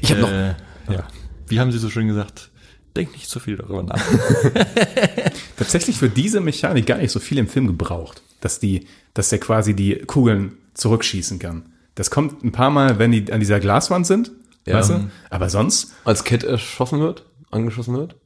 Ich 0.02 0.10
habe 0.10 0.20
noch, 0.20 0.30
äh, 0.30 0.48
ja. 0.92 1.04
Wie 1.46 1.60
haben 1.60 1.72
Sie 1.72 1.78
so 1.78 1.88
schön 1.90 2.08
gesagt? 2.08 2.50
Denk 2.96 3.12
nicht 3.12 3.28
so 3.28 3.38
viel 3.40 3.56
darüber 3.56 3.82
nach. 3.84 4.00
Tatsächlich 5.56 6.00
wird 6.02 6.16
diese 6.16 6.40
Mechanik 6.40 6.86
gar 6.86 6.98
nicht 6.98 7.10
so 7.10 7.20
viel 7.20 7.38
im 7.38 7.48
Film 7.48 7.66
gebraucht, 7.66 8.22
dass 8.40 8.58
die, 8.60 8.86
dass 9.14 9.28
der 9.30 9.38
quasi 9.40 9.74
die 9.74 9.96
Kugeln 10.06 10.52
zurückschießen 10.74 11.38
kann. 11.38 11.66
Das 11.94 12.10
kommt 12.10 12.44
ein 12.44 12.52
paar 12.52 12.70
Mal, 12.70 12.98
wenn 12.98 13.12
die 13.12 13.32
an 13.32 13.40
dieser 13.40 13.60
Glaswand 13.60 14.06
sind, 14.06 14.30
Ja. 14.66 14.74
weißt 14.76 14.90
du? 14.90 15.10
Aber 15.30 15.48
sonst, 15.50 15.92
als 16.04 16.24
Cat 16.24 16.44
erschossen 16.44 17.00
wird, 17.00 17.24
angeschossen 17.50 17.96
wird, 17.96 18.16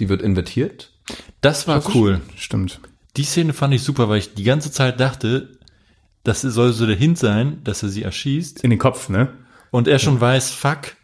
die 0.00 0.08
wird 0.08 0.22
invertiert. 0.22 0.92
Das 1.40 1.68
war 1.68 1.82
cool. 1.94 2.20
stimmt. 2.36 2.80
Die 3.16 3.24
Szene 3.24 3.52
fand 3.52 3.74
ich 3.74 3.82
super, 3.82 4.08
weil 4.08 4.18
ich 4.18 4.34
die 4.34 4.44
ganze 4.44 4.72
Zeit 4.72 4.98
dachte, 4.98 5.58
das 6.24 6.40
soll 6.40 6.72
so 6.72 6.86
der 6.86 6.96
Hint 6.96 7.18
sein, 7.18 7.62
dass 7.64 7.82
er 7.82 7.90
sie 7.90 8.02
erschießt. 8.02 8.64
In 8.64 8.70
den 8.70 8.78
Kopf, 8.78 9.08
ne? 9.08 9.28
Und 9.70 9.88
er 9.88 9.98
schon 9.98 10.20
weiß, 10.20 10.50
fuck, 10.50 10.96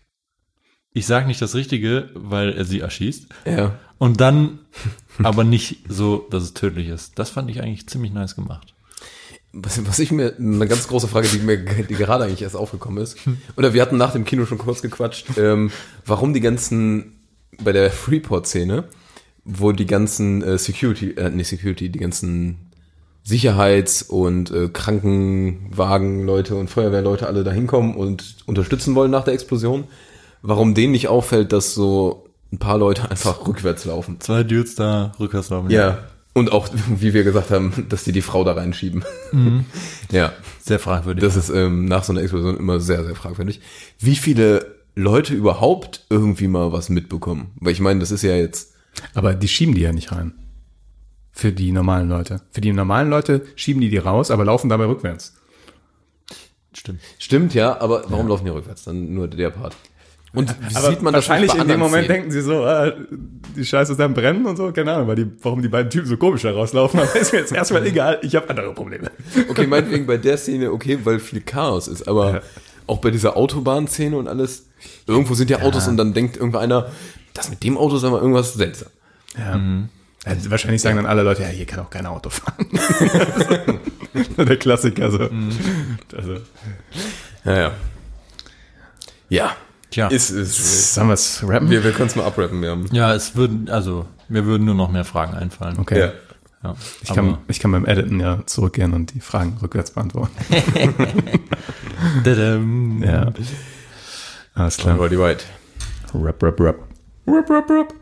ich 0.92 1.06
sag 1.06 1.26
nicht 1.26 1.40
das 1.42 1.54
Richtige, 1.54 2.10
weil 2.14 2.52
er 2.52 2.64
sie 2.64 2.80
erschießt. 2.80 3.26
Ja. 3.44 3.78
Und 3.98 4.20
dann 4.20 4.60
aber 5.22 5.44
nicht 5.44 5.84
so, 5.88 6.26
dass 6.30 6.42
es 6.42 6.54
tödlich 6.54 6.88
ist. 6.88 7.18
Das 7.18 7.30
fand 7.30 7.50
ich 7.50 7.62
eigentlich 7.62 7.88
ziemlich 7.88 8.12
nice 8.12 8.34
gemacht. 8.34 8.74
Was, 9.52 9.84
was 9.86 9.98
ich 9.98 10.12
mir, 10.12 10.36
eine 10.38 10.68
ganz 10.68 10.86
große 10.86 11.08
Frage, 11.08 11.28
die 11.28 11.40
mir 11.40 11.58
die 11.58 11.94
gerade 11.94 12.24
eigentlich 12.24 12.42
erst 12.42 12.54
aufgekommen 12.54 13.02
ist, 13.02 13.18
oder 13.56 13.74
wir 13.74 13.82
hatten 13.82 13.96
nach 13.96 14.12
dem 14.12 14.24
Kino 14.24 14.46
schon 14.46 14.58
kurz 14.58 14.80
gequatscht, 14.80 15.26
ähm, 15.36 15.72
warum 16.06 16.32
die 16.32 16.40
ganzen, 16.40 17.19
bei 17.62 17.72
der 17.72 17.90
Freeport-Szene, 17.90 18.84
wo 19.44 19.72
die 19.72 19.86
ganzen 19.86 20.42
äh, 20.42 20.58
Security, 20.58 21.12
äh, 21.12 21.30
nicht 21.30 21.48
Security, 21.48 21.88
die 21.88 21.98
ganzen 21.98 22.70
Sicherheits- 23.22 24.02
und 24.02 24.50
äh, 24.50 24.68
Krankenwagen-Leute 24.68 26.54
und 26.54 26.68
Feuerwehrleute 26.68 27.26
alle 27.26 27.44
da 27.44 27.50
hinkommen 27.50 27.94
und 27.94 28.36
unterstützen 28.46 28.94
wollen 28.94 29.10
nach 29.10 29.24
der 29.24 29.34
Explosion, 29.34 29.84
warum 30.42 30.74
denen 30.74 30.92
nicht 30.92 31.08
auffällt, 31.08 31.52
dass 31.52 31.74
so 31.74 32.26
ein 32.52 32.58
paar 32.58 32.78
Leute 32.78 33.10
einfach 33.10 33.46
rückwärts 33.46 33.84
laufen. 33.84 34.16
Zwei 34.20 34.42
Dudes 34.42 34.74
da 34.74 35.12
rückwärts 35.20 35.50
laufen. 35.50 35.70
Ja. 35.70 35.98
Und 36.32 36.52
auch, 36.52 36.68
wie 36.88 37.12
wir 37.12 37.24
gesagt 37.24 37.50
haben, 37.50 37.86
dass 37.88 38.04
die 38.04 38.12
die 38.12 38.22
Frau 38.22 38.44
da 38.44 38.52
reinschieben. 38.52 39.04
Ja. 40.12 40.32
Sehr 40.60 40.80
fragwürdig. 40.80 41.22
Das 41.22 41.36
ist 41.36 41.50
ähm, 41.50 41.84
nach 41.84 42.02
so 42.02 42.12
einer 42.12 42.22
Explosion 42.22 42.56
immer 42.56 42.80
sehr, 42.80 43.04
sehr 43.04 43.14
fragwürdig. 43.14 43.60
Wie 44.00 44.16
viele 44.16 44.79
Leute 44.94 45.34
überhaupt 45.34 46.06
irgendwie 46.10 46.48
mal 46.48 46.72
was 46.72 46.88
mitbekommen? 46.88 47.52
Weil 47.60 47.72
ich 47.72 47.80
meine, 47.80 48.00
das 48.00 48.10
ist 48.10 48.22
ja 48.22 48.34
jetzt. 48.36 48.74
Aber 49.14 49.34
die 49.34 49.48
schieben 49.48 49.74
die 49.74 49.82
ja 49.82 49.92
nicht 49.92 50.12
rein. 50.12 50.32
Für 51.32 51.52
die 51.52 51.72
normalen 51.72 52.08
Leute. 52.08 52.40
Für 52.50 52.60
die 52.60 52.72
normalen 52.72 53.08
Leute 53.08 53.46
schieben 53.54 53.80
die 53.80 53.88
die 53.88 53.98
raus, 53.98 54.30
aber 54.30 54.44
laufen 54.44 54.68
dabei 54.68 54.86
rückwärts. 54.86 55.34
Stimmt. 56.72 57.00
Stimmt, 57.18 57.54
ja, 57.54 57.80
aber 57.80 58.04
warum 58.08 58.28
laufen 58.28 58.44
die 58.44 58.50
rückwärts? 58.50 58.84
Dann 58.84 59.12
nur 59.14 59.28
der 59.28 59.50
Part. 59.50 59.76
Und 60.32 60.54
wie 60.60 60.76
Aber 60.76 60.90
sieht 60.90 61.02
man 61.02 61.12
das 61.12 61.28
wahrscheinlich 61.28 61.52
bei 61.52 61.62
in 61.62 61.66
dem 61.68 61.80
Moment 61.80 62.04
Szenen? 62.04 62.16
denken 62.20 62.30
sie 62.30 62.40
so, 62.42 62.62
ah, 62.64 62.92
die 63.56 63.64
Scheiße 63.64 63.92
ist 63.92 64.00
am 64.00 64.14
Brennen 64.14 64.46
und 64.46 64.56
so, 64.56 64.70
keine 64.70 64.92
Ahnung, 64.92 65.08
weil 65.08 65.16
die, 65.16 65.26
warum 65.42 65.60
die 65.60 65.68
beiden 65.68 65.90
Typen 65.90 66.06
so 66.06 66.16
komisch 66.16 66.42
da 66.42 66.52
rauslaufen, 66.52 67.00
aber 67.00 67.16
ist 67.16 67.32
mir 67.32 67.40
jetzt 67.40 67.52
erstmal 67.52 67.84
egal, 67.86 68.20
ich 68.22 68.36
habe 68.36 68.48
andere 68.48 68.72
Probleme. 68.72 69.10
Okay, 69.48 69.66
meinetwegen 69.66 70.06
bei 70.06 70.18
der 70.18 70.36
Szene, 70.36 70.70
okay, 70.70 71.00
weil 71.02 71.18
viel 71.18 71.40
Chaos 71.40 71.88
ist, 71.88 72.06
aber 72.06 72.34
Ja. 72.34 72.42
Auch 72.90 72.98
bei 72.98 73.10
dieser 73.10 73.36
Autobahnszene 73.36 74.16
und 74.16 74.28
alles, 74.28 74.66
irgendwo 75.06 75.34
sind 75.34 75.48
ja 75.48 75.62
Autos 75.62 75.86
und 75.88 75.96
dann 75.96 76.12
denkt 76.12 76.36
irgendeiner, 76.36 76.90
das 77.34 77.48
mit 77.48 77.62
dem 77.62 77.78
Auto 77.78 77.96
ist 77.96 78.04
aber 78.04 78.20
irgendwas 78.20 78.54
seltsam. 78.54 78.88
Ja. 79.38 79.60
Also 80.24 80.50
wahrscheinlich 80.50 80.82
sagen 80.82 80.96
dann 80.96 81.06
alle 81.06 81.22
Leute, 81.22 81.42
ja, 81.42 81.48
hier 81.48 81.66
kann 81.66 81.80
auch 81.80 81.90
kein 81.90 82.04
Auto 82.04 82.28
fahren. 82.30 82.66
Der 84.36 84.56
Klassiker, 84.56 85.10
so. 85.10 85.30
Also, 86.16 86.34
Ja, 87.44 87.56
ja. 87.56 87.72
Ja. 89.28 89.56
Tja. 89.90 90.08
Ist, 90.08 90.30
ist, 90.30 90.94
sollen 90.94 91.08
wir 91.08 91.14
es 91.14 91.42
rappen? 91.46 91.70
wir, 91.70 91.82
wir 91.82 91.92
können 91.92 92.08
es 92.08 92.16
mal 92.16 92.24
abrappen, 92.24 92.60
wir 92.62 92.70
haben. 92.70 92.86
Ja, 92.92 93.14
es 93.14 93.34
würden, 93.34 93.68
also, 93.70 94.06
mir 94.28 94.44
würden 94.44 94.64
nur 94.64 94.74
noch 94.74 94.90
mehr 94.90 95.04
Fragen 95.04 95.34
einfallen. 95.34 95.78
Okay. 95.78 95.98
Ja. 95.98 96.12
Ja. 96.62 96.74
Ich 97.02 97.14
kann, 97.14 97.38
ich 97.48 97.58
kann 97.60 97.72
beim 97.72 97.86
Editen 97.86 98.20
ja 98.20 98.40
zurückgehen 98.46 98.92
und 98.92 99.14
die 99.14 99.20
Fragen 99.20 99.56
rückwärts 99.62 99.92
beantworten. 99.92 100.34
Ja. 103.02 103.32
Alles 104.54 104.76
klar. 104.76 104.98
Rap, 106.14 106.42
rap, 106.42 106.60
rap. 106.60 106.76
Rap, 107.26 107.50
rap, 107.50 107.70
rap. 107.70 107.94